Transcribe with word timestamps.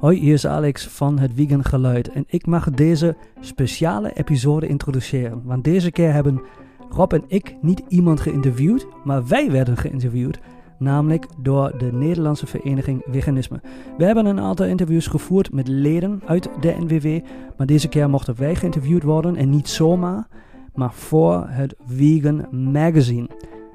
Hoi, 0.00 0.18
hier 0.18 0.32
is 0.32 0.46
Alex 0.46 0.86
van 0.86 1.18
het 1.18 1.32
Vegan 1.34 1.64
Geluid 1.64 2.08
en 2.08 2.24
ik 2.26 2.46
mag 2.46 2.70
deze 2.70 3.16
speciale 3.40 4.12
episode 4.12 4.66
introduceren. 4.66 5.42
Want 5.44 5.64
deze 5.64 5.90
keer 5.90 6.12
hebben 6.12 6.42
Rob 6.90 7.12
en 7.12 7.24
ik 7.26 7.56
niet 7.60 7.82
iemand 7.88 8.20
geïnterviewd, 8.20 8.86
maar 9.04 9.26
wij 9.26 9.50
werden 9.50 9.76
geïnterviewd. 9.76 10.38
Namelijk 10.78 11.26
door 11.38 11.78
de 11.78 11.92
Nederlandse 11.92 12.46
Vereniging 12.46 13.02
Veganisme. 13.10 13.60
We 13.98 14.04
hebben 14.04 14.26
een 14.26 14.40
aantal 14.40 14.66
interviews 14.66 15.06
gevoerd 15.06 15.52
met 15.52 15.68
leden 15.68 16.22
uit 16.26 16.48
de 16.60 16.76
NWV, 16.78 17.20
maar 17.56 17.66
deze 17.66 17.88
keer 17.88 18.10
mochten 18.10 18.38
wij 18.38 18.54
geïnterviewd 18.54 19.02
worden 19.02 19.36
en 19.36 19.50
niet 19.50 19.68
zomaar, 19.68 20.28
maar 20.74 20.92
voor 20.92 21.46
het 21.48 21.74
Vegan 21.86 22.46
Magazine. 22.72 23.28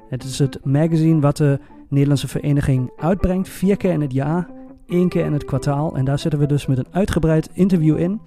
Het 0.08 0.24
is 0.24 0.38
het 0.38 0.64
magazine 0.64 1.20
wat 1.20 1.36
de 1.36 1.58
Nederlandse 1.88 2.28
vereniging 2.28 2.90
uitbrengt, 2.96 3.48
vier 3.48 3.76
keer 3.76 3.92
in 3.92 4.00
het 4.00 4.12
jaar, 4.12 4.55
één 4.88 5.08
keer 5.08 5.24
in 5.24 5.32
het 5.32 5.44
kwartaal. 5.44 5.96
En 5.96 6.04
daar 6.04 6.18
zitten 6.18 6.40
we 6.40 6.46
dus 6.46 6.66
met 6.66 6.78
een 6.78 6.86
uitgebreid 6.90 7.50
interview 7.52 7.98
in. 7.98 8.20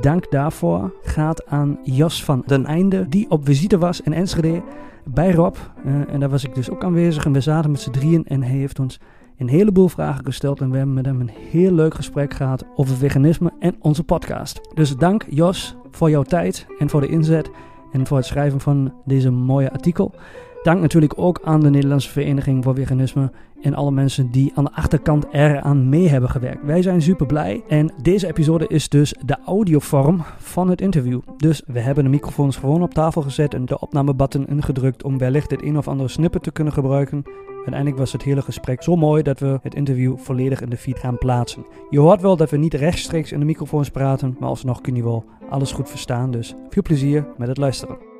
Dank 0.00 0.30
daarvoor 0.30 0.92
gaat 1.02 1.46
aan 1.46 1.78
Jos 1.82 2.24
van 2.24 2.42
den 2.46 2.66
Einde, 2.66 3.08
die 3.08 3.30
op 3.30 3.44
visite 3.44 3.78
was 3.78 4.00
in 4.00 4.12
Enschede 4.12 4.62
bij 5.04 5.32
Rob. 5.32 5.56
Uh, 5.86 6.12
en 6.12 6.20
daar 6.20 6.28
was 6.28 6.44
ik 6.44 6.54
dus 6.54 6.70
ook 6.70 6.84
aanwezig 6.84 7.24
en 7.24 7.32
we 7.32 7.40
zaten 7.40 7.70
met 7.70 7.80
z'n 7.80 7.90
drieën 7.90 8.24
en 8.26 8.42
hij 8.42 8.56
heeft 8.56 8.78
ons 8.78 9.00
een 9.38 9.48
heleboel 9.48 9.88
vragen 9.88 10.24
gesteld. 10.24 10.60
En 10.60 10.70
we 10.70 10.76
hebben 10.76 10.94
met 10.94 11.06
hem 11.06 11.20
een 11.20 11.30
heel 11.50 11.72
leuk 11.72 11.94
gesprek 11.94 12.34
gehad 12.34 12.64
over 12.76 12.96
veganisme 12.96 13.52
en 13.58 13.76
onze 13.80 14.04
podcast. 14.04 14.60
Dus 14.74 14.96
dank 14.96 15.24
Jos 15.28 15.76
voor 15.90 16.10
jouw 16.10 16.22
tijd 16.22 16.66
en 16.78 16.88
voor 16.88 17.00
de 17.00 17.08
inzet 17.08 17.50
en 17.92 18.06
voor 18.06 18.16
het 18.16 18.26
schrijven 18.26 18.60
van 18.60 18.92
deze 19.04 19.30
mooie 19.30 19.72
artikel. 19.72 20.14
Dank 20.62 20.80
natuurlijk 20.80 21.12
ook 21.16 21.40
aan 21.44 21.60
de 21.60 21.70
Nederlandse 21.70 22.10
Vereniging 22.10 22.64
voor 22.64 22.74
Veganisme 22.74 23.30
en 23.62 23.74
alle 23.74 23.90
mensen 23.90 24.30
die 24.30 24.52
aan 24.54 24.64
de 24.64 24.72
achterkant 24.72 25.26
eraan 25.32 25.88
mee 25.88 26.08
hebben 26.08 26.30
gewerkt. 26.30 26.64
Wij 26.64 26.82
zijn 26.82 27.02
super 27.02 27.26
blij 27.26 27.62
en 27.68 27.92
deze 28.02 28.26
episode 28.26 28.66
is 28.68 28.88
dus 28.88 29.14
de 29.24 29.36
audiovorm 29.46 30.22
van 30.38 30.68
het 30.68 30.80
interview. 30.80 31.20
Dus 31.36 31.62
we 31.66 31.80
hebben 31.80 32.04
de 32.04 32.10
microfoons 32.10 32.56
gewoon 32.56 32.82
op 32.82 32.94
tafel 32.94 33.22
gezet 33.22 33.54
en 33.54 33.64
de 33.64 33.80
opnamebutton 33.80 34.46
ingedrukt 34.46 35.02
om 35.02 35.18
wellicht 35.18 35.50
het 35.50 35.62
een 35.62 35.78
of 35.78 35.88
andere 35.88 36.08
snippet 36.08 36.42
te 36.42 36.52
kunnen 36.52 36.72
gebruiken. 36.72 37.22
Uiteindelijk 37.56 37.98
was 37.98 38.12
het 38.12 38.22
hele 38.22 38.42
gesprek 38.42 38.82
zo 38.82 38.96
mooi 38.96 39.22
dat 39.22 39.38
we 39.38 39.58
het 39.62 39.74
interview 39.74 40.16
volledig 40.18 40.60
in 40.60 40.70
de 40.70 40.76
feed 40.76 40.98
gaan 40.98 41.18
plaatsen. 41.18 41.66
Je 41.90 42.00
hoort 42.00 42.20
wel 42.20 42.36
dat 42.36 42.50
we 42.50 42.56
niet 42.56 42.74
rechtstreeks 42.74 43.32
in 43.32 43.38
de 43.38 43.44
microfoons 43.44 43.90
praten, 43.90 44.36
maar 44.38 44.48
alsnog 44.48 44.80
kun 44.80 44.94
je 44.94 45.02
wel 45.02 45.24
alles 45.50 45.72
goed 45.72 45.90
verstaan. 45.90 46.30
Dus 46.30 46.54
veel 46.68 46.82
plezier 46.82 47.26
met 47.36 47.48
het 47.48 47.58
luisteren. 47.58 48.17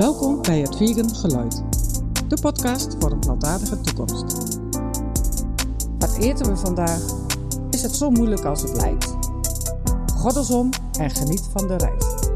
Welkom 0.00 0.42
bij 0.42 0.58
het 0.58 0.76
Vegan 0.76 1.14
Geluid, 1.14 1.62
de 2.28 2.38
podcast 2.40 2.96
voor 2.98 3.10
een 3.10 3.18
plantaardige 3.18 3.80
toekomst. 3.80 4.58
Wat 5.98 6.16
eten 6.18 6.46
we 6.46 6.56
vandaag? 6.56 7.00
Is 7.70 7.82
het 7.82 7.96
zo 7.96 8.10
moeilijk 8.10 8.44
als 8.44 8.62
het 8.62 8.76
lijkt? 8.76 9.16
Goddelsom 10.16 10.68
en 10.98 11.10
geniet 11.10 11.48
van 11.52 11.68
de 11.68 11.76
reis. 11.76 12.29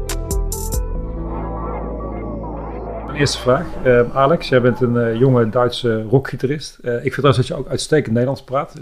Eerste 3.15 3.37
vraag. 3.37 3.65
Uh, 3.85 4.15
Alex, 4.15 4.49
jij 4.49 4.61
bent 4.61 4.81
een 4.81 4.95
uh, 4.95 5.19
jonge 5.19 5.49
Duitse 5.49 6.01
rockgitarist. 6.01 6.77
Uh, 6.81 6.93
ik 6.93 7.01
vind 7.01 7.13
trouwens 7.13 7.37
dat 7.37 7.47
je 7.47 7.55
ook 7.63 7.69
uitstekend 7.69 8.11
Nederlands 8.11 8.43
praat. 8.43 8.73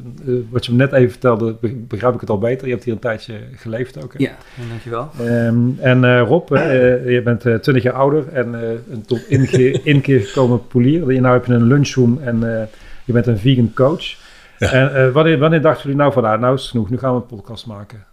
wat 0.49 0.65
je 0.65 0.71
me 0.71 0.77
net 0.77 0.91
even 0.91 1.11
vertelde, 1.11 1.55
begrijp 1.61 2.13
ik 2.13 2.19
het 2.19 2.29
al 2.29 2.37
beter. 2.37 2.67
Je 2.67 2.73
hebt 2.73 2.85
hier 2.85 2.93
een 2.93 2.99
tijdje 2.99 3.33
geleefd 3.55 4.03
ook. 4.03 4.13
Hè? 4.13 4.19
Ja, 4.23 4.35
dankjewel. 4.69 5.09
Um, 5.21 5.77
en 5.79 6.19
Rob, 6.19 6.49
je 6.49 7.21
bent 7.23 7.41
20 7.41 7.83
jaar 7.83 7.93
ouder 7.93 8.27
en 8.27 8.53
een 8.91 9.03
tot 9.05 9.27
inkeer, 9.27 9.79
inkeer 9.93 10.19
gekomen 10.19 10.67
polier. 10.67 11.05
Nu 11.05 11.27
heb 11.27 11.45
je 11.45 11.53
een 11.53 11.67
lunchroom 11.67 12.19
en 12.23 12.69
je 13.05 13.13
bent 13.13 13.27
een 13.27 13.37
vegan 13.37 13.71
coach. 13.73 14.15
Ja. 14.57 14.71
En 14.71 15.11
wanneer, 15.11 15.37
wanneer 15.37 15.61
dachten 15.61 15.83
jullie 15.83 15.97
nou 15.97 16.13
van, 16.13 16.25
ah, 16.25 16.39
nou 16.39 16.55
is 16.55 16.61
het 16.61 16.71
genoeg, 16.71 16.89
nu 16.89 16.97
gaan 16.97 17.15
we 17.15 17.21
een 17.21 17.37
podcast 17.37 17.65
maken? 17.65 18.05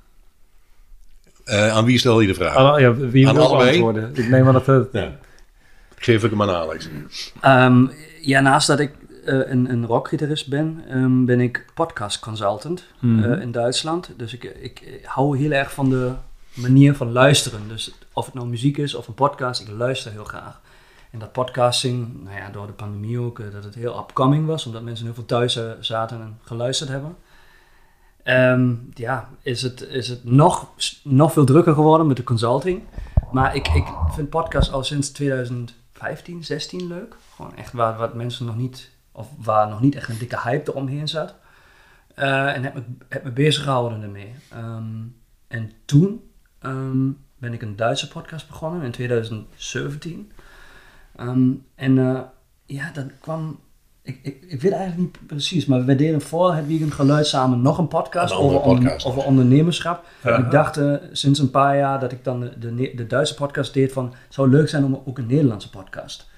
aan 1.45 1.85
wie 1.85 1.99
stel 1.99 2.21
je 2.21 2.27
de 2.27 2.35
vraag? 2.35 2.57
Aan, 2.57 2.81
ja, 2.81 2.95
wie 2.95 3.29
aan 3.29 3.35
wil 3.35 3.61
antwoorden? 3.61 4.11
Ik 4.15 4.29
neem 4.29 4.47
aan 4.47 4.53
dat 4.53 4.67
het... 4.67 4.89
Ja. 4.93 5.13
Geef 6.03 6.25
ik 6.25 6.31
hem 6.31 6.43
aan 6.43 6.51
Alex. 6.51 6.89
Um, 7.45 7.91
ja, 8.21 8.41
naast 8.41 8.67
dat 8.67 8.81
ik 8.81 8.93
uh, 9.25 9.51
een, 9.51 9.71
een 9.71 9.87
rockgitarist 9.87 10.49
ben, 10.49 10.85
um, 10.91 11.25
ben 11.25 11.41
ik 11.41 11.65
podcast 11.75 12.19
consultant 12.19 12.85
mm 13.01 13.23
-hmm. 13.23 13.33
uh, 13.33 13.41
in 13.41 13.53
Duitsland. 13.53 14.11
Dus 14.17 14.35
ik, 14.35 14.45
ik, 14.45 15.01
hou 15.05 15.39
heel 15.39 15.51
erg 15.51 15.73
van 15.73 15.91
de 15.91 16.13
manier 16.55 16.95
van 16.95 17.13
luisteren. 17.13 17.61
Dus 17.69 17.95
of 18.13 18.25
het 18.25 18.35
nou 18.35 18.47
muziek 18.47 18.77
is 18.77 18.95
of 18.95 19.09
een 19.09 19.15
podcast, 19.15 19.61
ik 19.61 19.69
luister 19.69 20.13
heel 20.13 20.25
graag. 20.25 20.61
En 21.11 21.19
dat 21.19 21.33
podcasting, 21.33 22.23
nou 22.25 22.37
ja, 22.37 22.51
door 22.51 22.67
de 22.67 22.73
pandemie 22.73 23.19
ook, 23.19 23.39
uh, 23.39 23.47
dat 23.53 23.65
het 23.65 23.75
heel 23.75 23.99
upcoming 23.99 24.47
was, 24.47 24.67
omdat 24.67 24.83
mensen 24.83 25.05
heel 25.05 25.15
veel 25.15 25.25
thuis 25.27 25.59
zaten 25.81 26.21
en 26.21 26.39
geluisterd 26.43 26.91
hebben. 26.91 27.17
Um, 28.25 28.91
ja, 28.95 29.29
is 29.43 29.63
het, 29.63 29.81
is 29.81 30.09
het 30.09 30.25
nog, 30.25 30.69
nog 31.03 31.33
veel 31.33 31.45
drukker 31.45 31.75
geworden 31.75 32.07
met 32.07 32.17
de 32.17 32.25
consulting. 32.25 32.83
Maar 33.33 33.57
ik, 33.57 33.69
ik 33.69 33.87
vind 34.11 34.31
podcast 34.31 34.73
al 34.73 34.85
sinds 34.85 35.11
2000 35.11 35.79
15, 36.01 36.45
16 36.45 36.87
leuk. 36.87 37.17
Gewoon 37.35 37.57
echt 37.57 37.73
waar, 37.73 37.97
waar 37.97 38.17
mensen 38.17 38.47
nog 38.47 38.57
niet, 38.57 38.91
of 39.13 39.29
waar 39.37 39.69
nog 39.69 39.81
niet 39.81 39.95
echt 39.95 40.09
een 40.09 40.19
dikke 40.19 40.41
hype 40.41 40.71
eromheen 40.71 41.09
zat. 41.09 41.35
Uh, 42.17 42.55
en 42.57 42.63
heb 42.63 42.75
me, 42.75 42.83
heb 43.09 43.25
me 43.25 43.31
bezig 43.31 43.63
gehouden 43.63 44.03
ermee. 44.03 44.35
Um, 44.55 45.17
en 45.49 45.73
toen 45.85 46.31
um, 46.63 47.19
ben 47.39 47.53
ik 47.53 47.63
een 47.63 47.77
Duitse 47.77 48.09
podcast 48.09 48.49
begonnen 48.49 48.83
in 48.83 48.91
2017. 48.91 50.33
Um, 51.21 51.67
en 51.75 51.97
uh, 51.97 52.21
ja, 52.67 52.91
dan 52.91 53.11
kwam. 53.21 53.61
Ik, 54.11 54.19
ik, 54.23 54.51
ik 54.51 54.61
weet 54.61 54.73
eigenlijk 54.73 55.01
niet 55.01 55.27
precies, 55.27 55.67
maar 55.67 55.85
we 55.85 55.95
deden 55.95 56.21
voor 56.21 56.55
het 56.55 56.65
Vegan 56.67 56.93
Geluid 56.93 57.27
samen 57.27 57.63
nog 57.63 57.79
een 57.79 57.89
podcast, 57.89 58.33
Een 58.33 58.39
over, 58.39 58.61
podcast. 58.61 59.07
over 59.07 59.25
ondernemerschap. 59.25 60.05
Ja. 60.23 60.37
Ik 60.37 60.51
dacht 60.51 60.79
uh, 60.79 60.95
sinds 61.13 61.39
een 61.39 61.51
paar 61.51 61.77
jaar 61.77 62.01
dat 62.01 62.13
ik 62.13 62.25
dan 62.25 62.41
de, 62.41 62.59
de, 62.59 62.93
de, 62.95 63.07
Duitse 63.07 63.35
podcast 63.35 63.75
deed 63.75 63.93
van, 63.93 64.05
het 64.05 64.35
zou 64.35 64.51
leuk 64.51 64.69
zijn 64.69 64.85
om 64.85 65.03
ook 65.05 65.19
een 65.19 65.27
Nederlandse 65.27 65.71
podcast 65.71 66.31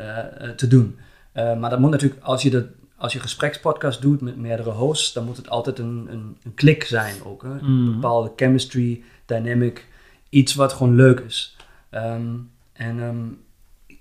uh, 0.00 0.18
te 0.56 0.66
doen. 0.68 0.98
maar 1.34 1.70
dat 1.70 1.78
moet 1.78 1.90
natuurlijk, 1.90 2.22
als 2.22 2.42
je, 2.42 2.50
dat, 2.50 2.64
als 2.96 3.12
je 3.12 3.20
gesprekspodcast 3.20 4.02
doet 4.02 4.20
met 4.20 4.36
meerdere 4.36 4.70
hosts, 4.70 5.12
dan 5.12 5.24
moet 5.24 5.36
het 5.36 5.48
altijd 5.48 5.78
een, 5.78 6.06
een, 6.10 6.36
een 6.42 6.54
klik 6.54 6.84
zijn 6.84 7.14
ook. 7.24 7.42
Hè? 7.42 7.48
Mm. 7.48 7.86
Een 7.86 7.94
bepaalde 7.94 8.32
chemistry, 8.36 9.02
dynamic, 9.26 9.86
iets 10.28 10.54
wat 10.54 10.72
gewoon 10.72 10.94
leuk 10.94 11.20
is. 11.20 11.56
Um, 11.90 12.50
en 12.72 12.98
um, 12.98 13.38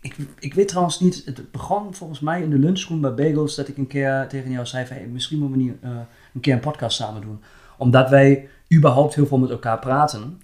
ik, 0.02 0.16
ik 0.40 0.54
weet 0.54 0.68
trouwens 0.68 1.00
niet, 1.00 1.22
het 1.26 1.52
begon 1.52 1.94
volgens 1.94 2.20
mij 2.20 2.42
in 2.42 2.50
de 2.50 2.58
lunchroom 2.58 3.02
bij 3.02 3.14
Bagels 3.14 3.56
dat 3.56 3.68
ik 3.68 3.78
een 3.78 3.88
keer 3.88 4.26
tegen 4.30 4.52
jou 4.52 4.66
zei 4.66 4.86
van 4.86 4.96
hey, 4.96 5.08
misschien 5.08 5.40
moeten 5.40 5.58
we 5.58 5.64
niet, 5.64 5.76
uh, 5.84 5.90
een 6.34 6.42
keer 6.42 6.54
een 6.54 6.60
podcast 6.60 6.98
samen 6.98 7.22
doen. 7.22 7.42
Omdat 7.78 8.10
wij 8.10 8.50
überhaupt 8.74 9.16
heel 9.16 9.26
veel 9.26 9.38
met 9.38 9.50
elkaar 9.50 9.80
praten. 9.80 10.42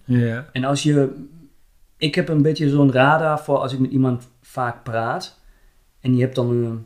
En 0.51 0.63
als 0.63 0.83
je, 0.83 1.25
ik 1.97 2.15
heb 2.15 2.29
een 2.29 2.41
beetje 2.41 2.69
zo'n 2.69 2.91
radar 2.91 3.39
voor 3.39 3.57
als 3.57 3.73
ik 3.73 3.79
met 3.79 3.91
iemand 3.91 4.27
vaak 4.41 4.83
praat 4.83 5.39
en 5.99 6.15
je 6.15 6.21
hebt 6.21 6.35
dan 6.35 6.49
een, 6.49 6.85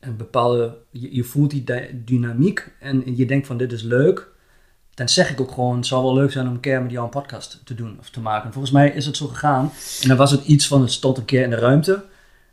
een 0.00 0.16
bepaalde, 0.16 0.78
je, 0.90 1.14
je 1.14 1.24
voelt 1.24 1.50
die 1.50 1.64
dynamiek 2.04 2.72
en 2.80 3.16
je 3.16 3.26
denkt 3.26 3.46
van 3.46 3.56
dit 3.56 3.72
is 3.72 3.82
leuk 3.82 4.31
dan 4.94 5.08
zeg 5.08 5.30
ik 5.30 5.40
ook 5.40 5.50
gewoon, 5.50 5.76
het 5.76 5.86
zou 5.86 6.02
wel 6.02 6.14
leuk 6.14 6.32
zijn 6.32 6.46
om 6.46 6.54
een 6.54 6.60
keer 6.60 6.82
met 6.82 6.90
jou 6.90 7.04
een 7.04 7.10
podcast 7.10 7.60
te 7.64 7.74
doen 7.74 7.96
of 8.00 8.10
te 8.10 8.20
maken. 8.20 8.52
Volgens 8.52 8.72
mij 8.72 8.90
is 8.90 9.06
het 9.06 9.16
zo 9.16 9.26
gegaan. 9.26 9.72
En 10.02 10.08
dan 10.08 10.16
was 10.16 10.30
het 10.30 10.44
iets 10.44 10.66
van, 10.66 10.80
het 10.80 10.92
stond 10.92 11.18
een 11.18 11.24
keer 11.24 11.42
in 11.42 11.50
de 11.50 11.56
ruimte. 11.56 12.04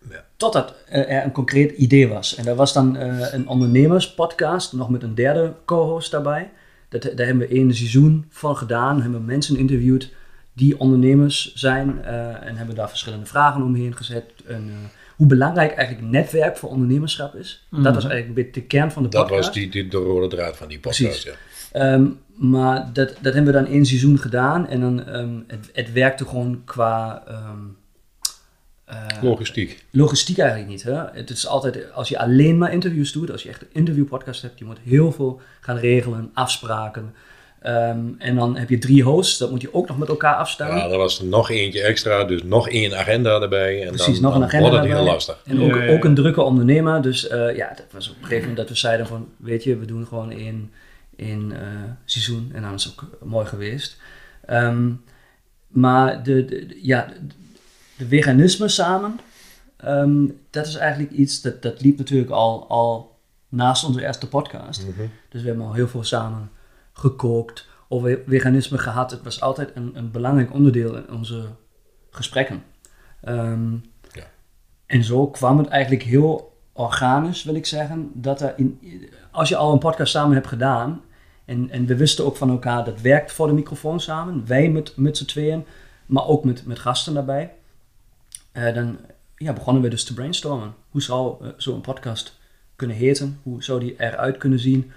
Ja. 0.10 0.24
Totdat 0.38 0.74
uh, 0.90 1.12
er 1.12 1.24
een 1.24 1.32
concreet 1.32 1.72
idee 1.72 2.08
was. 2.08 2.36
En 2.36 2.46
dat 2.46 2.58
was 2.58 2.74
dan 2.74 2.96
uh, 2.96 3.34
een 3.34 3.48
ondernemerspodcast, 3.48 4.74
nog 4.74 4.90
met 4.90 5.04
een 5.04 5.16
derde 5.16 5.54
co-host 5.66 6.12
daarbij. 6.12 6.52
Dat, 6.90 7.02
daar 7.02 7.26
hebben 7.26 7.48
we 7.48 7.56
één 7.56 7.76
seizoen 7.76 8.26
van 8.30 8.58
gedaan. 8.58 9.02
Hebben 9.02 9.20
we 9.20 9.26
mensen 9.26 9.58
interviewd 9.58 10.10
die 10.54 10.80
ondernemers 10.80 11.54
zijn. 11.54 12.02
Uh, 12.02 12.46
en 12.46 12.56
hebben 12.56 12.76
daar 12.76 12.90
verschillende 12.90 13.26
vragen 13.26 13.64
omheen 13.64 13.96
gezet. 13.96 14.24
En, 14.48 14.72
hoe 15.20 15.28
belangrijk 15.28 15.72
eigenlijk 15.72 16.08
netwerk 16.12 16.58
voor 16.58 16.70
ondernemerschap 16.70 17.36
is. 17.36 17.66
Mm. 17.70 17.84
Dat 17.84 17.94
was 17.94 18.04
eigenlijk 18.06 18.38
een 18.38 18.44
beetje 18.44 18.62
de 18.62 18.68
kern 18.68 18.92
van 18.92 19.04
de 19.04 19.10
podcast. 19.10 19.30
Dat 19.30 19.46
was 19.46 19.54
die, 19.54 19.70
die, 19.70 19.88
de 19.88 19.98
rode 19.98 20.28
draad 20.28 20.58
van 20.58 20.68
die 20.68 20.80
podcast, 20.80 21.04
Precies. 21.04 21.24
ja. 21.24 21.32
Um, 21.74 22.20
maar 22.36 22.90
dat, 22.94 23.08
dat 23.22 23.34
hebben 23.34 23.54
we 23.54 23.60
dan 23.60 23.72
één 23.72 23.86
seizoen 23.86 24.18
gedaan. 24.18 24.68
En 24.68 24.80
dan, 24.80 25.16
um, 25.16 25.44
het, 25.48 25.70
het 25.74 25.92
werkte 25.92 26.26
gewoon 26.26 26.62
qua... 26.66 27.24
Um, 27.30 27.78
uh, 28.90 29.06
logistiek. 29.22 29.86
Logistiek 29.92 30.38
eigenlijk 30.38 30.70
niet. 30.70 30.84
Hè? 30.84 31.04
Het 31.14 31.30
is 31.30 31.48
altijd, 31.48 31.94
als 31.94 32.10
je 32.10 32.20
alleen 32.20 32.58
maar 32.58 32.74
interviews 32.74 33.12
doet, 33.12 33.32
als 33.32 33.44
je 33.44 33.50
echt 33.50 33.62
een 33.62 33.68
interviewpodcast 33.72 34.42
hebt, 34.42 34.60
je 34.60 34.66
moet 34.66 34.78
heel 34.84 35.12
veel 35.12 35.42
gaan 35.60 35.78
regelen, 35.78 36.30
afspraken. 36.34 37.14
Um, 37.64 38.16
en 38.18 38.36
dan 38.36 38.58
heb 38.58 38.70
je 38.70 38.78
drie 38.78 39.04
hosts, 39.04 39.38
dat 39.38 39.52
moet 39.52 39.62
je 39.62 39.74
ook 39.74 39.88
nog 39.88 39.98
met 39.98 40.08
elkaar 40.08 40.36
afstemmen. 40.36 40.78
Ja, 40.78 40.90
er 40.90 40.98
was 40.98 41.22
nog 41.22 41.50
eentje 41.50 41.82
extra, 41.82 42.24
dus 42.24 42.44
nog 42.44 42.70
één 42.70 42.98
agenda 42.98 43.42
erbij. 43.42 43.82
En 43.82 43.88
Precies, 43.88 44.20
dan, 44.20 44.24
nog 44.24 44.34
een 44.34 44.40
dan 44.40 44.50
agenda 44.50 44.70
wordt 44.70 44.86
het 44.86 44.96
heel 44.96 45.04
lastig. 45.04 45.42
En 45.46 45.62
ook, 45.62 45.76
ja, 45.76 45.84
ja. 45.84 45.94
ook 45.94 46.04
een 46.04 46.16
drukke 46.16 46.42
ondernemer. 46.42 47.02
Dus 47.02 47.30
uh, 47.30 47.56
ja, 47.56 47.74
dat 47.76 47.86
was 47.92 48.10
op 48.10 48.16
een 48.16 48.22
gegeven 48.22 48.42
moment 48.42 48.58
dat 48.58 48.70
we 48.70 48.76
zeiden 48.76 49.08
van, 49.08 49.28
weet 49.38 49.64
je, 49.64 49.78
we 49.78 49.86
doen 49.86 50.08
gewoon 50.08 50.32
één 50.32 50.46
in 50.46 50.72
uh, 51.28 51.58
seizoen. 52.06 52.52
En 52.54 52.62
dan 52.62 52.74
is 52.74 52.84
het 52.84 52.94
ook 52.94 53.18
mooi 53.24 53.46
geweest. 53.46 54.02
Um, 54.50 55.04
maar 55.68 56.24
de, 56.24 56.46
de, 56.46 56.80
ja, 56.82 57.08
de, 57.98 58.08
veganisme 58.08 58.68
samen, 58.68 59.20
um, 59.86 60.40
dat 60.50 60.68
is 60.68 60.76
eigenlijk 60.76 61.12
iets, 61.12 61.42
dat, 61.42 61.62
dat 61.62 61.82
liep 61.82 61.98
natuurlijk 61.98 62.32
al, 62.32 62.70
al 62.70 63.20
naast 63.50 63.84
onze 63.84 64.02
eerste 64.02 64.28
podcast. 64.28 64.88
Mhm. 64.88 65.08
Dus 65.30 65.42
we 65.42 65.48
hebben 65.48 65.66
al 65.66 65.74
heel 65.74 65.88
veel 65.88 66.04
samen 66.04 66.52
gekookt, 66.94 67.68
over 67.88 68.20
veganisme 68.28 68.78
gehad. 68.78 69.12
Het 69.12 69.24
was 69.24 69.42
altijd 69.42 69.72
een, 69.76 69.92
een 69.94 70.12
belangrijk 70.12 70.54
onderdeel 70.54 70.96
in 70.96 71.12
onze 71.12 71.46
gesprekken. 72.10 72.64
Ehm, 73.22 73.74
Ja. 74.12 74.24
En 74.86 75.04
zo 75.04 75.28
kwam 75.28 75.58
het 75.58 75.68
eigenlijk 75.68 76.04
heel 76.04 76.58
organisch, 76.74 77.44
wil 77.44 77.56
ik 77.56 77.66
zeggen, 77.66 78.12
dat 78.14 78.42
er 78.42 78.54
in, 78.58 78.80
als 79.32 79.50
je 79.50 79.56
al 79.56 79.74
een 79.74 79.80
podcast 79.80 80.12
samen 80.12 80.34
hebt 80.34 80.48
gedaan, 80.48 81.02
en, 81.50 81.70
en 81.70 81.86
we 81.86 81.96
wisten 81.96 82.26
ook 82.26 82.36
van 82.36 82.50
elkaar, 82.50 82.84
dat 82.86 83.02
werkt 83.02 83.32
voor 83.32 83.48
de 83.48 83.54
microfoon 83.54 84.00
samen, 84.00 84.44
wij 84.48 84.70
met, 84.70 84.94
met 84.96 85.18
z'n 85.18 85.26
tweeën, 85.26 85.66
maar 86.06 86.28
ook 86.28 86.44
met, 86.44 86.66
met 86.66 86.80
gasten 86.80 87.14
daarbij, 87.14 87.52
Eh, 88.52 88.74
dan 88.74 88.98
ja, 89.36 89.54
begonnen 89.54 89.84
we 89.84 89.90
dus 89.90 90.04
te 90.04 90.14
brainstormen. 90.14 90.74
Hoe 90.90 91.02
zou 91.02 91.46
eh, 91.46 91.50
zo'n 91.58 91.82
podcast 91.82 92.38
kunnen 92.76 92.98
heten? 92.98 93.40
Hoe 93.44 93.64
zou 93.64 93.80
die 93.80 93.96
eruit 93.98 94.38
kunnen 94.38 94.60
zien? 94.60 94.92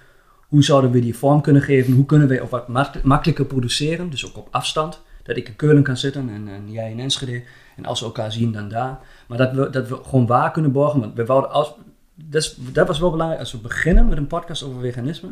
Hoe 0.47 0.63
zouden 0.63 0.91
we 0.91 0.99
die 0.99 1.15
vorm 1.15 1.41
kunnen 1.41 1.61
geven? 1.61 1.93
Hoe 1.93 2.05
kunnen 2.05 2.27
wij 2.27 2.39
op 2.41 2.49
wat 2.49 2.67
mak- 2.67 3.03
makkelijker 3.03 3.45
produceren? 3.45 4.09
Dus 4.09 4.25
ook 4.27 4.37
op 4.37 4.47
afstand. 4.51 5.01
Dat 5.23 5.37
ik 5.37 5.47
in 5.47 5.55
Keulen 5.55 5.83
kan 5.83 5.97
zitten 5.97 6.29
en, 6.29 6.47
en 6.47 6.71
jij 6.71 6.91
in 6.91 6.99
Enschede. 6.99 7.43
En 7.75 7.85
als 7.85 7.99
we 7.99 8.05
elkaar 8.05 8.31
zien, 8.31 8.51
dan 8.51 8.69
daar. 8.69 8.99
Maar 9.27 9.37
dat 9.37 9.51
we, 9.51 9.69
dat 9.69 9.87
we 9.87 9.95
gewoon 10.03 10.25
waar 10.25 10.51
kunnen 10.51 10.71
borgen. 10.71 10.99
Want 10.99 11.15
we 11.15 11.25
wouden 11.25 11.51
als, 11.51 11.73
dat, 12.15 12.55
dat 12.71 12.87
was 12.87 12.99
wel 12.99 13.11
belangrijk. 13.11 13.41
Als 13.41 13.51
we 13.51 13.57
beginnen 13.57 14.07
met 14.07 14.17
een 14.17 14.27
podcast 14.27 14.63
over 14.63 14.81
veganisme, 14.81 15.29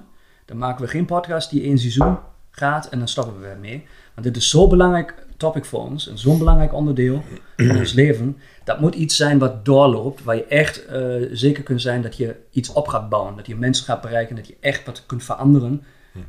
dan 0.51 0.59
maken 0.59 0.85
we 0.85 0.91
geen 0.91 1.05
podcast 1.05 1.49
die 1.49 1.63
één 1.63 1.77
seizoen 1.79 2.17
gaat 2.49 2.89
en 2.89 2.97
dan 2.97 3.07
stoppen 3.07 3.39
we 3.39 3.47
weer 3.47 3.57
mee. 3.57 3.85
Want 4.13 4.27
dit 4.27 4.37
is 4.37 4.49
zo'n 4.49 4.69
belangrijk 4.69 5.25
topic 5.37 5.65
voor 5.65 5.79
ons 5.79 6.07
en 6.07 6.17
zo'n 6.17 6.37
belangrijk 6.37 6.73
onderdeel 6.73 7.23
van 7.57 7.77
ons 7.77 7.93
leven. 7.93 8.37
Dat 8.63 8.79
moet 8.79 8.95
iets 8.95 9.15
zijn 9.15 9.39
wat 9.39 9.65
doorloopt, 9.65 10.23
waar 10.23 10.35
je 10.35 10.45
echt 10.45 10.85
eh, 10.85 11.15
zeker 11.31 11.63
kunt 11.63 11.81
zijn 11.81 12.01
dat 12.01 12.17
je 12.17 12.35
iets 12.49 12.73
op 12.73 12.87
gaat 12.87 13.09
bouwen. 13.09 13.35
Dat 13.35 13.47
je 13.47 13.55
mensen 13.55 13.85
gaat 13.85 14.01
bereiken, 14.01 14.35
dat 14.35 14.47
je 14.47 14.57
echt 14.59 14.85
wat 14.85 15.05
kunt 15.05 15.23
veranderen 15.23 15.83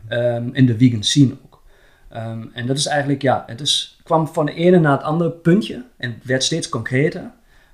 ehm, 0.08 0.48
in 0.52 0.66
de 0.66 0.76
vegan 0.76 1.02
scene 1.02 1.36
ook. 1.44 1.62
Ehm, 2.08 2.46
en 2.52 2.66
dat 2.66 2.76
is 2.76 2.86
eigenlijk, 2.86 3.22
ja, 3.22 3.42
het 3.46 3.60
is, 3.60 4.00
kwam 4.02 4.28
van 4.28 4.46
de 4.46 4.54
ene 4.54 4.78
naar 4.78 4.96
het 4.96 5.02
andere 5.02 5.30
puntje 5.30 5.84
en 5.96 6.12
het 6.12 6.24
werd 6.24 6.44
steeds 6.44 6.68
concreter. 6.68 7.20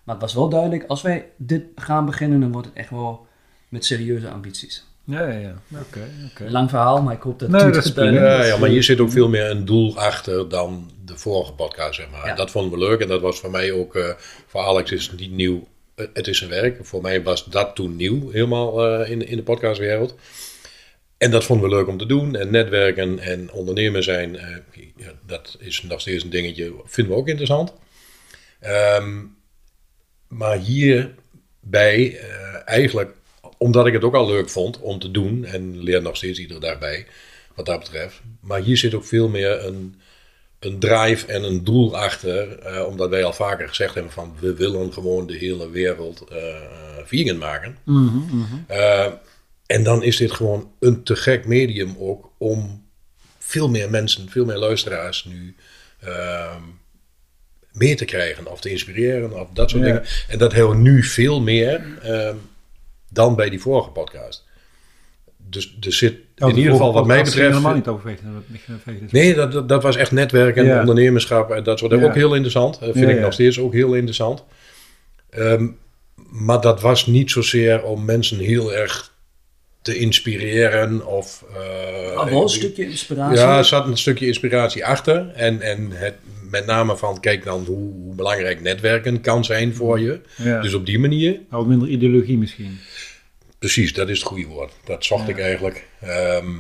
Maar 0.04 0.14
het 0.14 0.24
was 0.24 0.34
wel 0.34 0.48
duidelijk, 0.48 0.84
als 0.86 1.02
wij 1.02 1.30
dit 1.36 1.64
gaan 1.74 2.06
beginnen, 2.06 2.40
dan 2.40 2.52
wordt 2.52 2.66
het 2.66 2.76
echt 2.76 2.90
wel 2.90 3.26
met 3.68 3.84
serieuze 3.84 4.30
ambities. 4.30 4.87
Ja, 5.08 5.28
ja, 5.28 5.38
ja. 5.38 5.54
Oké, 5.80 6.08
oké. 6.30 6.50
Lang 6.50 6.70
verhaal, 6.70 7.02
maar 7.02 7.14
ik 7.14 7.22
hoop 7.22 7.38
dat 7.38 7.48
Nee, 7.48 7.62
het 7.62 7.74
dat 7.74 7.84
is 7.84 7.92
prima. 7.92 8.10
Ja, 8.10 8.44
ja, 8.44 8.56
maar 8.56 8.68
hier 8.68 8.82
zit 8.82 9.00
ook 9.00 9.10
veel 9.10 9.28
meer 9.28 9.50
een 9.50 9.64
doel 9.64 9.96
achter 9.96 10.48
dan 10.48 10.90
de 11.04 11.18
vorige 11.18 11.52
podcast, 11.52 11.94
zeg 11.94 12.10
maar. 12.10 12.26
Ja. 12.26 12.34
Dat 12.34 12.50
vonden 12.50 12.78
we 12.78 12.84
leuk 12.86 13.00
en 13.00 13.08
dat 13.08 13.20
was 13.20 13.40
voor 13.40 13.50
mij 13.50 13.72
ook, 13.72 13.94
eh, 13.94 14.08
voor 14.46 14.60
Alex 14.60 14.92
is 14.92 15.06
het 15.06 15.20
niet 15.20 15.32
nieuw, 15.32 15.68
eh, 15.94 16.06
het 16.12 16.26
is 16.26 16.38
zijn 16.38 16.50
werk. 16.50 16.86
Voor 16.86 17.02
mij 17.02 17.22
was 17.22 17.44
dat 17.44 17.74
toen 17.74 17.96
nieuw, 17.96 18.30
helemaal 18.30 18.86
eh, 18.86 19.10
in, 19.10 19.28
in 19.28 19.36
de 19.36 19.42
podcastwereld. 19.42 20.14
En 21.18 21.30
dat 21.30 21.44
vonden 21.44 21.68
we 21.68 21.76
leuk 21.76 21.86
om 21.86 21.98
te 21.98 22.06
doen. 22.06 22.36
En 22.36 22.50
netwerken 22.50 23.18
en 23.18 23.52
ondernemer 23.52 24.02
zijn, 24.02 24.36
eh, 24.36 24.56
ja, 24.96 25.12
dat 25.26 25.56
is 25.58 25.82
nog 25.82 26.00
steeds 26.00 26.24
een 26.24 26.30
dingetje, 26.30 26.74
vinden 26.84 27.12
we 27.14 27.18
ook 27.18 27.28
interessant. 27.28 27.72
Ehm, 28.60 29.24
maar 30.28 30.56
hierbij, 30.56 32.18
eh, 32.18 32.60
eigenlijk, 32.64 33.14
omdat 33.58 33.86
ik 33.86 33.92
het 33.92 34.04
ook 34.04 34.14
al 34.14 34.26
leuk 34.26 34.48
vond 34.50 34.80
om 34.80 34.98
te 34.98 35.10
doen, 35.10 35.44
en 35.44 35.82
leer 35.82 36.02
nog 36.02 36.16
steeds 36.16 36.38
iedere 36.38 36.60
dag 36.60 36.78
bij, 36.78 37.06
wat 37.54 37.66
dat 37.66 37.78
betreft. 37.78 38.20
Maar 38.40 38.60
hier 38.60 38.76
zit 38.76 38.94
ook 38.94 39.04
veel 39.04 39.28
meer 39.28 39.64
een, 39.64 40.00
een 40.58 40.78
drive 40.78 41.26
en 41.26 41.42
een 41.42 41.64
doel 41.64 41.96
achter, 41.96 42.58
eh, 42.58 42.86
omdat 42.86 43.10
wij 43.10 43.24
al 43.24 43.32
vaker 43.32 43.68
gezegd 43.68 43.94
hebben 43.94 44.12
van 44.12 44.36
we 44.40 44.54
willen 44.54 44.92
gewoon 44.92 45.26
de 45.26 45.36
hele 45.36 45.70
wereld 45.70 46.24
eh, 46.30 46.36
vegan 47.04 47.38
maken. 47.38 47.76
Eh, 48.66 49.06
en 49.66 49.82
dan 49.82 50.02
is 50.02 50.16
dit 50.16 50.32
gewoon 50.32 50.70
een 50.80 51.02
te 51.02 51.16
gek 51.16 51.46
medium 51.46 51.94
ook 51.98 52.30
om 52.38 52.86
veel 53.38 53.68
meer 53.68 53.90
mensen, 53.90 54.28
veel 54.28 54.44
meer 54.44 54.56
luisteraars 54.56 55.24
nu 55.24 55.54
ehm, 56.00 56.62
mee 57.72 57.94
te 57.94 58.04
krijgen 58.04 58.46
of 58.46 58.60
te 58.60 58.70
inspireren 58.70 59.40
of 59.40 59.48
dat 59.52 59.70
soort 59.70 59.82
Ja. 59.82 59.88
dingen. 59.88 60.04
En 60.28 60.38
dat 60.38 60.52
hebben 60.52 60.70
we 60.76 60.82
nu 60.82 61.02
veel 61.02 61.40
meer 61.40 61.98
ehm, 62.02 62.36
dan 63.10 63.34
bij 63.36 63.50
die 63.50 63.60
vorige 63.60 63.90
podcast. 63.90 64.46
Dus 65.50 65.76
er 65.80 65.92
zit 65.92 66.14
in 66.36 66.56
ieder 66.56 66.72
geval 66.72 66.92
wat 66.92 67.06
mij 67.06 67.22
betreft... 67.22 67.48
helemaal 67.50 67.74
niet 67.74 67.86
over 67.88 68.16
veganisme. 68.82 69.08
Nee, 69.18 69.34
dat, 69.34 69.52
dat, 69.52 69.68
dat 69.68 69.82
was 69.82 69.96
echt 69.96 70.12
netwerk 70.12 70.56
en 70.56 70.64
Ja. 70.64 70.80
ondernemerschap 70.80 71.50
en 71.50 71.62
dat 71.62 71.78
soort 71.78 71.90
dingen. 71.90 72.04
Ja. 72.06 72.10
Ook 72.10 72.16
heel 72.18 72.32
interessant. 72.34 72.80
Dat 72.80 72.92
vind 72.92 73.04
Ja, 73.04 73.10
ik 73.10 73.16
ja. 73.16 73.22
nog 73.22 73.32
steeds 73.32 73.58
ook 73.58 73.72
heel 73.72 73.94
interessant. 73.94 74.44
Ehm, 75.30 75.66
maar 76.30 76.60
dat 76.60 76.80
was 76.80 77.06
niet 77.06 77.30
zozeer 77.30 77.82
om 77.82 78.04
mensen 78.04 78.38
heel 78.38 78.74
erg 78.74 79.12
te 79.82 79.96
inspireren 79.98 81.06
of... 81.06 81.44
eh, 81.54 82.24
wel 82.30 82.42
een 82.42 82.48
stukje 82.48 82.84
inspiratie. 82.84 83.38
ja, 83.38 83.58
er 83.58 83.64
zat 83.64 83.86
een 83.86 83.96
stukje 83.98 84.26
inspiratie 84.26 84.86
achter. 84.86 85.28
En, 85.34 85.60
en 85.60 85.90
het, 85.90 86.14
met 86.50 86.66
name 86.66 86.96
van, 86.96 87.20
kijk 87.20 87.44
dan 87.44 87.64
hoe, 87.66 87.92
hoe 87.92 88.14
belangrijk 88.14 88.60
netwerken 88.60 89.20
kan 89.20 89.44
zijn 89.44 89.74
voor 89.74 90.00
je. 90.00 90.20
Ja. 90.36 90.60
Dus 90.60 90.74
op 90.74 90.86
die 90.86 90.98
manier. 90.98 91.30
Nou, 91.32 91.44
wat 91.48 91.66
minder 91.66 91.88
ideologie 91.88 92.38
misschien. 92.38 92.78
Precies, 93.58 93.92
dat 93.92 94.08
is 94.08 94.18
het 94.18 94.28
goede 94.28 94.46
woord. 94.46 94.72
Dat 94.84 95.04
zocht 95.04 95.28
ik 95.28 95.38
eigenlijk. 95.38 95.88
Ehm, 96.00 96.56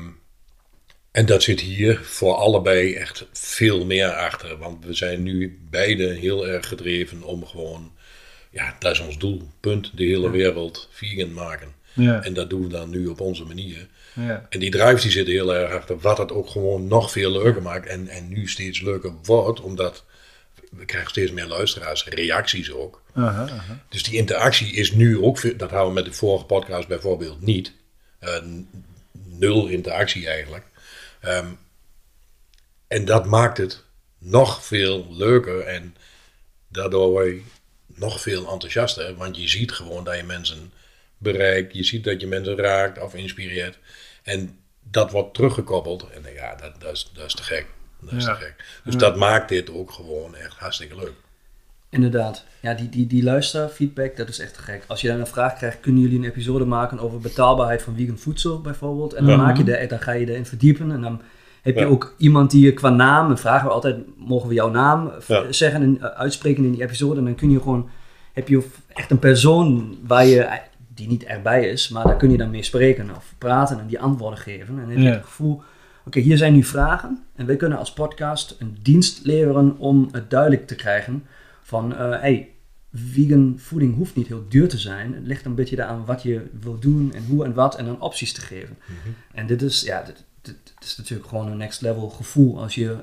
en 1.10 1.26
dat 1.26 1.42
zit 1.42 1.60
hier 1.60 2.00
voor 2.02 2.34
allebei 2.34 2.94
echt 2.94 3.26
veel 3.32 3.84
meer 3.84 4.12
achter. 4.12 4.58
Want 4.58 4.84
we 4.84 4.94
zijn 4.94 5.22
nu 5.22 5.58
beide 5.70 6.06
heel 6.06 6.48
erg 6.48 6.68
gedreven 6.68 7.22
om 7.22 7.46
gewoon... 7.46 7.92
Ja, 8.50 8.76
dat 8.78 8.92
is 8.92 9.00
ons 9.00 9.18
doel. 9.18 9.42
Punt. 9.60 9.90
De 9.94 10.04
hele 10.04 10.30
wereld 10.30 10.88
vegan 10.92 11.32
maken. 11.32 11.74
Ja, 11.92 12.22
En 12.22 12.34
dat 12.34 12.50
doen 12.50 12.62
we 12.62 12.68
dan 12.68 12.90
nu 12.90 13.06
op 13.06 13.20
onze 13.20 13.44
manier. 13.44 13.88
ja. 14.14 14.46
En 14.48 14.60
die 14.60 14.70
drive 14.70 15.00
die 15.02 15.10
zit 15.10 15.26
heel 15.26 15.54
erg 15.54 15.72
achter. 15.72 15.98
Wat 15.98 16.18
het 16.18 16.32
ook 16.32 16.48
gewoon 16.48 16.86
nog 16.86 17.10
veel 17.10 17.32
leuker 17.32 17.62
maakt. 17.62 17.86
En, 17.86 18.08
en 18.08 18.28
nu 18.28 18.48
steeds 18.48 18.80
leuker 18.80 19.12
wordt. 19.22 19.60
Omdat 19.60 20.04
we 20.70 20.84
krijgen 20.84 21.10
steeds 21.10 21.32
meer 21.32 21.46
luisteraars. 21.46 22.04
Reacties 22.04 22.72
ook. 22.72 23.02
Aha, 23.14 23.42
aha. 23.42 23.84
Dus 23.88 24.02
die 24.02 24.16
interactie 24.16 24.72
is 24.72 24.92
nu 24.92 25.18
ook, 25.22 25.58
dat 25.58 25.70
hadden 25.70 25.88
we 25.88 25.94
met 25.94 26.04
de 26.04 26.12
vorige 26.12 26.44
podcast 26.44 26.88
bijvoorbeeld 26.88 27.40
niet. 27.40 27.72
Eh, 28.18 28.42
nul 29.12 29.66
interactie 29.66 30.28
eigenlijk. 30.28 30.64
Ehm, 31.20 31.46
en 32.86 33.04
dat 33.04 33.26
maakt 33.26 33.58
het 33.58 33.84
nog 34.18 34.64
veel 34.64 35.06
leuker 35.10 35.60
en 35.60 35.96
daardoor 36.68 37.10
word 37.10 37.26
je 37.26 37.42
nog 37.86 38.20
veel 38.20 38.50
enthousiaster. 38.50 39.14
Want 39.14 39.36
je 39.36 39.48
ziet 39.48 39.72
gewoon 39.72 40.04
dat 40.04 40.16
je 40.16 40.22
mensen 40.22 40.72
bereikt, 41.18 41.74
je 41.74 41.84
ziet 41.84 42.04
dat 42.04 42.20
je 42.20 42.26
mensen 42.26 42.56
raakt 42.56 43.02
of 43.02 43.14
inspireert. 43.14 43.78
En 44.22 44.58
dat 44.80 45.10
wordt 45.10 45.34
teruggekoppeld. 45.34 46.10
En 46.10 46.32
ja, 46.32 46.54
dat, 46.54 46.80
dat, 46.80 46.92
is, 46.92 47.10
dat 47.14 47.26
is 47.26 47.34
te 47.34 47.42
gek. 47.42 47.66
Dat 48.00 48.12
is 48.12 48.24
Ja. 48.24 48.34
te 48.34 48.40
gek. 48.40 48.80
Dus 48.84 48.96
dat 48.96 49.16
maakt 49.16 49.48
dit 49.48 49.70
ook 49.72 49.90
gewoon 49.90 50.34
echt 50.36 50.54
hartstikke 50.58 50.96
leuk. 50.96 51.12
Inderdaad. 51.90 52.44
Ja, 52.60 52.74
die, 52.74 52.88
die, 52.88 53.06
die 53.06 53.22
luisterfeedback, 53.22 54.16
dat 54.16 54.28
is 54.28 54.38
echt 54.38 54.54
te 54.54 54.62
gek. 54.62 54.84
Als 54.86 55.00
je 55.00 55.08
dan 55.08 55.20
een 55.20 55.26
vraag 55.26 55.54
krijgt, 55.54 55.80
kunnen 55.80 56.02
jullie 56.02 56.18
een 56.18 56.24
episode 56.24 56.64
maken 56.64 56.98
over 56.98 57.18
betaalbaarheid 57.18 57.82
van 57.82 57.94
vegan 57.96 58.18
voedsel 58.18 58.60
bijvoorbeeld? 58.60 59.12
En 59.12 59.24
dan, 59.24 59.36
Ja. 59.36 59.42
maak 59.44 59.56
je 59.56 59.64
de, 59.64 59.84
dan 59.88 60.00
ga 60.00 60.12
je 60.12 60.30
erin 60.30 60.46
verdiepen 60.46 60.90
en 60.92 61.00
dan 61.00 61.20
heb 61.62 61.74
je 61.74 61.80
Ja. 61.80 61.86
ook 61.86 62.14
iemand 62.18 62.50
die 62.50 62.64
je 62.64 62.72
qua 62.74 62.88
naam, 62.88 63.28
dan 63.28 63.38
vragen 63.38 63.66
we 63.66 63.72
altijd, 63.72 63.96
mogen 64.16 64.48
we 64.48 64.54
jouw 64.54 64.70
naam 64.70 65.12
zeggen 65.50 65.82
en 65.82 65.98
eh, 66.00 66.06
uitspreken 66.18 66.64
in 66.64 66.72
die 66.72 66.82
episode? 66.82 67.18
En 67.18 67.24
dan 67.24 67.34
kun 67.34 67.50
je 67.50 67.58
gewoon, 67.58 67.88
heb 68.32 68.48
je 68.48 68.66
echt 68.94 69.10
een 69.10 69.18
persoon 69.18 69.98
waar 70.06 70.26
je, 70.26 70.58
die 70.94 71.08
niet 71.08 71.24
erbij 71.24 71.68
is, 71.68 71.88
maar 71.88 72.04
daar 72.04 72.16
kun 72.16 72.30
je 72.30 72.36
dan 72.36 72.50
mee 72.50 72.62
spreken 72.62 73.10
of 73.16 73.34
praten 73.38 73.78
en 73.78 73.86
die 73.86 74.00
antwoorden 74.00 74.38
geven. 74.38 74.68
En 74.74 74.80
dan 74.80 74.88
heb 74.88 74.98
je 74.98 75.04
Ja. 75.04 75.10
het 75.10 75.24
gevoel, 75.24 75.62
oké, 76.08 76.20
hier 76.20 76.36
zijn 76.36 76.52
nu 76.52 76.64
vragen 76.64 77.24
en 77.34 77.46
wij 77.46 77.56
kunnen 77.56 77.78
als 77.78 77.92
podcast 77.92 78.56
een 78.58 78.78
dienst 78.82 79.24
leveren 79.24 79.78
om 79.78 80.08
het 80.12 80.30
duidelijk 80.30 80.66
te 80.66 80.74
krijgen 80.74 81.24
van, 81.62 81.94
eh 81.96 82.20
hey, 82.20 82.48
vegan 82.92 83.54
voeding 83.58 83.94
hoeft 83.94 84.16
niet 84.16 84.26
heel 84.26 84.44
duur 84.48 84.68
te 84.68 84.78
zijn. 84.78 85.14
Het 85.14 85.26
ligt 85.26 85.44
een 85.44 85.54
beetje 85.54 85.84
aan 85.84 86.04
wat 86.04 86.22
je 86.22 86.50
wil 86.60 86.78
doen 86.78 87.12
en 87.12 87.24
hoe 87.24 87.44
en 87.44 87.54
wat 87.54 87.76
en 87.76 87.84
dan 87.84 88.00
opties 88.00 88.32
te 88.32 88.40
geven. 88.40 88.76
En 89.32 89.46
dit 89.46 89.62
is, 89.62 89.80
ja, 89.80 90.02
dit, 90.02 90.24
dit, 90.42 90.56
dit 90.64 90.84
is 90.84 90.96
natuurlijk 90.96 91.28
gewoon 91.28 91.46
een 91.46 91.56
next 91.56 91.80
level 91.80 92.08
gevoel 92.08 92.60
als 92.60 92.74
je 92.74 92.96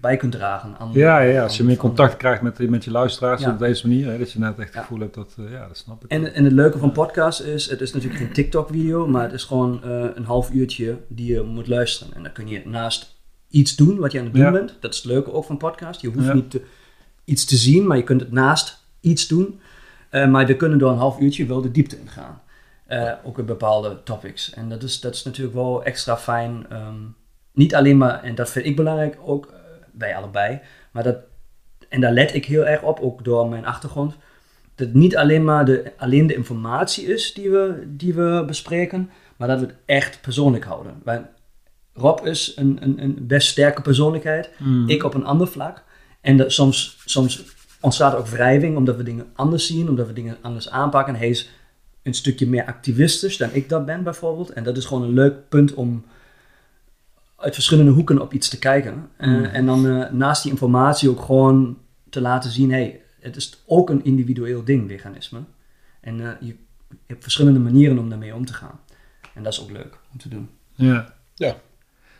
bij 0.00 0.16
kunt 0.16 0.32
dragen 0.32 0.76
aan... 0.78 0.90
Ja, 0.92 1.18
ja, 1.20 1.42
als 1.42 1.56
je 1.56 1.64
meer 1.64 1.76
contact 1.76 2.16
krijgt 2.16 2.42
met, 2.42 2.70
met 2.70 2.84
je 2.84 2.90
luisteraars 2.90 3.42
Ja. 3.42 3.50
op 3.50 3.58
deze 3.58 3.88
manier, 3.88 4.06
hè, 4.10 4.18
dat 4.18 4.32
je 4.32 4.38
net 4.38 4.48
echt 4.58 4.66
het 4.66 4.74
Ja. 4.74 4.80
gevoel 4.80 5.00
hebt 5.00 5.14
dat, 5.14 5.34
eh, 5.38 5.50
ja, 5.52 5.66
dat 5.66 5.76
snap 5.76 6.04
ik. 6.04 6.10
En, 6.10 6.34
en 6.34 6.44
het 6.44 6.52
leuke 6.52 6.78
van 6.78 6.92
podcast 6.92 7.40
is, 7.40 7.70
het 7.70 7.80
is 7.80 7.92
natuurlijk 7.92 8.20
geen 8.20 8.32
TikTok-video, 8.32 9.06
maar 9.06 9.22
het 9.22 9.32
is 9.32 9.44
gewoon 9.44 9.82
eh, 9.84 10.04
een 10.14 10.24
half 10.24 10.50
uurtje 10.52 10.98
die 11.08 11.32
je 11.34 11.42
moet 11.42 11.66
luisteren. 11.68 12.14
En 12.14 12.22
dan 12.22 12.32
kun 12.32 12.48
je 12.48 12.62
naast 12.64 13.16
iets 13.50 13.76
doen 13.76 13.98
wat 13.98 14.12
je 14.12 14.18
aan 14.18 14.24
het 14.24 14.34
doen 14.34 14.42
Ja. 14.44 14.50
bent. 14.50 14.76
Dat 14.80 14.90
is 14.92 14.96
het 14.96 15.06
leuke 15.06 15.32
ook 15.32 15.44
van 15.44 15.56
podcast. 15.56 16.00
Je 16.00 16.08
hoeft 16.10 16.34
niet 16.34 16.50
te- 16.50 16.62
iets 17.24 17.44
te 17.44 17.56
zien, 17.56 17.86
maar 17.86 17.96
je 17.96 18.02
kunt 18.04 18.20
het 18.20 18.32
naast 18.32 18.84
iets 19.00 19.28
doen. 19.28 19.60
Eh, 20.10 20.28
maar 20.28 20.46
we 20.46 20.56
kunnen 20.56 20.78
door 20.78 20.90
een 20.90 20.98
half 20.98 21.20
uurtje 21.20 21.46
wel 21.46 21.60
de 21.62 21.70
diepte 21.70 21.98
ingaan. 22.00 22.40
Eh, 22.86 23.12
ook 23.24 23.38
in 23.38 23.44
bepaalde 23.46 24.00
topics. 24.04 24.52
En 24.54 24.68
dat 24.68 24.82
is, 24.82 25.00
dat 25.00 25.14
is 25.14 25.24
natuurlijk 25.24 25.54
wel 25.56 25.84
extra 25.84 26.16
fijn. 26.16 26.66
ehm, 26.70 26.94
niet 27.52 27.74
alleen 27.74 27.96
maar, 27.96 28.22
en 28.22 28.34
dat 28.34 28.50
vind 28.50 28.66
ik 28.66 28.76
belangrijk, 28.76 29.18
ook 29.24 29.52
bij 29.98 30.16
allebei. 30.16 30.60
Maar 30.90 31.02
dat, 31.02 31.16
en 31.88 32.00
daar 32.00 32.12
let 32.12 32.34
ik 32.34 32.44
heel 32.44 32.66
erg 32.66 32.82
op, 32.82 33.00
ook 33.00 33.24
door 33.24 33.48
mijn 33.48 33.66
achtergrond. 33.66 34.14
dat 34.74 34.86
het 34.86 34.94
niet 34.96 35.16
alleen 35.16 35.44
maar 35.44 35.64
de, 35.64 35.92
alleen 35.96 36.26
de 36.26 36.34
informatie 36.34 37.06
is 37.06 37.32
die 37.34 37.50
we, 37.50 37.82
die 37.86 38.14
we 38.14 38.44
bespreken, 38.46 39.10
maar 39.36 39.48
dat 39.48 39.60
we 39.60 39.66
het 39.66 39.74
echt 39.84 40.20
persoonlijk 40.20 40.64
houden. 40.64 40.92
Wij, 41.04 41.26
Rob 41.94 42.26
is 42.26 42.52
een, 42.56 42.78
een, 42.80 43.02
een 43.02 43.26
best 43.26 43.48
sterke 43.48 43.82
persoonlijkheid, 43.82 44.50
Mhm. 44.58 44.88
ik 44.88 45.04
op 45.04 45.14
een 45.14 45.24
ander 45.24 45.48
vlak. 45.48 45.82
En 46.20 46.36
dat 46.36 46.52
soms, 46.52 46.98
soms 47.04 47.44
ontstaat 47.80 48.14
ook 48.14 48.26
wrijving 48.26 48.76
omdat 48.76 48.96
we 48.96 49.02
dingen 49.02 49.26
anders 49.34 49.66
zien, 49.66 49.88
omdat 49.88 50.06
we 50.06 50.12
dingen 50.12 50.36
anders 50.40 50.70
aanpakken. 50.70 51.14
Hij 51.14 51.28
is 51.28 51.50
een 52.02 52.14
stukje 52.14 52.46
meer 52.46 52.64
activistisch 52.66 53.36
dan 53.36 53.48
ik 53.52 53.68
dat 53.68 53.86
ben 53.86 54.02
bijvoorbeeld. 54.02 54.50
En 54.50 54.62
dat 54.64 54.76
is 54.76 54.84
gewoon 54.84 55.02
een 55.02 55.14
leuk 55.14 55.48
punt 55.48 55.74
om 55.74 56.04
uit 57.38 57.54
verschillende 57.54 57.90
hoeken 57.90 58.20
op 58.20 58.32
iets 58.32 58.48
te 58.48 58.58
kijken. 58.58 59.08
Eh, 59.16 59.28
Mm. 59.28 59.44
en 59.44 59.66
dan 59.66 59.86
eh, 59.86 60.10
naast 60.10 60.42
die 60.42 60.50
informatie 60.52 61.10
ook 61.10 61.20
gewoon 61.20 61.78
te 62.10 62.20
laten 62.20 62.50
zien, 62.50 62.70
hey, 62.70 63.00
het 63.20 63.36
is 63.36 63.62
ook 63.66 63.90
een 63.90 64.04
individueel 64.04 64.64
ding, 64.64 64.88
veganisme. 64.90 65.40
En 66.00 66.20
eh, 66.20 66.30
je, 66.40 66.46
je 66.88 66.96
hebt 67.06 67.22
verschillende 67.22 67.58
manieren 67.60 67.98
om 67.98 68.08
daarmee 68.08 68.34
om 68.34 68.44
te 68.46 68.52
gaan. 68.54 68.80
En 69.34 69.42
dat 69.42 69.52
is 69.52 69.62
ook 69.62 69.70
leuk 69.70 69.98
om 70.12 70.18
te 70.18 70.28
doen. 70.28 70.48
Ja. 70.74 71.14
Ja. 71.34 71.56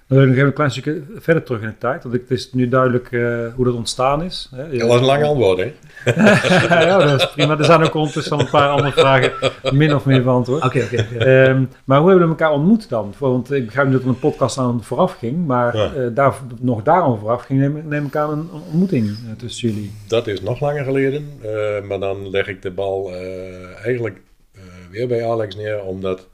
Dan 0.09 0.19
wil 0.19 0.27
ik 0.27 0.27
nog 0.29 0.37
even 0.37 0.49
een 0.49 0.55
klein 0.55 0.71
stukje 0.71 1.03
verder 1.17 1.43
terug 1.43 1.61
in 1.61 1.67
de 1.69 1.79
tijd. 1.79 2.03
Want 2.03 2.15
het 2.15 2.31
is 2.31 2.53
nu 2.53 2.69
duidelijk 2.69 3.13
eh, 3.13 3.21
hoe 3.55 3.65
dat 3.65 3.75
ontstaan 3.75 4.23
is. 4.23 4.49
Hè? 4.55 4.77
Dat 4.79 4.89
was 4.89 4.99
een 5.01 5.07
lang 5.07 5.25
antwoord, 5.25 5.59
hè? 5.59 5.73
ja, 6.87 6.99
dat 6.99 7.21
is 7.21 7.31
prima. 7.31 7.59
Er 7.59 7.65
zijn 7.65 7.83
ook 7.85 7.95
ondertussen 7.95 8.33
al 8.33 8.41
een 8.41 8.51
paar 8.51 8.69
andere 8.69 8.93
vragen 8.93 9.33
min 9.73 9.95
of 9.95 10.05
meer 10.05 10.23
beantwoord. 10.23 10.65
Oké, 10.65 10.79
oké. 10.93 11.07
oké. 11.15 11.25
Ehm, 11.25 11.65
maar 11.85 11.99
hoe 12.01 12.09
hebben 12.09 12.27
we 12.29 12.33
elkaar 12.35 12.53
ontmoet 12.53 12.89
dan? 12.89 13.15
Want 13.19 13.53
ik 13.53 13.65
begrijp 13.67 13.93
dat 13.93 14.03
er 14.03 14.09
een 14.09 14.19
podcast 14.19 14.59
aan 14.59 14.83
vooraf 14.83 15.13
ging. 15.13 15.47
Maar 15.47 15.77
Ja. 15.77 15.93
eh, 15.93 16.07
daar, 16.15 16.35
nog 16.61 16.83
daarom 16.83 17.19
vooraf 17.19 17.43
ging, 17.43 17.61
neem, 17.61 17.83
neem 17.89 18.07
ik 18.07 18.17
aan 18.17 18.31
een 18.31 18.49
ontmoeting 18.65 19.07
eh, 19.07 19.15
tussen 19.39 19.69
jullie. 19.69 19.93
Dat 20.07 20.27
is 20.27 20.41
nog 20.43 20.61
langer 20.61 20.85
geleden. 20.85 21.29
eh, 21.43 21.51
maar 21.89 21.99
dan 22.01 22.31
leg 22.31 22.49
ik 22.49 22.63
de 22.63 22.71
bal 22.71 23.11
eh, 23.13 23.85
eigenlijk 23.85 24.21
eh, 24.55 24.61
weer 24.91 25.09
bij 25.09 25.27
Alex 25.27 25.57
neer, 25.57 25.83
omdat 25.83 26.27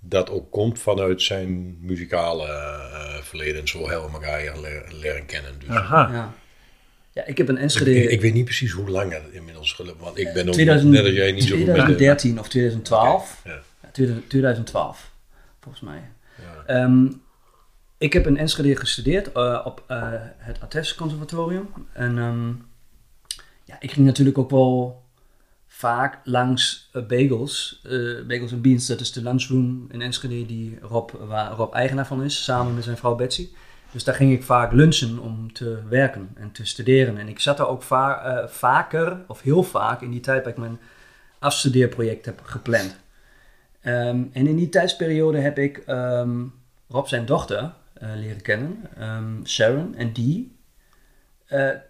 dat 0.00 0.30
ook 0.30 0.50
komt 0.50 0.78
vanuit 0.78 1.22
zijn 1.22 1.78
muzikale 1.80 2.46
eh, 2.46 3.22
verleden. 3.22 3.68
Zo 3.68 3.88
hebben 3.88 4.06
we 4.06 4.12
elkaar 4.12 4.58
leren 5.00 5.26
kennen. 5.26 5.52
Dus. 5.58 5.68
Aha. 5.68 6.10
Ja. 6.12 6.34
ja, 7.12 7.26
ik 7.26 7.38
heb 7.38 7.48
een 7.48 7.58
Enschede... 7.58 8.10
ik 8.10 8.20
weet 8.20 8.34
niet 8.34 8.44
precies 8.44 8.70
hoe 8.70 8.90
lang 8.90 9.12
het 9.12 9.22
inmiddels 9.30 9.72
gelukt 9.72 10.00
want 10.00 10.18
ik 10.18 10.32
ben 10.32 10.46
ook 10.46 10.52
2000 10.52 10.92
net 10.92 11.04
als 11.04 11.12
jij 11.12 11.32
niet 11.32 11.44
zo 11.44 11.56
goed 11.56 11.66
met 11.66 11.74
de... 11.74 11.82
2013 11.82 12.38
of 12.38 12.48
2012. 12.48 13.40
Ja. 13.44 13.50
Ja, 13.82 13.90
2000 13.92 14.30
2012, 14.30 15.10
volgens 15.60 15.84
mij. 15.84 16.02
Ja. 16.38 16.74
Ehm, 16.74 17.06
ik 17.98 18.12
heb 18.12 18.26
in 18.26 18.36
Enschede 18.36 18.76
gestudeerd 18.76 19.32
eh, 19.32 19.60
op 19.64 19.84
eh, 19.86 20.12
het 20.38 20.60
Attes 20.60 20.94
Conservatorium. 20.94 21.68
En 21.92 22.18
ehm, 22.18 22.48
ja, 23.64 23.76
ik 23.80 23.92
ging 23.92 24.06
natuurlijk 24.06 24.38
ook 24.38 24.50
wel 24.50 25.02
vaak 25.78 26.18
langs 26.24 26.88
eh, 26.92 27.02
Bagels. 27.02 27.80
eh, 27.84 28.26
Bagels 28.26 28.52
and 28.52 28.62
Beans, 28.62 28.86
dat 28.86 29.00
is 29.00 29.12
de 29.12 29.22
lunchroom 29.22 29.86
in 29.90 30.02
Enschede 30.02 30.46
die 30.46 30.78
Rob, 30.82 31.10
waar 31.10 31.50
Rob 31.52 31.74
eigenaar 31.74 32.06
van 32.06 32.22
is, 32.22 32.44
samen 32.44 32.74
met 32.74 32.84
zijn 32.84 32.96
vrouw 32.96 33.14
Betsy. 33.14 33.48
Dus 33.92 34.04
daar 34.04 34.14
ging 34.14 34.32
ik 34.32 34.42
vaak 34.42 34.72
lunchen 34.72 35.18
om 35.18 35.52
te 35.52 35.78
werken 35.88 36.28
en 36.34 36.52
te 36.52 36.64
studeren. 36.66 37.18
En 37.18 37.28
ik 37.28 37.40
zat 37.40 37.56
daar 37.56 37.68
ook 37.68 37.82
va- 37.82 38.22
eh, 38.22 38.48
vaker, 38.48 39.24
of 39.26 39.40
heel 39.42 39.62
vaak, 39.62 40.00
in 40.02 40.10
die 40.10 40.20
tijd 40.20 40.44
dat 40.44 40.52
ik 40.52 40.58
mijn 40.58 40.78
afstudeerproject 41.38 42.24
heb 42.24 42.40
gepland. 42.42 42.96
Ehm, 43.80 44.22
en 44.32 44.46
in 44.46 44.56
die 44.56 44.68
tijdsperiode 44.68 45.38
heb 45.38 45.58
ik 45.58 45.78
ehm, 45.78 46.44
Rob 46.88 47.06
zijn 47.06 47.26
dochter 47.26 47.72
leren 48.14 48.42
kennen, 48.42 48.80
ehm, 48.96 49.44
Sharon. 49.44 49.94
En 49.94 50.12
die 50.12 50.56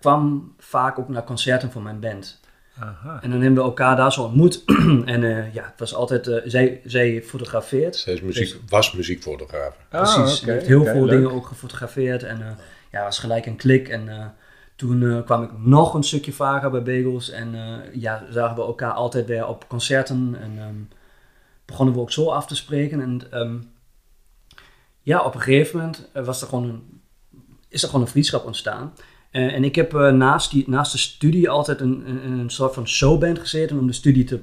kwam 0.00 0.54
vaak 0.58 0.98
ook 0.98 1.08
naar 1.08 1.24
concerten 1.24 1.70
van 1.72 1.82
mijn 1.82 2.00
band. 2.00 2.40
Aha. 2.80 3.18
En 3.22 3.30
dan 3.30 3.40
hebben 3.40 3.58
we 3.58 3.68
elkaar 3.68 3.96
daar 3.96 4.12
zo 4.12 4.22
ontmoet. 4.22 4.64
en 5.04 5.24
eh, 5.24 5.54
ja, 5.54 5.64
het 5.64 5.78
was 5.78 5.94
altijd, 5.94 6.26
eh, 6.26 6.36
zij, 6.44 6.80
zij 6.84 7.22
fotografeert. 7.22 7.96
Zij 7.96 8.12
is 8.12 8.20
muziek, 8.20 8.56
was 8.68 8.92
muziekfotograaf. 8.92 9.76
Ah, 9.90 10.14
Precies. 10.14 10.40
heeft 10.40 10.66
heel 10.66 10.84
veel 10.84 11.04
leuk. 11.04 11.10
dingen 11.10 11.32
ook 11.32 11.46
gefotografeerd. 11.46 12.22
En 12.22 12.42
eh 12.42 12.50
ja, 12.90 13.02
was 13.02 13.18
gelijk 13.18 13.46
een 13.46 13.56
klik. 13.56 13.88
En 13.88 14.08
eh, 14.08 14.26
toen 14.76 15.02
eh, 15.02 15.24
kwam 15.24 15.42
ik 15.42 15.50
nog 15.58 15.94
een 15.94 16.04
stukje 16.04 16.32
vaker 16.32 16.70
bij 16.70 16.82
Bagels. 16.82 17.30
En 17.30 17.54
eh, 17.54 17.94
ja, 18.00 18.26
zagen 18.30 18.56
we 18.56 18.62
elkaar 18.62 18.92
altijd 18.92 19.26
weer 19.26 19.46
op 19.46 19.68
concerten. 19.68 20.36
En 20.40 20.58
ehm, 20.58 20.98
begonnen 21.64 21.94
we 21.94 22.00
ook 22.00 22.12
zo 22.12 22.30
af 22.30 22.46
te 22.46 22.56
spreken. 22.56 23.00
En 23.00 23.30
ehm, 23.30 23.56
ja, 25.02 25.22
op 25.22 25.34
een 25.34 25.40
gegeven 25.40 25.78
moment 25.78 26.08
was 26.12 26.40
er 26.40 26.48
gewoon 26.48 26.68
een, 26.68 27.00
is 27.68 27.82
er 27.82 27.88
gewoon 27.88 28.04
een 28.04 28.10
vriendschap 28.10 28.44
ontstaan. 28.44 28.92
Eh, 29.30 29.54
en 29.54 29.64
ik 29.64 29.74
heb 29.74 29.94
eh, 29.94 30.12
naast, 30.12 30.50
die, 30.50 30.64
naast 30.66 30.92
de 30.92 30.98
studie 30.98 31.48
altijd 31.50 31.80
een, 31.80 32.08
een, 32.08 32.38
een 32.38 32.50
soort 32.50 32.74
van 32.74 32.88
showband 32.88 33.38
gezeten 33.38 33.78
om 33.78 33.86
de 33.86 33.92
studie 33.92 34.24
te 34.24 34.40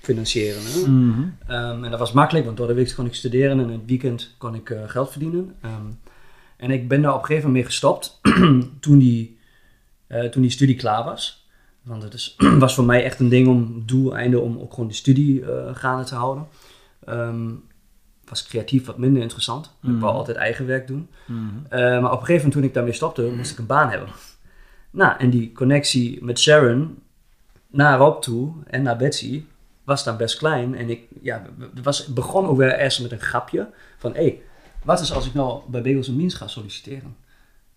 financieren. 0.00 0.62
Hè? 0.62 0.90
Mhm. 0.90 1.28
Ehm, 1.46 1.84
en 1.84 1.90
dat 1.90 1.98
was 1.98 2.12
makkelijk, 2.12 2.44
want 2.44 2.56
door 2.56 2.66
de 2.66 2.74
week 2.74 2.94
kon 2.94 3.06
ik 3.06 3.14
studeren 3.14 3.50
en 3.50 3.60
in 3.60 3.72
het 3.72 3.86
weekend 3.86 4.34
kon 4.38 4.54
ik 4.54 4.70
eh, 4.70 4.82
geld 4.86 5.10
verdienen. 5.10 5.54
Ehm, 5.60 5.86
en 6.56 6.70
ik 6.70 6.88
ben 6.88 7.02
daar 7.02 7.14
op 7.14 7.20
een 7.20 7.26
gegeven 7.26 7.46
moment 7.48 7.64
mee 7.64 7.72
gestopt 7.72 8.20
toen, 8.80 8.98
die, 8.98 9.38
toen 10.30 10.42
die 10.42 10.50
studie 10.50 10.76
klaar 10.76 11.04
was. 11.04 11.48
Want 11.82 12.02
het 12.02 12.14
is, 12.14 12.36
was 12.58 12.74
voor 12.74 12.84
mij 12.84 13.04
echt 13.04 13.20
een 13.20 13.28
ding 13.28 13.48
om 13.48 13.82
doeleinde 13.86 14.40
om 14.40 14.58
ook 14.58 14.70
gewoon 14.70 14.88
die 14.88 14.96
studie 14.96 15.44
gaande 15.72 16.04
te 16.04 16.14
houden. 16.14 16.46
Ehm, 17.04 17.50
was 18.30 18.46
creatief 18.46 18.86
wat 18.86 18.98
minder 18.98 19.22
interessant. 19.22 19.66
Ik 19.82 19.88
Mhm. 19.88 19.98
wou 19.98 20.14
altijd 20.14 20.36
eigen 20.36 20.66
werk 20.66 20.86
doen. 20.86 21.08
Mhm. 21.26 21.38
Eh, 21.68 21.80
maar 21.80 21.96
op 22.12 22.20
een 22.20 22.26
gegeven 22.26 22.34
moment 22.34 22.52
toen 22.52 22.62
ik 22.64 22.74
daarmee 22.74 22.92
stopte, 22.92 23.22
moest 23.36 23.52
ik 23.52 23.58
een 23.58 23.66
baan 23.66 23.90
hebben. 23.90 24.08
Nou, 24.90 25.18
en 25.18 25.30
die 25.30 25.52
connectie 25.52 26.24
met 26.24 26.38
Sharon 26.40 26.98
naar 27.66 27.98
Rob 27.98 28.22
toe 28.22 28.52
en 28.66 28.82
naar 28.82 28.96
Betsy 28.96 29.44
was 29.84 30.04
dan 30.04 30.16
best 30.16 30.38
klein. 30.38 30.74
En 30.76 30.90
ik 30.90 31.02
ja, 31.22 31.42
het 31.74 31.82
was, 31.84 32.06
begon 32.06 32.46
ook 32.46 32.56
weer 32.56 32.78
eerst 32.78 33.02
met 33.02 33.12
een 33.12 33.20
grapje 33.20 33.68
van... 33.98 34.12
hé, 34.14 34.22
hey, 34.22 34.42
wat 34.84 35.00
is 35.00 35.12
als 35.12 35.26
ik 35.26 35.34
nou 35.34 35.62
bij 35.70 35.82
Bagels 35.82 36.16
Beans 36.16 36.34
ga 36.34 36.46
solliciteren? 36.46 37.16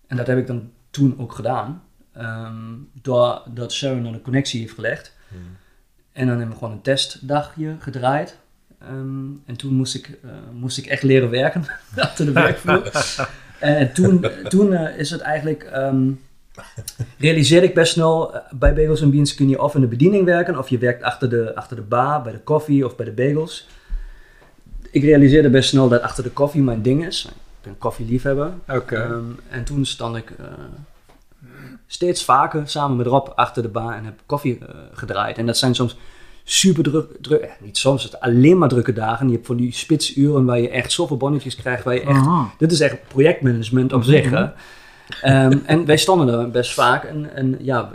En 0.06 0.16
dat 0.16 0.26
heb 0.26 0.38
ik 0.38 0.46
dan 0.46 0.70
toen 0.90 1.14
ook 1.18 1.32
gedaan. 1.32 1.82
ehm, 2.12 2.72
doordat 3.02 3.72
Sharon 3.72 4.02
dan 4.02 4.14
een 4.14 4.22
connectie 4.22 4.60
heeft 4.60 4.74
gelegd. 4.74 5.16
En 6.12 6.26
dan 6.26 6.28
hebben 6.36 6.48
we 6.48 6.54
gewoon 6.54 6.72
een 6.74 6.80
testdagje 6.82 7.76
gedraaid. 7.78 8.38
Ehm, 8.88 9.26
en 9.46 9.56
toen 9.56 9.74
moest 9.74 9.94
ik, 9.94 10.18
eh, 10.22 10.30
moest 10.52 10.78
ik 10.78 10.86
echt 10.86 11.02
leren 11.02 11.30
werken 11.30 11.64
achter 11.96 12.24
de 12.24 12.32
werkvloer. 12.32 12.90
en 13.58 13.92
toen, 13.92 14.26
toen 14.48 14.72
eh, 14.72 14.98
is 14.98 15.10
het 15.10 15.20
eigenlijk... 15.20 15.62
ehm, 15.62 16.10
realiseerde 17.18 17.66
ik 17.66 17.74
best 17.74 17.92
snel, 17.92 18.34
eh, 18.34 18.40
bij 18.52 18.74
Bagels 18.74 19.00
en 19.00 19.10
Beans 19.10 19.34
kun 19.34 19.48
je 19.48 19.62
of 19.62 19.74
in 19.74 19.80
de 19.80 19.86
bediening 19.86 20.24
werken, 20.24 20.58
of 20.58 20.68
je 20.68 20.78
werkt 20.78 21.02
achter 21.02 21.30
de, 21.30 21.54
achter 21.54 21.76
de 21.76 21.82
bar, 21.82 22.22
bij 22.22 22.32
de 22.32 22.40
koffie 22.40 22.84
of 22.84 22.96
bij 22.96 23.06
de 23.06 23.12
bagels. 23.12 23.68
Ik 24.90 25.02
realiseerde 25.02 25.50
best 25.50 25.68
snel 25.68 25.88
dat 25.88 26.02
achter 26.02 26.24
de 26.24 26.30
koffie 26.30 26.62
mijn 26.62 26.82
ding 26.82 27.06
is. 27.06 27.24
Ik 27.24 27.32
ben 27.62 27.78
koffieliefhebber. 27.78 28.50
Oké. 28.68 28.96
Ehm, 28.96 29.24
en 29.48 29.64
toen 29.64 29.86
stond 29.86 30.16
ik 30.16 30.32
steeds 31.86 32.24
vaker 32.24 32.68
samen 32.68 32.96
met 32.96 33.06
Rob 33.06 33.28
achter 33.34 33.62
de 33.62 33.68
bar 33.68 33.94
en 33.94 34.04
heb 34.04 34.20
koffie 34.26 34.58
gedraaid. 34.92 35.38
En 35.38 35.46
dat 35.46 35.58
zijn 35.58 35.74
soms 35.74 35.96
super 36.44 36.82
druk, 36.82 37.06
druk 37.20 37.40
eh, 37.40 37.50
niet 37.60 37.76
soms, 37.78 38.02
het 38.02 38.20
alleen 38.20 38.58
maar 38.58 38.68
drukke 38.68 38.92
dagen. 38.92 39.26
Je 39.28 39.34
hebt 39.34 39.46
van 39.46 39.56
die 39.56 39.72
spitsuren 39.72 40.44
waar 40.44 40.60
je 40.60 40.68
echt 40.70 40.92
zoveel 40.92 41.16
bonnetjes 41.16 41.56
krijgt, 41.56 41.84
waar 41.84 41.94
je 41.94 42.00
echt 42.00 42.10
Aha. 42.18 42.50
dit 42.58 42.72
is 42.72 42.80
echt 42.80 43.08
projectmanagement 43.08 43.92
op 43.92 44.02
zich. 44.02 44.30
Hè? 44.30 44.46
Ehm, 45.22 45.58
en 45.66 45.84
wij 45.84 45.96
stonden 45.96 46.28
er 46.40 46.50
best 46.50 46.72
vaak. 46.74 47.04
En, 47.04 47.34
en 47.36 47.56
ja, 47.60 47.90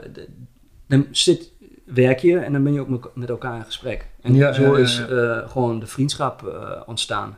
dan 0.87 1.05
zit, 1.11 1.51
werk 1.85 2.19
je 2.19 2.37
en 2.37 2.53
dan 2.53 2.63
ben 2.63 2.73
je 2.73 2.79
ook 2.79 3.11
met- 3.15 3.29
elkaar 3.29 3.55
in 3.57 3.63
gesprek. 3.65 4.07
En 4.21 4.35
Ja, 4.35 4.53
zo 4.53 4.61
ja, 4.63 4.69
ja, 4.77 4.77
is 4.77 5.05
eh, 5.09 5.37
gewoon 5.49 5.79
de 5.79 5.87
vriendschap 5.87 6.47
eh, 6.47 6.81
ontstaan. 6.85 7.37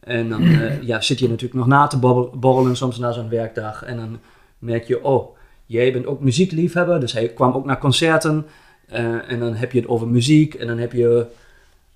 En 0.00 0.28
dan 0.28 0.42
ja, 0.80 1.00
zit 1.00 1.18
je 1.18 1.28
natuurlijk 1.28 1.54
nog 1.54 1.66
na 1.66 1.86
te 1.86 1.98
borrel- 1.98 2.32
borrelen 2.38 2.76
soms 2.76 2.98
na 2.98 3.12
zo'n 3.12 3.28
werkdag. 3.28 3.82
En 3.84 3.96
dan 3.96 4.18
merk 4.58 4.84
je, 4.84 5.04
oh, 5.04 5.36
jij 5.66 5.92
bent 5.92 6.06
ook 6.06 6.20
muziekliefhebber. 6.20 7.00
Dus 7.00 7.12
hij 7.12 7.28
kwam 7.28 7.52
ook 7.52 7.64
naar 7.64 7.78
concerten. 7.78 8.46
Eh, 8.90 9.30
en 9.30 9.38
dan 9.38 9.54
heb 9.54 9.72
je 9.72 9.78
het 9.80 9.88
over 9.88 10.08
muziek. 10.08 10.54
En 10.54 10.66
dan 10.66 10.78
heb 10.78 10.92
je 10.92 11.26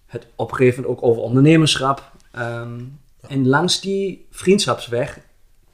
het 0.07 0.27
op 0.35 0.51
een 0.51 0.57
gegeven 0.57 0.83
moment 0.83 0.99
ook 1.03 1.09
over 1.11 1.23
ondernemerschap. 1.23 2.13
Ehm, 2.33 2.71
en 3.29 3.47
langs 3.49 3.81
die 3.81 4.27
vriendschapsweg 4.31 5.19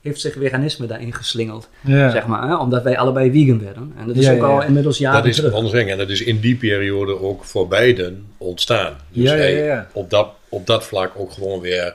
heeft 0.01 0.21
zich 0.21 0.33
veganisme 0.33 0.87
daarin 0.87 1.13
geslingeld, 1.15 1.69
Ja. 1.81 2.11
zeg 2.11 2.27
maar. 2.27 2.49
Hè? 2.49 2.57
Omdat 2.57 2.83
wij 2.83 2.99
allebei 2.99 3.31
vegan 3.31 3.61
werden. 3.61 3.93
En 3.99 4.07
dat 4.07 4.17
is 4.17 4.25
Ja, 4.25 4.33
ook 4.33 4.39
ja, 4.39 4.45
al 4.47 4.63
inmiddels 4.63 4.99
jaren 4.99 5.21
dat 5.21 5.31
is 5.31 5.37
terug. 5.37 5.53
anders 5.53 5.73
en 5.85 5.99
dat 5.99 6.09
is 6.11 6.23
in 6.23 6.41
die 6.41 6.57
periode 6.57 7.21
ook 7.21 7.45
voor 7.45 7.69
beiden 7.69 8.27
ontstaan. 8.37 8.97
Dus 9.11 9.23
Ja, 9.25 9.35
ja, 9.35 9.41
hij 9.41 9.57
ja, 9.59 9.65
ja. 9.65 9.89
Op, 9.93 10.11
dat, 10.11 10.29
op 10.49 10.67
dat 10.67 10.85
vlak 10.85 11.13
ook 11.17 11.33
gewoon 11.33 11.61
weer 11.61 11.95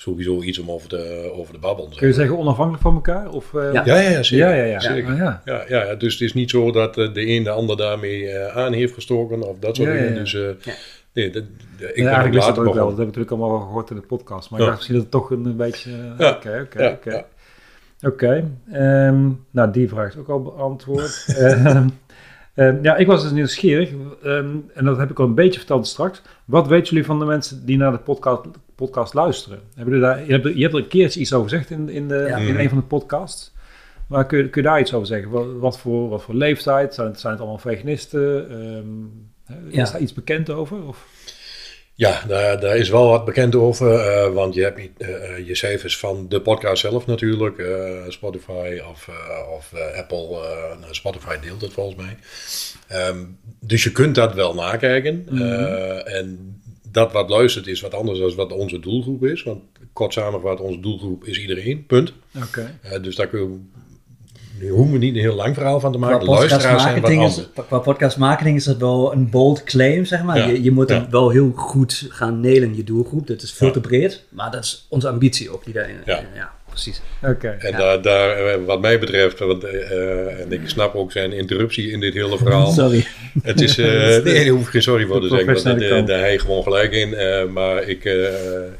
sowieso 0.00 0.42
iets 0.42 0.58
om 0.58 0.70
over 0.70 0.88
de, 0.88 1.30
over 1.34 1.52
de 1.52 1.58
babbel 1.58 1.88
te 1.88 1.96
Kun 1.96 2.06
je 2.06 2.12
zeggen 2.12 2.38
onafhankelijk 2.38 2.82
van 2.82 2.94
elkaar? 2.94 3.30
Of, 3.30 3.54
eh, 3.54 3.72
Ja. 3.72 3.82
Ja, 3.84 3.96
ja, 3.98 4.22
zeker. 4.22 4.48
ja, 4.48 4.54
ja, 4.54 4.64
ja. 4.64 4.80
Zeker. 4.80 5.10
Ah, 5.10 5.16
ja. 5.18 5.42
Ja, 5.44 5.64
ja, 5.68 5.84
ja, 5.84 5.94
dus 5.94 6.12
het 6.12 6.22
is 6.22 6.34
niet 6.34 6.50
zo 6.50 6.70
dat 6.72 6.98
eh, 6.98 7.12
de 7.12 7.26
een 7.28 7.42
de 7.42 7.50
ander 7.50 7.76
daarmee 7.76 8.28
eh, 8.28 8.56
aan 8.56 8.72
heeft 8.72 8.94
gestoken 8.94 9.48
of 9.48 9.58
dat 9.58 9.76
soort 9.76 9.88
dingen. 9.90 10.12
ja. 10.12 10.18
Dus 10.18 10.34
eh, 10.34 10.40
Ja. 10.62 10.72
nee, 11.12 11.30
dat, 11.30 11.42
ik 11.78 11.96
Ja, 11.96 12.04
eigenlijk 12.04 12.34
wist 12.34 12.46
dat 12.46 12.58
ook 12.58 12.64
wel. 12.64 12.74
Dat 12.74 12.98
heb 12.98 12.98
ik 12.98 13.14
natuurlijk 13.16 13.30
allemaal 13.30 13.50
wel 13.50 13.60
gehoord 13.66 13.90
in 13.90 13.96
de 13.96 14.02
podcast. 14.02 14.50
Maar 14.50 14.60
Ja. 14.60 14.64
ik 14.66 14.70
dacht 14.70 14.76
misschien 14.88 14.94
dat 14.94 15.02
het 15.02 15.12
toch 15.12 15.30
een, 15.38 15.44
een 15.44 15.56
beetje... 15.56 15.90
Ja. 16.18 16.30
Oké, 16.30 16.60
oké, 16.66 16.82
Ja, 16.82 16.90
oké. 16.90 17.10
ja. 17.10 17.24
Oké. 18.08 18.50
ehm, 18.72 19.28
nou, 19.50 19.70
die 19.72 19.88
vraag 19.88 20.08
is 20.08 20.16
ook 20.16 20.28
al 20.28 20.42
beantwoord. 20.42 21.24
Ehm, 21.38 21.88
Ehm, 22.54 22.76
ja, 22.82 22.96
ik 22.96 23.06
was 23.06 23.22
dus 23.22 23.30
nieuwsgierig. 23.32 23.90
ehm, 24.22 24.46
en 24.74 24.84
dat 24.84 24.96
heb 24.98 25.10
ik 25.10 25.18
al 25.18 25.24
een 25.26 25.34
beetje 25.34 25.58
verteld 25.58 25.86
straks. 25.86 26.22
Wat 26.44 26.68
weten 26.68 26.86
jullie 26.88 27.04
van 27.04 27.18
de 27.18 27.24
mensen 27.24 27.66
die 27.66 27.76
naar 27.76 27.92
de 27.92 27.98
podcast, 27.98 28.42
podcast 28.86 29.14
luisteren? 29.14 29.60
Hebben 29.74 29.94
jullie 29.94 30.08
daar, 30.08 30.24
je, 30.26 30.32
hebt, 30.32 30.44
er- 30.44 30.56
je 30.56 30.62
hebt 30.62 30.74
er 30.74 30.80
een 30.80 30.88
keertje 30.88 31.20
iets 31.20 31.32
over 31.32 31.50
gezegd 31.50 31.70
in, 31.70 31.88
in, 31.88 32.08
de, 32.08 32.24
Ja. 32.28 32.36
in 32.36 32.58
een 32.58 32.68
van 32.68 32.78
de 32.78 32.84
podcasts. 32.84 33.52
Maar 34.08 34.26
kun, 34.26 34.38
je- 34.38 34.48
kun 34.48 34.62
je 34.62 34.68
daar 34.68 34.80
iets 34.80 34.94
over 34.94 35.06
zeggen? 35.06 35.30
Wat, 35.30 35.46
wat, 35.58 35.78
voor, 35.78 36.08
wat 36.08 36.22
voor 36.22 36.34
leeftijd? 36.34 36.94
Zijn 36.94 37.06
het, 37.08 37.20
zijn 37.20 37.32
het 37.32 37.42
allemaal 37.42 37.58
veganisten? 37.60 38.50
Ehm, 38.50 39.68
Ja. 39.76 39.82
Is 39.82 39.90
daar 39.90 40.00
iets 40.00 40.14
bekend 40.14 40.50
over? 40.50 40.86
Of? 40.86 41.06
Ja, 41.94 42.22
daar, 42.28 42.60
daar 42.60 42.76
is 42.76 42.88
wel 42.88 43.08
wat 43.08 43.24
bekend 43.24 43.54
over, 43.54 43.94
eh, 43.94 44.32
want 44.32 44.54
je 44.54 44.62
hebt 44.62 44.78
niet, 44.78 44.90
eh, 44.98 45.30
eh, 45.38 45.46
je 45.46 45.54
cijfers 45.54 45.98
van 45.98 46.26
de 46.28 46.40
podcast 46.40 46.80
zelf 46.80 47.06
natuurlijk, 47.06 47.58
eh, 47.58 47.90
Spotify 48.08 48.80
of, 48.90 49.08
eh, 49.08 49.52
of 49.56 49.72
eh, 49.72 49.98
Apple, 49.98 50.26
nou, 50.80 50.94
Spotify 50.94 51.38
deelt 51.40 51.60
het 51.60 51.72
volgens 51.72 51.96
mij. 51.96 52.16
Ehm, 52.98 53.18
dus 53.60 53.82
je 53.84 53.92
kunt 53.92 54.14
dat 54.14 54.34
wel 54.34 54.54
nakijken. 54.54 55.26
Eh, 55.32 56.18
en 56.18 56.60
dat 56.92 57.12
wat 57.12 57.30
luistert 57.30 57.66
is 57.66 57.80
wat 57.80 57.94
anders 57.94 58.18
dan 58.18 58.34
wat 58.34 58.52
onze 58.52 58.80
doelgroep 58.80 59.24
is, 59.24 59.42
want 59.42 59.60
kort 59.92 60.12
samengevat, 60.12 60.60
onze 60.60 60.80
doelgroep 60.80 61.24
is 61.24 61.40
iedereen, 61.40 61.86
punt. 61.86 62.12
Oké. 62.36 62.78
Eh, 62.82 63.02
dus 63.02 63.16
daar 63.16 63.26
kun 63.26 63.40
je, 63.40 63.58
nu 64.60 64.70
hoeven 64.70 64.92
we 64.92 64.98
niet 64.98 65.14
een 65.14 65.20
heel 65.20 65.34
lang 65.34 65.54
verhaal 65.54 65.80
van 65.80 65.92
te 65.92 65.98
Qua 65.98 66.08
maken. 66.08 66.26
Luisteraars 66.26 66.82
zijn 66.82 67.00
wat 67.00 67.10
anders. 67.10 67.38
is, 67.38 67.46
qua 67.66 67.78
podcastmarketing 67.78 68.56
is 68.56 68.64
dat 68.64 68.76
wel 68.76 69.12
een 69.12 69.30
bold 69.30 69.64
claim, 69.64 70.04
zeg 70.04 70.22
maar. 70.22 70.38
Ja, 70.38 70.46
Je, 70.46 70.62
je 70.62 70.70
moet 70.70 70.88
ja. 70.88 70.94
hem 71.00 71.10
wel 71.10 71.30
heel 71.30 71.52
goed 71.54 72.06
gaan 72.10 72.40
nailen, 72.40 72.76
je 72.76 72.84
doelgroep. 72.84 73.26
Dat 73.26 73.42
is 73.42 73.52
veel 73.52 73.66
Ja. 73.66 73.72
te 73.72 73.80
breed, 73.80 74.24
maar 74.28 74.50
dat 74.50 74.64
is 74.64 74.86
onze 74.88 75.08
ambitie 75.08 75.50
ook. 75.50 75.64
Die 75.64 75.74
daarin, 75.74 75.96
Ja. 76.04 76.52
Precies. 76.70 77.00
Oké. 77.22 77.48
En 77.48 77.70
Ja. 77.70 77.78
daar, 77.78 78.02
daar, 78.02 78.46
eh, 78.46 78.64
wat 78.64 78.80
mij 78.80 78.98
betreft, 78.98 79.38
want, 79.38 79.64
eh, 79.64 79.90
eh, 79.90 80.40
en 80.40 80.52
ik 80.52 80.60
snap 80.64 80.94
ook 80.94 81.12
zijn 81.12 81.32
interruptie 81.32 81.90
in 81.90 82.00
dit 82.00 82.14
hele 82.14 82.38
verhaal. 82.38 82.70
Sorry. 82.80 83.06
Het 83.42 83.60
is, 83.60 83.78
eh, 83.78 83.86
nee, 84.24 84.44
daar 84.44 84.46
hoef 84.46 84.64
ik 84.64 84.70
geen 84.70 84.82
sorry 84.82 85.06
voor 85.06 85.20
De 85.20 85.28
te 85.28 85.34
zeggen, 85.36 85.64
want 85.64 85.82
eh, 85.82 86.06
daar 86.06 86.22
heb 86.24 86.32
je 86.32 86.38
gewoon 86.38 86.62
gelijk 86.62 86.92
in. 86.92 87.14
eh, 87.14 87.44
maar 87.46 87.82
ik 87.88 88.04
eh 88.04 88.24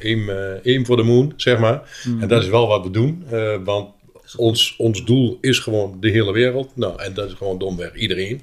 aim, 0.05 0.31
eh, 0.65 0.85
for 0.85 0.97
the 0.97 1.03
moon, 1.03 1.33
zeg 1.37 1.59
maar. 1.59 1.83
Mhm. 2.05 2.23
En 2.23 2.29
dat 2.29 2.43
is 2.43 2.49
wel 2.49 2.67
wat 2.67 2.83
we 2.85 2.91
doen, 2.91 3.25
eh, 3.31 3.55
want 3.65 3.91
ons, 4.37 4.75
ons 4.79 5.05
doel 5.05 5.39
is 5.41 5.59
gewoon 5.59 5.97
de 6.01 6.09
hele 6.11 6.33
wereld. 6.33 6.71
Nou, 6.77 7.03
en 7.03 7.15
dat 7.15 7.29
is 7.29 7.35
gewoon 7.35 7.59
domweg 7.59 7.95
iedereen. 7.95 8.41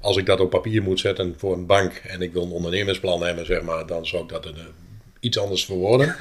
Als 0.00 0.16
ik 0.16 0.26
dat 0.26 0.40
op 0.40 0.50
papier 0.50 0.82
moet 0.82 1.00
zetten 1.00 1.34
voor 1.38 1.52
een 1.52 1.66
bank 1.66 1.92
en 2.08 2.20
ik 2.22 2.32
wil 2.32 2.42
een 2.42 2.50
ondernemersplan 2.50 3.22
hebben, 3.22 3.46
zeg 3.46 3.62
maar, 3.62 3.86
dan 3.86 4.06
zou 4.06 4.22
ik 4.22 4.28
dat 4.28 4.44
er, 4.44 4.50
eh, 4.54 4.60
iets 5.20 5.38
anders 5.38 5.64
verwoorden. 5.64 6.14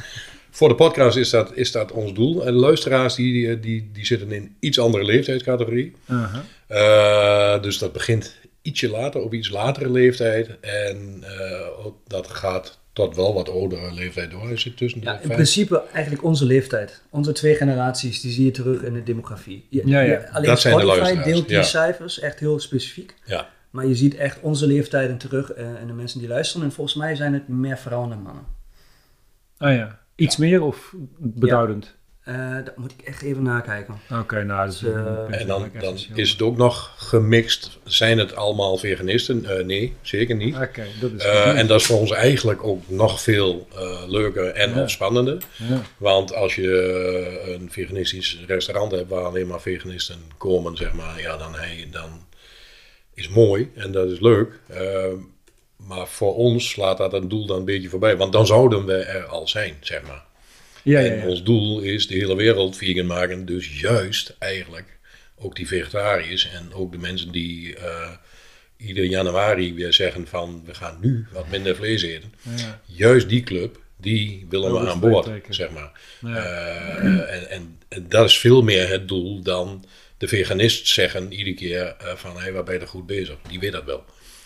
Voor 0.55 0.69
de 0.69 0.75
podcast 0.75 1.17
is 1.17 1.29
dat, 1.29 1.55
is 1.55 1.71
dat 1.71 1.91
ons 1.91 2.13
doel. 2.13 2.45
En 2.45 2.53
luisteraars 2.53 3.15
die, 3.15 3.59
die, 3.59 3.89
die 3.93 4.05
zitten 4.05 4.31
in 4.31 4.55
iets 4.59 4.79
andere 4.79 5.03
leeftijdscategorie. 5.03 5.93
Aha. 6.05 6.43
Eh, 6.67 7.61
dus 7.61 7.77
dat 7.77 7.93
begint 7.93 8.35
ietsje 8.61 8.89
later, 8.89 9.21
op 9.21 9.33
iets 9.33 9.49
latere 9.49 9.89
leeftijd. 9.89 10.59
En 10.59 11.23
eh, 11.23 11.85
dat 12.07 12.27
gaat 12.27 12.79
tot 12.93 13.15
wel 13.15 13.33
wat 13.33 13.49
oudere 13.49 13.93
leeftijd 13.93 14.31
door. 14.31 14.51
Is 14.51 14.63
het 14.63 14.77
tussen 14.77 14.99
de 14.99 15.05
Ja, 15.05 15.13
in 15.13 15.19
vijf- 15.19 15.33
principe 15.33 15.83
eigenlijk 15.93 16.23
onze 16.23 16.45
leeftijd. 16.45 17.01
Onze 17.09 17.31
twee 17.31 17.55
generaties, 17.55 18.21
die 18.21 18.31
zie 18.31 18.45
je 18.45 18.51
terug 18.51 18.81
in 18.83 18.93
de 18.93 19.03
demografie. 19.03 19.65
Je- 19.69 19.81
Ja, 19.85 19.99
ja. 19.99 20.11
je- 20.11 20.31
alleen 20.31 20.49
Dat 20.49 20.59
zijn 20.61 20.77
de 20.77 21.21
deelt 21.23 21.47
die 21.47 21.57
ja. 21.57 21.63
cijfers 21.63 22.19
echt 22.19 22.39
heel 22.39 22.59
specifiek. 22.59 23.15
Ja, 23.25 23.49
Maar 23.69 23.85
je 23.87 23.95
ziet 23.95 24.15
echt 24.15 24.39
onze 24.41 24.67
leeftijden 24.67 25.17
terug 25.17 25.51
eh, 25.51 25.65
en 25.81 25.87
de 25.87 25.93
mensen 25.93 26.19
die 26.19 26.27
luisteren. 26.27 26.65
En 26.65 26.71
volgens 26.73 26.95
mij 26.95 27.15
zijn 27.15 27.33
het 27.33 27.47
meer 27.47 27.77
vrouwen 27.77 28.09
dan 28.09 28.21
mannen. 28.21 28.43
Ah 29.57 29.73
ja. 29.75 29.99
Iets 30.15 30.37
meer 30.37 30.61
of 30.63 30.93
beduidend? 31.17 31.95
Eh, 32.23 32.55
dat 32.65 32.77
moet 32.77 32.91
ik 32.91 33.01
echt 33.01 33.21
even 33.21 33.43
nakijken. 33.43 33.95
Oké, 34.19 34.43
nou, 34.43 34.65
dus, 34.69 34.83
eh, 34.83 35.39
en 35.41 35.47
dan, 35.47 35.69
dan 35.79 35.97
is 36.13 36.31
het 36.31 36.41
ook 36.41 36.57
nog 36.57 36.93
gemixt. 36.97 37.79
Zijn 37.83 38.17
het 38.17 38.35
allemaal 38.35 38.77
veganisten? 38.77 39.45
Eh, 39.57 39.65
nee, 39.65 39.93
zeker 40.01 40.35
niet. 40.35 40.55
Oké, 40.55 40.85
dat 40.99 41.11
is 41.11 41.23
Eh, 41.23 41.43
goed. 41.43 41.53
en 41.53 41.67
dat 41.67 41.79
is 41.79 41.85
voor 41.85 41.99
ons 41.99 42.11
eigenlijk 42.11 42.63
ook 42.63 42.89
nog 42.89 43.21
veel 43.21 43.67
eh, 43.75 44.01
leuker 44.07 44.47
en 44.47 44.69
Ja. 44.73 44.79
ontspannender. 44.81 45.37
Ja. 45.69 45.81
Want 45.97 46.33
als 46.33 46.55
je 46.55 47.57
een 47.59 47.71
veganistisch 47.71 48.43
restaurant 48.47 48.91
hebt 48.91 49.09
waar 49.09 49.23
alleen 49.23 49.47
maar 49.47 49.61
veganisten 49.61 50.19
komen, 50.37 50.77
zeg 50.77 50.93
maar, 50.93 51.21
ja, 51.21 51.37
dan, 51.37 51.55
hey, 51.55 51.87
dan 51.91 52.09
is 53.13 53.29
mooi 53.29 53.71
en 53.75 53.91
dat 53.91 54.09
is 54.11 54.19
leuk. 54.19 54.59
Maar 55.87 56.07
voor 56.07 56.35
ons 56.35 56.69
slaat 56.69 56.97
dat 56.97 57.13
een 57.13 57.29
doel 57.29 57.45
dan 57.45 57.57
een 57.57 57.65
beetje 57.65 57.89
voorbij. 57.89 58.17
Want 58.17 58.33
dan 58.33 58.45
zouden 58.45 58.85
we 58.85 58.95
er 58.95 59.25
al 59.25 59.47
zijn, 59.47 59.77
zeg 59.81 60.01
maar. 60.01 60.23
Ja, 60.83 60.99
ja, 60.99 61.11
en 61.11 61.27
ons 61.27 61.43
doel 61.43 61.79
is 61.79 62.07
de 62.07 62.15
hele 62.15 62.35
wereld 62.35 62.77
vegan 62.77 63.05
maken. 63.05 63.45
Dus 63.45 63.79
juist 63.79 64.35
eigenlijk 64.39 64.97
ook 65.35 65.55
die 65.55 65.67
vegetariërs 65.67 66.49
en 66.49 66.73
ook 66.73 66.91
de 66.91 66.97
mensen 66.97 67.31
die 67.31 67.75
eh 67.75 68.11
ieder 68.77 69.03
januari 69.03 69.73
weer 69.73 69.93
zeggen 69.93 70.27
van 70.27 70.61
we 70.65 70.73
gaan 70.73 70.97
nu 71.01 71.25
wat 71.31 71.49
minder 71.49 71.75
vlees 71.75 72.01
eten. 72.01 72.33
Ja. 72.55 72.81
Juist 72.85 73.29
die 73.29 73.43
club, 73.43 73.79
die 73.97 74.45
willen 74.49 74.73
we 74.73 74.89
aan 74.89 74.99
boord, 74.99 75.29
zeg 75.49 75.69
maar. 75.71 75.91
Eh, 76.21 77.05
en, 77.05 77.49
en, 77.49 77.79
en 77.87 78.05
dat 78.07 78.29
is 78.29 78.39
veel 78.39 78.61
meer 78.61 78.89
het 78.89 79.07
doel 79.07 79.41
dan 79.41 79.85
de 80.17 80.27
veganist 80.27 80.87
zeggen 80.87 81.31
iedere 81.31 81.55
keer 81.55 81.95
eh, 81.99 82.15
van 82.15 82.31
hé, 82.35 82.41
hey, 82.41 82.51
waar 82.53 82.63
ben 82.63 82.73
je 82.73 82.79
er 82.79 82.87
goed 82.87 83.05
bezig? 83.05 83.37
Die 83.49 83.59
weet 83.59 83.71
dat 83.71 83.83
wel. 83.83 84.05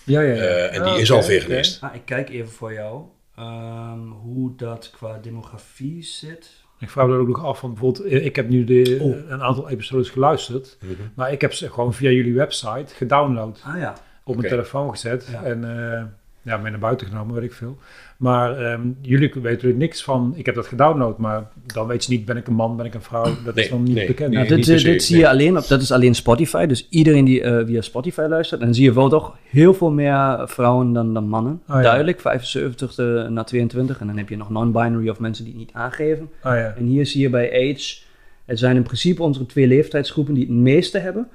Ja, 0.10 0.22
ja, 0.22 0.34
ja. 0.34 0.42
Eh, 0.42 0.76
en 0.76 0.84
die 0.84 0.92
Ah, 0.92 1.00
is 1.00 1.12
al 1.12 1.24
veganist. 1.24 1.84
Ah, 1.84 1.96
ik 1.96 2.02
kijk 2.06 2.30
even 2.30 2.50
voor 2.52 2.74
jou 2.74 3.02
ehm, 3.36 4.00
hoe 4.08 4.56
dat 4.56 4.90
qua 4.96 5.18
demografie 5.22 6.04
zit. 6.04 6.52
Ik 6.80 6.90
vraag 6.90 7.08
me 7.08 7.14
er 7.14 7.20
ook 7.20 7.28
nog 7.28 7.46
af 7.46 7.60
van 7.60 7.70
bijvoorbeeld, 7.74 8.06
eh, 8.06 8.26
ik 8.26 8.36
heb 8.36 8.50
nu 8.50 8.64
de, 8.64 8.98
Oh. 9.02 9.30
een 9.32 9.42
aantal 9.44 9.70
episodes 9.70 10.10
geluisterd, 10.10 10.78
Mhm. 10.82 10.92
maar 11.16 11.32
ik 11.32 11.42
heb 11.42 11.54
ze 11.54 11.70
gewoon 11.70 11.94
via 11.94 12.10
jullie 12.10 12.34
website 12.34 12.96
gedownload, 12.96 13.62
Ah 13.66 13.78
ja, 13.80 13.94
op 14.24 14.36
mijn 14.36 14.48
telefoon 14.50 14.90
gezet 14.90 15.28
Ja. 15.32 15.44
en 15.44 15.64
eh, 15.94 16.04
ja, 16.42 16.58
mee 16.58 16.72
naar 16.72 16.80
buiten 16.80 17.08
genomen, 17.08 17.36
weet 17.36 17.44
ik 17.44 17.54
veel. 17.54 17.78
Maar 18.20 18.58
ehm, 18.58 18.82
jullie 19.02 19.32
weten 19.42 19.70
er 19.70 19.76
niks 19.76 20.04
van, 20.04 20.34
ik 20.36 20.46
heb 20.46 20.56
dat 20.56 20.68
gedownload, 20.68 21.18
maar 21.18 21.48
dan 21.66 21.88
weet 21.88 22.06
je 22.06 22.12
niet, 22.12 22.26
ben 22.26 22.38
ik 22.38 22.48
een 22.48 22.54
man, 22.54 22.78
ben 22.78 22.86
ik 22.86 22.94
een 22.94 23.02
vrouw, 23.02 23.26
dat 23.46 23.58
is 23.58 23.70
dan 23.70 23.84
niet 23.84 23.96
nee, 23.96 24.08
bekend. 24.08 24.30
nee. 24.30 24.38
nou, 24.38 24.48
dit, 24.48 24.58
niet 24.58 24.78
eh, 24.78 24.84
dit 24.84 25.04
zie 25.04 25.16
nee. 25.16 25.24
je 25.24 25.30
alleen 25.30 25.58
op, 25.58 25.68
dat 25.68 25.82
is 25.82 25.92
alleen 25.92 26.16
Spotify. 26.16 26.66
Dus 26.66 26.88
iedereen 26.90 27.26
die 27.26 27.42
eh, 27.42 27.66
via 27.66 27.82
Spotify 27.82 28.26
luistert, 28.30 28.62
dan 28.62 28.74
zie 28.74 28.84
je 28.84 28.94
wel 28.94 29.10
toch 29.10 29.38
heel 29.44 29.74
veel 29.74 29.92
meer 29.92 30.42
vrouwen 30.46 30.94
dan, 30.94 31.14
dan 31.14 31.28
mannen. 31.28 31.62
Oh 31.68 31.76
ja. 31.76 31.82
Duidelijk, 31.82 32.20
75 32.20 32.98
naar 33.30 33.46
22. 33.46 34.00
En 34.00 34.08
dan 34.08 34.18
heb 34.18 34.30
je 34.30 34.38
nog 34.38 34.50
non-binary 34.50 35.10
of 35.10 35.20
mensen 35.20 35.44
die 35.44 35.54
het 35.54 35.62
niet 35.62 35.74
aangeven. 35.74 36.30
Ah 36.42 36.56
ja, 36.56 36.74
En 36.78 36.86
hier 36.86 37.06
zie 37.06 37.22
je 37.22 37.30
bij 37.30 37.52
age, 37.52 37.98
het 38.46 38.60
zijn 38.60 38.76
in 38.76 38.84
principe 38.84 39.24
onze 39.24 39.46
twee 39.46 39.68
leeftijdsgroepen 39.68 40.34
die 40.34 40.46
het 40.46 40.54
meeste 40.54 40.98
hebben. 40.98 41.28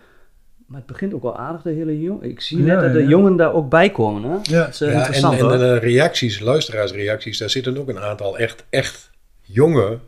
Maar 0.67 0.79
het 0.79 0.87
begint 0.87 1.15
ook 1.15 1.23
wel 1.23 1.37
aardig, 1.37 1.63
de 1.63 1.71
hele 1.71 2.01
jong. 2.01 2.23
Ik 2.23 2.41
zie 2.41 2.59
Ja, 2.59 2.65
net 2.65 2.81
dat 2.81 2.93
de 2.93 3.03
ja. 3.03 3.09
jongen 3.09 3.37
daar 3.37 3.53
ook 3.55 3.69
bij 3.69 3.91
komen. 3.91 4.23
Hè? 4.31 4.37
Ja. 4.43 4.65
Dat 4.65 4.69
is 4.75 4.81
eh, 4.81 4.89
Ja, 4.89 4.93
en, 4.95 4.99
interessant 4.99 5.35
en 5.39 5.45
hoor. 5.45 5.59
de 5.59 5.79
reacties, 5.79 6.41
luisteraarsreacties, 6.41 7.39
daar 7.39 7.51
zitten 7.51 7.79
ook 7.79 7.89
een 7.89 7.99
aantal 7.99 8.39
echt, 8.39 8.65
echt 8.71 9.11
jonge 9.41 9.99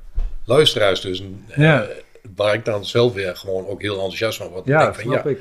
luisteraars 0.45 1.01
tussen. 1.01 1.45
Ja. 1.57 1.83
eh, 1.83 1.89
waar 2.37 2.55
ik 2.55 2.65
dan 2.65 2.85
zelf 2.85 3.15
weer 3.15 3.37
gewoon 3.37 3.67
ook 3.67 3.83
heel 3.83 3.95
enthousiast 3.95 4.39
van 4.39 4.49
word. 4.49 4.67
ja, 4.67 4.83
denk 4.83 4.95
van, 4.95 5.05
snap 5.05 5.25
ja, 5.25 5.31
ik. 5.31 5.39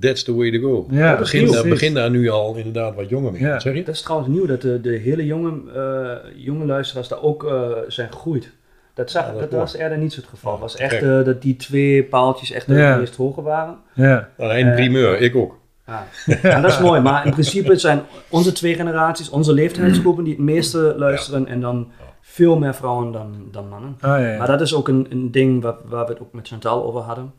that's 0.00 0.22
the 0.22 0.34
way 0.34 0.50
to 0.50 0.60
go. 0.60 0.86
Ja, 0.90 1.16
begin, 1.18 1.50
daar- 1.52 1.68
begin 1.68 1.94
daar 1.94 2.10
nu 2.10 2.28
al 2.28 2.56
inderdaad 2.56 2.94
wat 2.94 3.08
jonger 3.08 3.32
mee. 3.32 3.40
Ja. 3.42 3.60
Zeg 3.60 3.74
je? 3.74 3.84
Dat 3.84 3.94
is 3.94 4.02
trouwens 4.02 4.30
nieuw, 4.30 4.46
dat 4.46 4.60
de, 4.60 4.80
de 4.80 4.96
hele 4.96 5.26
jonge, 5.26 5.72
eh, 5.74 6.30
jonge 6.44 6.64
luisteraars 6.66 7.08
daar 7.08 7.22
ook 7.22 7.44
eh, 7.44 7.70
zijn 7.88 8.12
gegroeid. 8.12 8.50
Dat, 8.94 9.10
zag, 9.10 9.26
Ja, 9.26 9.40
dat 9.40 9.50
was 9.50 9.74
eerder 9.76 9.98
niet 9.98 10.12
zo 10.12 10.20
het 10.20 10.28
geval. 10.28 10.52
Het 10.52 10.60
was 10.60 10.76
echt 10.76 11.02
eh, 11.02 11.24
dat 11.24 11.42
die 11.42 11.56
twee 11.56 12.04
paaltjes 12.04 12.50
echt 12.50 12.66
Ja. 12.66 12.74
het 12.74 12.98
meest 12.98 13.16
hoger 13.16 13.42
waren. 13.42 13.76
Ja, 13.92 14.28
Nou, 14.36 14.52
een 14.58 14.66
Eh, 14.68 14.74
primeur, 14.74 15.20
ik 15.20 15.36
ook. 15.36 15.58
Ja. 15.86 16.60
Dat 16.60 16.70
is 16.70 16.78
mooi, 16.78 17.00
maar 17.00 17.26
in 17.26 17.32
principe 17.32 17.76
zijn 17.76 18.02
onze 18.28 18.52
twee 18.52 18.74
generaties, 18.74 19.30
onze 19.30 19.52
leeftijdsgroepen 19.52 20.24
die 20.24 20.32
het 20.34 20.42
meeste 20.42 20.94
luisteren 20.96 21.46
en 21.46 21.60
dan 21.60 21.90
veel 22.20 22.58
meer 22.58 22.74
vrouwen 22.74 23.12
dan, 23.12 23.48
dan 23.50 23.68
mannen. 23.68 23.96
ah, 24.00 24.10
ja, 24.20 24.26
ja. 24.30 24.38
Maar 24.38 24.46
dat 24.46 24.60
is 24.60 24.74
ook 24.74 24.88
een, 24.88 25.06
een 25.10 25.30
ding 25.30 25.62
waar, 25.62 25.74
waar 25.84 26.04
we 26.06 26.12
het 26.12 26.20
ook 26.20 26.32
met 26.32 26.48
Chantal 26.48 26.84
over 26.84 27.00
hadden. 27.00 27.32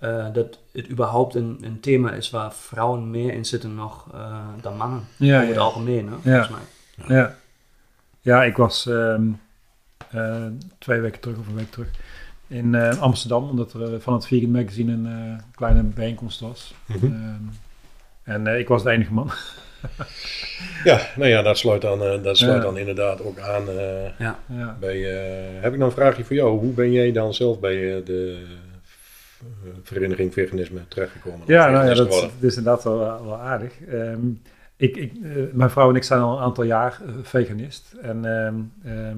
Eh, 0.00 0.26
dat 0.32 0.58
het 0.72 0.90
überhaupt 0.90 1.34
een, 1.34 1.58
een 1.64 1.80
thema 1.80 2.12
is 2.12 2.30
waar 2.30 2.52
vrouwen 2.52 3.10
meer 3.10 3.32
in 3.32 3.44
zitten 3.44 3.74
nog 3.74 4.06
eh, 4.14 4.36
dan 4.60 4.76
mannen. 4.76 5.04
Ja, 5.16 5.34
Over 5.36 5.46
het 5.46 5.56
ja. 5.56 5.62
algemeen, 5.62 6.08
hè, 6.08 6.14
volgens 6.22 6.48
mij. 6.48 7.16
Ja, 7.16 7.34
ja 8.20 8.44
ik 8.44 8.56
was 8.56 8.86
ehm, 8.86 8.96
eh, 8.96 9.18
twee 10.78 11.00
weken 11.00 11.20
terug 11.20 11.38
of 11.38 11.46
een 11.46 11.54
week 11.54 11.70
terug 11.70 11.88
in 12.48 12.74
eh, 12.74 13.00
Amsterdam, 13.00 13.48
omdat 13.48 13.72
er 13.72 13.94
eh, 13.94 14.00
van 14.00 14.12
het 14.14 14.26
Vegan 14.26 14.50
Magazine 14.50 14.92
een 14.92 15.06
eh, 15.06 15.44
kleine 15.54 15.82
bijeenkomst 15.82 16.40
was. 16.40 16.74
Mhm. 16.86 17.04
Ehm, 17.06 17.40
en 18.22 18.46
eh, 18.46 18.58
ik 18.58 18.68
was 18.68 18.82
de 18.82 18.90
enige 18.90 19.12
man. 19.12 19.30
Ja, 20.84 21.00
nou 21.16 21.28
ja, 21.30 21.42
dat 21.42 21.58
sluit 21.58 21.82
dan, 21.82 22.02
eh, 22.02 22.22
dat 22.22 22.36
sluit 22.36 22.56
Ja. 22.56 22.60
dan 22.62 22.78
inderdaad 22.78 23.22
ook 23.22 23.38
aan 23.38 23.68
eh, 23.68 24.18
ja. 24.18 24.38
bij... 24.80 25.22
eh, 25.56 25.62
heb 25.62 25.72
ik 25.72 25.78
nog 25.78 25.88
een 25.88 25.94
vraagje 25.94 26.24
voor 26.24 26.36
jou? 26.36 26.58
Hoe 26.58 26.72
ben 26.72 26.92
jij 26.92 27.12
dan 27.12 27.34
zelf 27.34 27.60
bij 27.60 27.96
eh, 27.98 28.04
de 28.04 28.42
eh, 29.40 29.46
vereniging 29.82 30.32
veganisme 30.32 30.80
terechtgekomen? 30.88 31.40
Ja, 31.46 31.70
nou 31.70 31.88
ja, 31.88 31.94
dat, 31.94 32.30
is 32.40 32.56
inderdaad 32.56 32.84
wel, 32.84 32.98
wel 32.98 33.38
aardig. 33.40 33.72
Ehm, 33.90 34.26
ik, 34.76 34.96
ik, 34.96 35.12
eh, 35.22 35.30
mijn 35.52 35.70
vrouw 35.70 35.88
en 35.90 35.96
ik 35.96 36.02
zijn 36.04 36.20
al 36.20 36.36
een 36.36 36.42
aantal 36.42 36.64
jaar 36.64 37.00
eh, 37.06 37.12
veganist. 37.22 37.92
En 38.02 38.24
ehm, 38.24 38.54
ehm, 38.96 39.16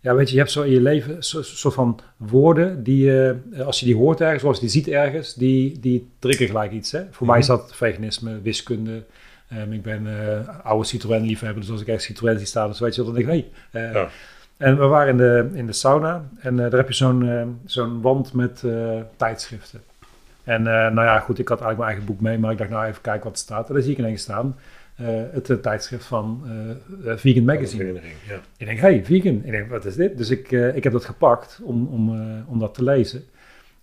ja, 0.00 0.14
weet 0.14 0.28
je, 0.28 0.34
je 0.34 0.40
hebt 0.40 0.52
zo 0.52 0.62
in 0.62 0.70
je 0.70 0.80
leven 0.80 1.16
een 1.16 1.22
soort 1.22 1.74
van 1.74 2.00
woorden 2.16 2.82
die 2.82 3.04
je, 3.04 3.36
als 3.64 3.80
je 3.80 3.86
die 3.86 3.96
hoort 3.96 4.20
ergens, 4.20 4.42
of 4.42 4.48
als 4.48 4.56
je 4.58 4.62
die 4.62 4.72
ziet 4.74 4.88
ergens, 4.88 5.34
die, 5.34 5.80
die 5.80 6.08
triggeren 6.18 6.48
gelijk 6.48 6.72
iets. 6.72 6.92
Hè? 6.92 7.02
Voor 7.10 7.26
mij 7.26 7.38
is 7.38 7.46
dat 7.46 7.74
veganisme, 7.74 8.40
wiskunde. 8.40 9.04
Um, 9.52 9.72
ik 9.72 9.82
ben 9.82 10.06
uh, 10.06 10.64
oude 10.64 10.86
Citroën-liefhebber, 10.86 11.60
dus 11.60 11.70
als 11.70 11.80
ik 11.80 11.86
echt 11.86 12.02
Citroën 12.02 12.38
zie 12.38 12.46
staan, 12.46 12.68
dus 12.68 12.80
weet 12.80 12.94
je 12.94 13.04
dan 13.04 13.14
denk 13.14 13.28
ik, 13.28 13.44
hey. 13.70 13.86
Uh, 13.88 13.92
ja. 13.92 14.08
En 14.56 14.78
we 14.78 14.86
waren 14.86 15.08
in 15.08 15.16
de, 15.16 15.48
in 15.52 15.66
de 15.66 15.72
sauna 15.72 16.28
en 16.38 16.54
uh, 16.54 16.60
daar 16.60 16.72
heb 16.72 16.88
je 16.88 16.94
zo'n 16.94 17.58
zo'n 17.64 18.00
wand 18.00 18.32
met 18.32 18.64
tijdschriften. 19.16 19.80
En 20.44 20.62
nou 20.62 21.02
ja, 21.02 21.18
goed, 21.18 21.38
ik 21.38 21.48
had 21.48 21.60
eigenlijk 21.60 21.78
mijn 21.78 21.90
eigen 21.90 22.06
boek 22.06 22.20
mee, 22.20 22.38
maar 22.38 22.52
ik 22.52 22.58
dacht 22.58 22.70
nou 22.70 22.86
even 22.86 23.00
kijken 23.00 23.24
wat 23.24 23.32
er 23.32 23.38
staat. 23.38 23.68
En 23.68 23.74
daar 23.74 23.82
zie 23.82 23.92
ik 23.92 23.98
ineens 23.98 24.22
staan. 24.22 24.56
Uh, 25.00 25.06
het 25.32 25.62
tijdschrift 25.62 26.04
van 26.04 26.42
uh, 27.04 27.12
Vegan 27.16 27.44
Magazine. 27.44 27.92
Ja. 28.28 28.40
Ik 28.56 28.66
denk, 28.66 28.78
hey, 28.78 29.04
vegan. 29.04 29.40
Ik 29.44 29.50
denk, 29.50 29.70
wat 29.70 29.84
is 29.84 29.94
dit? 29.94 30.16
Dus 30.16 30.30
ik, 30.30 30.50
uh, 30.50 30.76
ik 30.76 30.84
heb 30.84 30.92
dat 30.92 31.04
gepakt 31.04 31.60
om, 31.62 31.86
om, 31.86 32.22
om 32.46 32.58
dat 32.58 32.74
te 32.74 32.84
lezen. 32.84 33.22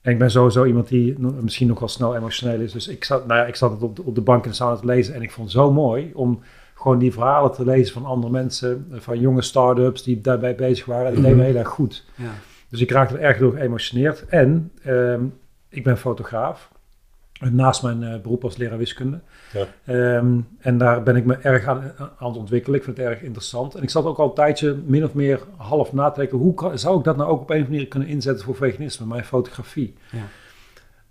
En 0.02 0.12
ik 0.12 0.18
ben 0.18 0.32
sowieso 0.32 0.66
iemand 0.66 0.88
die 0.88 1.20
misschien 1.20 1.68
nog 1.68 1.80
wel 1.80 1.88
snel 1.88 2.16
emotioneel 2.16 2.60
is. 2.60 2.72
Dus 2.72 2.88
ik 2.88 3.04
zat, 3.04 3.28
nou 3.28 3.40
ja, 3.40 3.46
ik 3.46 3.56
zat 3.56 3.72
het 3.72 3.82
op 3.82 3.96
de, 3.96 4.04
op 4.04 4.16
de 4.16 4.22
bank 4.22 4.44
in 4.44 4.50
de 4.50 4.56
sauna 4.56 4.76
te 4.76 4.86
lezen. 4.86 5.14
En 5.14 5.22
ik 5.22 5.32
vond 5.32 5.48
het 5.48 5.58
zo 5.58 5.72
mooi 5.72 6.12
om 6.14 6.42
gewoon 6.74 7.00
die 7.00 7.14
verhalen 7.14 7.52
te 7.52 7.66
lezen 7.66 7.94
van 7.94 8.06
andere 8.06 8.32
mensen. 8.32 8.88
Van 8.92 9.20
jonge 9.20 9.42
start-ups 9.42 10.04
die 10.04 10.22
daarbij 10.22 10.56
bezig 10.56 10.86
waren. 10.86 11.08
En 11.08 11.14
die 11.14 11.22
deden 11.22 11.38
me 11.38 11.44
heel 11.44 11.56
erg 11.56 11.68
goed. 11.68 12.06
Ja. 12.16 12.32
Dus 12.70 12.82
ik 12.82 12.92
raakte 12.92 13.18
er 13.18 13.24
erg 13.24 13.38
door 13.38 13.52
geëmotioneerd. 13.52 14.26
En 14.26 14.72
ehm, 14.84 15.24
ik 15.70 15.84
ben 15.84 15.98
fotograaf. 15.98 16.72
Naast 17.40 17.84
mijn 17.84 18.02
uh, 18.02 18.22
beroep 18.22 18.44
als 18.44 18.58
leraar 18.58 18.78
wiskunde. 18.78 19.20
Ja. 19.54 19.66
Ehm, 19.86 20.40
en 20.60 20.78
daar 20.78 21.04
ben 21.04 21.16
ik 21.16 21.26
me 21.26 21.36
erg 21.36 21.66
aan, 21.66 21.92
aan 21.98 22.28
het 22.28 22.38
ontwikkelen. 22.38 22.78
Ik 22.78 22.86
vind 22.86 22.98
het 22.98 23.06
erg 23.06 23.22
interessant. 23.22 23.76
En 23.76 23.84
ik 23.84 23.90
zat 23.90 24.06
ook 24.06 24.18
al 24.18 24.28
een 24.28 24.34
tijdje 24.34 24.78
min 24.86 25.04
of 25.04 25.14
meer 25.14 25.40
half 25.58 25.94
na 25.94 26.10
te 26.10 26.20
denken... 26.20 26.38
hoe 26.38 26.54
kan, 26.54 26.80
zou 26.80 26.98
ik 26.98 27.04
dat 27.04 27.18
nou 27.18 27.30
ook 27.30 27.42
op 27.42 27.50
een 27.50 27.56
of 27.56 27.62
andere 27.62 27.72
manier 27.72 27.88
kunnen 27.88 28.10
inzetten 28.10 28.46
voor 28.46 28.56
veganisme, 28.56 29.06
mijn 29.06 29.26
fotografie? 29.26 29.94
Ja. 30.12 30.24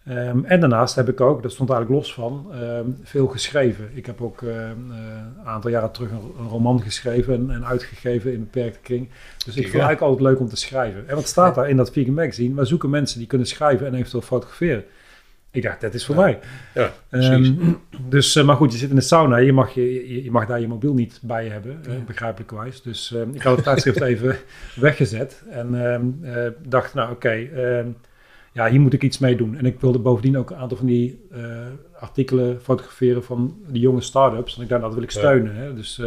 Um, 0.08 0.44
en 0.44 0.60
daarnaast 0.60 0.94
heb 0.94 1.08
ik 1.08 1.20
ook, 1.20 1.42
dat 1.42 1.52
stond 1.52 1.70
eigenlijk 1.70 2.00
los 2.00 2.14
van, 2.14 2.50
um, 2.62 2.98
veel 3.02 3.26
geschreven. 3.26 3.90
Ik 3.94 4.06
heb 4.06 4.20
ook 4.22 4.40
uh, 4.40 4.68
een 4.68 4.92
aantal 5.44 5.70
jaren 5.70 5.90
terug 5.90 6.10
een, 6.10 6.32
een 6.38 6.48
roman 6.48 6.82
geschreven 6.82 7.34
en, 7.34 7.50
en, 7.50 7.66
uitgegeven 7.66 8.32
in 8.32 8.38
een 8.38 8.48
beperkte 8.52 8.78
kring. 8.82 9.08
Dus 9.44 9.46
ik 9.46 9.52
vind 9.52 9.64
het 9.64 9.82
eigenlijk 9.82 10.00
altijd 10.00 10.20
leuk 10.20 10.40
om 10.40 10.48
te 10.48 10.56
schrijven. 10.56 11.08
En 11.08 11.14
wat 11.14 11.26
staat 11.26 11.54
daar 11.54 11.68
in 11.68 11.76
dat 11.76 11.90
Vegan 11.90 12.14
Magazine? 12.14 12.54
Wij 12.54 12.64
zoeken 12.64 12.90
mensen 12.90 13.18
die 13.18 13.26
kunnen 13.26 13.46
schrijven 13.46 13.87
en 13.87 13.94
eventueel 13.94 14.22
fotograferen. 14.22 14.84
Ik 15.55 15.62
dacht, 15.62 15.81
dat 15.81 15.95
is 15.95 16.05
voor 16.05 16.14
mij. 16.14 16.38
Ja, 16.75 16.93
um, 17.11 17.81
dus, 18.09 18.37
uh, 18.37 18.45
maar 18.45 18.57
goed, 18.57 18.73
je 18.73 18.79
zit 18.79 18.90
in 18.90 18.95
de 18.95 19.03
sauna. 19.03 19.37
Je 19.37 19.53
mag, 19.53 19.71
je, 19.71 20.23
je 20.23 20.31
mag 20.31 20.47
daar 20.47 20.61
je 20.61 20.69
mobiel 20.69 20.95
niet 20.95 21.19
bij 21.23 21.47
hebben, 21.47 21.79
ja. 21.87 21.93
uh, 21.93 22.05
begrijpelijkwijs. 22.07 22.83
Dus 22.83 23.12
uh, 23.14 23.21
ik 23.33 23.43
had 23.43 23.55
het 23.55 23.64
tijdschrift 23.64 24.01
even 24.12 24.37
weggezet. 24.75 25.43
En 25.51 25.75
uh, 26.23 26.47
dacht, 26.69 26.95
nou 26.95 27.12
oké, 27.12 27.17
okay, 27.17 27.95
ja, 28.53 28.69
hier 28.69 28.81
moet 28.81 28.93
ik 28.93 29.03
iets 29.03 29.19
mee 29.19 29.37
doen. 29.37 29.57
En 29.57 29.67
ik 29.67 29.81
wilde 29.81 29.99
bovendien 29.99 30.38
ook 30.38 30.51
een 30.51 30.57
aantal 30.57 30.77
van 30.77 30.87
die 30.87 31.21
artikelen 31.99 32.61
fotograferen 32.62 33.25
van 33.25 33.57
die 33.67 33.81
jonge 33.81 34.01
start-ups. 34.01 34.57
En 34.57 34.62
ik 34.62 34.69
dacht, 34.69 34.83
dat 34.83 34.95
wil 34.95 35.03
ik 35.03 35.11
steunen. 35.11 35.57
Hè? 35.57 35.75
Dus 35.75 35.99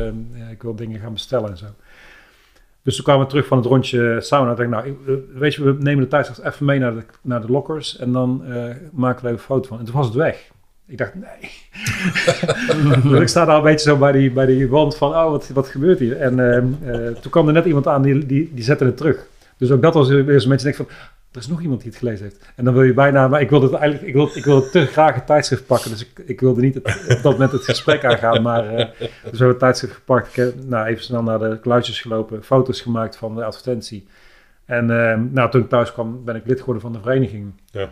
ik 0.52 0.62
wil 0.62 0.76
dingen 0.76 1.00
gaan 1.00 1.14
bestellen 1.14 1.50
en 1.50 1.58
zo. 1.58 1.66
Dus 2.88 2.96
toen 2.96 3.06
kwamen 3.06 3.24
we 3.24 3.30
terug 3.30 3.48
van 3.48 3.58
het 3.58 3.66
rondje 3.66 4.22
sauna. 4.22 4.52
Ik 4.52 4.58
dacht, 4.58 4.70
nou, 4.70 4.98
weet 5.34 5.54
je, 5.54 5.64
we 5.64 5.76
nemen 5.80 6.04
de 6.04 6.10
tijdschrift 6.10 6.44
even 6.44 6.66
mee 6.66 6.80
naar 6.80 6.94
de, 6.94 7.04
naar 7.22 7.42
de 7.42 7.52
lockers 7.52 7.98
en 7.98 8.12
dan 8.12 8.44
uh, 8.48 8.54
maken 8.92 9.24
we 9.24 9.28
even 9.28 9.30
een 9.30 9.40
foto 9.40 9.68
van. 9.68 9.80
En 9.80 9.86
toen 9.86 9.96
was 9.96 10.06
het 10.06 10.16
weg. 10.16 10.52
Ik 10.86 10.98
dacht, 10.98 11.14
nee. 11.16 11.52
dus 13.12 13.22
ik 13.22 13.28
sta 13.28 13.46
daar 13.46 13.58
een 13.58 13.64
beetje 13.64 13.90
zo 13.90 13.98
bij 13.98 14.12
die, 14.12 14.32
bij 14.32 14.46
die 14.46 14.70
wand 14.70 14.98
van, 14.98 15.10
oh, 15.10 15.30
wat, 15.30 15.50
wat 15.54 15.68
gebeurt 15.68 16.00
hier? 16.00 16.18
En 16.18 16.38
uh, 16.38 16.56
uh, 16.56 17.16
toen 17.16 17.32
kwam 17.32 17.48
er 17.48 17.54
net 17.54 17.66
iemand 17.66 17.88
aan, 17.88 18.02
die, 18.02 18.26
die, 18.26 18.52
die 18.54 18.64
zette 18.64 18.86
het 18.86 18.98
terug. 18.98 19.26
Dus 19.58 19.72
ook 19.72 19.82
dat 19.82 19.94
was 19.94 20.10
weer 20.10 20.42
zo'n 20.42 20.50
beetje 20.50 20.66
denk 20.66 20.76
van, 20.76 20.88
er 21.32 21.40
is 21.40 21.48
nog 21.48 21.62
iemand 21.62 21.82
die 21.82 21.90
het 21.90 22.00
gelezen 22.00 22.26
heeft. 22.26 22.54
En 22.56 22.66
dan 22.66 22.74
wil 22.74 22.84
je 22.84 22.94
bijna, 22.94 23.28
maar 23.28 23.42
ik 23.42 23.50
wilde 23.50 23.66
het 23.66 23.76
eigenlijk, 23.76 24.08
ik 24.08 24.14
wilde, 24.14 24.34
ik 24.34 24.46
wilde 24.46 24.70
te 24.70 24.86
graag 24.86 25.16
het 25.16 25.26
tijdschrift 25.26 25.66
pakken. 25.66 25.92
Dus 25.92 26.02
ik, 26.02 26.20
ik 26.26 26.40
wilde 26.40 26.62
niet 26.62 26.74
het, 26.74 26.86
op 27.18 27.22
dat 27.24 27.32
moment 27.32 27.52
het 27.52 27.64
gesprek 27.64 28.06
aangaan. 28.06 28.42
Maar 28.42 28.72
uh, 28.72 28.78
dus 28.78 28.98
we 29.00 29.28
hebben 29.30 29.48
het 29.48 29.60
tijdschrift 29.60 29.94
gepakt. 29.94 30.28
Ik 30.28 30.36
heb 30.36 30.54
nou, 30.66 30.88
even 30.88 31.04
snel 31.04 31.24
naar 31.24 31.40
de 31.40 31.60
kluisjes 31.60 32.02
gelopen, 32.02 32.44
foto's 32.44 32.82
gemaakt 32.82 33.18
van 33.18 33.36
de 33.36 33.44
advertentie. 33.44 34.08
En 34.66 34.90
uh, 34.90 35.20
nou, 35.32 35.52
toen 35.52 35.62
ik 35.62 35.70
thuis 35.70 35.94
kwam, 35.94 36.24
ben 36.26 36.36
ik 36.36 36.46
lid 36.46 36.60
geworden 36.60 36.82
van 36.82 36.94
de 36.94 37.00
vereniging. 37.00 37.54
Ja. 37.72 37.90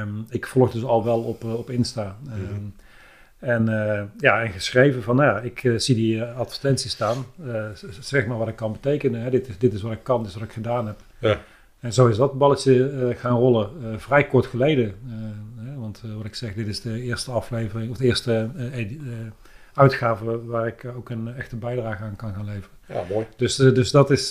Um, 0.00 0.26
ik 0.28 0.46
volg 0.46 0.70
dus 0.70 0.84
al 0.84 1.04
wel 1.04 1.20
op, 1.20 1.44
uh, 1.44 1.54
op 1.54 1.70
Insta. 1.70 2.16
Um, 2.26 2.40
mm 2.40 2.46
-hmm. 2.46 2.74
En, 3.38 3.68
uh, 3.68 4.02
ja, 4.18 4.42
en 4.42 4.50
geschreven 4.50 5.02
van, 5.02 5.16
nou 5.16 5.34
ja, 5.34 5.40
ik 5.40 5.62
uh, 5.62 5.78
zie 5.78 5.94
die 5.94 6.16
uh, 6.16 6.38
advertentie 6.38 6.90
staan. 6.90 7.24
zeg 8.00 8.26
maar 8.26 8.38
wat 8.38 8.48
ik 8.48 8.56
kan 8.56 8.72
betekenen. 8.72 9.20
Hè. 9.20 9.30
Dit, 9.30 9.48
is, 9.48 9.58
dit 9.58 9.72
is 9.72 9.82
wat 9.82 9.92
ik 9.92 10.02
kan, 10.02 10.18
dit 10.18 10.28
is 10.28 10.34
wat 10.34 10.44
ik 10.48 10.52
gedaan 10.52 10.86
heb. 10.86 10.96
Ja. 11.18 11.40
En 11.80 11.92
zo 11.92 12.06
is 12.06 12.16
dat 12.16 12.38
balletje 12.38 12.90
uh, 12.90 13.16
gaan 13.16 13.38
rollen. 13.38 13.70
Uh, 13.82 13.88
vrij 13.96 14.26
kort 14.26 14.46
geleden. 14.46 14.94
Uh, 15.08 15.80
want 15.80 16.02
wat 16.16 16.24
ik 16.24 16.34
zeg, 16.34 16.54
dit 16.54 16.66
is 16.66 16.80
de 16.80 17.02
eerste 17.02 17.30
aflevering, 17.30 17.90
of 17.90 17.96
de 17.96 18.04
eerste 18.04 18.50
uitgave 19.74 20.46
waar 20.46 20.66
ik 20.66 20.84
ook 20.96 21.10
een 21.10 21.34
echte 21.34 21.56
bijdrage 21.56 22.02
aan 22.02 22.16
kan 22.16 22.34
gaan 22.34 22.44
leveren. 22.44 22.76
Ja, 22.88 23.02
mooi. 23.10 23.26
Dus, 23.36 23.56
dus 23.56 23.90
dat 23.90 24.10
is 24.10 24.30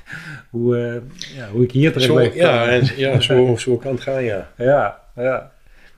hoe, 0.50 1.02
ja, 1.34 1.48
hoe 1.52 1.62
ik 1.62 1.72
hier 1.72 1.92
terecht 1.92 2.10
zo, 2.10 2.16
ben. 2.16 2.34
Ja, 2.34 2.68
en, 2.68 2.90
ja 2.96 3.20
zo, 3.20 3.56
zo 3.56 3.76
kan 3.76 3.92
het 3.92 4.00
gaan, 4.00 4.24
ja. 4.24 4.48
Ja, 4.56 5.00
ja. 5.14 5.50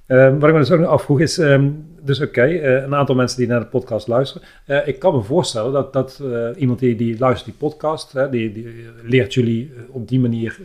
wat 0.07 0.49
ik 0.49 0.53
me 0.53 0.59
dus 0.59 0.71
ook 0.71 0.81
nog 0.81 0.89
afvroeg 0.89 1.21
is, 1.21 1.39
um, 1.39 1.96
dus 2.07 2.21
oké, 2.21 2.29
okay, 2.29 2.53
uh, 2.53 2.83
een 2.83 2.95
aantal 2.95 3.15
mensen 3.15 3.39
die 3.39 3.47
naar 3.47 3.61
de 3.61 3.67
podcast 3.67 4.07
luisteren. 4.07 4.49
Uh, 4.67 4.87
ik 4.87 4.99
kan 4.99 5.15
me 5.15 5.23
voorstellen 5.23 5.73
dat, 5.73 5.93
dat 5.93 6.21
uh, 6.23 6.49
iemand 6.57 6.79
die, 6.79 6.97
die 6.97 7.19
luistert 7.19 7.45
die 7.45 7.69
podcast, 7.69 8.13
die, 8.31 8.53
die 8.53 8.67
leert 9.03 9.35
jullie 9.35 9.73
op 9.89 10.09
die 10.09 10.21
manier 10.21 10.59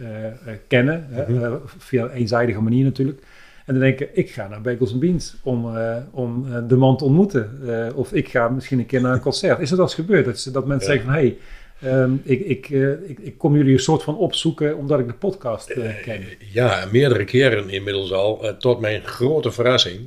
kennen, 0.67 1.08
mm 1.10 1.36
-hmm. 1.36 1.60
via 1.65 2.04
een 2.04 2.12
eenzijdige 2.12 2.62
manier 2.62 2.84
natuurlijk. 2.84 3.19
En 3.65 3.73
dan 3.73 3.84
denken, 3.84 4.08
ik 4.13 4.30
ga 4.30 4.47
naar 4.47 4.62
Bagels 4.62 4.97
Beans 4.97 5.36
om, 5.43 5.77
om 6.12 6.45
de 6.67 6.75
man 6.75 6.97
te 6.97 7.04
ontmoeten. 7.04 7.60
of 7.95 8.13
ik 8.13 8.30
ga 8.30 8.49
misschien 8.49 8.80
een 8.80 8.86
keer 8.86 9.01
naar 9.01 9.13
een 9.13 9.19
concert. 9.19 9.60
Is 9.60 9.69
dat 9.69 9.80
al 9.80 9.86
eens 9.86 9.93
gebeurd? 9.93 10.25
Dat, 10.25 10.49
dat 10.54 10.65
mensen 10.67 10.88
zeggen 10.88 11.06
van, 11.06 11.13
hé, 11.13 11.36
hey, 11.80 12.01
um, 12.01 12.21
ik, 12.23 12.39
ik, 12.39 12.69
ik, 13.08 13.19
ik, 13.19 13.38
kom 13.38 13.56
jullie 13.56 13.73
een 13.73 13.80
soort 13.80 14.04
van 14.04 14.17
opzoeken 14.17 14.77
omdat 14.77 14.99
ik 14.99 15.08
de 15.08 15.13
podcast 15.13 15.73
ken. 16.04 16.23
ja, 16.51 16.86
meerdere 16.91 17.23
keren 17.23 17.69
inmiddels 17.69 18.12
al. 18.12 18.56
tot 18.58 18.80
mijn 18.80 19.04
grote 19.04 19.51
verrassing. 19.51 19.99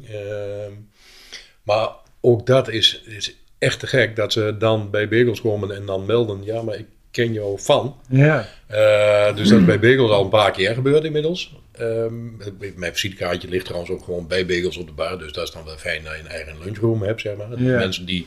Ehm, 1.66 1.76
maar 1.76 1.88
ook 2.20 2.46
dat 2.46 2.68
is, 2.68 3.02
is 3.06 3.36
echt 3.58 3.80
te 3.80 3.86
gek 3.86 4.16
dat 4.16 4.32
ze 4.32 4.56
dan 4.58 4.90
bij 4.90 5.08
Bagels 5.08 5.40
komen 5.40 5.74
en 5.74 5.86
dan 5.86 6.06
melden: 6.06 6.44
ja, 6.44 6.62
maar 6.62 6.78
ik 6.78 6.86
ken 7.10 7.32
jou 7.32 7.60
van. 7.60 7.96
Ja. 8.08 8.48
Uh, 8.70 9.36
dus 9.36 9.48
dat 9.48 9.58
is 9.58 9.64
bij 9.64 9.80
Bagels 9.80 10.10
al 10.10 10.24
een 10.24 10.28
paar 10.28 10.52
keer 10.52 10.74
gebeurd 10.74 11.04
inmiddels. 11.04 11.56
Um, 11.80 12.36
mijn 12.76 12.92
visitekaartje 12.92 13.48
ligt 13.48 13.64
trouwens 13.64 13.92
ook 13.92 14.04
gewoon 14.04 14.26
bij 14.26 14.46
Bagels 14.46 14.76
op 14.76 14.86
de 14.86 14.92
bar. 14.92 15.18
Dus 15.18 15.32
dat 15.32 15.44
is 15.44 15.54
dan 15.54 15.64
wel 15.64 15.76
fijn 15.76 16.04
dat 16.04 16.12
je 16.12 16.18
een 16.18 16.26
eigen 16.26 16.58
lunchroom 16.64 17.02
hebt, 17.02 17.20
zeg 17.20 17.36
maar. 17.36 17.62
Ja. 17.62 17.78
Mensen 17.78 18.06
die 18.06 18.26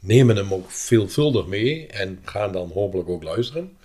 nemen 0.00 0.36
hem 0.36 0.54
ook 0.54 0.70
veelvuldig 0.70 1.46
mee 1.46 1.86
en 1.86 2.18
gaan 2.24 2.52
dan 2.52 2.70
hopelijk 2.74 3.08
ook 3.08 3.22
luisteren. 3.22 3.76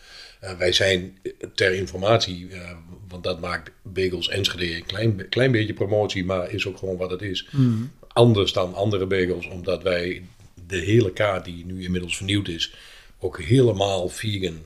Uh, 0.44 0.52
wij 0.52 0.72
zijn 0.72 1.18
ter 1.56 1.74
informatie, 1.74 2.48
uh, 2.50 2.72
want 3.08 3.24
dat 3.24 3.40
maakt 3.40 3.72
Bagels 3.84 4.30
Enschede 4.30 4.76
een 4.76 4.86
klein, 4.86 5.30
klein 5.30 5.52
beetje 5.52 5.74
promotie, 5.74 6.26
maar 6.26 6.52
is 6.52 6.68
ook 6.68 6.78
gewoon 6.78 6.98
wat 6.98 7.12
het 7.12 7.22
is. 7.22 7.48
Mm 7.52 7.92
anders 8.20 8.54
dan 8.54 8.74
andere 8.74 9.06
bagels, 9.06 9.48
omdat 9.48 9.84
wij 9.84 10.24
de 10.68 10.78
hele 10.78 11.12
kaart 11.12 11.46
die 11.46 11.66
nu 11.66 11.84
inmiddels 11.84 12.18
vernieuwd 12.18 12.48
is, 12.48 12.74
ook 13.20 13.42
helemaal 13.42 14.10
vegan 14.10 14.58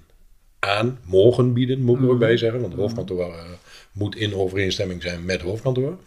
aan 0.60 1.00
mogen 1.04 1.54
bieden, 1.54 1.82
moet 1.82 1.96
ik 1.98 2.04
er 2.04 2.10
ook 2.10 2.18
mhm. 2.18 2.26
bij 2.26 2.38
zeggen. 2.38 2.60
Want 2.60 2.72
het 2.72 2.82
hoofdkantoor 2.82 3.28
uh, 3.28 3.44
moet 3.92 4.16
in 4.16 4.36
overeenstemming 4.36 5.02
zijn 5.02 5.26
met 5.26 5.36
het 5.36 5.50
hoofdkantoor. 5.50 5.98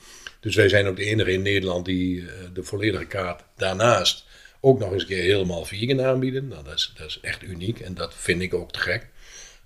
Dus 0.40 0.54
wij 0.54 0.68
zijn 0.68 0.86
ook 0.86 0.96
de 0.96 1.04
enige 1.04 1.32
in 1.32 1.42
Nederland 1.42 1.84
die 1.84 2.16
uh, 2.16 2.28
de 2.52 2.62
volledige 2.62 3.04
kaart 3.04 3.42
daarnaast 3.56 4.26
ook 4.60 4.78
nog 4.78 4.92
eens 4.92 5.02
een 5.02 5.08
keer 5.08 5.22
helemaal 5.22 5.64
vegan 5.64 6.02
aanbieden. 6.02 6.48
Nou, 6.48 6.64
dat 6.64 6.74
is, 6.74 6.92
dat 6.96 7.06
is 7.06 7.18
echt 7.22 7.42
uniek 7.42 7.80
en 7.80 7.94
dat 7.94 8.14
vind 8.14 8.42
ik 8.42 8.54
ook 8.54 8.72
te 8.72 8.78
gek. 8.78 9.08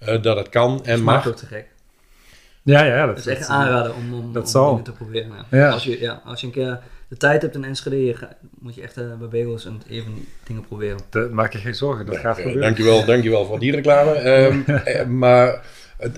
Uh, 0.03 0.23
dat 0.23 0.37
het 0.37 0.49
kan 0.49 0.85
en 0.85 1.03
mag. 1.03 1.29
ook 1.29 1.37
te 1.37 1.47
gek. 1.47 1.67
Ja, 2.63 2.85
ja. 2.85 3.07
Dat, 3.07 3.17
dat 3.17 3.27
is 3.27 3.37
echt 3.37 3.49
aanraden 3.49 3.95
om, 3.95 4.15
om, 4.15 4.33
dat 4.33 4.55
om 4.55 4.83
te 4.83 4.93
proberen. 4.93 5.47
Ja. 5.51 5.71
Als, 5.71 5.85
je, 5.85 6.01
ja, 6.01 6.23
als 6.25 6.41
je 6.41 6.47
een 6.47 6.53
keer 6.53 6.81
de 7.11 7.17
tijd 7.17 7.43
hebt 7.43 7.55
in 7.55 7.65
Enschede, 7.65 8.05
je 8.05 8.17
moet 8.59 8.75
je 8.75 8.83
echt 8.83 8.99
uh, 8.99 9.15
bij 9.15 9.29
Bagels 9.29 9.65
en 9.65 9.83
even 9.89 10.27
dingen 10.45 10.67
proberen. 10.67 11.01
Dat 11.11 11.31
maak 11.31 11.53
je 11.53 11.59
geen 11.59 11.75
zorgen, 11.75 12.07
dat 12.07 12.17
gaat 12.17 12.37
gebeuren. 12.37 12.63
Dankjewel, 12.63 13.05
dankjewel 13.15 13.47
voor 13.47 13.59
die 13.59 13.73
reclame. 13.73 14.29
um, 14.29 14.65
maar 15.19 15.67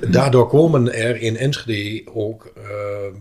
daardoor 0.08 0.48
komen 0.48 0.94
er 0.94 1.16
in 1.16 1.36
Enschede 1.36 2.10
ook, 2.14 2.52
uh, 2.58 3.18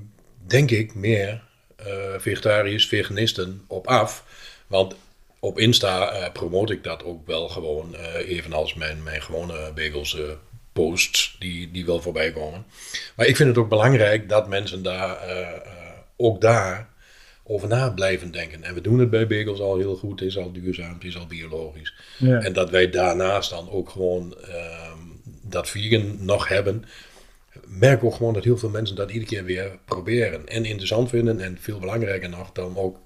denk 0.47 0.71
ik, 0.71 0.95
meer 0.95 1.43
uh, 1.79 1.87
vegetariërs, 2.17 2.87
veganisten 2.87 3.61
op 3.67 3.87
af. 3.87 4.25
Want 4.67 4.95
op 5.39 5.59
Insta 5.59 6.29
promote 6.33 6.73
ik 6.73 6.83
dat 6.83 7.03
ook 7.03 7.27
wel 7.27 7.49
gewoon, 7.49 7.95
evenals 8.27 8.73
mijn, 8.73 9.03
mijn 9.03 9.21
gewone 9.21 9.71
bagels 9.75 10.17
posts 10.73 11.35
die, 11.39 11.71
die 11.71 11.85
wel 11.85 12.01
voorbij 12.01 12.31
komen. 12.31 12.65
Maar 13.15 13.25
ik 13.25 13.35
vind 13.35 13.49
het 13.49 13.57
ook 13.57 13.69
belangrijk 13.69 14.29
dat 14.29 14.47
mensen 14.47 14.83
daar 14.83 15.17
ook 16.15 16.41
daar 16.41 16.90
over 17.51 17.67
na 17.67 17.89
blijven 17.89 18.31
denken. 18.31 18.63
En 18.63 18.73
we 18.73 18.81
doen 18.81 18.99
het 18.99 19.09
bij 19.09 19.27
bagels 19.27 19.59
al 19.59 19.77
heel 19.77 19.95
goed. 19.95 20.19
Het 20.19 20.29
is 20.29 20.37
al 20.37 20.51
duurzaam, 20.51 20.93
het 20.93 21.03
is 21.03 21.17
al 21.17 21.27
biologisch. 21.27 21.93
Ja. 22.17 22.39
En 22.39 22.53
dat 22.53 22.69
wij 22.69 22.89
daarnaast 22.89 23.49
dan 23.49 23.69
ook 23.69 23.89
gewoon 23.89 24.35
uh, 24.47 24.91
dat 25.41 25.69
vegan 25.69 26.25
nog 26.25 26.47
hebben, 26.47 26.85
merk 27.65 28.03
ook 28.03 28.15
gewoon 28.15 28.33
dat 28.33 28.43
heel 28.43 28.57
veel 28.57 28.69
mensen 28.69 28.95
dat 28.95 29.11
iedere 29.11 29.29
keer 29.29 29.43
weer 29.43 29.79
proberen. 29.85 30.47
En 30.47 30.65
interessant 30.65 31.09
vinden 31.09 31.39
en 31.39 31.57
veel 31.59 31.79
belangrijker 31.79 32.29
nog, 32.29 32.51
dan 32.51 32.77
ook 32.77 32.99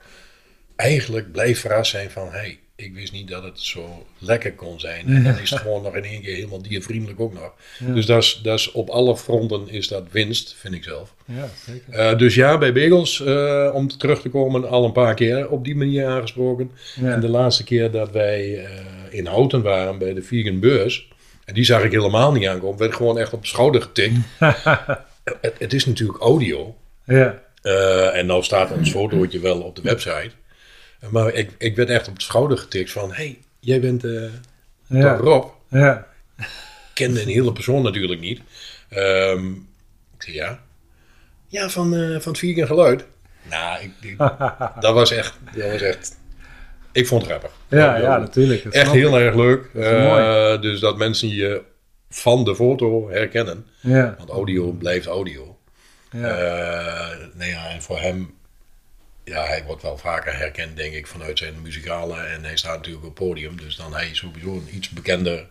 eigenlijk 0.76 1.32
blijf 1.32 1.60
verrast 1.60 1.92
zijn 1.92 2.12
van, 2.12 2.32
hey, 2.32 2.60
ik 2.76 2.94
wist 2.94 3.14
niet 3.14 3.28
dat 3.28 3.44
het 3.44 3.60
zo 3.60 4.06
lekker 4.18 4.54
kon 4.54 4.80
zijn. 4.80 5.08
En 5.08 5.24
dan 5.24 5.40
is 5.40 5.50
het 5.50 5.60
gewoon 5.66 5.82
nog 5.82 5.96
in 5.96 6.04
één 6.04 6.22
keer 6.22 6.36
helemaal 6.36 6.62
diervriendelijk 6.62 7.20
ook 7.20 7.34
nog. 7.34 7.54
Dus 7.80 8.06
dat 8.06 8.24
is, 8.24 8.40
dat 8.44 8.60
is 8.60 8.72
op 8.72 8.90
alle 8.90 9.18
fronten 9.18 9.70
is 9.70 9.88
dat 9.88 10.12
winst, 10.12 10.56
vind 10.58 10.74
ik 10.74 10.84
zelf. 10.84 11.14
Ja, 11.26 11.50
zeker. 11.66 12.12
Uh, 12.12 12.18
dus 12.18 12.36
ja, 12.36 12.58
bij 12.58 12.74
Bagels, 12.74 13.20
uh, 13.20 13.72
om 13.74 13.88
terug 13.88 14.22
te 14.22 14.30
komen, 14.30 14.70
al 14.70 14.86
een 14.86 14.92
paar 14.92 15.14
keer 15.14 15.50
op 15.50 15.64
die 15.64 15.76
manier 15.76 16.08
aangesproken. 16.08 16.72
Ja. 17.02 17.12
En 17.12 17.20
de 17.20 17.30
laatste 17.30 17.64
keer 17.64 17.92
dat 17.92 18.12
wij 18.12 18.48
uh, 18.48 18.70
in 19.10 19.26
Houten 19.26 19.62
waren 19.62 19.98
bij 19.98 20.14
de 20.14 20.22
Vegan 20.22 20.60
Beurs, 20.60 21.08
en 21.46 21.54
die 21.54 21.64
zag 21.64 21.84
ik 21.84 21.92
helemaal 21.92 22.32
niet 22.32 22.48
aankomen, 22.48 22.80
werd 22.80 22.96
gewoon 22.96 23.20
echt 23.20 23.34
op 23.34 23.42
de 23.42 23.48
schouder 23.48 23.82
getikt. 23.82 24.16
het, 25.42 25.54
het, 25.58 25.74
is 25.74 25.86
natuurlijk 25.86 26.20
audio. 26.20 26.76
Ja. 27.06 27.42
en 28.14 28.26
nou 28.26 28.44
staat 28.44 28.72
ons 28.72 28.92
fotootje 28.92 29.40
wel 29.40 29.62
op 29.62 29.76
de 29.76 29.82
website. 29.82 30.32
Maar 31.10 31.34
ik, 31.34 31.52
ik 31.58 31.76
werd 31.76 31.89
echt 31.89 32.08
op 32.08 32.15
de 32.15 32.24
schouder 32.24 32.58
getikt 32.58 32.91
van, 32.91 33.13
hey, 33.13 33.38
jij 33.60 33.80
bent 33.80 34.04
ja. 34.88 35.15
Rob. 35.15 35.50
Ja. 35.70 36.08
Kende 36.94 37.22
een 37.22 37.28
hele 37.28 37.54
persoon 37.54 37.84
natuurlijk 37.84 38.22
niet. 38.22 38.41
Um, 38.98 39.68
ik 40.15 40.24
zei 40.24 40.36
ja. 40.36 40.60
Ja, 41.48 41.70
van, 41.70 41.94
uh, 41.94 42.20
van 42.20 42.32
het 42.32 42.41
Vegan 42.41 42.68
Geluid. 42.68 43.06
Nou, 43.50 43.84
ik, 43.84 43.91
ik, 44.02 44.18
dat 44.80 44.94
was 44.94 45.12
echt, 45.12 45.38
dat 45.56 45.72
was 45.72 45.82
echt... 45.82 46.18
Ik 46.91 47.08
vond 47.08 47.22
het 47.22 47.32
grappig. 47.32 47.52
Ja, 47.68 47.98
ja, 47.98 48.18
natuurlijk. 48.18 48.63
Dat 48.63 48.74
Echt 48.74 48.91
heel 48.91 49.20
erg 49.20 49.36
leuk. 49.36 49.70
Dat 49.74 49.84
uh, 49.84 50.62
dus 50.62 50.80
dat 50.80 50.98
mensen 50.98 51.30
je 51.30 51.62
van 52.10 52.44
de 52.44 52.56
foto 52.56 53.10
herkennen. 53.10 53.65
Ja. 53.82 54.15
Want 54.18 54.30
audio 54.30 54.72
blijft 54.72 55.06
audio. 55.06 55.58
Ja. 56.12 56.20
Uh, 56.20 57.18
nou 57.34 57.50
ja, 57.50 57.70
en 57.70 57.82
voor 57.82 58.00
hem... 58.00 58.34
Ja, 59.26 59.46
hij 59.46 59.64
wordt 59.66 59.82
wel 59.82 59.98
vaker 59.98 60.38
herkend, 60.38 60.78
denk 60.78 60.94
ik, 60.94 61.08
vanuit 61.08 61.38
zijn 61.38 61.62
muzikale. 61.62 62.16
En 62.16 62.44
hij 62.44 62.58
staat 62.58 62.76
natuurlijk 62.76 63.06
op 63.06 63.18
het 63.18 63.28
podium. 63.28 63.58
Dus 63.58 63.76
dan 63.76 63.94
hij 63.94 64.10
is 64.10 64.18
sowieso 64.18 64.54
een 64.54 64.76
iets 64.76 64.90
bekender 64.90 65.46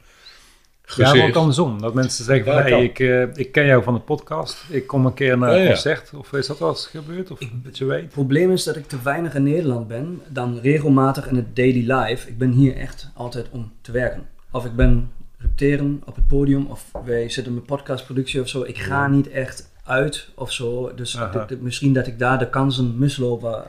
ja, 0.97 1.15
maar 1.15 1.27
ook 1.27 1.35
andersom. 1.35 1.81
Dat 1.81 1.95
mensen 1.95 2.25
zeggen 2.25 2.45
van, 2.45 2.55
Ja, 2.55 2.63
hey, 2.63 2.85
ik, 2.85 2.99
uh, 2.99 3.37
ik 3.37 3.53
ken 3.53 3.67
jou 3.67 3.83
van 3.83 3.95
de 3.95 4.01
podcast. 4.01 4.65
Ik 4.69 4.87
kom 4.87 5.07
een 5.07 5.15
keer 5.15 5.39
naar 5.39 5.51
een 5.51 5.57
Ja, 5.57 5.63
ja. 5.63 5.69
concert. 5.69 6.11
Of 6.15 6.33
is 6.33 6.47
dat 6.47 6.59
wel 6.59 6.69
eens 6.69 6.87
gebeurd? 6.87 7.31
Of 7.31 7.39
dat 7.53 7.79
je 7.79 7.85
weet? 7.85 8.01
Het 8.01 8.11
probleem 8.11 8.53
is 8.53 8.65
dat 8.65 8.77
ik 8.77 8.89
te 8.89 9.03
weinig 9.03 9.35
in 9.35 9.43
Nederland 9.43 9.89
ben 9.89 10.23
dan 10.29 10.59
regelmatig 10.63 11.27
in 11.27 11.37
het 11.37 11.57
daily 11.57 11.93
life. 11.93 12.29
Ik 12.29 12.39
ben 12.39 12.51
hier 12.51 12.77
echt 12.77 13.11
altijd 13.15 13.47
om 13.51 13.73
te 13.81 13.93
werken. 13.93 14.29
Of 14.51 14.65
ik 14.65 14.77
ben 14.77 15.11
repeteren 15.39 16.03
op 16.05 16.15
het 16.15 16.27
podium, 16.27 16.67
of 16.67 16.85
wij 17.05 17.29
zitten 17.29 17.55
met 17.55 17.67
podcastproductie 17.67 18.41
of 18.41 18.49
zo. 18.49 18.63
Ik 18.63 18.79
ga 18.79 19.09
niet 19.09 19.29
echt 19.29 19.73
uit 19.85 20.29
of 20.35 20.53
zo. 20.53 20.95
Dus 20.95 21.19
misschien 21.61 21.93
dat 21.93 22.07
ik 22.07 22.19
daar 22.19 22.39
de 22.39 22.51
kansen 22.51 22.99
misloop 22.99 23.41
waar, 23.41 23.67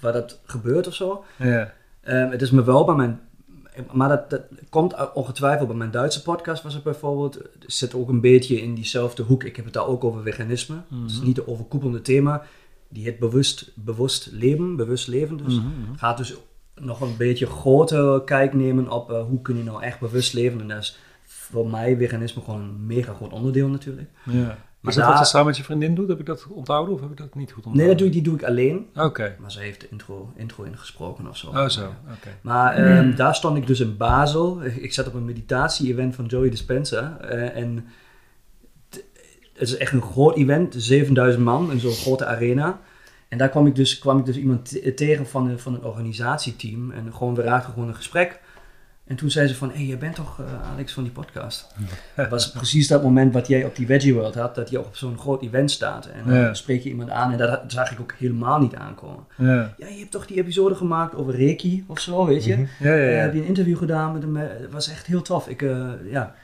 waar 0.00 0.12
dat 0.12 0.40
gebeurt 0.44 0.86
of 0.86 0.94
zo. 0.94 1.24
Ja. 1.36 1.72
Ehm, 2.00 2.30
het 2.30 2.42
is 2.42 2.50
me 2.50 2.64
wel 2.64 2.84
bij 2.84 2.94
mijn. 2.94 3.20
Maar 3.92 4.08
dat, 4.08 4.30
dat 4.30 4.42
komt 4.70 5.12
ongetwijfeld 5.14 5.68
bij 5.68 5.76
mijn 5.76 5.90
Duitse 5.90 6.22
podcast, 6.22 6.62
was 6.62 6.74
het 6.74 6.82
bijvoorbeeld. 6.82 7.34
Het 7.34 7.64
zit 7.66 7.94
ook 7.94 8.08
een 8.08 8.20
beetje 8.20 8.60
in 8.60 8.74
diezelfde 8.74 9.22
hoek. 9.22 9.44
Ik 9.44 9.56
heb 9.56 9.64
het 9.64 9.74
daar 9.74 9.86
ook 9.86 10.04
over 10.04 10.22
veganisme. 10.22 10.76
Het 11.02 11.10
is 11.10 11.20
niet 11.20 11.36
het 11.36 11.46
overkoepelende 11.46 12.02
thema. 12.02 12.42
Die 12.88 13.04
heet 13.04 13.18
bewust, 13.18 13.72
bewust 13.74 14.28
leven, 14.32 14.76
bewust 14.76 15.08
leven. 15.08 15.36
Dus 15.36 15.60
gaat 15.96 16.16
dus 16.16 16.34
nog 16.74 17.00
een 17.00 17.16
beetje 17.16 17.46
groter 17.46 18.22
kijk 18.24 18.54
nemen 18.54 18.90
op 18.90 19.10
eh, 19.10 19.22
hoe 19.22 19.42
kun 19.42 19.56
je 19.56 19.64
nou 19.64 19.82
echt 19.82 20.00
bewust 20.00 20.32
leven. 20.32 20.60
En 20.60 20.68
dat 20.68 20.78
is 20.78 20.98
voor 21.24 21.70
mij 21.70 21.96
veganisme 21.96 22.42
gewoon 22.42 22.60
een 22.60 22.86
mega 22.86 23.14
groot 23.14 23.32
onderdeel 23.32 23.68
natuurlijk. 23.68 24.08
ja. 24.24 24.58
Maar 24.80 24.92
Is 24.92 24.98
dat 24.98 25.08
wat 25.08 25.18
je 25.18 25.24
samen 25.24 25.46
met 25.46 25.56
je 25.56 25.64
vriendin 25.64 25.94
doet? 25.94 26.08
Heb 26.08 26.20
ik 26.20 26.26
dat 26.26 26.46
onthouden 26.50 26.94
of 26.94 27.00
heb 27.00 27.10
ik 27.10 27.16
dat 27.16 27.34
niet 27.34 27.52
goed 27.52 27.66
onthouden? 27.66 27.80
Nee, 27.82 27.88
dat 27.88 27.98
doe 27.98 28.06
ik, 28.06 28.12
die 28.12 28.22
doe 28.22 28.34
ik 28.34 28.42
alleen. 28.44 28.86
Oké. 28.96 29.36
Maar 29.40 29.52
ze 29.52 29.60
heeft 29.60 29.80
de 29.80 29.86
intro, 29.90 30.32
intro 30.36 30.62
ingesproken 30.64 31.28
of 31.28 31.36
zo. 31.36 31.46
Oh 31.48 31.68
zo, 31.68 31.84
oké. 31.86 32.28
Maar 32.40 32.74
ehm, 32.74 33.14
daar 33.16 33.34
stond 33.34 33.56
ik 33.56 33.66
dus 33.66 33.80
in 33.80 33.96
Basel. 33.96 34.64
Ik, 34.64 34.92
zat 34.92 35.06
op 35.06 35.14
een 35.14 35.24
meditatie-event 35.24 36.14
van 36.14 36.24
Joey 36.26 36.50
Dispenza. 36.50 37.18
eh, 37.20 37.56
en 37.56 37.86
het 39.52 39.68
is 39.68 39.76
echt 39.76 39.92
een 39.92 40.02
groot 40.02 40.36
event, 40.36 40.74
7000 40.78 41.44
man 41.44 41.70
in 41.72 41.80
zo'n 41.80 41.92
grote 41.92 42.26
arena. 42.26 42.80
En 43.28 43.38
daar 43.38 43.48
kwam 43.48 43.66
ik 43.66 43.74
dus, 43.74 43.98
kwam 43.98 44.18
ik 44.18 44.24
dus 44.24 44.36
iemand 44.36 44.68
te- 44.68 44.94
tegen 44.94 45.26
van, 45.26 45.48
een- 45.48 45.58
van 45.58 45.74
een 45.74 45.84
organisatieteam. 45.84 46.90
En 46.90 47.12
gewoon, 47.14 47.34
we 47.34 47.42
raakten 47.42 47.72
gewoon 47.72 47.88
een 47.88 47.94
gesprek. 47.94 48.40
En 49.08 49.16
toen 49.16 49.30
zei 49.30 49.46
ze 49.48 49.54
van, 49.54 49.68
hé, 49.70 49.74
hey, 49.76 49.84
jij 49.84 49.98
bent 49.98 50.14
toch 50.14 50.40
eh, 50.40 50.70
Alex 50.72 50.92
van 50.92 51.02
die 51.02 51.12
podcast? 51.12 51.66
Dat 52.16 52.28
was 52.28 52.50
precies 52.50 52.88
dat 52.88 53.02
moment 53.02 53.32
wat 53.32 53.46
jij 53.48 53.64
op 53.64 53.76
die 53.76 53.86
Veggie 53.86 54.14
World 54.14 54.34
had, 54.34 54.54
dat 54.54 54.70
je 54.70 54.78
op 54.78 54.96
zo'n 54.96 55.18
groot 55.18 55.42
event 55.42 55.70
staat. 55.70 56.06
En 56.06 56.22
dan 56.26 56.34
Ja. 56.34 56.54
spreek 56.54 56.82
je 56.82 56.88
iemand 56.88 57.10
aan 57.10 57.32
en 57.32 57.38
dat 57.38 57.60
zag 57.66 57.90
ik 57.92 58.00
ook 58.00 58.14
helemaal 58.18 58.58
niet 58.58 58.74
aankomen. 58.74 59.24
Ja, 59.36 59.74
Ja, 59.78 59.86
je 59.88 59.98
hebt 59.98 60.10
toch 60.10 60.26
die 60.26 60.36
episode 60.36 60.74
gemaakt 60.74 61.14
over 61.14 61.36
Reiki 61.36 61.84
of 61.86 62.00
zo, 62.00 62.26
weet 62.26 62.44
je? 62.44 62.56
ja, 62.56 62.66
ja. 62.80 62.90
Eh, 62.94 63.12
ja. 63.14 63.18
heb 63.20 63.32
je 63.34 63.40
een 63.40 63.46
interview 63.46 63.76
gedaan 63.78 64.12
met 64.12 64.22
hem? 64.22 64.36
eh, 64.36 64.42
Het 64.60 64.72
was 64.72 64.90
echt 64.90 65.06
heel 65.06 65.22
tof. 65.22 65.48
Ik, 65.48 65.60
ja. 66.10 66.34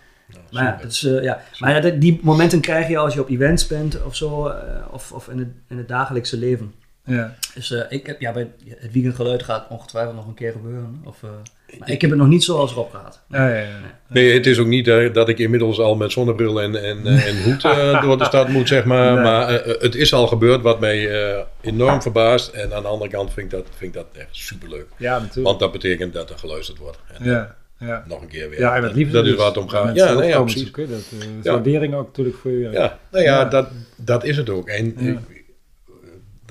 Maar 0.52 0.62
ja, 0.62 0.78
dat 0.82 0.90
is, 0.90 1.00
ja. 1.00 1.40
maar 1.58 1.84
ja, 1.86 1.90
die 1.90 2.20
momenten 2.22 2.60
krijg 2.60 2.88
je 2.88 2.98
als 2.98 3.14
je 3.14 3.20
op 3.20 3.28
events 3.28 3.66
bent 3.66 4.04
of 4.04 4.16
zo, 4.16 4.52
of, 4.90 5.12
of 5.12 5.28
in, 5.28 5.38
het, 5.38 5.48
in 5.68 5.78
het 5.78 5.88
dagelijkse 5.88 6.36
leven. 6.38 6.74
Ja. 7.04 7.34
Dus 7.54 7.70
eh, 7.72 7.80
ik 7.88 8.06
heb, 8.06 8.20
ja, 8.20 8.32
bij 8.32 8.50
het 8.80 8.92
weekend 8.92 9.14
geluid 9.14 9.42
gaat 9.42 9.66
ongetwijfeld 9.68 10.14
nog 10.16 10.26
een 10.26 10.34
keer 10.34 10.52
gebeuren. 10.52 11.02
Of, 11.04 11.22
eh, 11.22 11.30
maar 11.78 11.90
ik 11.90 12.00
heb 12.00 12.10
het 12.10 12.18
nog 12.18 12.28
niet 12.28 12.44
zoals 12.44 12.72
Rob 12.72 12.90
gehad. 12.90 13.20
Ja, 13.28 13.48
ja, 13.48 13.58
ja. 13.60 13.68
Nee, 14.08 14.32
het 14.32 14.46
is 14.46 14.58
ook 14.58 14.66
niet 14.66 14.84
dat 15.14 15.28
ik 15.28 15.38
inmiddels 15.38 15.78
al 15.78 15.96
met 15.96 16.12
zonnebril 16.12 16.60
en, 16.62 16.82
en, 16.84 17.06
eh, 17.06 17.26
en 17.26 17.42
hoed 17.42 17.64
eh, 17.64 18.02
door 18.04 18.18
de 18.18 18.24
stad 18.24 18.48
moet, 18.48 18.68
zeg 18.68 18.84
maar. 18.84 19.14
Nee. 19.14 19.22
Maar 19.22 19.52
het 19.64 19.94
is 19.94 20.12
al 20.12 20.26
gebeurd, 20.26 20.62
wat 20.62 20.80
mij 20.80 21.08
eh, 21.34 21.42
enorm 21.60 22.02
verbaast. 22.02 22.48
En 22.48 22.74
aan 22.74 22.82
de 22.82 22.88
andere 22.88 23.10
kant 23.10 23.32
vind 23.32 23.52
ik 23.52 23.58
dat, 23.58 23.66
vind 23.76 23.94
ik 23.94 24.00
dat 24.02 24.06
echt 24.22 24.28
superleuk. 24.30 24.86
Ja, 24.96 25.18
natuurlijk. 25.18 25.46
Want 25.46 25.58
dat 25.58 25.72
betekent 25.72 26.12
dat 26.12 26.30
er 26.30 26.38
geluisterd 26.38 26.78
wordt. 26.78 26.98
En 27.18 27.24
Ja, 27.30 27.54
ja. 27.78 28.04
nog 28.08 28.22
een 28.22 28.28
keer 28.28 28.50
weer. 28.50 28.58
Ja, 28.58 28.68
en 28.68 28.74
het 28.76 28.84
dat, 28.84 28.94
liefde 28.94 29.12
dat 29.12 29.24
is 29.24 29.30
dus 29.30 29.38
waar 29.38 29.48
het 29.48 29.56
om 29.56 29.68
gaat. 29.68 29.94
Ja, 29.96 30.06
erop 30.08 30.18
nee, 30.20 30.28
ja, 30.28 30.42
precies. 30.42 30.72
Dat 30.72 30.88
eh, 30.88 30.98
Ja. 31.42 31.52
waardering 31.52 31.94
ook 31.94 32.06
natuurlijk 32.06 32.36
voor 32.36 32.50
je. 32.50 32.70
Ja, 32.70 32.98
nou 33.10 33.24
ja, 33.24 33.38
Ja. 33.38 33.44
Dat, 33.44 33.68
dat 33.96 34.24
is 34.24 34.36
het 34.36 34.50
ook. 34.50 34.68
En 34.68 34.84
Ja. 34.96 35.10
ik- 35.10 35.14
dat 35.14 35.22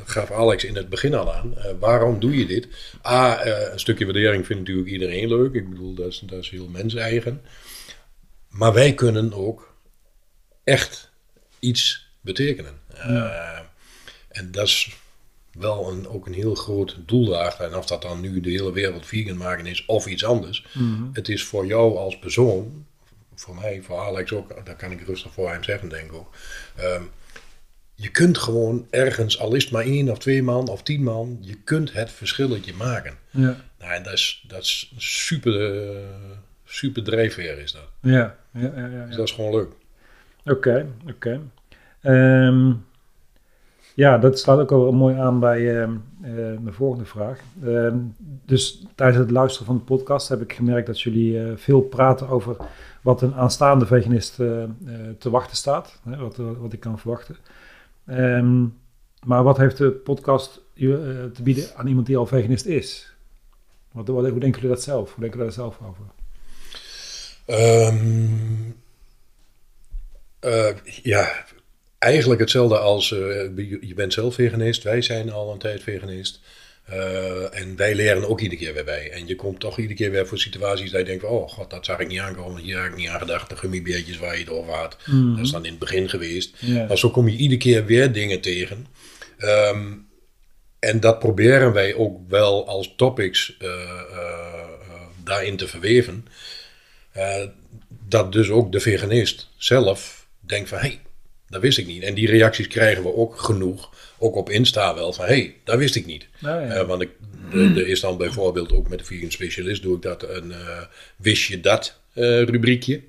gaf 0.05 0.31
Alex 0.31 0.63
in 0.63 0.75
het 0.75 0.89
begin 0.89 1.13
al 1.13 1.33
aan. 1.33 1.57
Eh, 1.57 1.71
waarom 1.79 2.19
doe 2.19 2.37
je 2.37 2.45
dit? 2.45 2.67
A, 3.05 3.39
eh, 3.39 3.71
een 3.71 3.79
stukje 3.79 4.05
waardering 4.05 4.45
vindt 4.45 4.61
natuurlijk 4.61 4.89
iedereen 4.89 5.27
leuk. 5.27 5.53
Ik 5.53 5.69
bedoel, 5.69 5.93
dat 5.93 6.07
is, 6.07 6.19
dat 6.19 6.39
is 6.39 6.49
heel 6.49 6.67
mens-eigen. 6.67 7.41
Maar 8.49 8.73
wij 8.73 8.93
kunnen 8.93 9.33
ook 9.33 9.75
echt 10.63 11.11
iets 11.59 12.07
betekenen. 12.21 12.73
Eh, 12.87 13.59
en 14.27 14.51
dat 14.51 14.67
is 14.67 14.95
wel 15.51 15.91
een, 15.91 16.07
ook 16.07 16.25
een 16.25 16.33
heel 16.33 16.55
groot 16.55 16.97
doel 17.05 17.25
daarachter. 17.25 17.65
En 17.65 17.77
of 17.77 17.85
dat 17.85 18.01
dan 18.01 18.21
nu 18.21 18.39
de 18.39 18.49
hele 18.49 18.71
wereld 18.71 19.05
vegan 19.05 19.37
maken 19.37 19.65
is 19.65 19.85
of 19.85 20.05
iets 20.05 20.25
anders. 20.25 20.65
Mhm. 20.73 21.03
Het 21.13 21.29
is 21.29 21.43
voor 21.43 21.65
jou 21.65 21.97
als 21.97 22.19
persoon, 22.19 22.85
voor 23.35 23.55
mij, 23.55 23.81
voor 23.81 23.97
Alex 23.97 24.31
ook, 24.31 24.65
dat 24.65 24.75
kan 24.75 24.91
ik 24.91 25.05
rustig 25.05 25.33
voor 25.33 25.51
hem 25.51 25.63
zeggen, 25.63 25.89
denk 25.89 26.05
ik 26.05 26.13
ook. 26.13 26.35
Ehm, 26.75 27.03
je 27.95 28.10
kunt 28.12 28.38
gewoon 28.38 28.88
ergens, 28.89 29.39
al 29.39 29.53
is 29.53 29.63
het 29.63 29.73
maar 29.73 29.84
één 29.84 30.10
of 30.10 30.19
twee 30.19 30.43
man 30.43 30.67
of 30.67 30.84
tien 30.84 31.03
man, 31.03 31.38
je 31.41 31.58
kunt 31.63 31.93
het 31.93 32.12
verschilletje 32.12 32.73
maken. 32.73 33.13
Ja, 33.29 33.56
Nou, 33.79 33.93
en 33.93 34.03
dat 34.03 34.13
is, 34.13 34.43
dat 34.47 34.62
is 34.62 34.93
super, 34.97 35.82
eh, 35.82 35.97
super 36.63 37.03
drijfveer 37.03 37.60
is 37.60 37.71
dat. 37.71 37.88
ja, 37.99 38.36
ja, 38.51 38.71
ja. 38.75 38.86
ja, 38.88 39.06
Dus 39.06 39.15
dat 39.15 39.27
is 39.27 39.34
gewoon 39.34 39.51
leuk. 39.51 39.69
Oké, 40.45 40.88
oké. 41.10 41.41
Ehm, 42.01 42.73
ja, 43.95 44.17
dat 44.17 44.39
slaat 44.39 44.60
ook 44.60 44.69
wel 44.69 44.91
mooi 44.91 45.15
aan 45.15 45.39
bij 45.39 45.82
ehm, 45.82 45.91
eh, 46.21 46.34
mijn 46.34 46.73
volgende 46.73 47.06
vraag. 47.06 47.39
Ehm, 47.63 47.97
dus 48.45 48.86
tijdens 48.95 49.19
het 49.19 49.32
luisteren 49.32 49.65
van 49.65 49.77
de 49.77 49.84
podcast 49.84 50.29
heb 50.29 50.41
ik 50.41 50.53
gemerkt 50.53 50.88
dat 50.88 51.01
jullie 51.01 51.39
eh, 51.43 51.51
veel 51.56 51.82
praten 51.82 52.27
over 52.29 52.58
wat 53.03 53.21
een 53.21 53.36
aanstaande 53.36 53.86
veganist 53.86 54.39
eh, 54.39 54.63
eh, 54.63 54.69
te 55.17 55.29
wachten 55.29 55.58
staat. 55.58 55.99
Hè, 56.10 56.17
wat, 56.17 56.39
eh, 56.39 56.45
wat 56.60 56.73
ik 56.73 56.79
kan 56.79 56.99
verwachten. 56.99 57.36
Ehm, 58.05 58.65
maar 59.25 59.43
wat 59.43 59.57
heeft 59.57 59.77
de 59.77 59.91
podcast 59.91 60.61
eh, 60.75 60.83
te 61.33 61.43
bieden 61.43 61.75
aan 61.75 61.87
iemand 61.87 62.05
die 62.05 62.17
al 62.17 62.25
veganist 62.25 62.65
is? 62.65 63.15
Hoe 63.91 64.03
denken 64.03 64.51
jullie 64.51 64.67
dat 64.67 64.83
zelf? 64.83 65.13
Hoe 65.13 65.19
denken 65.21 65.39
jullie 65.39 65.55
daar 65.55 65.63
zelf 65.65 65.79
over? 65.87 66.05
Ehm, 67.45 68.71
eh, 70.39 70.75
ja, 71.03 71.45
eigenlijk 71.97 72.39
hetzelfde 72.39 72.77
als 72.77 73.11
eh, 73.11 73.19
je 73.81 73.93
bent 73.95 74.13
zelf 74.13 74.33
veganist, 74.35 74.83
wij 74.83 75.01
zijn 75.01 75.31
al 75.31 75.51
een 75.51 75.59
tijd 75.59 75.83
veganist. 75.83 76.41
Eh, 76.84 77.60
en 77.60 77.76
wij 77.76 77.96
leren 77.96 78.30
ook 78.30 78.41
iedere 78.41 78.62
keer 78.62 78.74
weer 78.74 78.84
bij. 78.84 79.12
En 79.12 79.28
je 79.28 79.36
komt 79.36 79.60
toch 79.60 79.78
iedere 79.78 79.96
keer 79.96 80.12
weer 80.12 80.28
voor 80.28 80.39
situaties 80.39 80.91
dat 80.91 81.00
je 81.00 81.06
denkt: 81.06 81.22
van, 81.22 81.32
oh 81.32 81.50
god, 81.50 81.69
dat 81.69 81.86
zag 81.86 82.00
ik 82.00 82.08
niet 82.08 82.19
aankomen. 82.19 82.62
Hier 82.62 82.78
had 82.78 82.86
ik 82.86 82.96
niet 82.96 83.08
aan 83.08 83.19
gedacht. 83.19 83.50
De 83.50 83.56
gummibeertjes 83.56 84.17
waar 84.17 84.39
je 84.39 84.52
over 84.52 84.74
had. 84.74 84.98
Mhm. 85.06 85.36
Dat 85.36 85.46
is 85.46 85.52
dan 85.52 85.65
in 85.65 85.69
het 85.69 85.80
begin 85.80 86.10
geweest. 86.10 86.56
Maar 86.88 86.98
zo 86.98 87.10
kom 87.10 87.28
je 87.28 87.38
iedere 87.38 87.60
keer 87.60 87.86
weer 87.86 88.12
dingen 88.12 88.41
tegen. 88.41 88.88
Ehm, 89.38 89.91
en 90.80 91.00
dat 91.00 91.19
proberen 91.19 91.74
wij 91.74 91.96
ook 91.96 92.30
wel 92.30 92.67
als 92.67 92.93
topics 92.98 93.58
eh, 93.60 93.69
daarin 95.24 95.58
te 95.58 95.67
verweven. 95.67 96.28
Dat 98.08 98.32
dus 98.32 98.50
ook 98.50 98.72
de 98.72 98.80
veganist 98.80 99.50
zelf 99.58 100.28
denkt 100.39 100.69
van... 100.69 100.78
hé, 100.78 100.88
hey, 100.88 101.00
dat 101.48 101.62
wist 101.62 101.78
ik 101.78 101.88
niet. 101.88 102.04
En 102.04 102.13
die 102.13 102.28
reacties 102.28 102.67
krijgen 102.67 103.04
we 103.04 103.15
ook 103.15 103.39
genoeg. 103.39 103.92
Ook 104.23 104.36
op 104.36 104.49
Insta 104.49 104.95
wel 104.95 105.13
van... 105.13 105.25
hé, 105.25 105.31
hey, 105.31 105.55
dat 105.63 105.77
wist 105.77 105.95
ik 105.95 106.05
niet. 106.05 106.27
Nou 106.39 106.62
ja. 106.62 106.67
Eh, 106.67 106.88
want 106.88 107.01
ik, 107.01 107.09
er 107.51 107.77
er 107.77 107.88
is 107.88 107.99
dan 107.99 108.17
bijvoorbeeld 108.17 108.73
ook 108.73 108.89
met 108.89 108.99
de 108.99 109.05
vegan 109.05 109.31
specialist... 109.31 109.81
doe 109.81 109.95
ik 109.95 110.01
dat 110.01 110.29
een 110.29 110.51
eh, 110.51 110.81
wist 111.15 111.43
je 111.43 111.59
dat 111.59 111.99
eh, 112.13 112.23
rubriekje. 112.43 113.01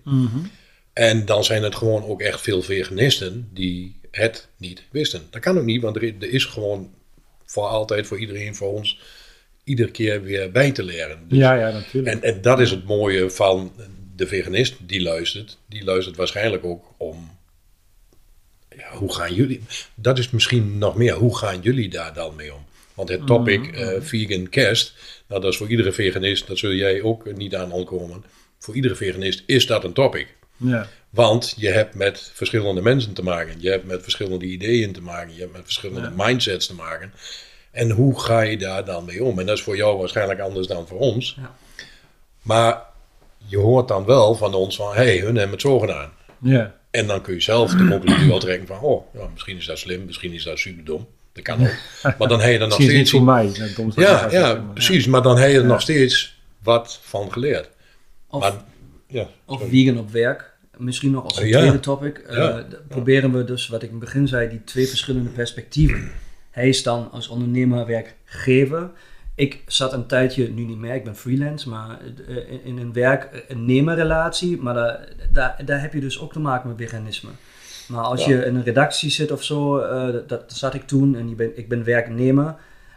En 0.93 1.25
dan 1.25 1.45
zijn 1.45 1.63
het 1.63 1.75
gewoon 1.75 2.05
ook 2.05 2.21
echt 2.21 2.41
veel 2.41 2.63
veganisten 2.63 3.49
die 3.53 3.97
het 4.11 4.49
niet 4.57 4.83
wisten. 4.91 5.23
Dat 5.31 5.41
kan 5.41 5.59
ook 5.59 5.65
niet, 5.65 5.83
want 5.83 5.97
er, 5.97 6.03
er 6.03 6.31
is 6.31 6.45
gewoon 6.45 6.91
voor 7.45 7.67
altijd, 7.67 8.07
voor 8.07 8.19
iedereen, 8.19 8.55
voor 8.55 8.73
ons, 8.73 8.99
iedere 9.65 9.91
keer 9.91 10.23
weer 10.23 10.51
bij 10.51 10.73
te 10.73 10.83
leren. 10.83 11.19
Dus- 11.29 11.39
ja, 11.39 11.55
ja, 11.55 11.71
natuurlijk. 11.71 12.15
en, 12.15 12.23
en 12.23 12.43
dat 12.43 12.61
is 12.61 12.71
het 12.71 12.85
mooie 12.85 13.31
van 13.31 13.73
de 14.17 14.27
veganist 14.27 14.75
die 14.87 15.03
luistert. 15.03 15.59
Die 15.69 15.85
luistert 15.85 16.17
waarschijnlijk 16.17 16.65
ook 16.65 16.95
om. 16.97 17.34
Hoe 18.93 19.15
gaan 19.15 19.35
jullie. 19.35 19.63
Dat 19.95 20.19
is 20.19 20.31
misschien 20.31 20.79
nog 20.79 20.97
meer. 20.97 21.15
Hoe 21.15 21.37
gaan 21.37 21.61
jullie 21.61 21.89
daar 21.89 22.15
dan 22.15 22.35
mee 22.37 22.55
om? 22.55 22.65
Want 22.95 23.09
het 23.09 23.27
topic 23.27 23.77
eh, 23.77 23.89
vegan 24.01 24.49
kerst. 24.49 24.95
Nou, 25.29 25.41
dat 25.41 25.53
is 25.53 25.59
voor 25.59 25.69
iedere 25.69 25.93
veganist. 25.93 26.47
Dat 26.47 26.59
zul 26.59 26.73
jij 26.73 27.03
ook 27.03 27.37
niet 27.37 27.55
aan 27.55 27.73
ontkomen. 27.73 28.25
Voor 28.59 28.75
iedere 28.75 28.95
veganist 28.95 29.43
is 29.47 29.67
dat 29.67 29.85
een 29.85 29.93
topic. 29.93 30.37
ja. 30.57 30.89
Want 31.11 31.55
je 31.57 31.69
hebt 31.69 31.95
met 31.95 32.31
verschillende 32.35 32.81
mensen 32.81 33.13
te 33.13 33.23
maken. 33.23 33.61
Je 33.61 33.71
hebt 33.71 33.87
met 33.87 34.03
verschillende 34.03 34.45
ideeën 34.45 34.93
te 34.93 35.03
maken. 35.03 35.35
Je 35.35 35.41
hebt 35.41 35.53
met 35.53 35.63
verschillende 35.65 36.11
mindsets 36.17 36.67
te 36.67 36.75
maken. 36.75 37.13
En 37.71 37.91
hoe 37.91 38.21
ga 38.21 38.41
je 38.41 38.59
daar 38.59 38.85
dan 38.85 39.05
mee 39.05 39.25
om? 39.25 39.39
En 39.39 39.47
dat 39.47 39.57
is 39.57 39.63
voor 39.63 39.77
jou 39.77 39.99
waarschijnlijk 39.99 40.41
anders 40.41 40.67
dan 40.67 40.87
voor 40.87 40.99
ons. 40.99 41.37
Ja. 41.41 41.55
Maar 42.43 42.83
je 43.47 43.57
hoort 43.57 43.89
dan 43.89 44.05
wel 44.05 44.35
van 44.35 44.55
ons 44.55 44.77
van... 44.77 44.95
hé, 44.95 45.03
hey, 45.03 45.19
hun 45.19 45.35
hebben 45.37 45.51
het 45.51 45.61
zo 45.61 45.79
gedaan. 45.79 46.13
ja. 46.41 46.75
En 46.95 47.07
dan 47.07 47.21
kun 47.21 47.35
je 47.35 47.41
zelf 47.41 47.71
de 47.75 47.89
conclusie 47.89 48.29
wel 48.29 48.39
trekken 48.39 48.67
van... 48.67 48.81
oh, 48.81 49.15
ja, 49.15 49.29
misschien 49.33 49.57
is 49.57 49.67
dat 49.67 49.79
slim, 49.79 50.05
misschien 50.05 50.33
is 50.33 50.45
dat 50.45 50.59
superdom. 50.59 51.07
Dat 51.33 51.43
kan 51.45 51.61
ook. 51.61 51.75
Maar 52.19 52.29
dan 52.29 52.41
heb 52.41 52.51
je 52.53 52.59
er 52.59 52.67
nog 52.69 52.73
steeds... 52.83 52.93
niet 52.93 53.11
voor 53.11 53.23
mij. 53.23 53.51
Ja, 53.95 54.29
ja, 54.31 54.55
precies. 54.73 55.07
Maar 55.07 55.23
dan 55.23 55.39
heb 55.39 55.51
je 55.51 55.59
er 55.59 55.65
nog 55.65 55.81
steeds 55.81 56.41
wat 56.63 57.01
van 57.03 57.33
geleerd. 57.33 57.71
Of, 58.31 58.41
Maar, 58.41 58.53
ja, 59.07 59.29
of 59.45 59.61
sorry. 59.61 59.69
vegan 59.71 59.99
op 59.99 60.11
werk. 60.11 60.53
Misschien 60.77 61.11
nog 61.11 61.25
als 61.25 61.39
een 61.39 61.47
Ja. 61.47 61.59
tweede 61.59 61.81
topic. 61.81 62.19
Eh, 62.19 62.37
Ja. 62.37 62.65
Proberen 62.89 63.33
we 63.33 63.45
dus, 63.45 63.69
wat 63.69 63.83
ik 63.83 63.89
in 63.91 63.95
het 63.97 64.05
begin 64.05 64.29
zei, 64.29 64.49
die 64.49 64.65
twee 64.65 64.87
verschillende 64.87 65.31
perspectieven. 65.31 66.11
Hij 66.51 66.69
is 66.69 66.83
dan 66.83 67.11
als 67.11 67.29
ondernemer 67.29 67.87
werkgever. 67.87 68.91
Ik 69.37 69.63
zat 69.67 69.93
een 69.93 70.07
tijdje, 70.07 70.49
nu 70.49 70.65
niet 70.65 70.79
meer, 70.79 70.95
ik 70.95 71.05
ben 71.05 71.17
freelance, 71.17 71.69
maar 71.69 71.99
eh, 72.29 72.37
in- 72.65 72.79
een 72.79 72.93
werk-nemerrelatie. 72.93 74.61
Maar 74.61 74.75
daar, 74.75 75.09
daar, 75.33 75.61
daar 75.65 75.81
heb 75.81 75.93
je 75.93 76.01
dus 76.01 76.21
ook 76.21 76.33
te 76.33 76.41
maken 76.41 76.69
met 76.69 76.79
veganisme. 76.79 77.31
Maar 77.89 78.03
als 78.05 78.25
Ja. 78.25 78.31
je 78.37 78.45
in 78.45 78.55
een 78.55 78.63
redactie 78.63 79.11
zit 79.11 79.33
of 79.33 79.43
zo, 79.43 79.79
eh, 79.79 80.13
dat, 80.13 80.29
dat 80.29 80.53
zat 80.53 80.75
ik 80.75 80.83
toen 80.87 81.15
en 81.17 81.29
ik 81.29 81.37
ben, 81.37 81.59
ik 81.59 81.69
ben 81.69 81.85
werknemer. 81.85 82.55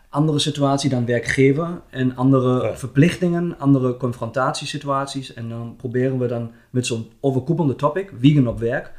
Andere 0.10 0.40
situatie 0.40 0.90
dan 0.90 1.06
werkgever 1.06 1.82
en 1.90 2.16
andere 2.16 2.64
Ja. 2.68 2.78
verplichtingen, 2.78 3.56
andere 3.60 3.98
confrontatiesituaties. 3.98 5.34
En 5.34 5.50
dan 5.50 5.76
proberen 5.78 6.20
we 6.20 6.28
dan 6.28 6.52
met 6.70 6.86
zo'n 6.86 7.12
overkoepelende 7.20 7.76
topic, 7.76 8.12
vegan 8.20 8.48
op 8.48 8.60
werk, 8.60 8.92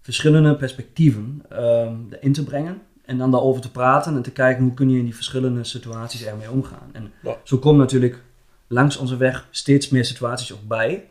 verschillende 0.00 0.56
perspectieven 0.56 1.42
ehm 1.48 1.94
in 2.20 2.32
te 2.32 2.44
brengen. 2.44 2.80
En 3.08 3.18
dan 3.18 3.30
daarover 3.30 3.62
te 3.62 3.70
praten 3.70 4.16
en 4.16 4.22
te 4.22 4.30
kijken 4.30 4.62
hoe 4.64 4.74
kun 4.74 4.90
je 4.90 4.98
in 4.98 5.04
die 5.04 5.14
verschillende 5.14 5.64
situaties 5.64 6.24
ermee 6.24 6.50
omgaan. 6.50 6.88
En 6.92 7.12
Ja. 7.22 7.36
zo 7.42 7.58
komen 7.58 7.80
natuurlijk 7.80 8.22
langs 8.66 8.96
onze 8.96 9.16
weg 9.16 9.46
steeds 9.50 9.88
meer 9.88 10.04
situaties 10.04 10.52
ook 10.52 10.66
bij. 10.66 11.10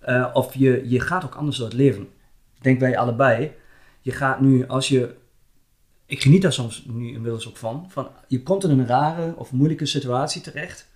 Eh, 0.00 0.26
of 0.32 0.54
je, 0.54 0.88
je 0.88 1.00
gaat 1.00 1.24
ook 1.24 1.34
anders 1.34 1.56
door 1.56 1.66
het 1.66 1.76
leven. 1.76 2.02
Ik 2.56 2.62
denk 2.62 2.80
wij 2.80 2.98
allebei. 2.98 3.52
Je 4.00 4.12
gaat 4.12 4.40
nu, 4.40 4.66
als 4.66 4.88
je... 4.88 5.14
Ik 6.06 6.22
geniet 6.22 6.42
daar 6.42 6.52
soms 6.52 6.84
nu 6.86 7.12
inmiddels 7.12 7.48
ook 7.48 7.56
van. 7.56 7.86
van 7.88 8.08
je 8.26 8.42
komt 8.42 8.64
in 8.64 8.70
een 8.70 8.86
rare 8.86 9.36
of 9.36 9.52
moeilijke 9.52 9.86
situatie 9.86 10.40
terecht. 10.40 10.89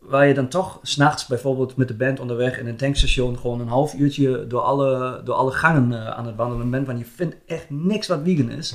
Waar 0.00 0.26
je 0.26 0.34
dan 0.34 0.48
toch 0.48 0.78
s'nachts 0.82 1.26
bijvoorbeeld 1.26 1.76
met 1.76 1.88
de 1.88 1.94
band 1.94 2.20
onderweg 2.20 2.58
in 2.58 2.66
een 2.66 2.76
tankstation 2.76 3.38
gewoon 3.38 3.60
een 3.60 3.68
half 3.68 3.94
uurtje 3.94 4.46
door 4.46 4.60
alle, 4.60 5.20
door 5.24 5.34
alle 5.34 5.50
gangen 5.52 5.92
eh, 5.92 6.08
aan 6.10 6.26
het 6.26 6.36
wandelen 6.36 6.70
bent. 6.70 6.86
Want 6.86 6.98
je 6.98 7.04
vindt 7.04 7.36
echt 7.46 7.66
niks 7.70 8.06
wat 8.06 8.20
vegan 8.24 8.50
is. 8.50 8.74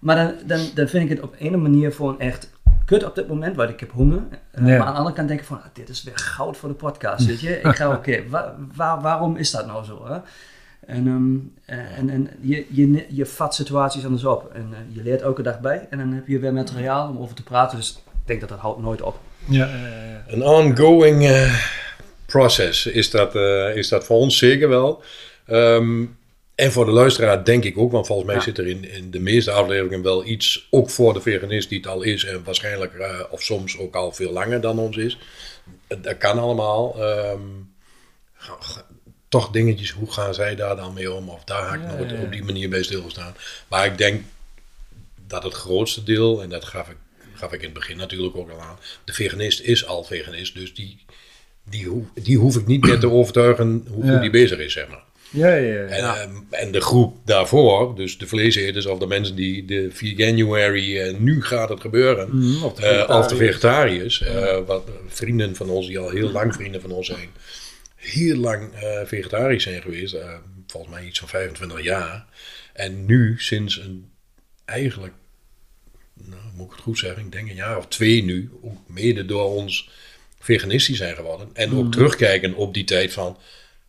Maar 0.00 0.16
dan, 0.16 0.32
dan, 0.46 0.60
dan 0.74 0.88
vind 0.88 1.04
ik 1.04 1.08
het 1.16 1.20
op 1.20 1.34
een 1.38 1.62
manier 1.62 1.92
gewoon 1.92 2.20
echt 2.20 2.50
kut 2.84 3.04
op 3.04 3.14
dit 3.14 3.28
moment, 3.28 3.56
want 3.56 3.70
ik 3.70 3.80
heb 3.80 3.90
honger. 3.92 4.22
Eh, 4.50 4.66
Ja. 4.66 4.78
Maar 4.78 4.86
aan 4.86 4.92
de 4.92 4.98
andere 4.98 5.14
kant 5.16 5.28
denk 5.28 5.40
ik 5.40 5.46
van, 5.46 5.56
ah, 5.56 5.64
dit 5.72 5.88
is 5.88 6.02
weer 6.02 6.18
goud 6.18 6.56
voor 6.56 6.68
de 6.68 6.74
podcast, 6.74 7.26
weet 7.26 7.40
je. 7.40 7.60
Ik 7.60 7.74
ga, 7.74 7.90
oké, 7.92 8.28
wa- 8.28 8.54
waar- 8.74 9.00
waarom 9.00 9.36
is 9.36 9.50
dat 9.50 9.66
nou 9.66 9.84
zo, 9.84 10.06
hè? 10.06 10.18
En, 10.86 11.06
ehm, 11.06 11.34
eh, 11.78 11.98
en, 11.98 12.08
en 12.10 12.28
je, 12.40 12.66
je, 12.70 13.06
je 13.08 13.26
vat 13.26 13.54
situaties 13.54 14.04
anders 14.04 14.24
op. 14.24 14.50
En 14.54 14.68
je 14.88 15.02
leert 15.02 15.22
elke 15.22 15.42
dag 15.42 15.60
bij. 15.60 15.86
En 15.90 15.98
dan 15.98 16.12
heb 16.12 16.26
je 16.26 16.38
weer 16.38 16.52
materiaal 16.52 17.08
om 17.08 17.18
over 17.18 17.34
te 17.34 17.42
praten. 17.42 17.76
Dus 17.78 17.90
ik 18.12 18.20
denk 18.24 18.40
dat 18.40 18.48
dat 18.48 18.58
houdt 18.58 18.80
nooit 18.82 19.02
op. 19.02 19.18
Ja. 19.48 19.70
Een 20.26 20.42
ongoing 20.42 21.26
eh, 21.28 21.64
process 22.26 22.86
is 22.86 23.10
dat, 23.10 23.34
eh, 23.34 23.76
is 23.76 23.88
dat 23.88 24.04
voor 24.04 24.16
ons 24.16 24.38
zeker 24.38 24.68
wel. 24.68 25.02
Ehm, 25.46 26.04
en 26.54 26.72
voor 26.72 26.84
de 26.84 26.90
luisteraar 26.90 27.44
denk 27.44 27.64
ik 27.64 27.78
ook, 27.78 27.92
want 27.92 28.06
volgens 28.06 28.26
mij 28.26 28.36
Ja. 28.36 28.42
zit 28.42 28.58
er 28.58 28.66
in, 28.66 28.90
in 28.92 29.10
de 29.10 29.20
meeste 29.20 29.50
afleveringen 29.50 30.02
wel 30.02 30.26
iets, 30.26 30.66
ook 30.70 30.90
voor 30.90 31.12
de 31.12 31.20
veganist 31.20 31.68
die 31.68 31.78
het 31.78 31.86
al 31.86 32.02
is 32.02 32.24
en 32.24 32.44
waarschijnlijk 32.44 32.94
eh, 32.94 33.20
of 33.30 33.42
soms 33.42 33.78
ook 33.78 33.94
al 33.94 34.12
veel 34.12 34.32
langer 34.32 34.60
dan 34.60 34.78
ons 34.78 34.96
is. 34.96 35.18
Dat 35.88 36.18
kan 36.18 36.38
allemaal. 36.38 37.02
Ehm, 37.02 37.40
toch 39.28 39.50
dingetjes, 39.50 39.90
hoe 39.90 40.12
gaan 40.12 40.34
zij 40.34 40.54
daar 40.56 40.76
dan 40.76 40.92
mee 40.92 41.12
om? 41.12 41.28
Of 41.28 41.44
daar 41.44 41.62
ga 41.68 41.74
ik 41.74 41.80
Ja, 41.82 41.94
nooit 41.96 42.10
ja, 42.10 42.16
ja. 42.16 42.22
op 42.22 42.32
die 42.32 42.44
manier 42.44 42.68
bij 42.68 42.82
stilstaan. 42.82 43.34
Maar 43.68 43.86
ik 43.86 43.98
denk 43.98 44.22
dat 45.26 45.42
het 45.42 45.52
grootste 45.54 46.02
deel, 46.02 46.42
en 46.42 46.48
dat 46.48 46.64
gaf 46.64 46.88
ik, 46.88 46.96
gaf 47.34 47.52
ik 47.52 47.58
in 47.58 47.64
het 47.64 47.74
begin 47.74 47.96
natuurlijk 47.96 48.36
ook 48.36 48.50
al 48.50 48.60
aan, 48.60 48.78
de 49.04 49.12
veganist 49.12 49.60
is 49.60 49.86
al 49.86 50.04
veganist, 50.04 50.54
dus 50.54 50.74
die, 50.74 51.04
die, 51.70 51.86
hoef, 51.86 52.06
die 52.22 52.38
hoef 52.38 52.56
ik 52.56 52.66
niet 52.66 52.84
meer 52.84 52.98
te 52.98 53.10
overtuigen 53.10 53.86
hoe 53.90 54.10
goed 54.10 54.20
die 54.20 54.30
bezig 54.30 54.58
is, 54.58 54.72
zeg 54.72 54.88
maar. 54.88 55.02
Ja, 55.30 55.54
ja, 55.54 55.72
ja. 55.74 55.86
En, 55.86 56.04
ehm, 56.04 56.36
en 56.50 56.72
de 56.72 56.80
groep 56.80 57.16
daarvoor, 57.24 57.96
dus 57.96 58.18
de 58.18 58.26
vleeseters 58.26 58.86
of 58.86 58.98
de 58.98 59.06
mensen 59.06 59.34
die 59.36 59.64
de 59.64 59.88
Veganuary, 59.92 60.98
eh, 60.98 61.16
nu 61.18 61.42
gaat 61.42 61.68
het 61.68 61.80
gebeuren, 61.80 62.28
Mhm, 62.36 62.64
of 62.64 62.74
de 62.74 63.06
of 63.08 63.26
de 63.26 63.36
vegetariërs. 63.36 64.22
eh, 64.22 64.58
wat 64.66 64.90
vrienden 65.06 65.56
van 65.56 65.68
ons 65.70 65.86
die 65.86 65.98
al 65.98 66.10
heel 66.10 66.30
lang 66.30 66.54
vrienden 66.54 66.80
van 66.80 66.90
ons 66.90 67.06
zijn, 67.06 67.28
heel 67.96 68.36
lang 68.36 68.70
vegetarisch 69.06 69.62
zijn 69.62 69.82
geweest, 69.82 70.16
volgens 70.66 70.94
mij 70.94 71.04
iets 71.06 71.18
van 71.18 71.28
25 71.28 71.82
jaar. 71.82 72.26
En 72.72 73.06
nu 73.06 73.34
sinds 73.38 73.78
een 73.78 74.10
eigenlijk, 74.64 75.12
nou 76.14 76.42
moet 76.54 76.66
ik 76.66 76.72
het 76.72 76.80
goed 76.80 76.98
zeggen, 76.98 77.24
ik 77.24 77.32
denk 77.32 77.48
een 77.48 77.54
jaar 77.54 77.78
of 77.78 77.86
twee 77.86 78.24
nu, 78.24 78.50
ook 78.62 78.78
mede 78.86 79.24
door 79.24 79.44
ons 79.44 79.90
veganistisch 80.38 80.98
zijn 80.98 81.14
geworden. 81.14 81.48
En 81.52 81.74
ook 81.74 81.92
terugkijken 81.92 82.54
op 82.54 82.74
die 82.74 82.84
tijd 82.84 83.12
van, 83.12 83.36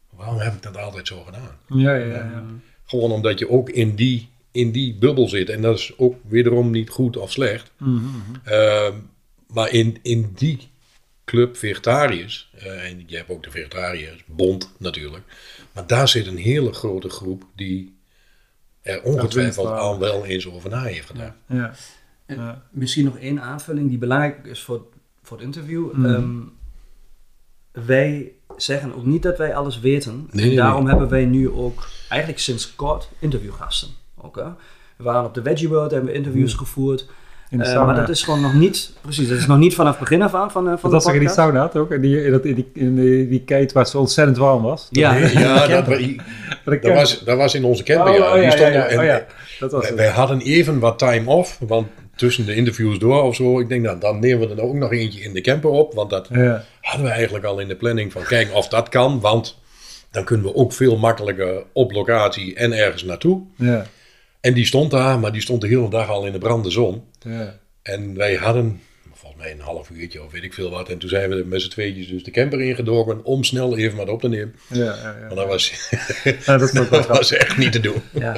waarom 0.10 0.38
heb 0.38 0.54
ik 0.54 0.62
dat 0.62 0.78
altijd 0.78 1.08
zo 1.08 1.24
gedaan? 1.24 1.58
Ja, 1.68 1.96
ja, 1.96 2.06
ja. 2.06 2.44
Gewoon 2.86 3.12
omdat 3.12 3.40
je 3.40 3.50
ook 3.50 3.70
in 3.70 3.96
die, 3.96 4.30
in 4.52 4.72
die 4.72 4.96
bubbel 4.96 5.28
zit. 5.28 5.50
En 5.50 5.62
dat 5.62 5.78
is 5.78 5.94
ook 5.98 6.16
wederom 6.28 6.72
niet 6.72 6.90
goed 6.90 7.18
of 7.18 7.32
slecht. 7.32 7.72
Ehm, 8.44 8.94
maar 9.48 9.72
in, 9.72 9.98
in 10.02 10.32
die 10.36 10.70
club 11.26 11.58
vegetariërs, 11.58 12.50
eh, 12.58 12.90
en 12.90 13.04
je 13.08 13.18
hebt 13.18 13.30
ook 13.30 13.44
de 13.44 13.52
vegetariërsbond 13.52 14.72
natuurlijk. 14.78 15.24
Maar 15.72 15.88
daar 15.88 16.08
zit 16.08 16.28
een 16.28 16.38
hele 16.38 16.74
grote 16.74 17.10
groep 17.10 17.44
die 17.56 17.96
er 18.82 19.02
ongetwijfeld 19.02 19.68
al 19.68 20.00
wel 20.00 20.26
eens 20.26 20.48
over 20.48 20.70
na 20.70 20.84
heeft 20.84 21.08
gedaan. 21.08 21.36
ja. 21.48 21.76
En 22.26 22.36
Ja. 22.38 22.62
Misschien 22.72 23.06
nog 23.06 23.18
één 23.18 23.42
aanvulling 23.42 23.90
die 23.90 23.98
belangrijk 23.98 24.46
is 24.46 24.62
voor, 24.64 24.82
voor 25.24 25.38
het 25.38 25.46
interview. 25.46 25.94
Mhm. 25.94 26.06
Ehm, 26.06 26.32
wij 27.86 28.32
zeggen 28.58 28.96
ook 28.96 29.06
niet 29.06 29.24
dat 29.24 29.38
wij 29.38 29.56
alles 29.56 29.80
weten. 29.80 30.28
Nee, 30.32 30.42
en 30.44 30.48
nee, 30.48 30.58
daarom 30.58 30.82
nee. 30.84 30.90
hebben 30.92 31.10
wij 31.10 31.26
nu 31.26 31.50
ook 31.50 31.88
eigenlijk 32.10 32.42
sinds 32.42 32.76
kort 32.76 33.10
interviewgasten. 33.20 33.90
Ook, 34.22 34.36
hè? 34.36 34.44
We 34.98 35.04
waren 35.04 35.26
op 35.26 35.34
de 35.34 35.42
Veggie 35.44 35.70
World, 35.70 35.92
hebben 35.92 36.10
we 36.10 36.16
interviews 36.18 36.52
Mhm. 36.54 36.60
gevoerd. 36.64 37.08
In 37.50 37.58
de 37.58 37.64
Eh, 37.64 37.86
maar 37.86 37.96
dat 37.96 38.10
is 38.10 38.24
gewoon 38.24 38.42
nog 38.42 38.54
niet, 38.54 38.94
precies, 39.02 39.28
dat 39.30 39.38
is 39.38 39.46
nog 39.46 39.58
niet 39.58 39.76
vanaf 39.76 39.92
het 39.92 40.00
begin 40.00 40.22
af 40.22 40.34
aan 40.34 40.52
van, 40.52 40.70
eh, 40.70 40.78
van 40.78 40.92
dat 40.92 41.08
ik 41.08 41.14
in 41.14 41.20
die 41.20 41.30
sauna 41.30 41.60
had 41.60 41.76
ook. 41.78 41.92
In 41.92 42.02
die, 42.02 42.24
in 42.24 42.42
die, 42.42 42.70
in 42.74 42.96
die, 42.96 43.28
die 43.30 43.42
kate 43.44 43.74
waar 43.74 43.84
het 43.84 43.92
zo 43.92 44.00
ontzettend 44.00 44.38
warm 44.38 44.62
was. 44.64 44.88
Ja, 44.92 45.16
Ja, 45.16 45.68
dat, 45.68 45.86
Dat 46.66 46.82
dat, 46.82 46.94
was, 46.94 47.24
dat 47.24 47.38
was 47.38 47.56
in 47.56 47.64
onze 47.64 47.84
camper. 47.84 48.12
Oh, 48.12 48.18
ja. 48.18 48.28
oh, 48.28 48.34
Die 48.34 48.42
ja, 48.44 48.50
stonden- 48.52 48.74
ja, 48.74 48.80
ja. 48.84 48.88
en- 48.90 49.00
Oh, 49.00 49.04
ja. 49.06 49.26
Dat 49.60 49.72
was 49.72 49.80
wij, 49.82 49.90
het. 49.90 50.00
wij 50.00 50.10
hadden 50.10 50.40
even 50.42 50.80
wat 50.80 51.00
time 51.00 51.30
off, 51.30 51.60
want 51.68 51.88
tussen 52.16 52.46
de 52.46 52.56
interviews 52.56 53.00
door 53.00 53.24
of 53.24 53.36
zo, 53.36 53.60
ik 53.60 53.70
denk 53.70 53.82
nou, 53.84 54.00
dan 54.00 54.20
nemen 54.20 54.48
we 54.50 54.56
er 54.56 54.62
ook 54.62 54.74
nog 54.74 54.92
eentje 54.92 55.22
in 55.22 55.34
de 55.34 55.42
camper 55.42 55.70
op, 55.70 55.94
want 55.94 56.10
dat 56.10 56.28
Ja. 56.32 56.66
hadden 56.82 57.06
we 57.06 57.12
eigenlijk 57.12 57.46
al 57.46 57.60
in 57.60 57.68
de 57.68 57.76
planning 57.76 58.12
van 58.12 58.24
kijken 58.24 58.54
of 58.56 58.68
dat 58.68 58.90
kan, 58.90 59.20
want 59.20 59.58
dan 60.12 60.24
kunnen 60.24 60.46
we 60.46 60.56
ook 60.56 60.74
veel 60.74 60.98
makkelijker 60.98 61.64
op 61.74 61.92
locatie 61.92 62.56
en 62.56 62.74
ergens 62.74 63.04
naartoe. 63.04 63.42
Ja. 63.58 63.86
En 64.42 64.54
die 64.54 64.66
stond 64.66 64.92
daar, 64.92 65.20
maar 65.20 65.32
die 65.32 65.42
stond 65.42 65.62
de 65.62 65.68
hele 65.68 65.90
dag 65.90 66.10
al 66.10 66.26
in 66.26 66.32
de 66.32 66.38
brande 66.38 66.70
zon. 66.70 67.04
Ja. 67.20 67.60
En 67.82 68.16
wij 68.18 68.36
hadden, 68.36 68.82
volgens 69.14 69.42
mij 69.42 69.52
een 69.52 69.60
half 69.60 69.90
uurtje 69.90 70.24
of 70.24 70.32
weet 70.32 70.44
ik 70.44 70.54
veel 70.54 70.70
wat. 70.70 70.90
En 70.90 70.98
toen 70.98 71.10
zijn 71.10 71.30
we 71.30 71.44
met 71.46 71.62
z'n 71.62 71.70
tweetjes 71.70 72.08
dus 72.08 72.24
de 72.24 72.32
camper 72.32 72.62
ingedoken 72.62 73.24
om 73.24 73.44
snel 73.44 73.78
even 73.78 73.98
wat 73.98 74.10
op 74.10 74.22
te 74.22 74.28
nemen. 74.30 74.56
Ja, 74.70 74.84
ja, 74.84 74.94
ja. 74.94 75.20
Want 75.20 75.36
dat 75.36 75.48
was, 75.48 75.90
dat 76.46 76.90
dat 76.90 77.08
was 77.08 77.32
echt 77.32 77.58
niet 77.58 77.72
te 77.72 77.80
doen. 77.80 78.02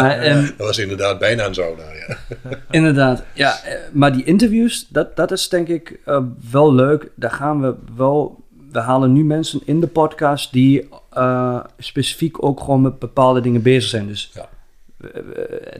Maar 0.00 0.18
ehm, 0.18 0.46
Dat 0.56 0.66
was 0.66 0.78
inderdaad 0.78 1.18
bijna 1.18 1.46
een 1.46 1.54
sauna, 1.54 1.82
ja. 2.08 2.16
inderdaad, 2.70 3.22
ja, 3.34 3.62
eh, 3.64 3.74
maar 3.92 4.12
die 4.12 4.24
interviews, 4.24 4.86
dat, 4.88 5.16
dat 5.16 5.30
is 5.30 5.48
denk 5.48 5.68
ik 5.68 6.00
eh, 6.04 6.22
wel 6.50 6.74
leuk. 6.74 7.10
Daar 7.14 7.30
gaan 7.30 7.60
we 7.60 7.74
wel, 7.96 8.44
we 8.72 8.78
halen 8.78 9.12
nu 9.12 9.24
mensen 9.24 9.60
in 9.64 9.80
de 9.80 9.86
podcast 9.86 10.52
die 10.52 10.88
eh, 11.10 11.60
specifiek 11.78 12.44
ook 12.44 12.60
gewoon 12.60 12.82
met 12.82 12.98
bepaalde 12.98 13.40
dingen 13.40 13.62
bezig 13.62 13.90
zijn. 13.90 14.06
Dus 14.06 14.30
Ja. 14.34 14.48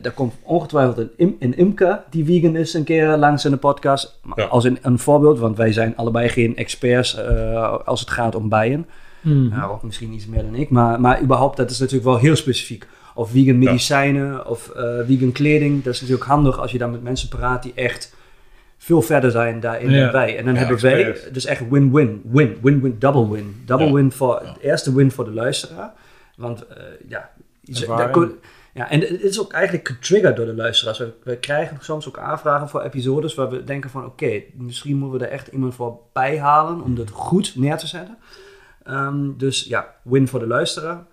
daar 0.01 0.11
komt 0.11 0.33
ongetwijfeld 0.43 0.97
een, 0.97 1.11
im, 1.17 1.35
een 1.39 1.57
imker 1.57 2.01
die 2.09 2.25
vegan 2.25 2.55
is 2.55 2.73
een 2.73 2.83
keer 2.83 3.07
langs 3.17 3.45
in 3.45 3.51
de 3.51 3.57
podcast. 3.57 4.19
Ja. 4.35 4.43
Als 4.45 4.63
een, 4.63 4.77
een 4.81 4.99
voorbeeld, 4.99 5.39
want 5.39 5.57
wij 5.57 5.71
zijn 5.73 5.95
allebei 5.95 6.29
geen 6.29 6.55
experts 6.55 7.15
eh, 7.15 7.77
als 7.85 7.99
het 7.99 8.09
gaat 8.09 8.35
om 8.35 8.49
bijen. 8.49 8.85
Hmm. 9.21 9.49
Ja, 9.49 9.61
Rob 9.63 9.83
misschien 9.83 10.13
iets 10.13 10.27
meer 10.27 10.41
dan 10.43 10.55
ik, 10.55 10.69
maar, 10.69 11.01
maar 11.01 11.21
überhaupt, 11.21 11.57
dat 11.57 11.69
is 11.69 11.79
natuurlijk 11.79 12.05
wel 12.05 12.17
heel 12.17 12.35
specifiek. 12.35 12.87
Of 13.15 13.29
vegan 13.31 13.57
medicijnen 13.57 14.47
of 14.47 14.69
eh, 14.69 14.99
vegan 15.05 15.31
kleding. 15.31 15.83
Dat 15.83 15.93
is 15.93 16.01
natuurlijk 16.01 16.27
handig 16.27 16.59
als 16.59 16.71
je 16.71 16.77
dan 16.77 16.91
met 16.91 17.03
mensen 17.03 17.29
praat 17.29 17.63
die 17.63 17.71
echt 17.75 18.15
veel 18.77 19.01
verder 19.01 19.31
zijn 19.31 19.59
daarin 19.59 19.89
Ja. 19.89 20.03
dan 20.03 20.11
wij. 20.11 20.37
En 20.37 20.45
dan 20.45 20.53
Ja, 20.53 20.59
hebben 20.59 20.81
wij 20.81 21.17
dus 21.31 21.45
echt 21.45 21.69
win-win. 21.69 22.21
Win, 22.31 22.57
win-win, 22.61 22.95
double 22.99 23.29
win. 23.29 23.61
Double 23.65 23.85
Ja. 23.87 23.93
win 23.93 24.11
voor, 24.11 24.41
Ja. 24.43 24.53
de 24.53 24.63
eerste 24.67 24.95
win 24.95 25.11
voor 25.11 25.25
de 25.25 25.33
luisteraar. 25.33 25.93
Want 26.35 26.67
eh, 26.67 26.83
ja, 27.07 27.29
daar 27.87 28.11
ja, 28.73 28.89
en 28.89 28.99
het 28.99 29.21
is 29.21 29.39
ook 29.41 29.51
eigenlijk 29.53 29.87
getriggerd 29.87 30.35
door 30.35 30.45
de 30.45 30.53
luisteraars. 30.53 30.97
We, 30.97 31.13
we 31.23 31.37
krijgen 31.37 31.77
soms 31.81 32.07
ook 32.07 32.17
aanvragen 32.17 32.69
voor 32.69 32.81
episodes 32.81 33.33
waar 33.35 33.49
we 33.49 33.63
denken 33.63 33.89
van... 33.89 34.05
oké, 34.05 34.41
misschien 34.53 34.97
moeten 34.97 35.19
we 35.19 35.25
er 35.25 35.31
echt 35.31 35.47
iemand 35.47 35.75
voor 35.75 35.99
bijhalen 36.13 36.81
om 36.81 36.95
dat 36.95 37.09
goed 37.09 37.53
neer 37.55 37.77
te 37.77 37.87
zetten. 37.87 38.17
Ehm, 38.83 39.29
dus 39.37 39.63
ja, 39.63 39.95
win 40.03 40.27
voor 40.27 40.39
de 40.39 40.47
luisteraar. 40.47 41.05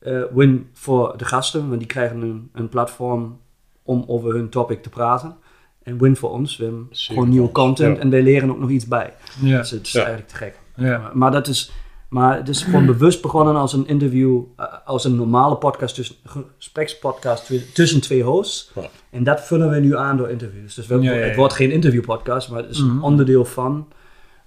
Eh, 0.00 0.22
win 0.34 0.68
voor 0.72 1.14
de 1.16 1.24
gasten, 1.24 1.66
want 1.68 1.78
die 1.78 1.88
krijgen 1.88 2.20
een, 2.22 2.50
een 2.52 2.68
platform 2.68 3.38
om 3.82 4.04
over 4.06 4.34
hun 4.34 4.48
topic 4.48 4.82
te 4.82 4.88
praten. 4.88 5.36
En 5.82 5.98
win 5.98 6.16
voor 6.16 6.30
ons, 6.30 6.56
we 6.56 6.64
hebben 6.64 6.86
Zeker 6.90 7.14
gewoon 7.14 7.28
nieuwe 7.28 7.52
content 7.52 7.96
ja. 7.96 8.02
en 8.02 8.10
wij 8.10 8.22
leren 8.22 8.50
ook 8.50 8.58
nog 8.58 8.70
iets 8.70 8.86
bij. 8.86 9.14
Ja. 9.40 9.58
Dus 9.58 9.70
het 9.70 9.86
is 9.86 9.92
Ja. 9.92 9.98
eigenlijk 9.98 10.28
te 10.30 10.36
gek. 10.36 10.58
Ja. 10.76 10.98
Maar, 10.98 11.10
maar 11.16 11.30
dat 11.30 11.46
is, 11.48 11.72
maar 12.08 12.36
het 12.36 12.48
is 12.48 12.62
gewoon 12.62 12.86
bewust 12.96 13.22
begonnen 13.22 13.56
als 13.56 13.72
een 13.72 13.86
interview, 13.86 14.42
eh, 14.56 14.66
als 14.84 15.04
een 15.04 15.14
normale 15.16 15.56
podcast, 15.56 15.94
tussen, 15.94 16.16
gesprekspodcast 16.58 17.46
tu- 17.46 17.70
tussen 17.74 18.00
twee 18.00 18.22
hosts. 18.22 18.70
Ja. 18.74 18.88
En 19.10 19.24
dat 19.24 19.40
vullen 19.40 19.70
we 19.70 19.78
nu 19.78 19.96
aan 19.96 20.16
door 20.16 20.28
interviews. 20.30 20.74
Dus 20.74 20.86
we, 20.86 20.94
Ja, 21.00 21.12
ja, 21.12 21.18
ja. 21.18 21.24
het 21.26 21.36
wordt 21.36 21.54
geen 21.54 21.70
interviewpodcast, 21.70 22.50
maar 22.50 22.60
het 22.62 22.70
is 22.70 22.80
Mhm. 22.82 22.90
een 22.96 23.02
onderdeel 23.02 23.44
van. 23.44 23.88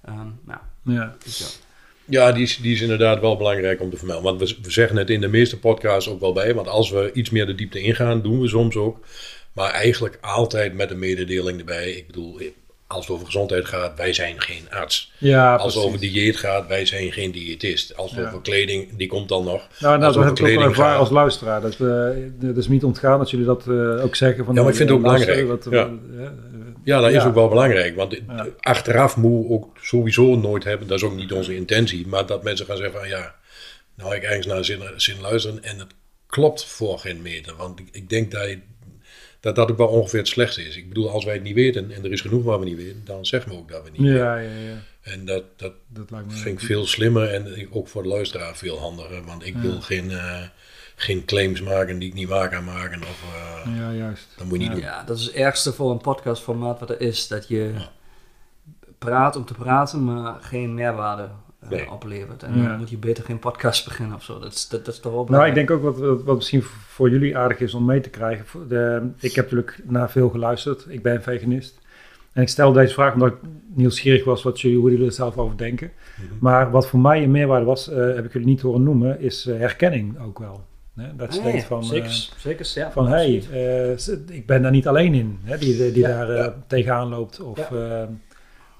Ehm, 0.04 0.16
nou, 0.44 0.60
Ja. 0.82 1.14
dus 1.24 1.62
ja. 2.04 2.32
Die 2.32 2.42
is, 2.42 2.56
die 2.56 2.74
is 2.74 2.80
inderdaad 2.80 3.20
wel 3.20 3.36
belangrijk 3.36 3.80
om 3.80 3.90
te 3.90 3.96
vermelden. 3.96 4.24
Want 4.24 4.50
we, 4.50 4.56
we 4.62 4.70
zeggen 4.70 4.96
het 4.96 5.10
in 5.10 5.20
de 5.20 5.28
meeste 5.28 5.58
podcasts 5.58 6.08
ook 6.08 6.20
wel 6.20 6.32
bij. 6.32 6.54
Want 6.54 6.68
als 6.68 6.90
we 6.90 7.10
iets 7.12 7.30
meer 7.30 7.46
de 7.46 7.54
diepte 7.54 7.80
ingaan, 7.80 8.22
doen 8.22 8.40
we 8.40 8.48
soms 8.48 8.76
ook. 8.76 9.06
Maar 9.52 9.70
eigenlijk 9.70 10.18
altijd 10.20 10.74
met 10.74 10.90
een 10.90 10.98
mededeling 10.98 11.58
erbij. 11.58 11.90
Ik 11.90 12.06
bedoel, 12.06 12.40
als 12.94 13.04
het 13.06 13.14
over 13.14 13.26
gezondheid 13.26 13.64
gaat, 13.64 13.96
wij 13.96 14.12
zijn 14.12 14.40
geen 14.40 14.66
arts. 14.70 15.12
Ja, 15.18 15.56
Als 15.56 15.74
het 15.74 15.84
over 15.84 16.00
dieet 16.00 16.36
gaat, 16.36 16.66
wij 16.66 16.86
zijn 16.86 17.12
geen 17.12 17.32
diëtist. 17.32 17.96
Als 17.96 18.10
het 18.10 18.20
Ja. 18.20 18.26
over 18.26 18.40
kleding, 18.40 18.96
die 18.96 19.06
komt 19.08 19.28
dan 19.28 19.44
nog. 19.44 19.68
Nou, 19.80 19.92
nou 19.98 20.04
Als 20.04 20.14
dat 20.14 20.38
heb 20.38 20.48
ik 20.48 20.58
ook 20.58 20.64
ervaren 20.64 20.98
als 20.98 21.10
luisteraar. 21.10 21.60
Dat, 21.60 21.72
eh 21.80 22.08
dat 22.30 22.56
is 22.56 22.68
niet 22.68 22.84
ontgaan 22.84 23.18
dat 23.18 23.30
jullie 23.30 23.46
dat 23.46 23.66
eh, 23.68 24.04
ook 24.04 24.16
zeggen. 24.16 24.44
Van, 24.44 24.54
Ja, 24.54 24.60
maar 24.60 24.70
ik 24.70 24.76
vind 24.76 24.88
het 24.88 24.98
ook 24.98 25.04
eh, 25.04 25.10
belangrijk. 25.12 25.46
Wat, 25.48 25.66
Ja. 25.70 25.90
eh, 26.18 26.26
Ja, 26.84 27.00
dat 27.00 27.10
is 27.10 27.24
ook 27.24 27.34
wel 27.34 27.48
belangrijk. 27.48 27.96
Want 27.96 28.20
achteraf 28.60 29.16
moet 29.16 29.50
ook 29.50 29.76
sowieso 29.80 30.36
nooit 30.36 30.64
hebben. 30.64 30.86
Dat 30.88 30.96
is 30.98 31.04
ook 31.04 31.14
niet 31.16 31.32
onze 31.32 31.56
intentie. 31.56 32.06
Maar 32.06 32.26
dat 32.26 32.42
mensen 32.42 32.66
gaan 32.66 32.76
zeggen 32.76 32.98
van 32.98 33.08
ja, 33.08 33.34
nou 33.96 34.14
ik 34.14 34.22
ergens 34.22 34.46
naar 34.46 34.64
zin, 34.64 34.80
zin 34.96 35.20
luisteren. 35.20 35.62
En 35.62 35.78
het 35.78 35.94
klopt 36.26 36.64
voor 36.64 36.98
geen 36.98 37.22
meter. 37.22 37.54
Want 37.56 37.78
ik, 37.80 37.88
ik 37.92 38.08
denk 38.08 38.30
dat, 38.30 38.48
je- 38.48 38.58
dat 39.44 39.54
dat 39.54 39.70
ook 39.70 39.76
wel 39.76 39.86
ongeveer 39.86 40.18
het 40.18 40.28
slechtste 40.28 40.62
is. 40.66 40.76
Ik 40.76 40.88
bedoel, 40.88 41.10
als 41.10 41.24
wij 41.24 41.34
het 41.34 41.42
niet 41.42 41.54
weten 41.54 41.90
en 41.90 42.04
er 42.04 42.12
is 42.12 42.20
genoeg 42.20 42.44
wat 42.44 42.58
we 42.58 42.64
niet 42.64 42.76
weten, 42.76 43.02
dan 43.04 43.26
zeggen 43.26 43.50
we 43.50 43.56
ook 43.56 43.68
dat 43.68 43.82
we 43.84 43.90
niet 43.90 44.00
weten. 44.00 44.16
ja, 44.16 44.36
ja, 44.36 44.50
ja. 44.50 44.76
En 45.02 45.24
dat, 45.24 45.44
dat 45.56 45.72
Dat 45.88 46.10
lijkt 46.10 46.26
me 46.26 46.32
vind 46.32 46.60
ik 46.60 46.66
veel 46.66 46.86
slimmer 46.86 47.30
en 47.32 47.68
ook 47.72 47.88
voor 47.88 48.02
de 48.02 48.08
luisteraar 48.08 48.56
veel 48.56 48.78
handiger. 48.78 49.24
Want 49.24 49.46
ik 49.46 49.56
wil 49.56 49.80
geen, 49.80 50.10
eh, 50.10 50.42
geen 50.96 51.24
claims 51.24 51.60
maken 51.60 51.98
die 51.98 52.08
ik 52.08 52.14
niet 52.14 52.28
waar 52.28 52.48
kan 52.48 52.64
maken. 52.64 53.00
Of, 53.02 53.24
eh, 53.34 53.76
Ja, 53.76 53.92
juist. 53.92 54.26
Dat 54.36 54.46
moet 54.46 54.58
je 54.58 54.62
niet 54.64 54.72
doen. 54.72 54.80
ja, 54.80 55.02
dat 55.04 55.18
is 55.18 55.24
het 55.24 55.34
ergste 55.34 55.72
voor 55.72 55.90
een 55.90 55.98
podcastformaat 56.00 56.80
wat 56.80 56.90
er 56.90 57.00
is. 57.00 57.28
Dat 57.28 57.48
je 57.48 57.72
praat 58.98 59.36
om 59.36 59.44
te 59.44 59.54
praten, 59.54 60.04
maar 60.04 60.34
geen 60.40 60.74
meerwaarde 60.74 61.28
Nee. 61.70 61.90
oplevert. 61.90 62.42
En 62.42 62.58
Ja. 62.62 62.68
dan 62.68 62.78
moet 62.78 62.90
je 62.90 62.96
beter 62.96 63.24
geen 63.24 63.38
podcast 63.38 63.84
beginnen 63.88 64.16
of 64.16 64.22
zo. 64.22 64.38
Dat 64.38 64.52
is, 64.52 64.68
dat, 64.68 64.84
dat 64.84 64.94
is 64.94 65.00
toch 65.00 65.12
wel 65.12 65.26
Nou, 65.28 65.46
ik 65.46 65.54
denk 65.54 65.70
ook 65.70 65.82
wat, 65.82 66.22
wat, 66.22 66.36
misschien 66.36 66.62
voor 66.62 67.10
jullie 67.10 67.36
aardig 67.36 67.60
is 67.60 67.74
om 67.74 67.84
mee 67.84 68.00
te 68.00 68.10
krijgen. 68.10 68.46
Voor 68.46 68.68
De, 68.68 69.08
ik 69.20 69.34
heb 69.34 69.44
natuurlijk 69.44 69.78
naar 69.84 70.10
veel 70.10 70.28
geluisterd. 70.28 70.84
Ik 70.88 71.02
ben 71.02 71.22
veganist. 71.22 71.82
En 72.32 72.42
ik 72.42 72.48
stel 72.48 72.72
deze 72.72 72.94
vraag 72.94 73.14
omdat 73.14 73.28
ik 73.28 73.36
nieuwsgierig 73.74 74.24
was 74.24 74.42
wat 74.42 74.60
jullie, 74.60 74.78
hoe 74.78 74.90
jullie 74.90 75.06
er 75.06 75.12
zelf 75.12 75.36
over 75.38 75.56
denken. 75.56 75.90
Mhm. 76.16 76.26
Maar 76.40 76.70
wat 76.70 76.86
voor 76.88 77.00
mij 77.00 77.22
een 77.22 77.30
meerwaarde 77.30 77.64
was, 77.66 77.88
eh, 77.90 78.14
heb 78.14 78.24
ik 78.24 78.32
jullie 78.32 78.48
niet 78.48 78.60
horen 78.60 78.82
noemen, 78.82 79.20
is 79.20 79.46
eh, 79.46 79.58
herkenning 79.58 80.18
ook 80.20 80.38
wel. 80.38 80.64
Hè? 80.94 81.16
Dat 81.16 81.34
je 81.34 81.40
Ah, 81.40 81.46
ja, 81.46 81.50
denkt 81.52 81.66
van, 81.66 81.80
eh, 81.80 81.86
zeker, 81.88 82.28
zeker, 82.36 82.70
ja. 82.74 82.90
van 82.90 83.06
hey, 83.08 83.42
eh, 83.52 83.90
ik 84.36 84.46
ben 84.46 84.62
daar 84.62 84.70
niet 84.70 84.86
alleen 84.88 85.14
in, 85.14 85.38
hè, 85.42 85.58
die, 85.58 85.92
die, 85.92 86.02
Ja, 86.02 86.26
daar 86.26 86.36
eh, 86.36 86.52
tegenaan 86.66 87.08
loopt. 87.08 87.40
Of, 87.40 87.70
Ja. 87.70 88.08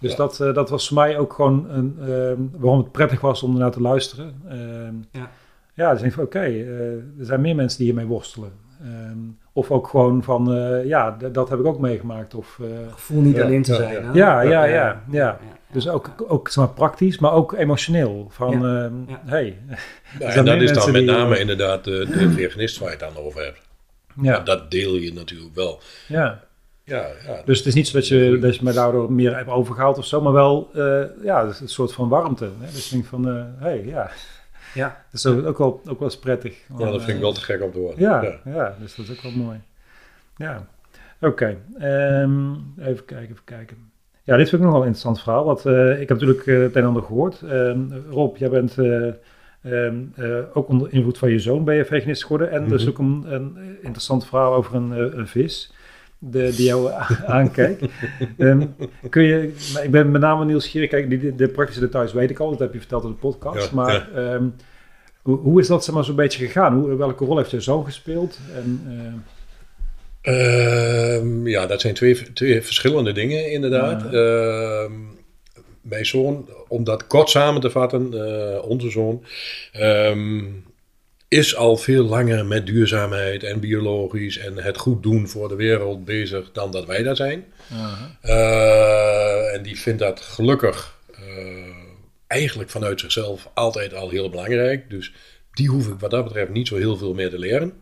Dus 0.05 0.11
Ja. 0.16 0.16
dat, 0.16 0.40
eh, 0.40 0.55
dat 0.55 0.70
was 0.70 0.88
voor 0.88 0.96
mij 0.96 1.18
ook 1.18 1.32
gewoon 1.32 1.66
een, 1.70 1.96
eh, 2.00 2.61
waarom 2.61 2.78
het 2.78 2.92
prettig 2.92 3.20
was 3.20 3.42
om 3.42 3.52
ernaar 3.52 3.70
te 3.70 3.80
luisteren. 3.80 4.34
Ehm, 4.48 4.94
Ja. 5.11 5.30
ja, 5.74 5.92
dus 5.92 6.02
ik 6.02 6.12
van 6.12 6.24
oké, 6.24 6.38
eh, 6.40 6.92
er 6.92 7.02
zijn 7.20 7.40
meer 7.40 7.55
mensen 7.55 7.78
die 7.78 7.86
hiermee 7.86 8.07
worstelen. 8.07 8.52
Ehm, 8.82 9.18
of 9.52 9.70
ook 9.70 9.88
gewoon 9.88 10.22
van, 10.22 10.55
eh, 10.55 10.84
ja, 10.84 11.16
dat 11.32 11.48
heb 11.48 11.59
ik 11.59 11.64
ook 11.66 11.78
meegemaakt. 11.78 12.34
Of, 12.34 12.59
eh, 12.62 12.66
gevoel 12.92 13.20
niet 13.20 13.36
Ja, 13.36 13.44
alleen 13.44 13.62
te 13.62 13.72
ja, 13.72 13.78
zijn. 13.78 13.92
ja. 14.05 14.11
ja, 14.14 14.40
ja, 14.42 14.64
ja, 14.64 15.02
ja. 15.11 15.38
Dus 15.72 15.88
ook, 15.88 16.11
ook 16.28 16.48
zeg 16.48 16.64
maar, 16.64 16.74
praktisch, 16.74 17.18
maar 17.18 17.32
ook 17.32 17.52
emotioneel. 17.52 18.26
Van, 18.30 18.52
ehm, 18.66 18.92
hey, 19.24 19.59
en 20.18 20.44
dat 20.44 20.61
is 20.62 20.72
dan 20.72 20.92
met 20.92 21.05
name 21.05 21.38
inderdaad 21.38 21.84
de, 21.84 22.07
de 22.12 22.30
veganist 22.30 22.78
waar 22.78 22.90
je 22.90 22.96
het 23.05 23.14
dan 23.14 23.24
over 23.24 23.42
hebt. 23.44 23.61
ja, 24.22 24.38
dat 24.40 24.70
deel 24.70 24.94
je 24.94 25.12
natuurlijk 25.12 25.55
wel. 25.55 25.80
ja. 26.09 26.40
Ja, 26.85 27.07
ja. 27.26 27.43
Dus 27.45 27.59
het 27.59 27.66
is 27.66 27.74
niet 27.74 27.89
zo 27.89 27.99
dat 27.99 28.09
je, 28.09 28.39
dat 28.41 28.57
je 28.57 28.64
me 28.64 28.72
daardoor 28.72 29.12
meer 29.12 29.37
hebt 29.37 29.49
overgehaald 29.51 29.99
of 29.99 30.05
zo, 30.07 30.20
maar 30.20 30.32
wel 30.32 30.70
eh, 30.74 31.03
ja, 31.22 31.43
een 31.61 31.68
soort 31.68 31.93
van 31.93 32.09
warmte. 32.09 32.45
Hè? 32.45 32.66
Dus 32.72 32.85
ik 32.87 32.93
denk 32.93 33.05
van, 33.05 33.24
hé, 33.24 33.45
hey, 33.59 33.85
ja, 33.85 34.11
Ja. 34.74 34.87
dat 35.11 35.20
is 35.20 35.26
ook, 35.26 35.47
ook, 35.47 35.59
wel, 35.59 35.66
ook 35.89 35.99
wel 35.99 36.09
eens 36.09 36.18
prettig. 36.18 36.57
ja, 36.78 36.91
dat 36.91 37.03
vind 37.03 37.16
ik 37.16 37.22
wel 37.22 37.32
te 37.32 37.41
gek 37.41 37.62
om 37.62 37.72
te 37.72 37.78
horen. 37.78 38.01
Ja, 38.01 38.39
ja. 38.45 38.76
dus 38.80 38.95
dat 38.97 39.09
is 39.09 39.12
ook 39.16 39.22
wel 39.22 39.45
mooi. 39.45 39.61
Ja, 40.37 40.66
oké. 41.20 41.57
ehm, 41.78 42.51
even 42.78 43.05
kijken, 43.05 43.22
even 43.30 43.45
kijken. 43.45 43.76
Ja, 44.22 44.37
dit 44.37 44.49
vind 44.49 44.61
ik 44.62 44.66
nog 44.68 44.76
wel 44.76 44.80
een 44.87 44.93
interessant 44.93 45.20
verhaal. 45.22 45.45
Want 45.45 45.66
eh, 45.66 46.01
ik 46.01 46.09
heb 46.09 46.18
natuurlijk 46.20 46.47
eh, 46.47 46.59
het 46.61 46.74
een 46.76 46.82
en 46.82 46.89
ander 46.89 47.03
gehoord. 47.03 47.43
Ehm, 47.43 47.80
Rob, 48.11 48.37
jij 48.37 48.49
bent 48.51 48.78
eh, 48.78 49.07
ehm, 49.62 49.97
eh, 50.14 50.39
ook 50.55 50.68
onder 50.68 50.93
invloed 50.93 51.18
van 51.18 51.30
je 51.30 51.39
zoon 51.39 51.64
ben 51.64 51.74
je 51.74 51.85
veganist 51.85 52.22
geworden. 52.22 52.51
En 52.51 52.64
er 52.64 52.74
is 52.74 52.80
Mhm. 52.80 52.91
ook 52.91 52.99
een, 52.99 53.24
een 53.35 53.57
interessant 53.82 54.26
verhaal 54.26 54.55
over 54.55 54.74
een, 54.74 54.93
eh, 54.93 55.18
een 55.18 55.26
vis 55.28 55.72
de, 56.30 56.52
die 56.56 56.66
jou 56.66 56.90
aankijkt. 57.26 57.84
Ehm, 58.38 58.66
kun 59.10 59.22
je, 59.22 59.52
ik 59.82 59.90
ben 59.90 60.10
met 60.10 60.20
name 60.20 60.44
nieuwsgierig. 60.44 60.90
Kijk, 60.90 61.10
die, 61.10 61.34
de, 61.34 61.48
praktische 61.48 61.80
details 61.80 62.12
weet 62.12 62.30
ik 62.30 62.38
al. 62.38 62.50
Dat 62.50 62.58
heb 62.58 62.72
je 62.72 62.78
verteld 62.78 63.04
in 63.04 63.10
de 63.10 63.16
podcast. 63.16 63.68
Ja, 63.68 63.74
maar 63.74 64.08
ehm, 64.14 64.44
hoe, 65.22 65.38
hoe 65.38 65.60
is 65.60 65.66
dat 65.66 65.84
zeg 65.84 65.94
maar, 65.94 66.04
zo'n 66.04 66.16
beetje 66.16 66.46
gegaan? 66.46 66.74
Hoe, 66.74 66.96
welke 66.96 67.24
rol 67.24 67.36
heeft 67.36 67.50
je 67.50 67.60
zoon 67.60 67.84
gespeeld? 67.84 68.38
En, 68.54 68.82
eh, 68.86 69.32
Ehm, 70.24 71.46
ja, 71.46 71.66
dat 71.66 71.80
zijn 71.80 71.94
twee, 71.94 72.32
twee 72.32 72.62
verschillende 72.62 73.12
dingen 73.12 73.50
inderdaad. 73.50 74.12
Mijn 75.82 76.06
zoon, 76.06 76.48
om 76.68 76.84
dat 76.84 77.06
kort 77.06 77.30
samen 77.30 77.60
te 77.60 77.70
vatten, 77.70 78.26
eh, 78.26 78.68
onze 78.68 78.90
zoon, 78.90 79.24
is 81.28 81.56
al 81.56 81.76
veel 81.76 82.04
langer 82.04 82.46
met 82.46 82.66
duurzaamheid 82.66 83.42
en 83.42 83.60
biologisch 83.60 84.38
en 84.38 84.56
het 84.56 84.78
goed 84.78 85.02
doen 85.02 85.28
voor 85.28 85.48
de 85.48 85.54
wereld 85.54 86.04
bezig 86.04 86.52
dan 86.52 86.70
dat 86.70 86.86
wij 86.86 87.02
daar 87.02 87.16
zijn. 87.16 87.44
Eh, 88.20 89.54
en 89.54 89.62
die 89.62 89.78
vindt 89.78 89.98
dat 89.98 90.20
gelukkig 90.20 90.98
eh, 91.14 91.20
eigenlijk 92.26 92.70
vanuit 92.70 93.00
zichzelf 93.00 93.50
altijd 93.54 93.94
al 93.94 94.10
heel 94.10 94.30
belangrijk. 94.30 94.90
Dus 94.90 95.12
die 95.52 95.68
hoef 95.68 95.88
ik 95.88 95.98
wat 95.98 96.10
dat 96.10 96.24
betreft 96.24 96.50
niet 96.50 96.68
zo 96.68 96.76
heel 96.76 96.96
veel 96.96 97.14
meer 97.14 97.30
te 97.30 97.38
leren. 97.38 97.72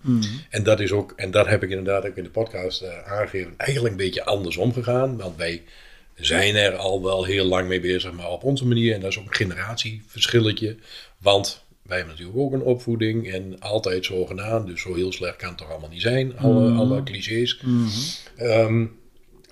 En 0.50 0.62
dat 0.62 0.80
is 0.80 0.92
ook, 0.92 1.12
en 1.16 1.30
dat 1.30 1.46
heb 1.46 1.62
ik 1.62 1.70
inderdaad 1.70 2.06
ook 2.06 2.16
in 2.16 2.24
de 2.24 2.30
podcast 2.30 2.82
eh, 2.82 3.12
aangegeven, 3.12 3.54
eigenlijk 3.56 3.94
een 3.94 4.04
beetje 4.04 4.24
andersom 4.24 4.72
gegaan. 4.72 5.16
Want 5.16 5.36
wij 5.36 5.62
zijn 6.14 6.54
er 6.54 6.74
al 6.76 7.02
wel 7.02 7.24
heel 7.24 7.44
lang 7.44 7.68
mee 7.68 7.80
bezig, 7.80 8.12
maar 8.12 8.30
op 8.30 8.44
onze 8.44 8.66
manier. 8.66 8.94
En 8.94 9.00
dat 9.00 9.10
is 9.10 9.18
ook 9.18 9.26
een 9.26 9.34
generatieverschilletje. 9.34 10.76
Want 11.18 11.61
wij 11.92 12.00
hebben 12.00 12.16
natuurlijk 12.18 12.44
ook 12.44 12.52
een 12.60 12.74
opvoeding 12.74 13.32
en 13.32 13.60
altijd 13.60 14.04
zo 14.04 14.24
gedaan. 14.26 14.66
Dus 14.66 14.80
zo 14.80 14.94
heel 14.94 15.12
slecht 15.12 15.36
kan 15.36 15.48
het 15.48 15.58
toch 15.58 15.70
allemaal 15.70 15.88
niet 15.88 16.00
zijn, 16.00 16.38
alle, 16.38 16.70
alle 16.70 17.02
clichés. 17.02 17.60
Ehm, 18.36 18.86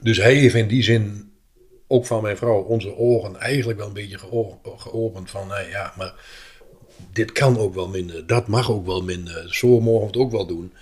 dus 0.02 0.16
hij 0.16 0.34
heeft 0.34 0.54
in 0.54 0.68
die 0.68 0.82
zin 0.82 1.32
ook 1.86 2.06
van 2.06 2.22
mijn 2.22 2.36
vrouw, 2.36 2.62
onze 2.62 2.96
ogen 2.96 3.36
eigenlijk 3.36 3.78
wel 3.78 3.88
een 3.88 3.92
beetje 3.92 4.18
geo- 4.18 4.60
geopend 4.76 5.30
van, 5.30 5.46
nou 5.48 5.68
ja, 5.68 5.92
maar 5.96 6.14
dit 7.12 7.32
kan 7.32 7.58
ook 7.58 7.74
wel 7.74 7.88
minder, 7.88 8.26
dat 8.26 8.48
mag 8.48 8.70
ook 8.70 8.86
wel 8.86 9.02
minder, 9.02 9.54
zo 9.54 9.80
mogen 9.80 10.00
we 10.00 10.06
het 10.06 10.16
ook 10.16 10.30
wel 10.30 10.46
doen. 10.46 10.72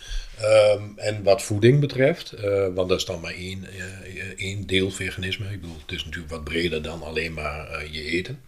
Ehm, 0.41 0.83
en 0.97 1.23
wat 1.23 1.43
voeding 1.43 1.81
betreft, 1.81 2.33
eh, 2.33 2.67
want 2.75 2.89
dat 2.89 2.99
is 2.99 3.05
dan 3.05 3.21
maar 3.21 3.33
één, 3.33 3.65
eh, 3.65 4.23
één 4.37 4.67
deel 4.67 4.91
veganisme. 4.91 5.45
Ik 5.53 5.61
bedoel, 5.61 5.77
het 5.87 5.97
is 5.97 6.05
natuurlijk 6.05 6.33
wat 6.33 6.45
breder 6.45 6.83
dan 6.83 7.03
alleen 7.03 7.33
maar 7.33 7.87
je 7.91 8.03
eten. 8.05 8.41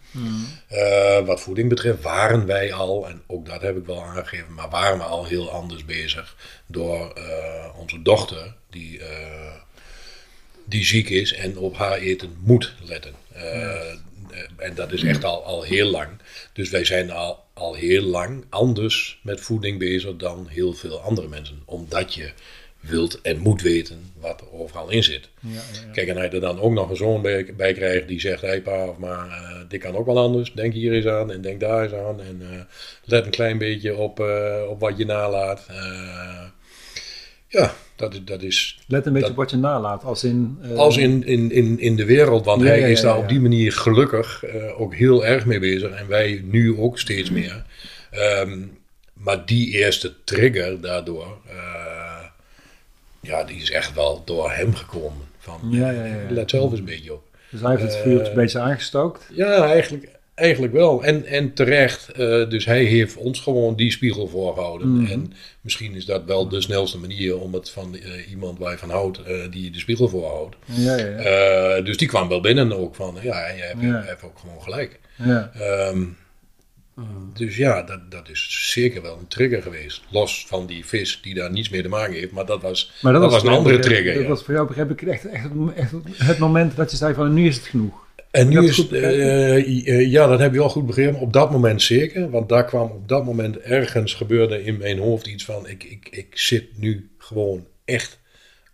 Eh, 0.67 1.25
wat 1.25 1.41
voeding 1.41 1.69
betreft 1.69 2.01
waren 2.01 2.45
wij 2.45 2.73
al, 2.73 3.07
en 3.07 3.21
ook 3.27 3.45
dat 3.45 3.61
heb 3.61 3.77
ik 3.77 3.85
wel 3.85 4.03
aangegeven, 4.03 4.53
maar 4.53 4.69
waren 4.69 4.97
we 4.97 5.03
al 5.03 5.25
heel 5.25 5.51
anders 5.51 5.85
bezig 5.85 6.35
door 6.65 7.13
onze 7.77 8.01
dochter, 8.01 8.53
die, 8.69 9.01
die 10.65 10.85
ziek 10.85 11.09
is 11.09 11.33
en 11.33 11.57
op 11.57 11.77
haar 11.77 11.97
eten 11.97 12.37
moet 12.39 12.73
letten. 12.83 13.13
En 14.57 14.75
dat 14.75 14.91
is 14.91 15.03
echt 15.03 15.23
al, 15.23 15.43
al 15.43 15.63
heel 15.63 15.89
lang. 15.89 16.09
Dus 16.53 16.69
wij 16.69 16.85
zijn 16.85 17.11
al, 17.11 17.43
al 17.53 17.73
heel 17.73 18.03
lang 18.03 18.45
anders 18.49 19.19
met 19.23 19.41
voeding 19.41 19.79
bezig 19.79 20.15
dan 20.15 20.47
heel 20.47 20.73
veel 20.73 21.01
andere 21.01 21.27
mensen. 21.27 21.61
Omdat 21.65 22.13
je 22.13 22.31
wilt 22.81 23.21
en 23.21 23.37
moet 23.37 23.61
weten 23.61 24.11
wat 24.19 24.41
er 24.41 24.51
overal 24.51 24.89
in 24.89 25.03
zit. 25.03 25.29
Kijk, 25.93 26.07
en 26.07 26.15
je 26.15 26.27
er 26.27 26.39
dan 26.39 26.59
ook 26.59 26.71
nog 26.71 26.89
een 26.89 26.95
zoon 26.95 27.21
bij, 27.21 27.53
bij 27.55 27.73
krijgt 27.73 28.07
die 28.07 28.19
zegt: 28.19 28.41
Hé 28.41 28.47
hey 28.47 28.61
pa, 28.61 28.85
of 28.85 28.97
maar 28.97 29.27
eh, 29.27 29.61
dit 29.67 29.81
kan 29.81 29.95
ook 29.95 30.05
wel 30.05 30.19
anders. 30.19 30.53
Denk 30.53 30.73
hier 30.73 30.93
eens 30.93 31.05
aan 31.05 31.31
en 31.31 31.41
denk 31.41 31.59
daar 31.59 31.83
eens 31.83 31.93
aan. 31.93 32.21
En 32.21 32.41
eh, 32.51 32.59
let 33.03 33.25
een 33.25 33.31
klein 33.31 33.57
beetje 33.57 33.95
op, 33.95 34.19
eh, 34.19 34.63
op 34.69 34.79
wat 34.79 34.97
je 34.97 35.05
nalaat. 35.05 35.65
Eh, 35.67 36.45
ja, 37.47 37.73
dat, 38.01 38.19
dat 38.25 38.41
is 38.41 38.79
Let 38.87 39.05
een 39.05 39.13
beetje 39.13 39.27
Dat- 39.27 39.37
op 39.37 39.43
wat 39.43 39.51
je 39.51 39.57
nalaat. 39.57 40.03
Als 40.03 40.23
in... 40.23 40.57
eh, 40.61 40.75
als 40.77 40.97
in, 40.97 41.23
in, 41.25 41.51
in, 41.51 41.79
in 41.79 41.95
de 41.95 42.05
wereld, 42.05 42.45
want 42.45 42.61
Ja, 42.61 42.67
hij 42.67 42.79
ja, 42.79 42.85
is 42.85 43.01
daar 43.01 43.17
op 43.17 43.29
die 43.29 43.39
manier 43.39 43.71
gelukkig 43.71 44.43
eh, 44.43 44.81
ook 44.81 44.95
heel 44.95 45.25
erg 45.25 45.45
mee 45.45 45.59
bezig. 45.59 45.91
En 45.91 46.07
wij 46.07 46.41
nu 46.45 46.77
ook 46.77 46.99
steeds 46.99 47.29
meer. 47.29 47.63
Ehm, 48.11 48.59
maar 49.13 49.45
die 49.45 49.71
eerste 49.71 50.13
trigger 50.23 50.81
daardoor, 50.81 51.37
eh, 51.47 52.25
ja, 53.21 53.43
die 53.43 53.61
is 53.61 53.71
echt 53.71 53.93
wel 53.93 54.21
door 54.25 54.51
hem 54.51 54.75
gekomen. 54.75 55.21
Van, 55.37 55.59
Ja, 55.69 55.91
ja, 55.91 56.05
ja, 56.05 56.15
ja. 56.15 56.29
let 56.29 56.49
zelf 56.49 56.69
eens 56.71 56.79
een 56.79 56.85
beetje 56.85 57.13
op. 57.13 57.23
Dus 57.49 57.61
hij 57.61 57.69
heeft 57.69 57.81
het 57.83 57.95
vuurtje 57.95 58.29
een 58.29 58.35
beetje 58.37 58.59
aangestookt. 58.59 59.27
Ja, 59.33 59.65
eigenlijk, 59.71 60.07
eigenlijk 60.41 60.73
wel. 60.73 61.03
En, 61.03 61.25
en 61.25 61.53
terecht. 61.53 62.09
eh, 62.11 62.49
dus 62.49 62.65
hij 62.65 62.83
heeft 62.83 63.15
ons 63.15 63.39
gewoon 63.39 63.75
die 63.75 63.91
spiegel 63.91 64.27
voorgehouden. 64.27 64.93
Mhm. 65.01 65.11
En 65.11 65.33
misschien 65.61 65.95
is 65.95 66.05
dat 66.05 66.23
wel 66.25 66.47
de 66.49 66.61
snelste 66.61 66.97
manier 66.97 67.39
om 67.39 67.53
het 67.53 67.69
van 67.69 67.95
eh, 67.95 68.29
iemand 68.31 68.59
waar 68.59 68.71
je 68.71 68.77
van 68.77 68.89
houdt, 68.89 69.23
eh, 69.23 69.51
die 69.51 69.63
je 69.63 69.69
de 69.71 69.79
spiegel 69.79 70.07
voorhoudt. 70.09 70.55
Ja, 70.65 70.95
ja, 70.97 71.05
ja. 71.05 71.17
Eh, 71.17 71.85
dus 71.85 71.97
die 71.97 72.07
kwam 72.07 72.27
wel 72.27 72.41
binnen 72.41 72.77
ook 72.77 72.95
van, 72.95 73.17
ja, 73.21 73.47
je 73.47 73.61
hebt, 73.61 73.81
Ja. 73.81 73.87
je 74.01 74.07
hebt 74.07 74.23
ook 74.23 74.39
gewoon 74.39 74.61
gelijk. 74.61 74.99
ja. 75.15 75.51
Ehm, 75.53 76.03
Dus 77.33 77.57
ja, 77.57 77.81
dat, 77.83 78.11
dat 78.11 78.29
is 78.29 78.69
zeker 78.71 79.01
wel 79.01 79.17
een 79.19 79.27
trigger 79.27 79.61
geweest. 79.61 80.01
Los 80.09 80.45
van 80.47 80.65
die 80.65 80.85
vis 80.85 81.19
die 81.21 81.33
daar 81.33 81.51
niets 81.51 81.69
mee 81.69 81.81
te 81.81 81.87
maken 81.87 82.13
heeft. 82.13 82.31
Maar 82.31 82.45
dat 82.45 82.61
was, 82.61 82.91
Maar 83.01 83.13
dat 83.13 83.31
was 83.31 83.43
een 83.43 83.49
andere 83.49 83.79
trigger. 83.79 84.13
Dat 84.13 84.23
ja. 84.23 84.29
was 84.29 84.43
voor 84.43 84.53
jou, 84.53 84.67
begreep 84.67 84.91
ik, 84.91 85.01
echt, 85.01 85.25
echt 85.29 85.47
het 86.17 86.37
moment 86.37 86.75
dat 86.75 86.91
je 86.91 86.97
zei 86.97 87.13
van 87.13 87.33
nu 87.33 87.47
is 87.47 87.55
het 87.55 87.65
genoeg. 87.65 88.07
En 88.31 88.47
nu 88.47 88.67
is 88.67 88.77
het 88.77 88.91
eh, 88.91 89.55
eh, 89.57 90.11
ja, 90.11 90.27
dat 90.27 90.39
heb 90.39 90.51
je 90.51 90.59
wel 90.59 90.69
goed 90.69 90.85
begrepen. 90.85 91.19
Op 91.19 91.33
dat 91.33 91.51
moment 91.51 91.81
zeker. 91.81 92.29
Want 92.29 92.49
daar 92.49 92.65
kwam 92.65 92.89
op 92.89 93.07
dat 93.07 93.25
moment 93.25 93.57
ergens 93.57 94.13
gebeurde 94.13 94.63
in 94.63 94.77
mijn 94.77 94.99
hoofd 94.99 95.27
iets 95.27 95.45
van: 95.45 95.67
ik, 95.67 95.83
ik, 95.83 96.07
ik 96.11 96.37
zit 96.37 96.77
nu 96.77 97.09
gewoon 97.17 97.67
echt 97.85 98.19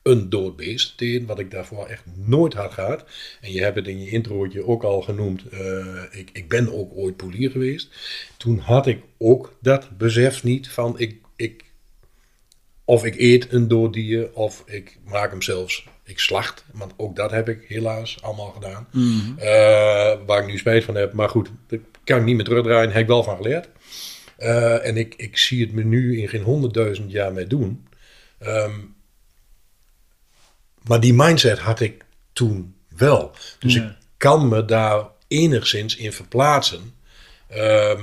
een 0.03 0.29
dood 0.29 0.55
beest 0.55 0.97
tegen, 0.97 1.25
wat 1.25 1.39
ik 1.39 1.51
daarvoor 1.51 1.85
echt 1.85 2.03
nooit 2.15 2.53
had 2.53 2.71
gehad. 2.73 3.05
En 3.41 3.51
je 3.51 3.61
hebt 3.61 3.75
het 3.75 3.87
in 3.87 4.03
je 4.03 4.09
introotje 4.09 4.65
ook 4.65 4.83
al 4.83 5.01
genoemd. 5.01 5.49
eh, 5.49 6.03
ik, 6.11 6.29
ik 6.33 6.49
ben 6.49 6.73
ook 6.73 6.91
ooit 6.95 7.17
polier 7.17 7.51
geweest. 7.51 7.89
Toen 8.37 8.57
had 8.57 8.87
ik 8.87 8.99
ook 9.17 9.57
dat 9.61 9.97
besef 9.97 10.43
niet 10.43 10.69
van 10.69 10.99
ik, 10.99 11.21
ik 11.35 11.63
of 12.85 13.05
ik 13.05 13.19
eet 13.19 13.53
een 13.53 13.67
dood 13.67 13.93
dier, 13.93 14.33
of 14.33 14.63
ik 14.65 14.97
maak 15.05 15.29
hem 15.31 15.41
zelfs, 15.41 15.87
ik 16.07 16.19
slacht. 16.19 16.65
Want 16.71 16.93
ook 16.97 17.15
dat 17.15 17.31
heb 17.31 17.49
ik 17.49 17.65
helaas 17.67 18.21
allemaal 18.21 18.51
gedaan. 18.51 18.87
Eh, 19.37 20.25
waar 20.25 20.41
ik 20.41 20.47
nu 20.47 20.57
spijt 20.57 20.83
van 20.83 20.95
heb. 20.95 21.13
Maar 21.13 21.29
goed, 21.29 21.49
dat 21.67 21.79
kan 22.03 22.17
ik 22.19 22.23
niet 22.25 22.35
meer 22.35 22.45
terugdraaien. 22.45 22.91
Heb 22.91 23.01
ik 23.01 23.07
wel 23.07 23.23
van 23.23 23.35
geleerd. 23.37 23.69
Eh, 24.37 24.85
en 24.85 24.97
ik, 24.97 25.13
ik 25.17 25.37
zie 25.37 25.61
het 25.61 25.71
me 25.73 25.83
nu 25.83 26.21
in 26.21 26.29
geen 26.29 26.43
honderdduizend 26.43 27.11
jaar 27.11 27.33
mee 27.33 27.47
doen. 27.47 27.87
Ehm, 28.39 28.79
maar 30.81 30.99
die 30.99 31.13
mindset 31.13 31.59
had 31.59 31.79
ik 31.79 32.05
toen 32.33 32.75
wel. 32.97 33.31
Dus 33.59 33.73
Ja. 33.73 33.83
ik 33.83 33.95
kan 34.17 34.47
me 34.47 34.65
daar 34.65 35.05
enigszins 35.27 35.95
in 35.95 36.13
verplaatsen. 36.13 36.93
Ehm, 37.47 38.01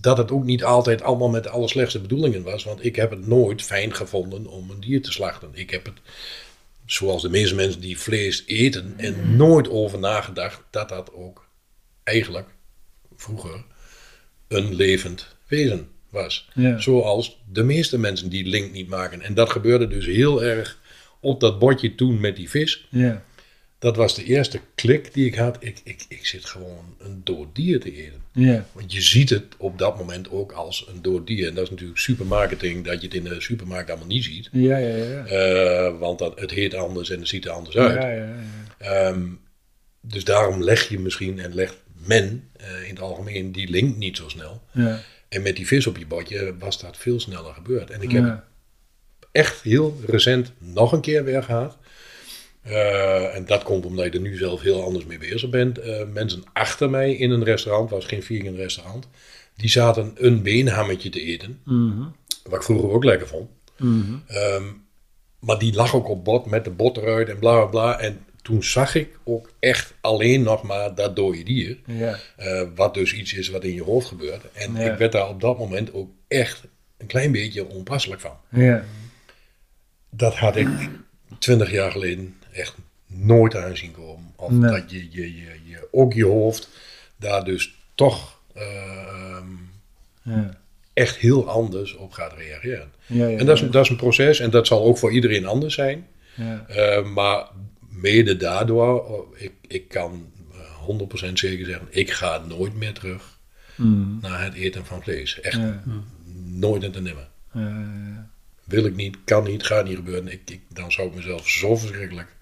dat 0.00 0.18
het 0.18 0.30
ook 0.30 0.44
niet 0.44 0.64
altijd 0.64 1.02
allemaal 1.02 1.28
met 1.28 1.42
de 1.42 1.50
allerslechtste 1.50 2.00
bedoelingen 2.00 2.42
was. 2.42 2.64
Want 2.64 2.84
ik 2.84 2.96
heb 2.96 3.10
het 3.10 3.26
nooit 3.26 3.62
fijn 3.62 3.94
gevonden 3.94 4.46
om 4.46 4.70
een 4.70 4.80
dier 4.80 5.02
te 5.02 5.12
slachten. 5.12 5.50
Ik 5.52 5.70
heb 5.70 5.84
het, 5.84 5.94
zoals 6.92 7.22
de 7.22 7.28
meeste 7.28 7.54
mensen 7.54 7.80
die 7.80 7.98
vlees 7.98 8.42
eten, 8.46 8.94
en 8.96 9.36
nooit 9.36 9.68
over 9.68 9.98
nagedacht 9.98 10.62
dat 10.70 10.88
dat 10.88 11.12
ook 11.12 11.46
eigenlijk 12.04 12.48
vroeger 13.16 13.64
een 14.48 14.74
levend 14.74 15.36
wezen 15.46 15.88
was. 16.10 16.48
Ja. 16.54 16.78
Zoals 16.78 17.42
de 17.52 17.62
meeste 17.62 17.98
mensen 17.98 18.28
die 18.28 18.46
link 18.46 18.72
niet 18.72 18.88
maken. 18.88 19.22
En 19.22 19.34
dat 19.34 19.50
gebeurde 19.50 19.88
dus 19.88 20.06
heel 20.06 20.42
erg 20.42 20.78
op 21.20 21.40
dat 21.40 21.58
bordje 21.58 21.94
toen 21.94 22.20
met 22.20 22.36
die 22.36 22.50
vis. 22.50 22.86
Ja. 22.90 23.24
Dat 23.82 23.96
was 23.96 24.14
de 24.14 24.24
eerste 24.24 24.60
klik 24.74 25.14
die 25.14 25.26
ik 25.26 25.34
had. 25.34 25.56
Ik, 25.60 25.80
ik, 25.84 26.04
ik 26.08 26.26
zit 26.26 26.44
gewoon 26.44 26.94
een 26.98 27.20
dood 27.24 27.54
dier 27.54 27.80
te 27.80 27.96
eten. 27.96 28.22
Ja. 28.32 28.66
Want 28.72 28.92
je 28.92 29.00
ziet 29.00 29.30
het 29.30 29.44
op 29.56 29.78
dat 29.78 29.98
moment 29.98 30.30
ook 30.30 30.52
als 30.52 30.88
een 30.88 31.02
dood 31.02 31.26
dier. 31.26 31.48
En 31.48 31.54
dat 31.54 31.64
is 31.64 31.70
natuurlijk 31.70 31.98
supermarketing, 31.98 32.84
dat 32.84 33.00
je 33.00 33.06
het 33.06 33.16
in 33.16 33.24
de 33.24 33.40
supermarkt 33.40 33.90
allemaal 33.90 34.06
niet 34.08 34.24
ziet. 34.24 34.48
Ja, 34.52 34.76
ja, 34.76 34.96
ja. 34.96 35.24
Eh, 35.24 35.98
want 35.98 36.18
dat, 36.18 36.40
het 36.40 36.50
heet 36.50 36.74
anders 36.74 37.10
en 37.10 37.18
het 37.18 37.28
ziet 37.28 37.44
er 37.44 37.50
anders 37.50 37.76
uit. 37.76 38.02
Ja, 38.02 38.10
ja, 38.10 38.24
ja. 38.24 38.36
Ehm, 38.78 39.22
dus 40.00 40.24
daarom 40.24 40.62
leg 40.62 40.88
je 40.88 40.98
misschien 40.98 41.38
en 41.38 41.54
legt 41.54 41.76
men 42.06 42.48
eh, 42.56 42.82
in 42.82 42.94
het 42.94 43.00
algemeen 43.00 43.52
die 43.52 43.70
link 43.70 43.96
niet 43.96 44.16
zo 44.16 44.28
snel. 44.28 44.62
Ja. 44.72 45.00
En 45.28 45.42
met 45.42 45.56
die 45.56 45.66
vis 45.66 45.86
op 45.86 45.96
je 45.96 46.06
bordje 46.06 46.54
was 46.58 46.80
dat 46.80 46.96
veel 46.96 47.20
sneller 47.20 47.54
gebeurd. 47.54 47.90
En 47.90 48.02
ik 48.02 48.12
heb 48.12 48.42
echt 49.32 49.62
heel 49.62 50.00
recent 50.06 50.52
nog 50.58 50.92
een 50.92 51.00
keer 51.00 51.24
weer 51.24 51.42
gehad. 51.42 51.78
Eh, 52.62 53.34
en 53.36 53.44
dat 53.44 53.62
komt 53.62 53.86
omdat 53.86 54.04
je 54.04 54.10
er 54.10 54.20
nu 54.20 54.36
zelf 54.36 54.60
heel 54.60 54.84
anders 54.84 55.04
mee 55.04 55.18
bezig 55.18 55.50
bent. 55.50 55.78
Eh, 55.78 56.06
mensen 56.12 56.42
achter 56.52 56.90
mij 56.90 57.12
in 57.14 57.30
een 57.30 57.44
restaurant, 57.44 57.90
was 57.90 58.04
geen 58.06 58.22
vegan 58.22 58.54
restaurant, 58.54 59.08
die 59.56 59.68
zaten 59.70 60.12
een 60.14 60.42
beenhammetje 60.42 61.08
te 61.10 61.20
eten. 61.22 61.60
Mhm. 61.64 62.02
Wat 62.42 62.54
ik 62.54 62.62
vroeger 62.62 62.90
ook 62.90 63.04
lekker 63.04 63.26
vond. 63.28 63.50
Mhm. 63.78 64.12
Ehm, 64.26 64.64
maar 65.38 65.58
die 65.58 65.74
lag 65.74 65.94
ook 65.94 66.08
op 66.08 66.24
bord 66.24 66.46
met 66.46 66.64
de 66.64 66.70
bot 66.70 66.96
eruit 66.96 67.28
en 67.28 67.38
bla 67.38 67.52
bla 67.56 67.66
bla. 67.66 67.98
En 68.00 68.24
toen 68.42 68.62
zag 68.62 68.94
ik 68.94 69.18
ook 69.24 69.52
echt 69.58 69.94
alleen 70.00 70.42
nog 70.42 70.62
maar 70.62 70.94
dat 70.94 71.16
dode 71.16 71.42
dier. 71.42 71.78
Ja. 71.86 72.18
Eh, 72.36 72.62
wat 72.74 72.94
dus 72.94 73.12
iets 73.14 73.32
is 73.32 73.48
wat 73.48 73.64
in 73.64 73.74
je 73.74 73.82
hoofd 73.82 74.06
gebeurt. 74.08 74.42
En 74.52 74.74
Ja. 74.74 74.92
ik 74.92 74.98
werd 74.98 75.12
daar 75.12 75.28
op 75.28 75.40
dat 75.40 75.58
moment 75.58 75.92
ook 75.92 76.10
echt 76.28 76.62
een 76.98 77.06
klein 77.06 77.32
beetje 77.32 77.68
onpasselijk 77.68 78.20
van. 78.20 78.36
Ja. 78.48 78.84
Dat 80.10 80.34
had 80.34 80.56
ik 80.56 80.68
twintig 81.38 81.70
jaar 81.70 81.90
geleden 81.90 82.36
echt 82.52 82.74
nooit 83.06 83.56
aan 83.56 83.76
zien 83.76 83.92
komen. 83.92 84.32
Of 84.36 84.50
Nee. 84.50 84.70
dat 84.70 84.90
je, 84.90 85.08
je, 85.10 85.36
je, 85.36 85.50
je 85.64 85.88
ook 85.90 86.12
je 86.12 86.24
hoofd 86.24 86.68
daar 87.16 87.44
dus 87.44 87.74
toch 87.94 88.40
eh, 88.54 88.62
ehm, 89.08 89.46
Ja. 90.22 90.58
echt 90.92 91.16
heel 91.16 91.48
anders 91.48 91.94
op 91.94 92.12
gaat 92.12 92.32
reageren. 92.36 92.92
Ja, 93.06 93.26
ja, 93.26 93.38
En 93.38 93.46
dat 93.46 93.60
is, 93.62 93.70
dat 93.70 93.84
is 93.84 93.90
een 93.90 93.96
proces 93.96 94.40
en 94.40 94.50
dat 94.50 94.66
zal 94.66 94.84
ook 94.84 94.98
voor 94.98 95.12
iedereen 95.12 95.46
anders 95.46 95.74
zijn. 95.74 96.06
Ja. 96.34 96.64
Eh, 96.68 97.04
maar 97.04 97.46
mede 97.88 98.36
daardoor, 98.36 99.04
oh, 99.04 99.36
ik, 99.40 99.52
ik 99.68 99.88
kan 99.88 100.30
eh, 100.52 101.28
100% 101.28 101.32
zeker 101.32 101.66
zeggen, 101.66 101.86
ik 101.90 102.10
ga 102.10 102.38
nooit 102.38 102.74
meer 102.74 102.92
terug 102.92 103.40
Mhm. 103.76 104.18
naar 104.20 104.42
het 104.44 104.54
eten 104.54 104.86
van 104.86 105.02
vlees. 105.02 105.40
Echt 105.40 105.60
nooit 106.44 106.82
en 106.82 106.92
te 106.92 107.00
nimmer. 107.00 107.28
Ja, 107.52 108.30
Wil 108.64 108.84
ik 108.84 108.94
niet, 108.94 109.16
kan 109.24 109.44
niet, 109.44 109.62
gaat 109.62 109.84
niet 109.84 109.96
gebeuren. 109.96 110.32
Ik, 110.32 110.40
ik, 110.50 110.60
dan 110.68 110.92
zou 110.92 111.08
ik 111.08 111.14
mezelf 111.14 111.48
zo 111.48 111.76
verschrikkelijk. 111.76 112.36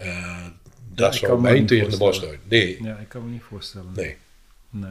Eh, 0.00 0.46
dat 0.94 1.14
ik 1.14 1.20
zou 1.20 1.40
mij 1.40 1.58
niet 1.58 1.68
tegen 1.68 1.90
de 1.90 1.96
borst 1.96 2.26
uit. 2.26 2.38
Nee, 2.48 2.82
ja, 2.82 2.96
ik 2.96 3.08
kan 3.08 3.24
me 3.24 3.30
niet 3.30 3.42
voorstellen. 3.42 3.92
nee. 3.96 4.16
Nee. 4.70 4.90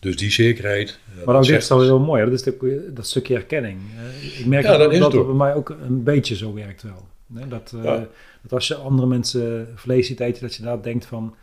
Dus 0.00 0.16
die 0.16 0.30
zekerheid. 0.30 0.98
eh, 1.18 1.24
Maar 1.26 1.34
ook 1.34 1.40
dit 1.40 1.50
zegt- 1.50 1.62
is 1.62 1.68
wel 1.68 1.80
heel 1.82 1.98
mooi. 2.00 2.22
hè. 2.22 2.30
Dat 2.30 2.38
is 2.38 2.42
de, 2.44 2.90
dat 2.94 3.06
stukje 3.06 3.34
herkenning. 3.34 3.78
Eh, 3.98 4.38
Ik 4.40 4.46
merk 4.46 4.62
Ja, 4.64 4.76
dat, 4.76 4.90
dat 4.90 5.00
dat 5.00 5.12
het 5.12 5.26
bij 5.26 5.34
mij 5.34 5.54
ook 5.54 5.68
een 5.68 6.02
beetje 6.02 6.36
zo 6.36 6.54
werkt 6.54 6.82
wel. 6.82 7.06
Hè, 7.34 7.48
Dat, 7.48 7.72
eh, 7.76 7.84
Ja. 7.84 8.06
dat 8.42 8.52
als 8.52 8.68
je 8.68 8.74
andere 8.74 9.08
mensen 9.08 9.68
vlees 9.74 10.06
ziet 10.06 10.20
eten, 10.20 10.42
dat 10.42 10.54
je 10.54 10.62
daar 10.62 10.82
denkt 10.82 11.06
van... 11.06 11.34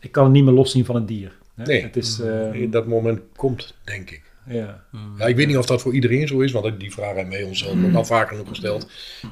Ik 0.00 0.12
kan 0.12 0.24
het 0.24 0.32
niet 0.32 0.44
meer 0.44 0.52
loszien 0.54 0.84
van 0.84 0.94
het 0.94 1.08
dier. 1.08 1.32
Hè. 1.54 1.64
Nee. 1.64 1.82
Het 1.82 1.96
is... 1.96 2.20
eh, 2.20 2.50
Nee, 2.50 2.68
dat 2.68 2.86
moment 2.86 3.20
komt, 3.36 3.74
denk 3.84 4.10
ik. 4.10 4.22
Ja. 4.48 4.84
Ja, 5.18 5.26
ik 5.26 5.36
weet 5.36 5.46
niet 5.46 5.56
of 5.56 5.66
dat 5.66 5.82
voor 5.82 5.94
iedereen 5.94 6.28
zo 6.28 6.40
is, 6.40 6.52
want 6.52 6.80
die 6.80 6.92
vraag 6.92 7.14
hebben 7.14 7.32
wij 7.32 7.42
onszelf 7.42 7.84
ook 7.84 7.94
al 7.94 8.04
vaker 8.04 8.28
genoeg 8.36 8.48
gesteld. 8.48 8.90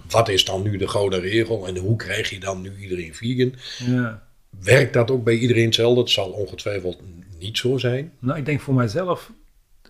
Wat 0.08 0.28
is 0.28 0.44
dan 0.44 0.62
nu 0.62 0.76
de 0.76 0.88
gouden 0.88 1.20
regel 1.20 1.66
en 1.66 1.76
hoe 1.76 1.96
krijg 1.96 2.30
je 2.30 2.40
dan 2.40 2.60
nu 2.60 2.72
iedereen 2.80 3.14
vegan? 3.14 3.54
Ja. 3.78 4.22
werkt 4.60 4.92
dat 4.92 5.10
ook 5.10 5.24
bij 5.24 5.34
iedereen 5.34 5.64
hetzelfde? 5.64 6.00
Het 6.00 6.10
zal 6.10 6.30
ongetwijfeld 6.30 7.00
niet 7.38 7.58
zo 7.58 7.78
zijn. 7.78 8.12
Nou, 8.18 8.38
ik 8.38 8.46
denk 8.46 8.60
voor 8.60 8.74
mijzelf, 8.74 9.32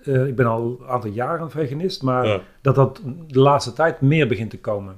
eh, 0.05 0.27
ik 0.27 0.37
ben 0.37 0.47
al 0.47 0.79
een 0.81 0.87
aantal 0.89 1.11
jaren 1.11 1.51
veganist, 1.51 2.03
maar 2.03 2.27
Ja. 2.27 2.43
dat 2.63 2.75
dat 2.75 3.01
de 3.27 3.39
laatste 3.39 3.73
tijd 3.73 4.01
meer 4.01 4.27
begint 4.29 4.51
te 4.51 4.59
komen. 4.59 4.97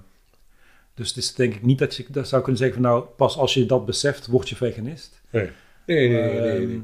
Dus 0.95 1.09
het 1.09 1.17
is 1.17 1.35
denk 1.35 1.55
ik 1.55 1.63
niet 1.63 1.79
dat 1.79 1.97
je 1.97 2.05
dat 2.09 2.29
zou 2.29 2.43
kunnen 2.43 2.61
zeggen 2.61 2.83
van 2.83 2.91
nou, 2.91 3.05
pas 3.17 3.37
als 3.37 3.55
je 3.55 3.67
dat 3.67 3.87
beseft, 3.87 4.27
word 4.27 4.49
je 4.49 4.57
veganist. 4.57 5.23
Nee, 5.31 5.51
nee, 5.87 6.09
nee. 6.09 6.23
nee, 6.23 6.41
nee. 6.41 6.61
Ehm, 6.67 6.81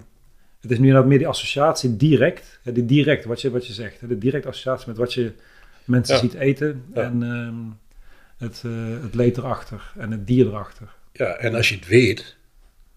Het 0.62 0.70
is 0.70 0.78
nu 0.78 0.84
inderdaad 0.86 1.08
meer 1.08 1.18
die 1.18 1.26
associatie 1.28 1.96
direct, 1.96 2.60
die 2.64 2.84
direct, 2.84 3.24
wat 3.24 3.40
je, 3.40 3.50
wat 3.50 3.66
je 3.66 3.72
zegt, 3.72 4.08
de 4.08 4.18
directe 4.18 4.48
associatie 4.48 4.88
met 4.88 4.96
wat 4.96 5.14
je 5.14 5.32
mensen 5.84 6.14
Ja. 6.14 6.20
ziet 6.20 6.34
eten 6.34 6.82
Ja. 6.94 7.02
en 7.02 7.22
ehm, 7.22 7.54
het, 8.48 8.62
eh, 8.66 9.02
het 9.02 9.14
leed 9.14 9.36
erachter 9.36 9.92
en 9.98 10.10
het 10.10 10.26
dier 10.26 10.46
erachter. 10.46 10.88
Ja, 11.12 11.26
en 11.36 11.54
als 11.54 11.68
je 11.68 11.74
het 11.74 11.86
weet, 11.86 12.36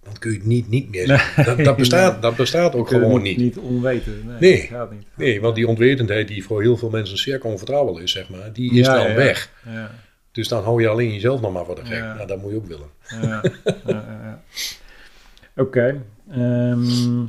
dan 0.03 0.13
kun 0.19 0.31
je 0.31 0.37
het 0.37 0.45
niet, 0.45 0.69
niet 0.69 0.89
meer 0.89 1.07
Nee. 1.07 1.45
Dat, 1.45 1.57
dat, 1.57 1.75
bestaat, 1.77 2.21
dat 2.21 2.35
bestaat 2.35 2.75
ook 2.75 2.87
gewoon 2.87 3.21
niet, 3.21 3.37
niet. 3.37 3.55
niet 3.55 3.57
onweten. 3.57 4.21
Nee, 4.25 4.37
Nee. 4.39 4.57
dat 4.59 4.67
gaat 4.69 4.91
niet. 4.91 5.07
Nee, 5.15 5.41
want 5.41 5.55
die 5.55 5.67
onwetendheid 5.67 6.27
die 6.27 6.43
voor 6.43 6.61
heel 6.61 6.77
veel 6.77 6.89
mensen 6.89 7.17
zeer 7.17 7.39
comfortabel 7.39 7.97
is, 7.99 8.11
zeg 8.11 8.29
maar, 8.29 8.53
die 8.53 8.71
is 8.73 8.85
Ja, 8.85 9.03
dan 9.03 9.15
weg. 9.15 9.51
Ja, 9.65 9.91
Dus 10.31 10.47
dan 10.47 10.63
hou 10.63 10.81
je 10.81 10.87
alleen 10.87 11.13
jezelf 11.13 11.41
nog 11.41 11.53
maar 11.53 11.65
voor 11.65 11.75
de 11.75 11.85
gek. 11.85 11.99
Nou, 11.99 12.27
dat 12.27 12.41
moet 12.41 12.51
je 12.51 12.57
ook 12.57 12.67
willen. 12.67 12.89
ja, 13.09 13.19
ja, 13.21 13.41
ja, 13.85 14.03
ja. 14.23 14.41
Oké. 15.55 16.01
ehm, 16.31 17.23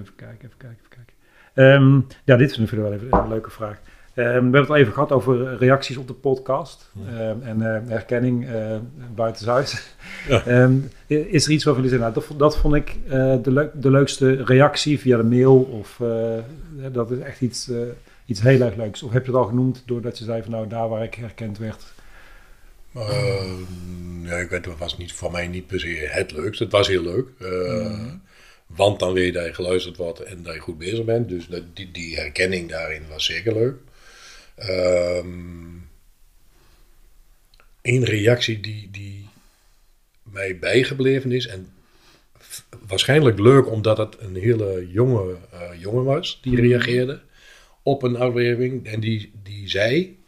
even 0.00 0.14
kijken, 0.16 0.46
even 0.48 0.56
kijken, 0.58 0.78
even 0.78 0.88
kijken. 0.96 1.14
Ehm, 1.54 2.00
ja, 2.24 2.36
dit 2.36 2.50
is 2.50 2.56
natuurlijk 2.58 2.88
wel 2.88 2.98
even 2.98 3.18
een 3.18 3.28
leuke 3.28 3.50
vraag. 3.50 3.78
Ehm, 4.14 4.26
we 4.26 4.32
hebben 4.32 4.60
het 4.60 4.68
al 4.70 4.76
even 4.76 4.92
gehad 4.92 5.12
over 5.12 5.56
reacties 5.56 5.96
op 5.96 6.06
de 6.06 6.12
podcast 6.14 6.90
ehm, 7.08 7.40
en 7.42 7.60
herkenning 7.88 8.48
eh 8.48 8.76
buitenshuis. 9.14 9.80
Ja. 10.28 10.68
Is 11.06 11.44
er 11.46 11.52
iets 11.52 11.64
waarvan 11.64 11.82
jullie 11.82 11.98
zeggen, 11.98 12.00
nou, 12.00 12.12
dat, 12.14 12.24
vond- 12.24 12.38
dat 12.38 12.56
vond 12.58 12.74
ik 12.74 12.96
eh, 13.08 13.34
de, 13.42 13.50
leuk, 13.52 13.70
de 13.74 13.90
leukste 13.90 14.44
reactie 14.44 14.98
via 14.98 15.16
de 15.16 15.22
mail 15.22 15.60
of 15.62 16.00
eh, 16.00 16.38
dat 16.92 17.10
is 17.10 17.18
echt 17.18 17.40
iets, 17.40 17.70
iets 18.26 18.40
heel 18.40 18.60
erg 18.60 18.74
leuks? 18.76 19.02
Of 19.02 19.12
heb 19.12 19.24
je 19.26 19.30
het 19.30 19.40
al 19.40 19.46
genoemd 19.46 19.82
doordat 19.86 20.18
je 20.18 20.24
zei 20.24 20.42
van 20.42 20.50
nou, 20.50 20.68
daar 20.68 20.88
waar 20.88 21.02
ik 21.02 21.14
herkend 21.14 21.58
werd? 21.58 21.84
Nee, 24.22 24.40
ik 24.42 24.50
weet, 24.50 24.64
het 24.64 24.78
was 24.78 24.98
niet, 24.98 25.12
voor 25.12 25.30
mij 25.32 25.48
niet 25.48 25.66
per 25.66 25.80
se 25.80 26.06
het 26.10 26.32
leukste. 26.32 26.62
Het 26.62 26.72
was 26.72 26.88
heel 26.88 27.02
leuk. 27.02 27.26
eh, 27.38 28.02
Want 28.76 28.98
dan 28.98 29.12
weet 29.12 29.26
je 29.26 29.32
dat 29.32 29.46
je 29.46 29.54
geluisterd 29.54 29.96
wordt 29.96 30.20
en 30.20 30.42
dat 30.42 30.54
je 30.54 30.60
goed 30.60 30.78
bezig 30.78 31.04
bent. 31.04 31.28
Dus 31.28 31.46
dat, 31.46 31.76
die, 31.76 31.90
die 31.90 32.16
herkenning 32.16 32.68
daarin 32.68 33.08
was 33.08 33.24
zeker 33.24 33.52
leuk. 33.52 33.76
Ehm 34.56 35.80
een 37.82 38.04
reactie 38.04 38.60
die, 38.60 38.88
die 38.90 39.28
mij 40.22 40.58
bijgebleven 40.58 41.32
is. 41.32 41.46
En 41.46 41.72
waarschijnlijk 42.86 43.38
leuk 43.38 43.70
omdat 43.70 43.98
het 43.98 44.16
een 44.20 44.36
hele 44.36 44.88
jonge 44.90 45.36
eh, 45.50 45.80
jongen 45.80 46.04
was 46.04 46.38
die 46.42 46.56
reageerde 46.56 47.20
op 47.82 48.02
een 48.02 48.16
aflevering. 48.16 48.86
En 48.86 49.00
die, 49.00 49.32
die 49.42 49.68
zei, 49.68 50.18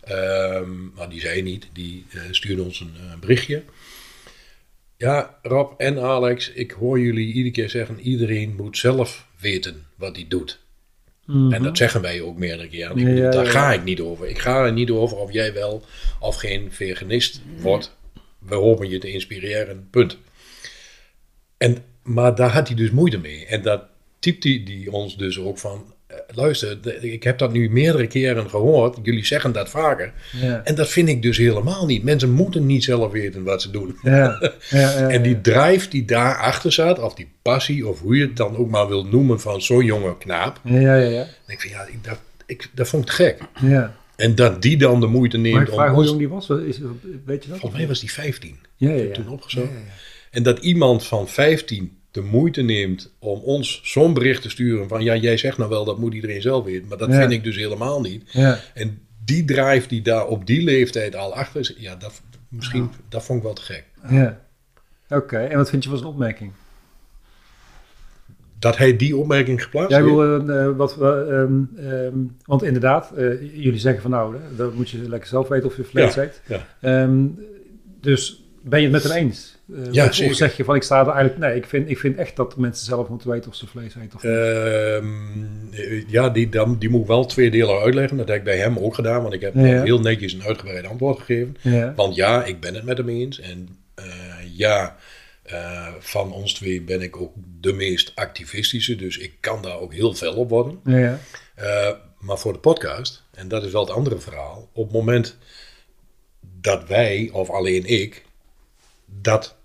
ehm, 0.00 0.92
maar 0.94 1.08
die 1.08 1.20
zei 1.20 1.42
niet, 1.42 1.68
die 1.72 2.04
eh, 2.10 2.20
stuurde 2.30 2.62
ons 2.62 2.80
een 2.80 3.20
berichtje. 3.20 3.62
Ja, 5.02 5.38
Rob 5.42 5.72
en 5.76 5.98
Alex, 5.98 6.50
ik 6.50 6.70
hoor 6.70 7.00
jullie 7.00 7.32
iedere 7.32 7.50
keer 7.50 7.70
zeggen: 7.70 8.00
iedereen 8.00 8.54
moet 8.56 8.78
zelf 8.78 9.26
weten 9.40 9.86
wat 9.96 10.16
hij 10.16 10.24
doet. 10.28 10.60
En 11.26 11.62
dat 11.62 11.76
zeggen 11.76 12.00
wij 12.00 12.20
ook 12.20 12.36
meerdere 12.38 12.68
keren. 12.68 12.96
Ik, 12.96 13.04
Mhm. 13.04 13.16
Ja, 13.16 13.30
daar 13.30 13.44
ja, 13.44 13.50
ga 13.50 13.72
ik 13.72 13.84
niet 13.84 14.00
over. 14.00 14.28
Ik 14.28 14.38
ga 14.38 14.64
er 14.64 14.72
niet 14.72 14.90
over 14.90 15.16
of 15.16 15.32
jij 15.32 15.52
wel 15.52 15.84
of 16.20 16.36
geen 16.36 16.72
veganist 16.72 17.40
wordt. 17.60 17.96
We 18.38 18.54
hopen 18.54 18.88
je 18.88 18.98
te 18.98 19.10
inspireren, 19.10 19.88
punt. 19.90 20.18
En, 21.56 21.84
maar 22.02 22.34
daar 22.34 22.50
had 22.50 22.66
hij 22.66 22.76
dus 22.76 22.90
moeite 22.90 23.18
mee. 23.18 23.46
En 23.46 23.62
dat 23.62 23.82
typt 24.18 24.44
hij 24.44 24.62
die 24.64 24.92
ons 24.92 25.16
dus 25.16 25.38
ook 25.38 25.58
van... 25.58 25.91
luister, 26.36 27.04
ik 27.04 27.22
heb 27.22 27.38
dat 27.38 27.52
nu 27.52 27.70
meerdere 27.70 28.06
keren 28.06 28.50
gehoord. 28.50 28.98
Jullie 29.02 29.26
zeggen 29.26 29.52
dat 29.52 29.68
vaker. 29.70 30.12
Ja. 30.32 30.60
En 30.64 30.74
dat 30.74 30.88
vind 30.88 31.08
ik 31.08 31.22
dus 31.22 31.36
helemaal 31.36 31.86
niet. 31.86 32.02
Mensen 32.02 32.30
moeten 32.30 32.66
niet 32.66 32.84
zelf 32.84 33.12
weten 33.12 33.42
wat 33.42 33.62
ze 33.62 33.70
doen. 33.70 33.96
Ja, 34.02 34.38
ja, 34.70 34.78
ja, 34.98 35.08
En 35.08 35.22
die 35.22 35.40
drive 35.40 35.88
die 35.88 36.04
daarachter 36.04 36.72
zat, 36.72 36.98
of 36.98 37.14
die 37.14 37.28
passie, 37.42 37.88
of 37.88 38.00
hoe 38.00 38.16
je 38.16 38.22
het 38.22 38.36
dan 38.36 38.56
ook 38.56 38.70
maar 38.70 38.88
wil 38.88 39.04
noemen 39.04 39.40
van 39.40 39.62
zo'n 39.62 39.84
jonge 39.84 40.18
knaap. 40.18 40.60
Ja, 40.64 40.80
ja, 40.80 40.96
ja, 40.96 41.26
denk 41.46 41.62
ik 41.62 41.70
van 41.70 41.70
ja, 41.70 41.86
ik, 41.86 42.04
dat, 42.04 42.18
ik, 42.46 42.70
dat 42.74 42.88
vond 42.88 43.04
ik 43.04 43.10
gek. 43.10 43.38
ja. 43.60 44.00
En 44.16 44.34
dat 44.34 44.62
die 44.62 44.76
dan 44.76 45.00
de 45.00 45.06
moeite 45.06 45.38
Maar 45.38 45.50
neemt 45.50 45.68
ik 45.68 45.74
vraag 45.74 45.88
om 45.88 45.94
hoe 45.94 46.04
jong 46.04 46.18
die 46.18 46.28
was. 46.28 46.48
Is, 46.48 46.80
weet 47.24 47.42
je 47.42 47.48
dat? 47.48 47.58
Volgens 47.58 47.80
mij 47.80 47.86
was 47.88 48.00
die 48.00 48.12
15. 48.12 48.56
ja, 48.76 48.90
ja, 48.90 49.12
toen 49.12 49.28
opgezocht. 49.28 49.66
Ja, 49.66 49.72
ja, 49.72 49.78
ja. 49.78 49.92
En 50.30 50.42
dat 50.42 50.58
iemand 50.58 51.06
van 51.06 51.28
15 51.28 51.96
de 52.12 52.20
moeite 52.20 52.62
neemt 52.62 53.14
om 53.18 53.38
ons 53.38 53.80
zo'n 53.84 54.14
bericht 54.14 54.42
te 54.42 54.50
sturen 54.50 54.88
van 54.88 55.02
ja, 55.02 55.16
jij 55.16 55.36
zegt 55.36 55.58
nou 55.58 55.70
wel 55.70 55.84
dat 55.84 55.98
moet 55.98 56.14
iedereen 56.14 56.42
zelf 56.42 56.64
weten, 56.64 56.88
maar 56.88 56.98
dat 56.98 57.08
Ja. 57.08 57.20
vind 57.20 57.32
ik 57.32 57.44
dus 57.44 57.56
helemaal 57.56 58.00
niet. 58.00 58.22
Ja. 58.32 58.58
En 58.74 58.98
die 59.24 59.44
drive 59.44 59.88
die 59.88 60.02
daar 60.02 60.26
op 60.26 60.46
die 60.46 60.62
leeftijd 60.62 61.16
al 61.16 61.34
achter 61.34 61.60
is, 61.60 61.74
ja, 61.78 61.96
dat, 61.96 62.22
misschien, 62.48 62.90
dat 63.08 63.24
vond 63.24 63.38
ik 63.38 63.44
wel 63.44 63.54
te 63.54 63.62
gek. 63.62 63.84
Ja. 64.10 64.40
Oké, 65.08 65.38
en 65.38 65.56
wat 65.56 65.70
vind 65.70 65.82
je 65.82 65.88
van 65.88 65.98
zijn 65.98 66.10
opmerking? 66.10 66.52
Dat 68.58 68.76
hij 68.76 68.96
die 68.96 69.16
opmerking 69.16 69.62
geplaatst 69.62 69.90
Jij 69.90 70.04
wil, 70.04 70.22
eh, 70.22 70.64
eh, 70.64 70.76
wat, 70.76 71.00
ehm, 71.00 71.62
ehm, 71.76 72.16
want 72.44 72.62
inderdaad, 72.62 73.12
eh, 73.12 73.40
jullie 73.62 73.78
zeggen 73.78 74.02
van 74.02 74.10
nou, 74.10 74.36
dat 74.56 74.74
moet 74.74 74.90
je 74.90 75.08
lekker 75.08 75.28
zelf 75.28 75.48
weten 75.48 75.68
of 75.68 75.76
je 75.76 75.84
Ja, 75.92 76.30
ja. 76.46 76.66
Ehm, 76.80 77.26
dus 78.00 78.44
ben 78.62 78.78
je 78.78 78.84
het 78.84 78.94
met 79.02 79.12
hem 79.12 79.24
eens? 79.24 79.58
Eh, 79.76 79.92
Ja, 79.92 80.06
of, 80.06 80.14
zeg 80.14 80.56
je 80.56 80.64
van 80.64 80.74
ik 80.74 80.82
sta 80.82 81.00
er 81.00 81.06
eigenlijk, 81.08 81.38
nee, 81.38 81.56
ik 81.56 81.66
vind, 81.66 81.90
ik 81.90 81.98
vind 81.98 82.16
echt 82.16 82.36
dat 82.36 82.56
mensen 82.56 82.84
zelf 82.86 83.08
moeten 83.08 83.30
weten 83.30 83.50
of 83.50 83.56
ze 83.56 83.66
vlees 83.66 83.94
eten 83.94 84.16
of 84.16 84.22
niet. 84.22 84.32
Eh, 85.80 86.08
ja, 86.08 86.28
die, 86.28 86.48
dan, 86.48 86.78
die 86.78 86.88
moet 86.88 87.00
ik 87.00 87.06
wel 87.06 87.24
twee 87.24 87.50
delen 87.50 87.80
uitleggen. 87.80 88.16
Dat 88.16 88.28
heb 88.28 88.36
ik 88.36 88.44
bij 88.44 88.58
hem 88.58 88.78
ook 88.78 88.94
gedaan, 88.94 89.22
want 89.22 89.34
ik 89.34 89.40
heb 89.40 89.54
Ja, 89.54 89.82
heel 89.82 90.00
netjes 90.00 90.32
een 90.32 90.42
uitgebreid 90.42 90.86
antwoord 90.86 91.18
gegeven. 91.18 91.56
ja. 91.60 91.92
Want 91.96 92.14
ja, 92.14 92.44
ik 92.44 92.60
ben 92.60 92.74
het 92.74 92.84
met 92.84 92.98
hem 92.98 93.08
eens. 93.08 93.40
En 93.40 93.68
eh, 93.94 94.04
ja, 94.56 94.96
van 95.98 96.32
ons 96.32 96.54
twee 96.54 96.82
ben 96.82 97.00
ik 97.02 97.16
ook 97.16 97.32
de 97.60 97.72
meest 97.72 98.12
activistische. 98.14 98.96
Dus 98.96 99.18
ik 99.18 99.32
kan 99.40 99.62
daar 99.62 99.78
ook 99.78 99.92
heel 99.92 100.14
fel 100.14 100.34
op 100.34 100.48
worden. 100.50 100.80
Ja, 100.84 101.18
maar 102.18 102.38
voor 102.38 102.52
de 102.52 102.58
podcast, 102.58 103.22
en 103.34 103.48
dat 103.48 103.64
is 103.64 103.72
wel 103.72 103.80
het 103.80 103.90
andere 103.90 104.18
verhaal. 104.18 104.68
Op 104.72 104.84
het 104.84 104.92
moment 104.92 105.36
dat 106.60 106.88
wij, 106.88 107.30
of 107.32 107.50
alleen 107.50 107.84
ik, 107.86 108.24
dat 109.20 109.56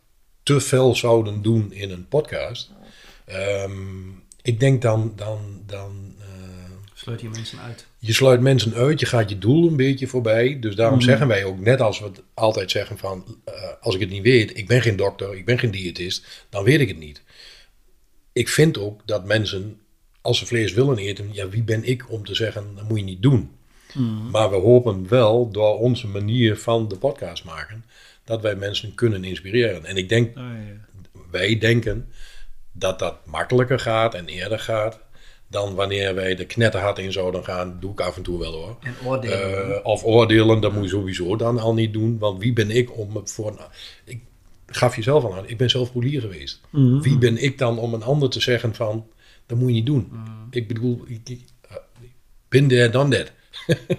te 0.47 0.61
fel 0.61 0.95
zouden 0.95 1.41
doen 1.41 1.71
in 1.73 1.91
een 1.91 2.07
podcast. 2.07 2.71
ehm, 3.25 3.71
ik 4.41 4.59
denk 4.59 4.81
dan, 4.81 5.13
dan, 5.15 5.61
dan 5.65 6.15
eh, 6.19 6.25
Sluit 6.93 7.21
je 7.21 7.29
mensen 7.29 7.59
uit. 7.59 7.87
je 7.99 8.13
sluit 8.13 8.41
mensen 8.41 8.73
uit, 8.73 8.99
je 8.99 9.05
gaat 9.05 9.29
je 9.29 9.37
doel 9.37 9.67
een 9.67 9.75
beetje 9.75 10.07
voorbij. 10.07 10.59
Dus 10.59 10.75
daarom 10.75 10.97
Mhm. 10.97 11.07
zeggen 11.07 11.27
wij 11.27 11.43
ook, 11.43 11.59
net 11.59 11.81
als 11.81 11.99
we 11.99 12.05
het 12.05 12.21
altijd 12.33 12.71
zeggen 12.71 12.97
van... 12.97 13.23
eh, 13.45 13.53
als 13.81 13.95
ik 13.95 14.01
het 14.01 14.09
niet 14.09 14.23
weet, 14.23 14.57
ik 14.57 14.67
ben 14.67 14.81
geen 14.81 14.95
dokter, 14.95 15.35
ik 15.35 15.45
ben 15.45 15.59
geen 15.59 15.71
diëtist, 15.71 16.45
dan 16.49 16.63
weet 16.63 16.79
ik 16.79 16.87
het 16.87 16.97
niet. 16.99 17.21
Ik 18.33 18.47
vind 18.49 18.77
ook 18.77 19.01
dat 19.05 19.25
mensen, 19.25 19.79
als 20.21 20.37
ze 20.37 20.45
vlees 20.45 20.73
willen 20.73 20.97
eten... 20.97 21.29
ja, 21.31 21.49
wie 21.49 21.63
ben 21.63 21.83
ik 21.83 22.11
om 22.11 22.25
te 22.25 22.35
zeggen, 22.35 22.75
dat 22.75 22.89
moet 22.89 22.97
je 22.99 23.03
niet 23.03 23.21
doen. 23.21 23.51
Mhm. 23.93 24.29
Maar 24.29 24.49
we 24.49 24.55
hopen 24.55 25.07
wel, 25.09 25.51
door 25.51 25.79
onze 25.79 26.07
manier 26.07 26.57
van 26.57 26.87
de 26.87 26.95
podcast 26.97 27.43
maken... 27.43 27.85
dat 28.27 28.41
wij 28.41 28.55
mensen 28.55 28.95
kunnen 28.95 29.23
inspireren. 29.23 29.85
En 29.85 29.97
ik 29.97 30.09
denk, 30.09 30.37
Oh, 30.37 30.43
ja, 30.43 31.21
wij 31.31 31.57
denken 31.57 32.11
dat 32.71 32.99
dat 32.99 33.25
makkelijker 33.25 33.79
gaat 33.79 34.13
en 34.13 34.25
eerder 34.25 34.59
gaat... 34.59 34.99
dan 35.47 35.75
wanneer 35.75 36.15
wij 36.15 36.35
de 36.35 36.45
knetterhard 36.45 36.99
in 36.99 37.11
zouden 37.11 37.43
gaan. 37.43 37.77
Doe 37.79 37.91
ik 37.91 38.01
af 38.01 38.17
en 38.17 38.23
toe 38.23 38.39
wel 38.39 38.53
hoor. 38.53 38.77
En 38.81 38.93
oordelen. 39.05 39.75
Eh, 39.75 39.85
of 39.85 40.03
oordelen, 40.03 40.59
dat 40.59 40.73
moet 40.73 40.83
je 40.83 40.89
sowieso 40.89 41.35
dan 41.35 41.59
al 41.59 41.73
niet 41.73 41.93
doen. 41.93 42.17
Want 42.17 42.39
wie 42.39 42.53
ben 42.53 42.71
ik 42.71 42.97
om 42.97 43.15
het 43.15 43.31
voor... 43.31 43.69
Ik 44.05 44.21
gaf 44.65 44.95
jezelf 44.95 45.23
al 45.23 45.35
aan, 45.35 45.47
ik 45.47 45.57
ben 45.57 45.69
zelf 45.69 45.91
polier 45.91 46.21
geweest. 46.21 46.61
Mhm. 46.69 46.99
Wie 46.99 47.17
ben 47.17 47.43
ik 47.43 47.57
dan 47.57 47.79
om 47.79 47.93
een 47.93 48.03
ander 48.03 48.29
te 48.29 48.41
zeggen 48.41 48.75
van... 48.75 49.07
dat 49.45 49.57
moet 49.57 49.67
je 49.67 49.73
niet 49.73 49.85
doen. 49.85 50.11
Ik 50.49 50.67
bedoel, 50.67 51.03
ik, 51.07 51.29
ik, 51.29 51.41
uh, 51.71 51.77
bin 52.49 52.67
there, 52.67 52.89
done 52.89 53.17
that. 53.17 53.31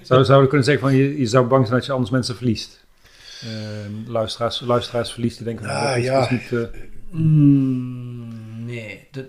Zou, 0.03 0.25
zouden 0.25 0.41
we 0.41 0.47
kunnen 0.47 0.65
zeggen 0.65 0.89
van 0.89 0.97
je, 0.97 1.19
je 1.19 1.27
zou 1.27 1.47
bang 1.47 1.67
zijn 1.67 1.79
dat 1.79 1.87
je 1.87 1.93
anders 1.93 2.11
mensen 2.11 2.37
verliest? 2.37 2.78
Ehm, 3.43 4.11
luisteraars, 4.11 4.61
luisteraars 4.61 5.13
verliest 5.13 5.37
die 5.37 5.47
denken 5.47 5.65
van 5.65 5.75
Ah, 5.75 5.89
dat 5.89 5.97
is, 5.97 6.05
ja. 6.05 6.23
is 6.23 6.31
niet... 6.31 6.53
eh, 6.53 6.81
Mm, 7.11 8.65
nee. 8.65 9.09
Dat, 9.11 9.25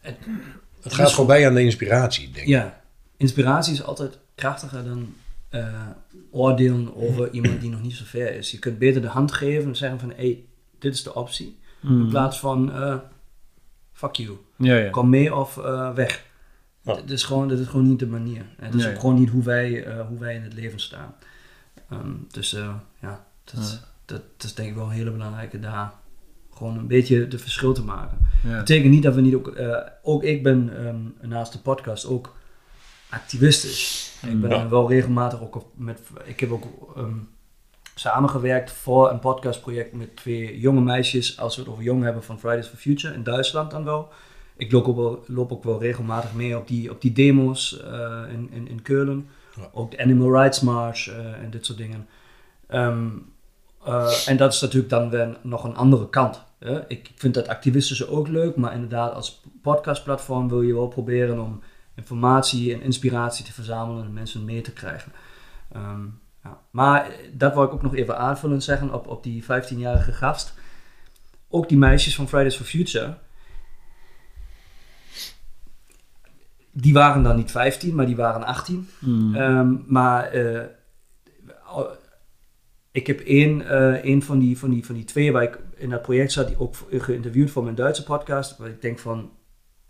het, 0.00 0.16
Het 0.82 0.94
gaat 0.94 1.12
voorbij 1.12 1.46
aan 1.46 1.54
de 1.54 1.62
inspiratie, 1.62 2.24
denk 2.24 2.36
ik. 2.36 2.46
ja, 2.46 2.80
inspiratie 3.16 3.72
is 3.72 3.82
altijd 3.82 4.18
krachtiger 4.34 4.84
dan 4.84 5.14
eh, 5.48 5.86
oordelen 6.30 6.96
over 6.96 7.30
iemand 7.36 7.60
die 7.60 7.70
nog 7.70 7.82
niet 7.82 7.94
zo 7.94 8.04
ver 8.06 8.34
is. 8.34 8.50
Je 8.50 8.58
kunt 8.58 8.78
beter 8.78 9.00
de 9.02 9.08
hand 9.08 9.32
geven 9.32 9.68
en 9.68 9.76
zeggen 9.76 10.00
van, 10.00 10.08
hé, 10.08 10.14
hey, 10.16 10.44
dit 10.78 10.94
is 10.94 11.02
de 11.02 11.14
optie. 11.14 11.58
In 11.82 12.08
plaats 12.08 12.38
van, 12.38 12.72
eh, 12.72 12.96
fuck 13.92 14.14
you. 14.14 14.36
ja, 14.58 14.76
ja. 14.76 14.90
Kom 14.90 15.08
mee 15.08 15.34
of 15.34 15.58
eh, 15.58 15.92
weg. 15.94 16.24
Dat, 16.82 17.10
is 17.10 17.22
gewoon, 17.22 17.48
dat 17.48 17.58
is 17.58 17.66
gewoon 17.66 17.88
niet 17.88 17.98
de 17.98 18.06
manier. 18.06 18.42
Het 18.60 18.74
is 18.74 18.82
Nee. 18.84 18.92
ook 18.94 19.00
gewoon 19.00 19.18
niet 19.18 19.28
hoe 19.30 19.42
wij, 19.42 19.84
eh, 19.84 20.06
hoe 20.08 20.18
wij 20.18 20.34
in 20.34 20.42
het 20.42 20.54
leven 20.54 20.80
staan. 20.80 21.14
Ehm, 21.90 22.12
dus 22.30 22.54
eh, 22.54 22.74
ja, 23.00 23.26
dat, 23.44 23.82
dat, 24.04 24.22
dat 24.36 24.44
is 24.46 24.54
denk 24.54 24.68
ik 24.68 24.74
wel 24.74 24.84
een 24.84 24.90
hele 24.90 25.10
belangrijke 25.10 25.58
daar 25.60 25.92
gewoon 26.52 26.78
een 26.78 26.86
beetje 26.86 27.28
de 27.28 27.38
verschil 27.38 27.72
te 27.72 27.82
maken. 27.84 28.18
Ja. 28.42 28.50
Dat 28.50 28.58
betekent 28.58 28.90
niet 28.92 29.02
dat 29.02 29.14
we 29.14 29.20
niet 29.20 29.34
ook... 29.34 29.48
eh, 29.48 29.76
ook 30.02 30.22
ik 30.22 30.42
ben 30.42 30.86
ehm, 30.86 31.28
naast 31.28 31.52
de 31.52 31.58
podcast 31.58 32.06
ook 32.06 32.34
activistisch. 33.10 34.12
Ik 34.26 34.40
ben 34.40 34.50
Ja. 34.50 34.68
wel 34.68 34.88
regelmatig 34.88 35.40
ook 35.42 35.54
op- 35.56 35.72
met... 35.74 36.00
Ik 36.24 36.40
heb 36.40 36.50
ook 36.50 36.64
ehm, 36.96 37.14
samengewerkt 37.94 38.70
voor 38.72 39.10
een 39.10 39.18
podcastproject 39.18 39.92
met 39.92 40.16
twee 40.16 40.60
jonge 40.60 40.80
meisjes... 40.80 41.38
als 41.38 41.56
we 41.56 41.62
het 41.62 41.70
over 41.70 41.82
jong 41.84 42.02
hebben 42.02 42.24
van 42.24 42.38
Fridays 42.38 42.66
for 42.66 42.78
Future 42.78 43.14
in 43.14 43.22
Duitsland 43.22 43.70
dan 43.70 43.84
wel. 43.84 44.08
Ik 44.56 44.72
loop 44.72 44.86
ook 44.88 44.96
wel, 44.96 45.24
loop 45.26 45.52
ook 45.52 45.64
wel 45.64 45.80
regelmatig 45.80 46.34
mee 46.34 46.56
op 46.58 46.68
die, 46.68 46.90
op 46.90 47.00
die 47.00 47.12
demos 47.12 47.80
eh, 47.80 48.22
in, 48.32 48.50
in, 48.52 48.68
in 48.68 48.82
Keulen. 48.82 49.28
Ook 49.72 49.90
de 49.90 50.02
Animal 50.02 50.32
Rights 50.32 50.60
March 50.60 51.08
eh, 51.08 51.42
en 51.42 51.50
dit 51.50 51.66
soort 51.66 51.78
dingen. 51.78 52.08
Ehm, 52.66 53.08
eh, 53.84 54.28
en 54.28 54.36
dat 54.36 54.52
is 54.52 54.60
natuurlijk 54.60 54.90
dan 54.90 55.10
weer 55.10 55.36
nog 55.42 55.64
een 55.64 55.76
andere 55.76 56.08
kant. 56.08 56.42
Hè? 56.58 56.88
Ik 56.88 57.10
vind 57.14 57.34
dat 57.34 57.48
activistische 57.48 58.08
ook 58.08 58.28
leuk, 58.28 58.56
maar 58.56 58.74
inderdaad 58.74 59.14
als 59.14 59.42
podcastplatform 59.62 60.48
wil 60.48 60.62
je 60.62 60.74
wel 60.74 60.88
proberen 60.88 61.40
om 61.40 61.62
informatie 61.94 62.72
en 62.74 62.82
inspiratie 62.82 63.44
te 63.44 63.52
verzamelen 63.52 64.04
en 64.04 64.12
mensen 64.12 64.44
mee 64.44 64.60
te 64.60 64.72
krijgen. 64.72 65.12
Ehm, 65.72 66.04
ja. 66.44 66.60
Maar 66.70 67.10
dat 67.32 67.54
wil 67.54 67.62
ik 67.62 67.72
ook 67.72 67.82
nog 67.82 67.94
even 67.94 68.18
aanvullend 68.18 68.64
zeggen 68.64 68.94
op, 68.94 69.06
op 69.06 69.22
die 69.22 69.44
15-jarige 69.44 70.12
gast. 70.12 70.54
Ook 71.48 71.68
die 71.68 71.78
meisjes 71.78 72.14
van 72.14 72.28
Fridays 72.28 72.56
for 72.56 72.66
Future, 72.66 73.16
die 76.74 76.92
waren 76.92 77.22
dan 77.22 77.36
niet 77.36 77.50
15, 77.50 77.94
maar 77.94 78.06
die 78.06 78.16
waren 78.16 78.44
18. 78.44 78.88
Mm. 79.00 79.34
Ehm, 79.34 79.74
maar 79.86 80.24
eh, 80.24 80.62
ik 82.92 83.06
heb 83.06 83.20
één, 83.20 83.68
eh, 83.68 83.92
één 83.92 84.22
van, 84.22 84.38
die, 84.38 84.58
van, 84.58 84.70
die, 84.70 84.86
van 84.86 84.94
die 84.94 85.04
twee 85.04 85.32
waar 85.32 85.42
ik 85.42 85.58
in 85.76 85.90
dat 85.90 86.02
project 86.02 86.32
zat, 86.32 86.46
die 86.48 86.58
ook 86.60 86.74
geïnterviewd 86.90 87.50
voor 87.50 87.62
mijn 87.64 87.74
Duitse 87.74 88.04
podcast. 88.04 88.56
Waar 88.56 88.68
ik 88.68 88.82
denk 88.82 88.98
van, 88.98 89.30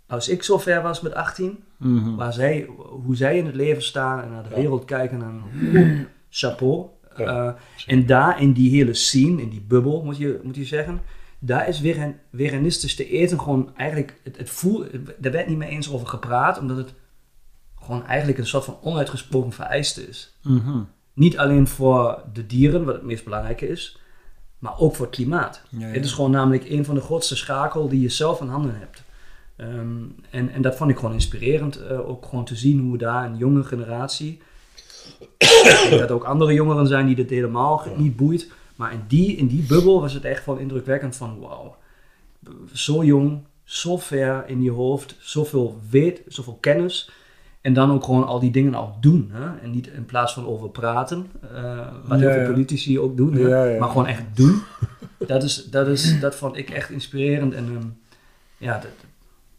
als 0.07 0.29
ik 0.29 0.43
zo 0.43 0.59
ver 0.59 0.83
was 0.83 1.01
met 1.01 1.15
18, 1.15 1.59
Mhm. 1.79 2.15
waar 2.15 2.33
zij, 2.33 2.69
hoe 3.05 3.17
zij 3.17 3.39
in 3.39 3.47
het 3.47 3.55
leven 3.55 3.83
staan 3.83 4.23
en 4.23 4.31
naar 4.31 4.43
de 4.43 4.49
Ja. 4.49 4.57
wereld 4.57 4.85
kijken, 4.85 5.43
oeh, 5.75 6.01
chapeau. 6.31 6.87
Ja. 7.17 7.25
Eh, 7.47 7.53
en 7.87 8.07
daar 8.07 8.41
in 8.41 8.53
die 8.53 8.71
hele 8.71 8.95
scene, 8.95 9.43
in 9.43 9.49
die 9.49 9.61
bubbel 9.69 10.05
moet 10.05 10.17
je, 10.17 10.41
moet 10.43 10.57
je 10.57 10.65
zeggen, 10.65 11.01
daar 11.47 11.69
is 11.69 11.79
vegan, 11.79 12.15
veganistisch 12.33 12.95
te 12.95 13.09
eten 13.09 13.41
gewoon 13.41 13.77
eigenlijk, 13.77 14.21
het, 14.23 14.37
het 14.37 14.51
voel, 14.51 14.85
daar 15.19 15.33
werd 15.33 15.49
niet 15.49 15.59
meer 15.59 15.69
eens 15.69 15.93
over 15.93 16.07
gepraat, 16.07 16.59
omdat 16.59 16.77
het 16.77 16.95
gewoon 17.81 18.07
eigenlijk 18.07 18.39
een 18.39 18.47
soort 18.47 18.65
van 18.65 18.79
onuitgesproken 18.83 19.53
vereiste 19.53 20.09
is. 20.09 20.35
Mhm. 20.43 20.79
Niet 21.13 21.39
alleen 21.39 21.69
voor 21.69 22.23
de 22.33 22.47
dieren, 22.47 22.85
wat 22.85 22.95
het 22.95 23.05
meest 23.05 23.25
belangrijke 23.25 23.69
is, 23.69 23.99
maar 24.59 24.79
ook 24.79 24.95
voor 24.95 25.07
het 25.07 25.15
klimaat. 25.15 25.63
Ja, 25.69 25.79
ja. 25.79 25.93
Het 25.93 26.05
is 26.05 26.13
gewoon 26.13 26.31
namelijk 26.31 26.69
een 26.69 26.85
van 26.85 26.95
de 26.95 27.01
grootste 27.01 27.37
schakel 27.37 27.89
die 27.89 28.01
je 28.01 28.09
zelf 28.09 28.41
in 28.41 28.49
handen 28.49 28.79
hebt. 28.79 29.03
Ehm, 29.57 30.03
en, 30.31 30.51
en 30.51 30.63
dat 30.63 30.77
vond 30.77 30.91
ik 30.91 30.97
gewoon 30.97 31.15
inspirerend, 31.15 31.77
eh, 31.77 32.09
ook 32.09 32.27
gewoon 32.27 32.45
te 32.45 32.57
zien 32.57 32.81
hoe 32.81 32.99
daar 32.99 33.25
een 33.25 33.37
jonge 33.37 33.65
generatie, 33.65 34.43
dat 35.91 36.11
ook 36.11 36.25
andere 36.25 36.53
jongeren 36.53 36.87
zijn 36.87 37.07
die 37.07 37.15
dit 37.15 37.31
helemaal 37.31 37.87
niet 37.97 38.17
boeit, 38.17 38.51
maar 38.77 38.93
in 38.93 39.05
die, 39.09 39.37
in 39.37 39.47
die 39.47 39.63
bubbel 39.63 40.01
was 40.01 40.13
het 40.13 40.25
echt 40.25 40.47
wel 40.47 40.57
indrukwekkend 40.57 41.17
van 41.17 41.39
wauw, 41.41 41.77
zo 42.73 43.05
jong, 43.05 43.39
zo 43.65 43.97
ver 43.97 44.45
in 44.47 44.63
je 44.63 44.71
hoofd, 44.71 45.17
zoveel 45.19 45.79
weet, 45.91 46.23
zoveel 46.27 46.59
kennis. 46.61 47.11
En 47.61 47.73
dan 47.73 47.93
ook 47.93 48.05
gewoon 48.05 48.27
al 48.27 48.41
die 48.41 48.51
dingen 48.51 48.75
ook 48.75 49.03
doen. 49.03 49.31
Hè? 49.33 49.59
En 49.63 49.71
niet 49.71 49.87
in 49.87 50.05
plaats 50.05 50.33
van 50.33 50.47
over 50.47 50.69
praten, 50.71 51.27
eh, 51.55 51.87
wat 52.05 52.19
heel 52.19 52.29
Ja, 52.29 52.35
veel 52.35 52.43
ja. 52.45 52.51
politici 52.51 52.99
ook 53.01 53.17
doen. 53.17 53.35
hè? 53.35 53.41
Ja, 53.49 53.65
ja. 53.65 53.79
Maar 53.79 53.89
gewoon 53.89 54.07
echt 54.07 54.23
doen. 54.35 54.63
Dat, 55.27 55.43
is, 55.43 55.65
dat, 55.71 55.89
is, 55.89 56.21
dat 56.21 56.35
vond 56.35 56.57
ik 56.57 56.71
echt 56.71 56.91
inspirerend. 56.91 57.55
En 57.55 57.65
ehm, 57.65 57.87
ja, 58.57 58.79
dat, 58.79 58.91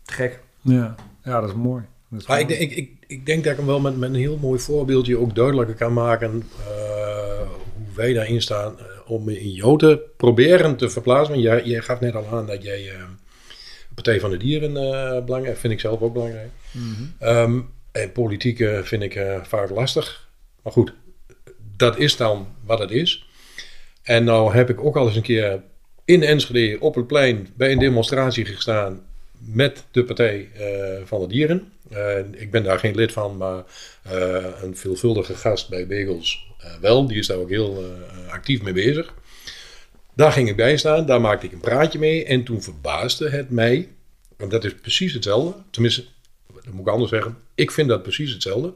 gek. 0.06 0.40
Ja. 0.62 0.96
ja, 1.24 1.40
dat 1.42 1.50
is 1.50 1.56
mooi. 1.56 1.84
Dat 2.10 2.20
is 2.22 2.28
Maar 2.28 2.40
ik, 2.40 2.50
ik, 2.50 2.72
ik, 2.72 2.92
ik 3.08 3.26
denk 3.26 3.44
dat 3.44 3.52
ik 3.52 3.58
hem 3.58 3.68
wel 3.68 3.80
met, 3.80 3.98
met 3.98 4.10
een 4.10 4.16
heel 4.16 4.38
mooi 4.42 4.60
voorbeeldje 4.60 5.18
ook 5.18 5.36
duidelijker 5.36 5.76
kan 5.76 5.94
maken 5.94 6.44
eh, 6.60 7.48
hoe 7.76 7.96
wij 7.96 8.14
daarin 8.14 8.42
staan. 8.42 8.74
Om 9.08 9.30
in 9.30 9.78
te 9.78 10.02
proberen 10.18 10.76
te 10.76 10.90
verplaatsen. 10.90 11.34
Want 11.34 11.46
jij, 11.46 11.64
jij 11.64 11.82
gaf 11.82 12.00
net 12.00 12.16
al 12.16 12.28
aan 12.32 12.46
dat 12.46 12.64
jij 12.64 12.90
eh, 12.90 13.04
Partij 13.94 14.20
van 14.20 14.30
de 14.30 14.38
Dieren 14.38 14.78
eh 14.78 15.24
belangrijk 15.26 15.58
vind 15.58 15.74
ik 15.74 15.80
zelf 15.80 16.02
ook 16.02 16.14
belangrijk. 16.14 16.50
Mhm. 16.72 17.04
Ehm, 17.20 17.62
en 17.92 18.12
politiek 18.12 18.60
eh, 18.60 18.82
vind 18.82 19.04
ik 19.04 19.16
eh, 19.16 19.44
vaak 19.44 19.70
lastig. 19.70 20.30
Maar 20.64 20.74
goed, 20.74 20.94
dat 21.78 21.98
is 21.98 22.18
dan 22.18 22.48
wat 22.66 22.80
het 22.80 22.92
is. 22.92 23.28
En 24.02 24.24
nou 24.24 24.54
heb 24.54 24.70
ik 24.70 24.84
ook 24.84 24.96
al 24.96 25.08
eens 25.08 25.16
een 25.16 25.22
keer 25.22 25.62
in 26.06 26.24
Enschede 26.24 26.80
op 26.80 26.96
het 26.96 27.08
plein 27.08 27.48
bij 27.56 27.72
een 27.72 27.80
demonstratie 27.80 28.46
gestaan 28.46 29.02
met 29.40 29.86
de 29.92 30.04
Partij 30.04 30.50
van 31.06 31.22
de 31.22 31.28
Dieren. 31.28 31.72
Ik 32.32 32.52
ben 32.52 32.64
daar 32.64 32.80
geen 32.80 32.96
lid 32.96 33.12
van, 33.12 33.38
maar 33.38 33.64
eh, 34.02 34.46
een 34.62 34.78
veelvuldige 34.78 35.36
gast 35.36 35.70
bij 35.70 35.88
Begels 35.88 36.48
eh, 36.60 36.72
wel. 36.82 37.08
Die 37.08 37.18
is 37.18 37.28
daar 37.28 37.38
ook 37.38 37.50
heel 37.50 37.84
eh, 37.84 38.32
actief 38.32 38.62
mee 38.62 38.74
bezig. 38.74 39.14
Daar 40.16 40.32
ging 40.32 40.50
ik 40.50 40.56
bij 40.56 40.78
staan, 40.78 41.06
daar 41.06 41.22
maakte 41.22 41.46
ik 41.46 41.52
een 41.52 41.60
praatje 41.60 42.00
mee. 42.00 42.26
En 42.26 42.44
toen 42.44 42.62
verbaasde 42.62 43.30
het 43.30 43.50
mij, 43.50 43.90
want 44.38 44.52
dat 44.52 44.64
is 44.64 44.76
precies 44.76 45.14
hetzelfde. 45.14 45.62
Tenminste, 45.72 46.04
dat 46.54 46.74
moet 46.74 46.88
ik 46.88 46.94
anders 46.94 47.12
zeggen. 47.12 47.38
Ik 47.56 47.72
vind 47.72 47.90
dat 47.90 48.04
precies 48.04 48.34
hetzelfde. 48.34 48.74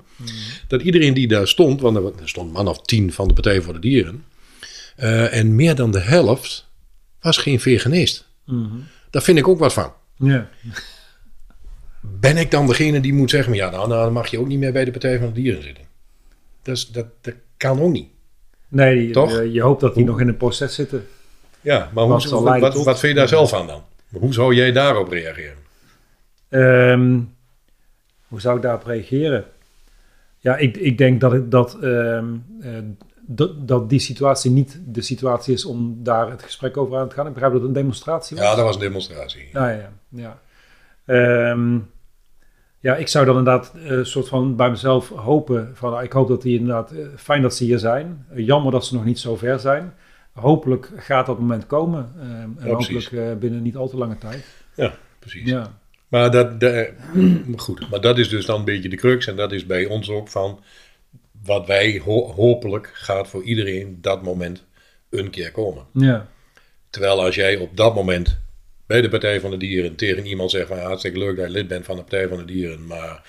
Dat 0.68 0.82
iedereen 0.82 1.14
die 1.14 1.28
daar 1.28 1.48
stond, 1.48 1.82
want 1.82 1.98
er 1.98 2.30
stond 2.30 2.48
een 2.48 2.54
man 2.54 2.68
of 2.68 2.82
tien 2.82 3.14
van 3.14 3.28
de 3.28 3.34
Partij 3.34 3.62
voor 3.62 3.74
de 3.74 3.80
Dieren. 3.80 4.26
en 5.32 5.56
meer 5.56 5.76
dan 5.76 5.92
de 5.92 6.00
helft 6.00 6.68
was 7.22 7.38
geen 7.38 7.60
veganist. 7.60 8.28
Mhm. 8.46 8.78
Daar 9.10 9.22
vind 9.22 9.38
ik 9.38 9.48
ook 9.48 9.60
wat 9.60 9.74
van. 9.74 9.94
Ja. 10.18 10.50
Ben 12.02 12.38
ik 12.38 12.52
dan 12.52 12.68
degene 12.68 13.00
die 13.00 13.14
moet 13.14 13.30
zeggen, 13.30 13.54
ja, 13.54 13.70
nou, 13.70 13.88
nou 13.88 14.04
dan 14.04 14.14
mag 14.14 14.28
je 14.28 14.40
ook 14.40 14.48
niet 14.48 14.60
meer 14.60 14.72
bij 14.72 14.86
de 14.86 14.92
Partij 14.92 15.18
van 15.20 15.28
de 15.28 15.34
Dieren 15.34 15.64
zitten. 15.64 15.84
Dat, 16.62 16.90
dat, 16.92 17.06
dat 17.22 17.34
kan 17.58 17.82
ook 17.82 17.92
niet. 17.92 18.08
Nee, 18.68 19.12
Toch? 19.12 19.32
Je, 19.32 19.52
je 19.52 19.62
hoopt 19.62 19.82
dat 19.82 19.96
die 19.96 20.06
nog 20.06 20.20
in 20.20 20.28
een 20.28 20.38
proces 20.38 20.76
zitten. 20.76 21.08
Ja, 21.62 21.90
maar 21.94 22.08
Wat 22.08 22.24
hoe, 22.24 22.44
wat, 22.44 22.60
wat, 22.60 22.72
tot- 22.74 22.86
wat 22.86 23.00
vind 23.00 23.14
je 23.14 23.20
daar 23.20 23.28
zelf 23.28 23.50
van 23.50 23.68
dan? 23.68 23.84
Hoe 24.12 24.34
zou 24.34 24.54
jij 24.56 24.72
daarop 24.72 25.10
reageren? 25.10 25.58
Ehm, 26.50 27.20
hoe 28.28 28.42
zou 28.42 28.56
ik 28.56 28.62
daarop 28.62 28.86
reageren? 28.86 29.46
Ja, 30.38 30.58
ik, 30.58 30.78
ik 30.78 30.98
denk 30.98 31.22
dat, 31.52 31.78
ehm, 31.82 32.26
eh, 32.62 32.72
dat, 33.22 33.68
dat 33.68 33.90
die 33.90 34.00
situatie 34.00 34.52
niet 34.52 34.80
de 34.86 35.02
situatie 35.02 35.54
is 35.54 35.66
om 35.66 36.00
daar 36.04 36.30
het 36.32 36.44
gesprek 36.44 36.78
over 36.78 36.98
aan 36.98 37.10
te 37.10 37.16
gaan. 37.16 37.28
Ik 37.28 37.34
begrijp 37.34 37.52
dat 37.54 37.62
het 37.62 37.70
een 37.70 37.76
demonstratie 37.78 38.38
was. 38.38 38.46
Ja, 38.46 38.56
dat 38.56 38.66
was 38.66 38.76
een 38.76 38.82
demonstratie. 38.82 39.50
Ja, 39.54 39.70
ja, 39.70 39.92
ja. 40.10 40.40
Ehm, 41.10 41.78
ja, 42.80 42.96
ik 42.96 43.08
zou 43.08 43.26
dan 43.26 43.38
inderdaad 43.38 43.74
eh, 43.76 43.90
een 43.92 44.06
soort 44.06 44.28
van 44.28 44.56
bij 44.56 44.70
mezelf 44.70 45.10
hopen 45.10 45.72
van, 45.74 45.94
ah, 45.98 46.04
ik 46.04 46.12
hoop 46.12 46.28
dat 46.28 46.42
die 46.42 46.60
inderdaad, 46.60 46.92
eh, 46.92 47.06
fijn 47.18 47.42
dat 47.42 47.56
ze 47.56 47.64
hier 47.64 47.80
zijn. 47.80 48.26
Eh, 48.30 48.46
jammer 48.46 48.72
dat 48.72 48.86
ze 48.86 48.94
nog 48.94 49.06
niet 49.06 49.20
zo 49.20 49.36
ver 49.36 49.60
zijn. 49.60 49.94
Hopelijk 50.34 50.92
gaat 50.96 51.26
dat 51.26 51.40
moment 51.40 51.68
komen. 51.68 52.12
Ehm, 52.20 52.30
en 52.32 52.56
Ja, 52.68 52.76
precies. 52.76 53.04
hopelijk 53.06 53.30
eh, 53.32 53.36
binnen 53.40 53.62
niet 53.62 53.76
al 53.76 53.88
te 53.90 53.98
lange 53.98 54.18
tijd. 54.18 54.46
Ja, 54.76 54.94
precies. 55.20 55.50
Ja, 55.50 55.78
Maar 56.08 56.32
dat, 56.32 56.60
de- 56.60 56.94
goed, 57.56 57.90
maar 57.90 58.02
dat 58.02 58.18
is 58.18 58.30
dus 58.30 58.46
dan 58.46 58.60
een 58.60 58.66
beetje 58.66 58.90
de 58.90 58.96
crux. 58.96 59.28
En 59.28 59.36
dat 59.36 59.52
is 59.52 59.66
bij 59.66 59.86
ons 59.86 60.10
ook 60.10 60.28
van 60.28 60.64
wat 61.44 61.68
wij 61.68 62.02
ho- 62.06 62.32
hopelijk 62.34 62.90
gaat 62.94 63.28
voor 63.28 63.44
iedereen 63.44 63.98
dat 64.02 64.24
moment 64.24 64.66
een 65.10 65.30
keer 65.30 65.52
komen. 65.52 65.84
ja, 65.94 66.28
Terwijl 66.90 67.22
als 67.24 67.36
jij 67.36 67.58
op 67.58 67.78
dat 67.78 67.96
moment 67.96 68.40
bij 68.90 69.02
de 69.02 69.10
Partij 69.10 69.40
van 69.40 69.52
de 69.52 69.58
Dieren 69.58 69.96
tegen 69.96 70.26
iemand 70.26 70.52
zegt 70.52 70.68
van 70.68 70.78
ja, 70.78 70.84
hartstikke 70.84 71.20
leuk 71.20 71.36
dat 71.38 71.46
je 71.46 71.52
lid 71.52 71.68
bent 71.68 71.86
van 71.86 71.96
de 71.96 72.02
Partij 72.02 72.28
van 72.28 72.38
de 72.38 72.46
Dieren, 72.46 72.86
maar 72.88 73.22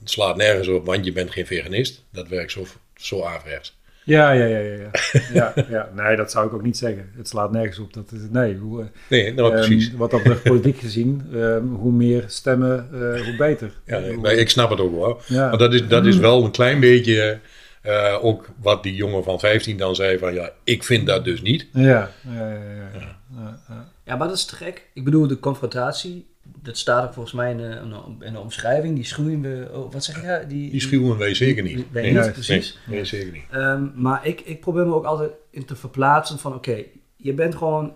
het 0.00 0.10
slaat 0.10 0.36
nergens 0.36 0.68
op, 0.68 0.86
want 0.86 1.04
je 1.04 1.12
bent 1.12 1.30
geen 1.30 1.46
veganist. 1.46 2.04
Dat 2.12 2.28
werkt 2.28 2.52
zo, 2.52 2.66
zo 2.94 3.22
averechts. 3.22 3.78
ja, 4.04 4.32
ja, 4.32 4.44
ja, 4.44 4.58
ja, 4.58 4.90
ja. 5.32 5.52
ja. 5.70 5.90
Nee, 5.94 6.16
dat 6.16 6.30
zou 6.30 6.46
ik 6.46 6.52
ook 6.52 6.62
niet 6.62 6.76
zeggen. 6.76 7.10
Het 7.16 7.28
slaat 7.28 7.52
nergens 7.52 7.78
op. 7.78 7.92
Dat 7.92 8.12
is, 8.12 8.20
nee, 8.30 8.56
hoe, 8.56 8.80
eh, 8.82 8.86
Nee, 9.08 9.32
nou 9.34 9.52
precies. 9.52 9.92
wat 9.92 10.10
dat 10.10 10.22
betreft 10.22 10.42
politiek 10.42 10.78
gezien, 10.78 11.22
ehm, 11.34 11.66
hoe 11.66 11.92
meer 11.92 12.24
stemmen, 12.26 12.88
eh, 12.92 13.24
hoe 13.24 13.36
beter. 13.36 13.72
Ja, 13.86 14.02
Hoe- 14.12 14.36
ik 14.36 14.48
snap 14.50 14.70
het 14.70 14.80
ook 14.80 14.94
wel. 14.94 15.20
Ja. 15.26 15.48
Maar 15.48 15.58
dat 15.58 15.74
is, 15.74 15.86
dat 15.88 16.06
is 16.06 16.16
wel 16.16 16.44
een 16.44 16.50
klein 16.50 16.80
beetje 16.80 17.38
eh, 17.82 18.18
ook 18.24 18.48
wat 18.62 18.82
die 18.82 18.94
jongen 18.94 19.24
van 19.24 19.38
15 19.40 19.76
dan 19.76 19.94
zei 19.94 20.18
van 20.18 20.34
ja, 20.34 20.50
ik 20.64 20.84
vind 20.84 21.06
dat 21.06 21.24
dus 21.24 21.42
niet. 21.42 21.66
Ja, 21.72 21.82
ja, 21.82 22.10
ja, 22.34 22.48
ja, 22.48 22.90
ja. 22.94 23.58
ja, 23.68 23.88
ja. 24.06 24.16
Maar 24.16 24.28
dat 24.28 24.36
is 24.36 24.44
te 24.44 24.56
gek. 24.56 24.88
Ik 24.94 25.04
bedoel, 25.04 25.26
de 25.26 25.38
confrontatie, 25.40 26.26
dat 26.62 26.76
staat 26.76 27.04
ook 27.06 27.12
volgens 27.12 27.34
mij 27.34 27.50
in 27.50 27.56
de, 27.56 27.80
in 27.84 27.88
de- 28.18 28.24
in 28.26 28.32
de 28.32 28.38
omschrijving. 28.40 28.94
Die 28.94 29.04
schuwen 29.04 29.40
we, 29.40 29.68
oh, 29.72 29.92
wat 29.92 30.04
zeg 30.04 30.20
je? 30.22 30.44
Die, 30.48 30.70
Die 30.70 30.80
schuwen 30.80 31.18
wij 31.18 31.34
zeker 31.34 31.62
niet. 31.62 31.74
Nee, 31.74 31.84
Nee, 32.02 32.12
niet, 32.12 32.20
nee, 32.20 32.30
precies. 32.30 32.78
nee, 32.86 33.04
zeker 33.04 33.32
niet. 33.32 33.42
Ehm, 33.50 33.86
maar 33.94 34.26
ik, 34.26 34.40
ik 34.40 34.60
probeer 34.60 34.86
me 34.86 34.94
ook 34.94 35.04
altijd 35.04 35.30
in 35.50 35.64
te 35.64 35.76
verplaatsen 35.76 36.38
van 36.38 36.54
oké, 36.54 36.82
je 37.16 37.32
bent 37.32 37.54
gewoon 37.54 37.94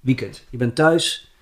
weekend. 0.00 0.44
Je 0.50 0.56
bent 0.56 0.74
thuis. 0.74 1.32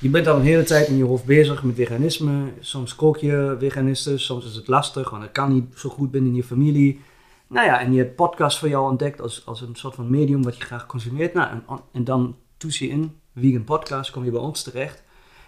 Je 0.00 0.08
bent 0.08 0.26
al 0.26 0.36
een 0.36 0.42
hele 0.42 0.62
tijd 0.62 0.88
in 0.88 0.96
je 0.96 1.04
hoofd 1.04 1.24
bezig 1.24 1.62
met 1.62 1.74
veganisme. 1.74 2.42
Soms 2.60 2.94
kook 2.94 3.16
je 3.16 3.56
veganisten, 3.58 4.20
soms 4.20 4.46
is 4.46 4.54
het 4.54 4.68
lastig, 4.68 5.10
want 5.10 5.22
het 5.22 5.32
kan 5.32 5.52
niet 5.52 5.64
zo 5.76 5.88
goed 5.88 6.10
binnen 6.10 6.34
je 6.34 6.44
familie. 6.44 7.00
Nou 7.46 7.66
ja, 7.66 7.80
en 7.80 7.92
je 7.92 7.98
hebt 7.98 8.14
podcast 8.16 8.58
voor 8.58 8.68
jou 8.68 8.90
ontdekt 8.90 9.20
als, 9.20 9.46
als 9.46 9.60
een 9.60 9.74
soort 9.76 9.94
van 9.94 10.10
medium 10.10 10.42
wat 10.42 10.56
je 10.56 10.62
graag 10.62 10.86
consumeert. 10.86 11.34
Nou, 11.34 11.50
en, 11.50 11.62
en 11.92 12.04
dan 12.04 12.36
toets 12.56 12.78
je 12.78 12.88
in, 12.88 13.12
vegan 13.36 13.64
podcast, 13.64 14.10
kom 14.10 14.24
je 14.24 14.30
bij 14.30 14.40
ons 14.40 14.62
terecht. 14.62 15.02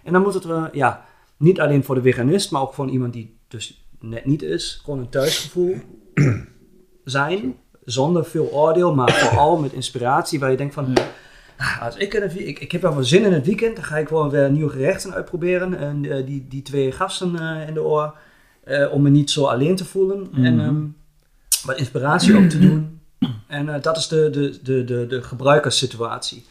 En 0.05 0.13
dan 0.13 0.23
moet 0.23 0.35
het, 0.35 0.45
uh, 0.45 0.65
ja, 0.73 1.05
niet 1.37 1.61
alleen 1.61 1.85
voor 1.85 1.95
de 1.95 2.03
veganist, 2.03 2.51
maar 2.51 2.63
ook 2.63 2.75
voor 2.75 2.89
iemand 2.89 3.13
die 3.13 3.39
dus 3.49 3.85
net 4.01 4.25
niet 4.25 4.43
is, 4.43 4.81
gewoon 4.85 4.99
een 4.99 5.09
thuisgevoel 5.09 5.77
zijn, 7.05 7.57
zonder 7.85 8.25
veel 8.25 8.53
oordeel, 8.53 8.95
maar 8.95 9.13
vooral 9.13 9.59
met 9.59 9.73
inspiratie, 9.73 10.39
waar 10.39 10.51
je 10.51 10.57
denkt 10.57 10.75
van, 10.75 10.97
ah, 11.57 11.83
als 11.83 11.97
ik, 11.97 12.15
een, 12.15 12.49
ik, 12.49 12.59
ik 12.59 12.73
heb 12.73 12.83
wel 12.83 13.05
zin 13.05 13.25
in 13.25 13.33
het 13.33 13.47
weekend, 13.47 13.77
dan 13.77 13.85
ga 13.85 13.97
ik 13.97 14.09
gewoon 14.09 14.31
weer 14.31 14.51
nieuwe 14.51 14.71
gerechten 14.71 15.15
uitproberen 15.15 15.79
en 15.79 16.05
uh, 16.05 16.27
die, 16.27 16.47
die 16.49 16.63
twee 16.63 16.93
gasten 16.93 17.35
uh, 17.35 17.69
in 17.69 17.75
de 17.75 17.83
oor, 17.83 18.15
om 18.91 19.03
me 19.03 19.11
niet 19.11 19.31
zo 19.31 19.45
alleen 19.45 19.77
te 19.77 19.85
voelen 19.85 20.29
en 20.33 20.59
um, 20.59 20.97
wat 21.65 21.79
inspiratie 21.79 22.37
op 22.37 22.49
te 22.49 22.59
doen. 22.59 22.99
En 23.47 23.81
dat 23.81 23.97
is 23.97 24.09
de, 24.09 24.31
de, 24.31 24.59
de, 24.63 24.85
de, 24.85 25.07
de 25.07 25.23
gebruikerssituatie. 25.23 26.45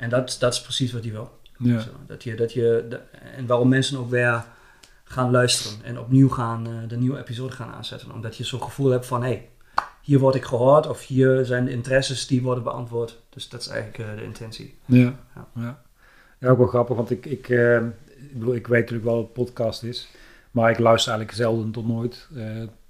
En 0.00 0.10
dat, 0.10 0.36
dat 0.40 0.52
is 0.52 0.62
precies 0.62 0.92
wat 0.92 1.02
hij 1.02 1.12
wil. 1.12 1.38
Ja. 1.58 1.78
Zo, 1.78 1.90
dat 2.06 2.22
je, 2.22 2.34
dat 2.34 2.52
je, 2.52 2.86
de, 2.88 3.00
en 3.36 3.46
waarom 3.46 3.68
mensen 3.68 3.98
ook 3.98 4.10
weer 4.10 4.44
gaan 5.04 5.30
luisteren 5.30 5.84
en 5.84 5.98
opnieuw 5.98 6.28
gaan 6.28 6.68
uh, 6.68 6.88
de 6.88 6.96
nieuwe 6.96 7.18
episode 7.18 7.52
gaan 7.52 7.72
aanzetten. 7.72 8.12
Omdat 8.12 8.36
je 8.36 8.44
zo'n 8.44 8.62
gevoel 8.62 8.90
hebt 8.90 9.06
van, 9.06 9.22
hé, 9.22 9.28
hey, 9.28 9.48
hier 10.02 10.18
word 10.18 10.34
ik 10.34 10.44
gehoord 10.44 10.86
of 10.86 11.06
hier 11.06 11.44
zijn 11.44 11.64
de 11.64 11.70
interesses 11.70 12.26
die 12.26 12.42
worden 12.42 12.64
beantwoord. 12.64 13.18
Dus 13.28 13.48
dat 13.48 13.60
is 13.60 13.68
eigenlijk 13.68 13.98
uh, 13.98 14.16
de 14.16 14.24
intentie. 14.24 14.74
Ja, 14.84 15.14
ja. 15.34 15.46
ja. 15.54 15.82
ja 16.38 16.48
ook 16.48 16.58
wel 16.58 16.66
grappig, 16.66 16.96
want 16.96 17.10
ik, 17.10 17.26
ik, 17.26 17.48
uh, 17.48 17.76
ik 18.06 18.38
bedoel, 18.38 18.54
ik 18.54 18.66
weet 18.66 18.80
natuurlijk 18.80 19.08
wel 19.08 19.16
wat 19.16 19.32
podcast 19.32 19.82
is, 19.82 20.08
maar 20.50 20.70
ik 20.70 20.78
luister 20.78 21.12
eigenlijk 21.12 21.42
zelden 21.42 21.70
tot 21.70 21.86
nooit. 21.86 22.28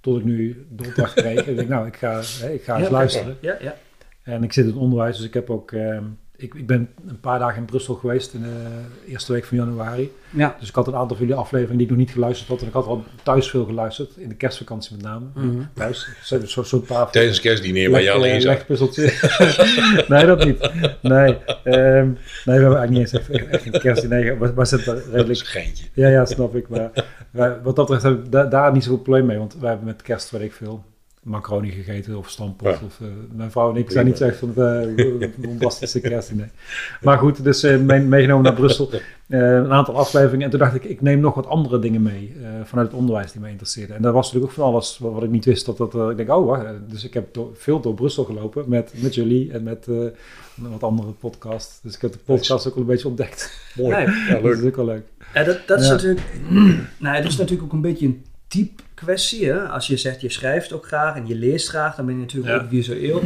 tot 0.01 0.19
ik 0.19 0.25
nu 0.25 0.67
de 0.71 0.87
opdracht 0.87 1.15
kreeg. 1.15 1.47
ik 1.47 1.57
denk, 1.57 1.69
nou, 1.69 1.87
ik 1.87 1.97
ga, 1.97 2.19
ik 2.49 2.63
ga 2.63 2.77
eens 2.77 2.87
ja, 2.87 2.91
luisteren. 2.91 3.37
Ja, 3.41 3.57
ja. 3.61 3.77
En 4.23 4.43
ik 4.43 4.53
zit 4.53 4.65
in 4.65 4.71
het 4.71 4.81
onderwijs, 4.81 5.17
dus 5.17 5.27
ik 5.27 5.35
heb 5.35 5.51
ook 5.51 5.73
ik, 6.41 6.55
ik, 6.55 6.67
ben 6.67 6.89
een 7.09 7.21
paar 7.21 7.39
dagen 7.39 7.57
in 7.57 7.65
Brussel 7.65 7.95
geweest 7.95 8.35
in 8.35 8.43
de 8.43 8.67
eerste 9.07 9.33
week 9.33 9.45
van 9.45 9.57
januari. 9.57 10.13
Ja. 10.31 10.57
Dus 10.59 10.69
ik 10.69 10.75
had 10.75 10.87
een 10.87 10.95
aantal 10.95 11.17
van 11.17 11.27
jullie 11.27 11.41
afleveringen 11.41 11.77
die 11.77 11.87
ik 11.87 11.93
nog 11.93 12.01
niet 12.01 12.11
geluisterd 12.11 12.49
had. 12.49 12.61
En 12.61 12.67
ik 12.67 12.73
had 12.73 12.87
al 12.87 13.05
thuis 13.23 13.51
veel 13.51 13.65
geluisterd, 13.65 14.17
in 14.17 14.29
de 14.29 14.35
kerstvakantie 14.35 14.97
met 14.97 15.05
name. 15.05 15.27
Mm 15.35 15.43
-hmm. 15.43 15.69
Thuis, 15.75 16.09
zo'n 16.23 16.47
zo, 16.47 16.63
zo 16.63 16.81
tafel. 16.81 17.11
Tijdens 17.11 17.37
het 17.37 17.47
kerstdiner 17.47 17.91
waar 17.91 18.11
alleen 18.11 18.41
zat. 18.41 18.53
Legpuzzeltje. 18.53 19.03
nee, 20.09 20.27
dat 20.27 20.45
niet. 20.45 20.71
Nee, 21.03 21.37
um, 21.65 22.19
nee 22.45 22.45
we 22.45 22.51
hebben 22.51 22.79
eigenlijk 22.79 22.91
niet 22.91 22.99
eens 22.99 23.13
echt, 23.13 23.31
echt 23.31 23.67
een 23.67 23.81
kerstdiner. 23.81 24.37
Maar, 24.37 24.55
maar 24.55 24.67
zit 24.67 24.81
redelijk... 24.81 25.29
een 25.29 25.37
geintje. 25.47 25.85
Ja, 25.93 26.09
ja, 26.09 26.25
snap 26.25 26.55
ik. 26.57 26.69
Maar, 26.69 26.91
wat 27.63 27.77
dat 27.77 27.87
betreft 27.87 28.03
hebben 28.03 28.25
we 28.25 28.31
da 28.31 28.45
daar 28.45 28.73
niet 28.73 28.85
zoveel 28.85 28.99
probleem 28.99 29.27
mee. 29.27 29.39
Want 29.39 29.57
wij 29.59 29.69
hebben 29.69 29.87
met 29.87 30.03
kerst, 30.03 30.31
weet 30.31 30.43
ik 30.43 30.53
veel 30.53 30.85
macaroni 31.23 31.71
gegeten 31.71 32.17
of 32.17 32.29
stamppot. 32.29 32.69
Ja. 32.69 32.87
Of, 32.87 33.01
uh, 33.03 33.09
mijn 33.33 33.51
vrouw 33.51 33.71
en 33.71 33.77
ik 33.77 33.91
zijn 33.91 34.07
niet 34.07 34.21
echt 34.21 34.37
van 34.37 34.53
het 34.55 34.99
uh, 34.99 35.29
bombastische 35.37 36.01
kerstdiner. 36.09 36.51
Maar 37.01 37.19
goed, 37.19 37.45
dus 37.45 37.65
uh, 37.65 37.79
mee, 37.79 38.01
meegenomen 38.01 38.45
naar 38.45 38.55
Brussel. 38.55 38.91
een 39.29 39.73
aantal 39.73 39.97
afleveringen. 39.97 40.45
En 40.45 40.51
toen 40.51 40.59
dacht 40.59 40.75
ik, 40.75 40.85
ik 40.85 41.01
neem 41.01 41.21
nog 41.21 41.35
wat 41.35 41.47
andere 41.47 41.79
dingen 41.79 42.03
mee 42.03 42.37
vanuit 42.65 42.89
het 42.89 42.97
onderwijs 42.97 43.33
die 43.33 43.41
mij 43.41 43.51
interesseerden. 43.51 43.97
En 43.97 44.03
dat 44.03 44.13
was 44.13 44.25
natuurlijk 44.25 44.53
ook 44.53 44.59
van 44.59 44.73
alles 44.73 44.99
wat, 44.99 45.13
wat 45.13 45.23
ik 45.23 45.31
niet 45.31 45.45
wist. 45.45 45.67
Dat, 45.67 45.77
dat, 45.77 46.11
ik 46.11 46.17
denk, 46.17 46.31
oh, 46.31 46.47
wacht. 46.47 46.65
Dus 46.89 47.05
ik 47.05 47.15
heb 47.15 47.35
door, 47.35 47.51
veel 47.55 47.81
door 47.81 47.95
Brussel 47.95 48.25
gelopen 48.25 48.65
met, 48.67 48.93
met 49.03 49.15
jullie 49.15 49.53
en 49.53 49.63
met 49.63 49.87
wat 50.69 50.83
andere 50.83 51.11
podcasts. 51.11 51.81
Dus 51.83 51.95
ik 51.95 52.01
heb 52.01 52.13
de 52.13 52.19
podcast 52.25 52.69
ook 52.69 52.75
al 52.75 52.81
een 52.81 52.87
beetje 52.87 53.09
ontdekt. 53.09 53.61
Mooi. 53.77 53.97
Nee. 53.97 54.07
Ja, 54.07 54.41
leuk. 54.41 54.43
Dat 54.55 54.59
is 54.59 54.65
ook 54.65 54.77
wel 54.77 54.85
leuk. 54.85 55.07
Ja, 55.35 55.45
dat, 55.45 55.59
dat 55.67 55.81
is 55.81 55.87
Ja. 55.87 55.93
natuurlijk... 55.93 56.21
nou, 56.99 57.17
het 57.17 57.25
is 57.25 57.37
natuurlijk 57.37 57.63
ook 57.63 57.73
een 57.73 57.81
beetje 57.81 58.07
een 58.07 58.25
type 58.49 58.83
kwestie. 59.05 59.47
Hè? 59.47 59.69
Als 59.69 59.87
je 59.87 59.97
zegt, 59.97 60.21
je 60.21 60.29
schrijft 60.31 60.73
ook 60.73 60.87
graag 60.87 61.17
en 61.17 61.27
je 61.27 61.35
leest 61.35 61.69
graag, 61.69 61.95
dan 61.97 62.07
ben 62.07 62.15
je 62.15 62.21
natuurlijk 62.21 62.55
Ja. 62.55 62.63
ook 62.63 62.69
visueel. 62.69 63.21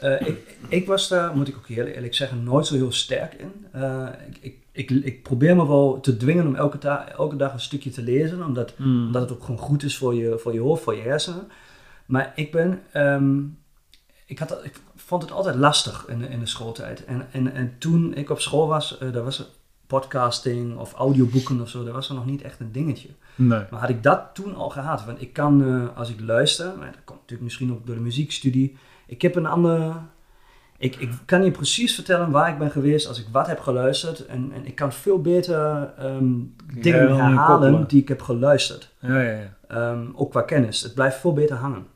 Eh, 0.00 0.26
ik, 0.28 0.56
ik 0.68 0.86
was 0.86 1.08
daar, 1.08 1.36
moet 1.36 1.48
ik 1.48 1.56
ook 1.56 1.66
heel 1.68 1.84
eerlijk 1.84 2.14
zeggen, 2.14 2.44
nooit 2.44 2.66
zo 2.66 2.74
heel 2.74 2.92
sterk 2.92 3.34
in. 3.34 3.52
Eh, 3.72 4.08
ik, 4.40 4.56
ik, 4.72 4.90
ik, 4.90 5.22
probeer 5.22 5.56
me 5.56 5.66
wel 5.66 6.00
te 6.00 6.16
dwingen 6.16 6.46
om 6.46 6.54
elke, 6.54 6.88
elke 7.16 7.36
dag 7.36 7.52
een 7.52 7.60
stukje 7.60 7.90
te 7.90 8.02
lezen, 8.02 8.44
omdat, 8.44 8.72
Mm. 8.78 9.06
omdat 9.06 9.22
het 9.22 9.32
ook 9.32 9.44
gewoon 9.44 9.60
goed 9.60 9.82
is 9.82 9.96
voor 9.96 10.14
je, 10.14 10.38
voor 10.38 10.52
je 10.52 10.60
hoofd, 10.60 10.82
voor 10.82 10.94
je 10.96 11.02
hersenen. 11.02 11.48
Maar 12.06 12.32
ik 12.34 12.52
ben... 12.52 12.80
ehm, 12.92 13.38
ik, 14.26 14.38
had, 14.38 14.58
ik 14.64 14.80
vond 14.96 15.22
het 15.22 15.30
altijd 15.32 15.56
lastig 15.56 16.04
in, 16.08 16.18
de- 16.18 16.28
in 16.28 16.38
de 16.40 16.46
schooltijd. 16.46 17.04
En, 17.04 17.26
en, 17.32 17.52
en 17.52 17.74
toen 17.78 18.14
ik 18.14 18.30
op 18.30 18.40
school 18.40 18.66
was, 18.66 18.98
eh 18.98 19.12
daar 19.12 19.24
was 19.24 19.44
podcasting 19.86 20.76
of 20.78 20.92
audioboeken 20.92 21.60
of 21.60 21.68
zo, 21.68 21.84
dat 21.84 21.94
was 21.94 22.08
er 22.08 22.14
nog 22.14 22.26
niet 22.26 22.42
echt 22.42 22.60
een 22.60 22.72
dingetje. 22.72 23.08
Nee. 23.36 23.62
Maar 23.70 23.80
had 23.80 23.88
ik 23.88 24.02
dat 24.02 24.20
toen 24.32 24.54
al 24.54 24.70
gehad? 24.70 25.04
Want 25.04 25.20
ik 25.22 25.32
kan, 25.32 25.64
eh, 25.64 25.98
als 25.98 26.10
ik 26.10 26.20
luister, 26.20 26.66
maar 26.78 26.86
dat 26.86 27.04
komt 27.04 27.18
natuurlijk 27.20 27.42
misschien 27.42 27.72
ook 27.72 27.86
door 27.86 27.94
de 27.94 28.00
muziekstudie. 28.00 28.76
Ik 29.06 29.22
heb 29.22 29.34
een 29.34 29.46
andere. 29.46 29.92
Ik, 30.78 30.96
ik 30.96 31.10
kan 31.24 31.44
je 31.44 31.50
precies 31.50 31.94
vertellen 31.94 32.30
waar 32.30 32.48
ik 32.50 32.58
ben 32.58 32.70
geweest 32.70 33.08
als 33.08 33.20
ik 33.20 33.26
wat 33.32 33.46
heb 33.46 33.60
geluisterd. 33.60 34.26
En, 34.26 34.50
en 34.54 34.66
ik 34.66 34.74
kan 34.74 34.92
veel 34.92 35.20
beter 35.20 35.92
ehm, 35.98 36.32
dingen 36.80 37.08
Ja, 37.08 37.28
herhalen 37.28 37.88
die 37.88 38.00
ik 38.00 38.08
heb 38.08 38.22
geluisterd. 38.22 38.92
Ja, 38.98 39.20
ja, 39.20 39.30
ja. 39.30 39.56
Ehm, 39.68 40.06
ook 40.14 40.30
qua 40.30 40.42
kennis. 40.42 40.82
Het 40.82 40.94
blijft 40.94 41.16
veel 41.16 41.32
beter 41.32 41.56
hangen. 41.56 41.86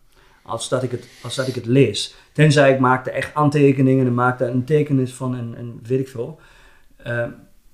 Als 0.43 0.69
dat 0.69 0.83
ik 0.83 0.91
het, 0.91 1.09
als 1.23 1.35
dat 1.35 1.47
ik 1.47 1.55
het 1.55 1.67
lees. 1.67 2.15
Tenzij 2.33 2.73
ik 2.73 2.79
maakte 2.79 3.11
echt 3.11 3.35
aantekeningen 3.35 4.07
en 4.07 4.15
maakte 4.15 4.45
een 4.45 4.65
tekenis 4.65 5.15
van 5.15 5.37
en, 5.37 5.55
en 5.57 5.81
weet 5.83 6.01
ik 6.01 6.09
veel. 6.09 6.41
Ehm, 6.97 7.31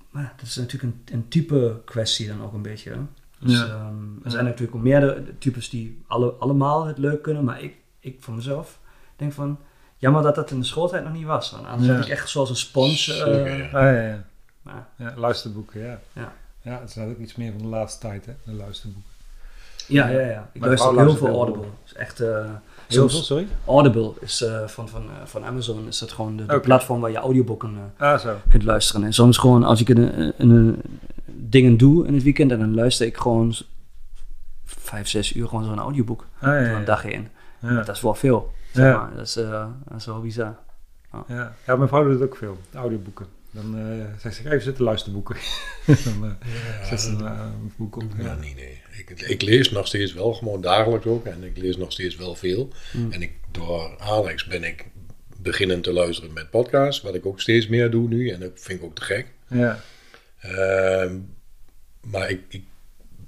maar 0.09 0.33
dat 0.37 0.47
is 0.47 0.55
natuurlijk 0.55 0.93
een, 0.93 1.15
een 1.15 1.27
type 1.27 1.81
kwestie 1.85 2.27
dan 2.27 2.43
ook 2.43 2.53
een 2.53 2.61
beetje. 2.61 2.89
hè. 2.91 2.97
Dus, 3.39 3.57
Ja. 3.59 3.65
ehm, 3.65 4.23
er 4.23 4.31
zijn 4.31 4.45
natuurlijk 4.45 4.75
ook 4.77 4.83
meerdere 4.83 5.23
types 5.37 5.69
die 5.69 6.01
alle, 6.07 6.31
allemaal 6.31 6.85
het 6.85 6.97
leuk 6.97 7.21
kunnen. 7.21 7.43
Maar 7.43 7.61
ik, 7.61 7.75
ik 7.99 8.17
voor 8.19 8.33
mezelf 8.33 8.79
denk 9.15 9.33
van... 9.33 9.57
Jammer 9.99 10.21
dat 10.21 10.35
dat 10.35 10.51
in 10.51 10.59
de 10.59 10.65
schooltijd 10.65 11.03
nog 11.03 11.13
niet 11.13 11.25
was. 11.25 11.51
Want 11.51 11.65
anders 11.67 11.87
Ja. 11.87 11.93
heb 11.93 12.03
ik 12.03 12.09
echt 12.09 12.29
zoals 12.29 12.49
een 12.49 12.55
spons... 12.55 13.07
eh. 13.21 13.25
Ah, 13.25 13.71
ja, 13.71 14.01
ja. 14.01 14.23
maar- 14.61 14.87
ja. 14.95 15.13
Luisterboeken, 15.15 15.79
ja. 15.81 15.99
Ja. 16.13 16.33
Ja, 16.61 16.79
het 16.79 16.89
is 16.89 16.97
ook 16.97 17.17
iets 17.17 17.35
meer 17.35 17.51
van 17.51 17.61
de 17.61 17.67
laatste 17.67 17.99
tijd, 18.07 18.25
hè, 18.25 18.33
de 18.45 18.51
luisterboeken. 18.53 19.11
ja, 19.87 20.07
ja, 20.07 20.19
ja. 20.19 20.49
Ik 20.53 20.65
luister 20.65 20.97
heel 20.99 21.15
veel 21.15 21.27
Audible. 21.27 21.65
is 21.85 21.93
echt... 21.93 22.19
eh, 22.19 22.27
Heel 22.27 22.49
zelfs- 22.87 23.13
veel, 23.13 23.23
sorry? 23.23 23.47
Audible 23.65 24.11
is 24.19 24.41
eh, 24.41 24.67
van, 24.67 24.89
van, 24.89 25.01
eh, 25.03 25.25
van 25.25 25.45
Amazon. 25.45 25.87
Is 25.87 25.99
dat 25.99 26.11
gewoon 26.11 26.37
de, 26.37 26.59
platform 26.59 27.01
waar 27.01 27.11
je 27.11 27.17
audioboeken 27.17 27.75
eh, 27.97 28.11
Ah, 28.13 28.19
zo. 28.19 28.35
kunt 28.49 28.63
luisteren. 28.63 29.03
En 29.03 29.13
soms 29.13 29.37
gewoon 29.37 29.63
als 29.63 29.81
ik 29.81 29.89
een, 29.89 30.19
een, 30.19 30.33
een- 30.49 30.81
dingen 31.49 31.77
doe 31.77 32.07
in 32.07 32.13
het 32.13 32.23
weekend... 32.23 32.51
en 32.51 32.59
dan 32.59 32.75
luister 32.75 33.05
ik 33.07 33.17
gewoon 33.17 33.55
vijf, 34.65 35.07
zes 35.07 35.33
uur 35.33 35.47
gewoon 35.47 35.63
zo'n 35.63 35.79
audioboek. 35.79 36.27
Ah, 36.39 36.41
ja, 36.41 36.59
Door 36.59 36.67
ja. 36.67 36.75
een 36.77 36.85
dag 36.85 37.03
in. 37.05 37.27
Ja. 37.61 37.81
Dat 37.83 37.95
is 37.95 38.01
wel 38.01 38.13
veel. 38.15 38.53
Zeg 38.73 38.85
Ja. 38.85 38.97
maar. 38.97 39.15
dat, 39.15 39.25
is, 39.27 39.35
eh, 39.35 39.67
dat 39.87 39.97
is 39.99 40.05
wel 40.05 40.21
bizar. 40.21 40.57
Ja. 41.27 41.55
ja, 41.65 41.75
mijn 41.75 41.87
vrouw 41.89 42.07
doet 42.11 42.21
ook 42.21 42.35
veel, 42.37 42.57
de 42.71 42.77
audioboeken. 42.77 43.25
Dan 43.51 43.77
eh 43.77 44.05
zegt 44.19 44.35
ze, 44.35 44.45
even 44.45 44.61
zitten 44.61 44.83
luisterboeken. 44.83 45.35
dan 46.05 46.37
eh 46.41 46.85
zet 46.87 47.01
ze 47.01 47.09
een 47.09 47.71
boek 47.75 47.95
op. 47.95 48.03
Ja, 48.17 48.23
Ja. 48.23 48.35
nee, 48.35 48.53
nee. 48.55 48.81
Ik, 48.97 49.09
ik 49.21 49.41
lees 49.41 49.71
nog 49.71 49.87
steeds 49.87 50.13
wel, 50.13 50.33
gewoon 50.33 50.61
dagelijks 50.61 51.05
ook. 51.05 51.25
En 51.25 51.43
ik 51.43 51.57
lees 51.57 51.77
nog 51.77 51.91
steeds 51.91 52.15
wel 52.15 52.35
veel. 52.35 52.69
Mm. 52.93 53.11
En 53.11 53.21
ik, 53.21 53.31
door 53.51 53.95
Alex 53.99 54.45
ben 54.47 54.63
ik 54.63 54.85
beginnen 55.41 55.81
te 55.81 55.93
luisteren 55.93 56.33
met 56.33 56.49
podcasts. 56.49 57.01
Wat 57.01 57.15
ik 57.15 57.25
ook 57.25 57.39
steeds 57.41 57.67
meer 57.67 57.91
doe 57.91 58.07
nu. 58.07 58.29
En 58.29 58.39
dat 58.39 58.51
vind 58.55 58.79
ik 58.79 58.85
ook 58.85 58.95
te 58.95 59.01
gek. 59.01 59.27
Ja. 59.47 59.79
Maar 62.11 62.29
ik, 62.29 62.41
ik 62.47 62.63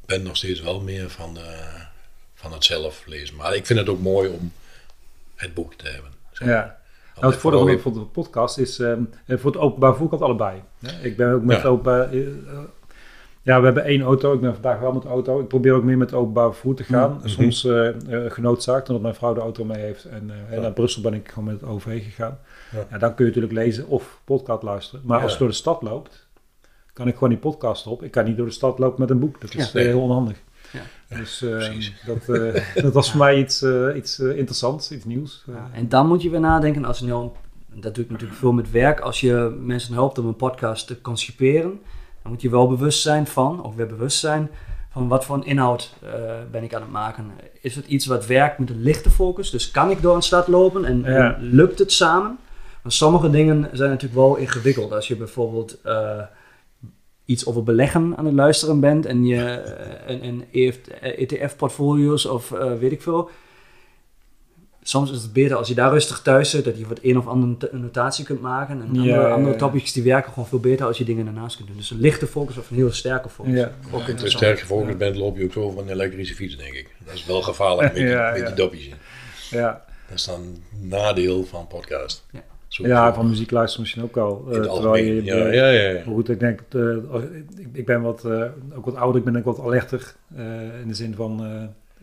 ben 0.05 0.23
nog 0.23 0.37
steeds 0.37 0.61
wel 0.61 0.81
meer 0.81 1.09
van, 1.09 1.37
eh, 1.37 1.43
van 2.33 2.53
het 2.53 2.63
zelf 2.63 3.03
lezen. 3.05 3.35
Maar 3.35 3.55
ik 3.55 3.65
vind 3.65 3.79
het 3.79 3.89
ook 3.89 3.99
mooi 4.01 4.29
om 4.29 4.51
het 5.35 5.53
boek 5.53 5.73
te 5.73 5.89
hebben. 5.89 6.11
zeg 6.31 6.47
ja. 6.47 6.77
Nou, 7.19 7.31
het 7.31 7.41
voordeel 7.41 7.79
van 7.79 7.93
de 7.93 7.99
podcast 7.99 8.57
is, 8.57 8.79
ehm, 8.79 9.01
eh, 9.25 9.37
voor 9.37 9.51
het 9.51 9.59
openbaar 9.61 9.89
vervoer 9.89 10.09
kan 10.09 10.21
allebei. 10.21 10.61
Ik 11.01 11.17
ben 11.17 11.33
ook 11.33 11.43
met 11.43 11.61
Ja. 11.61 11.67
openbaar... 11.67 12.11
eh, 12.11 12.19
ja, 13.41 13.59
we 13.59 13.65
hebben 13.65 13.83
één 13.83 14.01
auto. 14.01 14.33
Ik 14.33 14.41
ben 14.41 14.53
vandaag 14.53 14.79
wel 14.79 14.91
met 14.91 15.01
de 15.01 15.07
auto. 15.07 15.39
Ik 15.39 15.47
probeer 15.47 15.73
ook 15.73 15.83
meer 15.83 15.97
met 15.97 16.13
openbaar 16.13 16.51
vervoer 16.51 16.75
te 16.75 16.83
gaan. 16.83 17.11
Mhm. 17.17 17.27
Soms 17.27 17.65
eh, 17.65 17.89
genoodzaakt, 18.27 18.87
omdat 18.87 19.01
mijn 19.03 19.15
vrouw 19.15 19.33
de 19.33 19.39
auto 19.39 19.65
mee 19.65 19.81
heeft. 19.81 20.05
En, 20.05 20.31
Ja. 20.51 20.59
naar 20.59 20.71
Brussel 20.73 21.01
ben 21.01 21.13
ik 21.13 21.27
gewoon 21.29 21.43
met 21.43 21.61
het 21.61 21.69
OV 21.69 22.03
gegaan. 22.03 22.39
Ja. 22.71 22.85
Ja. 22.89 22.97
dan 22.97 23.15
kun 23.15 23.25
je 23.25 23.31
natuurlijk 23.31 23.53
lezen 23.65 23.87
of 23.87 24.19
podcast 24.23 24.63
luisteren. 24.63 25.01
Maar 25.05 25.17
Ja. 25.17 25.23
als 25.23 25.33
je 25.33 25.39
door 25.39 25.47
de 25.47 25.53
stad 25.53 25.81
loopt, 25.81 26.27
kan 26.99 27.07
ik 27.07 27.13
gewoon 27.13 27.29
die 27.29 27.37
podcast 27.37 27.87
op. 27.87 28.03
Ik 28.03 28.11
kan 28.11 28.25
niet 28.25 28.37
door 28.37 28.45
de 28.45 28.51
stad 28.51 28.79
lopen 28.79 28.99
met 29.01 29.09
een 29.09 29.19
boek. 29.19 29.41
Dat 29.41 29.55
is 29.55 29.71
Ja. 29.71 29.79
eh, 29.79 29.85
heel 29.85 30.01
onhandig. 30.01 30.37
Ja. 30.71 31.17
Dus 31.17 31.41
eh, 31.41 31.49
precies. 31.49 31.93
dat, 32.05 32.37
eh, 32.37 32.83
dat 32.83 32.93
was 32.93 33.09
voor 33.11 33.19
mij 33.19 33.37
iets, 33.37 33.61
eh, 33.61 33.95
iets 33.95 34.19
interessants, 34.19 34.91
iets 34.91 35.05
nieuws. 35.05 35.43
Ja, 35.47 35.69
en 35.73 35.89
dan 35.89 36.07
moet 36.07 36.21
je 36.21 36.29
weer 36.29 36.39
nadenken, 36.39 36.85
als 36.85 36.99
je 36.99 37.05
nou, 37.05 37.29
dat 37.73 37.95
doe 37.95 38.03
ik 38.03 38.09
natuurlijk 38.09 38.39
veel 38.39 38.51
met 38.51 38.71
werk, 38.71 38.99
als 38.99 39.19
je 39.19 39.57
mensen 39.59 39.93
helpt 39.93 40.17
om 40.17 40.27
een 40.27 40.35
podcast 40.35 40.87
te 40.87 41.01
conciperen, 41.01 41.79
dan 42.21 42.31
moet 42.31 42.41
je 42.41 42.49
wel 42.49 42.67
bewust 42.67 43.01
zijn 43.01 43.27
van, 43.27 43.63
of 43.63 43.75
weer 43.75 43.87
bewust 43.87 44.19
zijn 44.19 44.49
van 44.91 45.07
wat 45.07 45.25
voor 45.25 45.35
een 45.35 45.45
inhoud 45.45 45.93
ben 46.51 46.63
ik 46.63 46.73
aan 46.73 46.81
het 46.81 46.91
maken. 46.91 47.31
Is 47.61 47.75
het 47.75 47.87
iets 47.87 48.05
wat 48.05 48.25
werkt 48.25 48.59
met 48.59 48.69
een 48.69 48.81
lichte 48.81 49.09
focus? 49.09 49.49
Dus 49.49 49.71
kan 49.71 49.89
ik 49.89 50.01
door 50.01 50.15
een 50.15 50.21
stad 50.21 50.47
lopen 50.47 50.85
en, 50.85 51.35
lukt 51.39 51.79
het 51.79 51.91
samen? 51.91 52.37
Maar 52.83 52.91
sommige 52.91 53.29
dingen 53.29 53.69
zijn 53.71 53.89
natuurlijk 53.89 54.19
wel 54.19 54.35
ingewikkeld. 54.35 54.91
Als 54.91 55.07
je 55.07 55.15
bijvoorbeeld 55.15 55.77
iets 57.29 57.45
over 57.45 57.63
beleggen 57.63 58.13
aan 58.17 58.25
het 58.25 58.33
luisteren 58.33 58.79
bent 58.79 59.05
en 59.05 59.25
je 59.25 59.43
eh, 59.45 60.13
en, 60.15 60.21
en 60.21 60.45
ETF-portfolio's 61.27 62.25
of 62.25 62.51
eh, 62.51 62.73
weet 62.73 62.91
ik 62.91 63.01
veel. 63.01 63.29
soms 64.81 65.11
is 65.11 65.21
het 65.21 65.33
beter 65.33 65.55
als 65.57 65.67
je 65.67 65.73
daar 65.73 65.91
rustig 65.91 66.21
thuis 66.21 66.49
zit, 66.49 66.65
dat 66.65 66.77
je 66.77 66.87
wat 66.87 66.99
een 67.01 67.17
of 67.17 67.27
andere 67.27 67.69
notatie 67.71 68.25
kunt 68.25 68.41
maken. 68.41 68.81
En 68.81 68.93
Ja, 68.93 68.99
andere, 69.01 69.21
ja, 69.27 69.33
andere 69.33 69.51
ja. 69.53 69.57
topics 69.59 69.93
die 69.93 70.03
werken 70.03 70.33
gewoon 70.33 70.47
veel 70.47 70.59
beter 70.59 70.85
als 70.85 70.97
je 70.97 71.03
dingen 71.03 71.25
daarnaast 71.25 71.55
kunt 71.55 71.67
doen. 71.67 71.77
Dus 71.77 71.91
een 71.91 71.99
lichte 71.99 72.27
focus 72.27 72.57
of 72.57 72.69
een 72.69 72.75
heel 72.75 72.91
sterke 72.91 73.29
focus. 73.29 73.53
Ja. 73.53 73.65
Ook 73.87 73.93
Als 73.93 74.01
je 74.03 74.09
interessant. 74.09 74.31
sterk 74.43 74.59
gefocust 74.59 74.97
bent, 74.97 75.15
loop 75.15 75.37
je 75.37 75.43
ook 75.43 75.51
zo 75.53 75.69
van 75.71 75.83
een 75.83 75.89
elektrische 75.89 76.35
fiets, 76.35 76.57
denk 76.57 76.73
ik. 76.73 76.95
Dat 77.05 77.13
is 77.13 77.25
wel 77.25 77.41
gevaarlijk 77.41 77.81
met, 77.93 77.95
die- 77.95 78.05
Ja, 78.05 78.29
met 78.31 78.39
ja. 78.39 78.45
die 78.45 78.55
dopjes. 78.55 78.89
Ja, 79.49 79.85
Dat 80.07 80.17
is 80.17 80.25
dan 80.25 80.41
een 80.41 80.87
nadeel 80.87 81.45
van 81.45 81.67
podcast. 81.67 82.25
Ja. 82.31 82.43
Zo- 82.69 82.87
ja 82.87 83.13
van 83.13 83.27
muziek 83.29 83.51
luisteren 83.51 83.81
misschien 83.81 84.03
ook 84.03 84.17
al. 84.17 84.45
het 84.47 84.65
eh, 84.65 84.73
terwijl 84.73 85.03
je. 85.05 85.23
Ja, 85.23 85.35
ja, 85.51 85.67
ja. 85.67 86.01
goed, 86.01 86.29
ik 86.29 86.39
denk, 86.39 86.61
eh, 86.69 86.95
ik, 87.57 87.67
ik 87.73 87.85
ben 87.85 88.01
wat, 88.01 88.25
eh, 88.25 88.43
ook 88.75 88.85
wat 88.85 88.95
ouder, 88.95 89.19
ik 89.19 89.25
ben 89.25 89.37
ook 89.37 89.43
wat 89.43 89.59
alerter. 89.59 90.13
in 90.81 90.87
de 90.87 90.93
zin 90.93 91.15
van, 91.15 91.43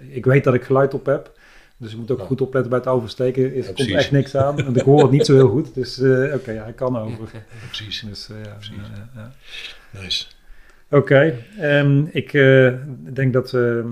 ik 0.09 0.25
weet 0.25 0.45
dat 0.45 0.55
ik 0.55 0.62
geluid 0.62 0.95
op 0.95 1.07
heb. 1.07 1.33
Dus 1.77 1.93
ik 1.93 1.99
moet 1.99 2.11
ook 2.11 2.19
Ja. 2.19 2.25
goed 2.25 2.41
opletten 2.41 2.71
bij 2.71 2.79
het 2.79 2.89
oversteken. 2.89 3.43
Ja, 3.43 3.62
er 3.69 3.73
komt 3.75 3.91
echt 3.93 4.11
niks 4.11 4.37
aan. 4.37 4.55
Want 4.64 4.77
ik 4.77 4.83
hoor 4.83 5.03
het 5.03 5.11
niet 5.11 5.27
zo 5.27 5.35
heel 5.35 5.49
goed. 5.49 5.75
Dus 5.75 5.99
oké, 6.35 6.53
ja, 6.61 6.64
ik 6.64 6.77
kan 6.77 6.99
over. 6.99 7.29
Precies. 7.67 8.01
Dus, 8.09 8.31
ja, 8.45 8.53
Precies. 8.55 8.77
Nice. 10.03 10.27
Oké, 10.91 11.35
ehm, 11.61 12.05
ik 12.11 12.33
denk 13.14 13.33
dat... 13.33 13.53
ehm, 13.55 13.89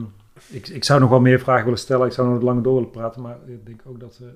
ik, 0.51 0.69
ik 0.69 0.85
zou 0.85 1.01
nog 1.01 1.11
wel 1.11 1.21
meer 1.21 1.41
vragen 1.41 1.65
willen 1.65 1.79
stellen. 1.79 2.07
Ik 2.07 2.13
zou 2.13 2.27
nog 2.27 2.37
wat 2.37 2.45
langer 2.47 2.63
door 2.63 2.75
willen 2.75 2.91
praten. 2.91 3.23
Maar 3.23 3.37
ik 3.47 3.67
denk 3.67 3.81
ook 3.87 4.01
dat... 4.01 4.19
we 4.19 4.27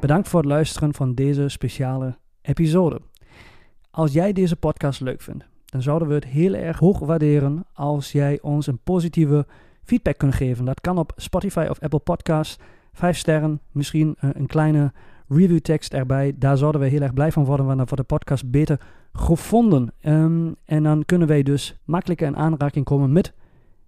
Bedankt 0.00 0.28
voor 0.28 0.40
het 0.40 0.48
luisteren 0.48 0.94
van 0.94 1.14
deze 1.14 1.48
speciale 1.48 2.16
episode. 2.42 3.00
Als 3.90 4.12
jij 4.12 4.32
deze 4.32 4.56
podcast 4.56 5.00
leuk 5.00 5.20
vindt, 5.20 5.44
dan 5.64 5.82
zouden 5.82 6.08
we 6.08 6.14
het 6.14 6.24
heel 6.24 6.54
erg 6.54 6.78
hoog 6.78 6.98
waarderen 6.98 7.64
als 7.72 8.12
jij 8.12 8.40
ons 8.40 8.66
een 8.66 8.78
positieve 8.78 9.46
feedback 9.84 10.18
kunt 10.18 10.34
geven. 10.34 10.64
Dat 10.64 10.80
kan 10.80 10.98
op 10.98 11.12
Spotify 11.16 11.66
of 11.70 11.80
Apple 11.80 11.98
Podcasts. 11.98 12.58
Vijf 12.92 13.16
sterren, 13.16 13.60
misschien 13.72 14.16
een 14.18 14.46
kleine 14.46 14.92
reviewtekst 15.28 15.94
erbij. 15.94 16.34
Daar 16.36 16.56
zouden 16.56 16.80
we 16.80 16.86
heel 16.86 17.02
erg 17.02 17.14
blij 17.14 17.32
van 17.32 17.44
worden, 17.44 17.66
want 17.66 17.78
dan 17.78 17.86
wordt 17.88 18.08
de 18.08 18.14
podcast 18.16 18.50
beter 18.50 18.80
gevonden. 19.12 19.92
Ehm, 20.00 20.52
en 20.64 20.82
dan 20.82 21.04
kunnen 21.04 21.28
wij 21.28 21.42
dus 21.42 21.78
makkelijker 21.84 22.26
in 22.26 22.36
aanraking 22.36 22.84
komen 22.84 23.12
met 23.12 23.32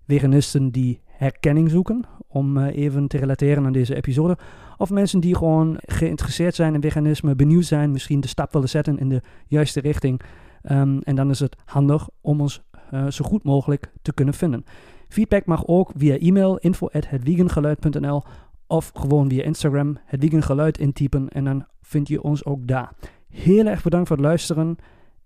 veganisten 0.07 0.71
die 0.71 1.01
herkenning 1.21 1.71
zoeken. 1.71 2.05
Om 2.29 2.57
eh, 2.57 2.77
even 2.77 3.09
te 3.09 3.19
relateren 3.19 3.65
aan 3.65 3.73
deze 3.73 3.95
episode. 3.95 4.39
Of 4.77 4.91
mensen 4.91 5.21
die 5.21 5.37
gewoon 5.37 5.77
geïnteresseerd 5.81 6.55
zijn 6.55 6.75
in 6.75 6.81
veganisme, 6.81 7.35
benieuwd 7.35 7.65
zijn, 7.65 7.91
misschien 7.91 8.21
de 8.21 8.29
stap 8.29 8.53
willen 8.53 8.69
zetten 8.69 8.99
in 8.99 9.09
de 9.09 9.23
juiste 9.47 9.81
richting. 9.81 10.21
Ehm, 10.63 10.99
en 10.99 11.15
dan 11.15 11.31
is 11.31 11.41
het 11.41 11.57
handig 11.65 12.09
om 12.21 12.41
ons 12.41 12.63
eh, 12.91 13.07
zo 13.07 13.25
goed 13.25 13.43
mogelijk 13.43 13.93
te 14.03 14.13
kunnen 14.13 14.35
vinden. 14.35 14.65
Feedback 15.09 15.47
mag 15.47 15.67
ook 15.67 15.91
via 15.97 16.19
e-mail 16.19 16.57
info@hetwegengeluid.nl 16.57 18.23
of 18.67 18.91
gewoon 18.95 19.29
via 19.29 19.43
Instagram 19.43 19.99
het 20.05 20.21
Wegengeluid 20.21 20.79
intypen 20.79 21.29
en 21.29 21.45
dan 21.45 21.67
vind 21.83 22.09
je 22.09 22.23
ons 22.23 22.45
ook 22.45 22.67
daar. 22.67 22.93
Heel 23.29 23.67
erg 23.67 23.83
bedankt 23.83 24.09
voor 24.09 24.17
het 24.17 24.27
luisteren 24.27 24.77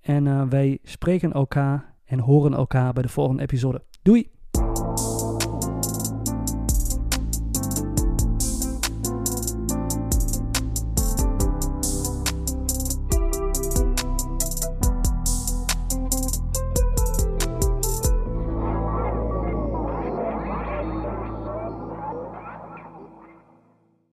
en 0.00 0.26
eh, 0.26 0.42
wij 0.48 0.78
spreken 0.82 1.32
elkaar 1.32 1.94
en 2.04 2.18
horen 2.18 2.54
elkaar 2.54 2.92
bij 2.92 3.02
de 3.02 3.08
volgende 3.08 3.42
episode. 3.42 3.82
Doei! 4.02 4.33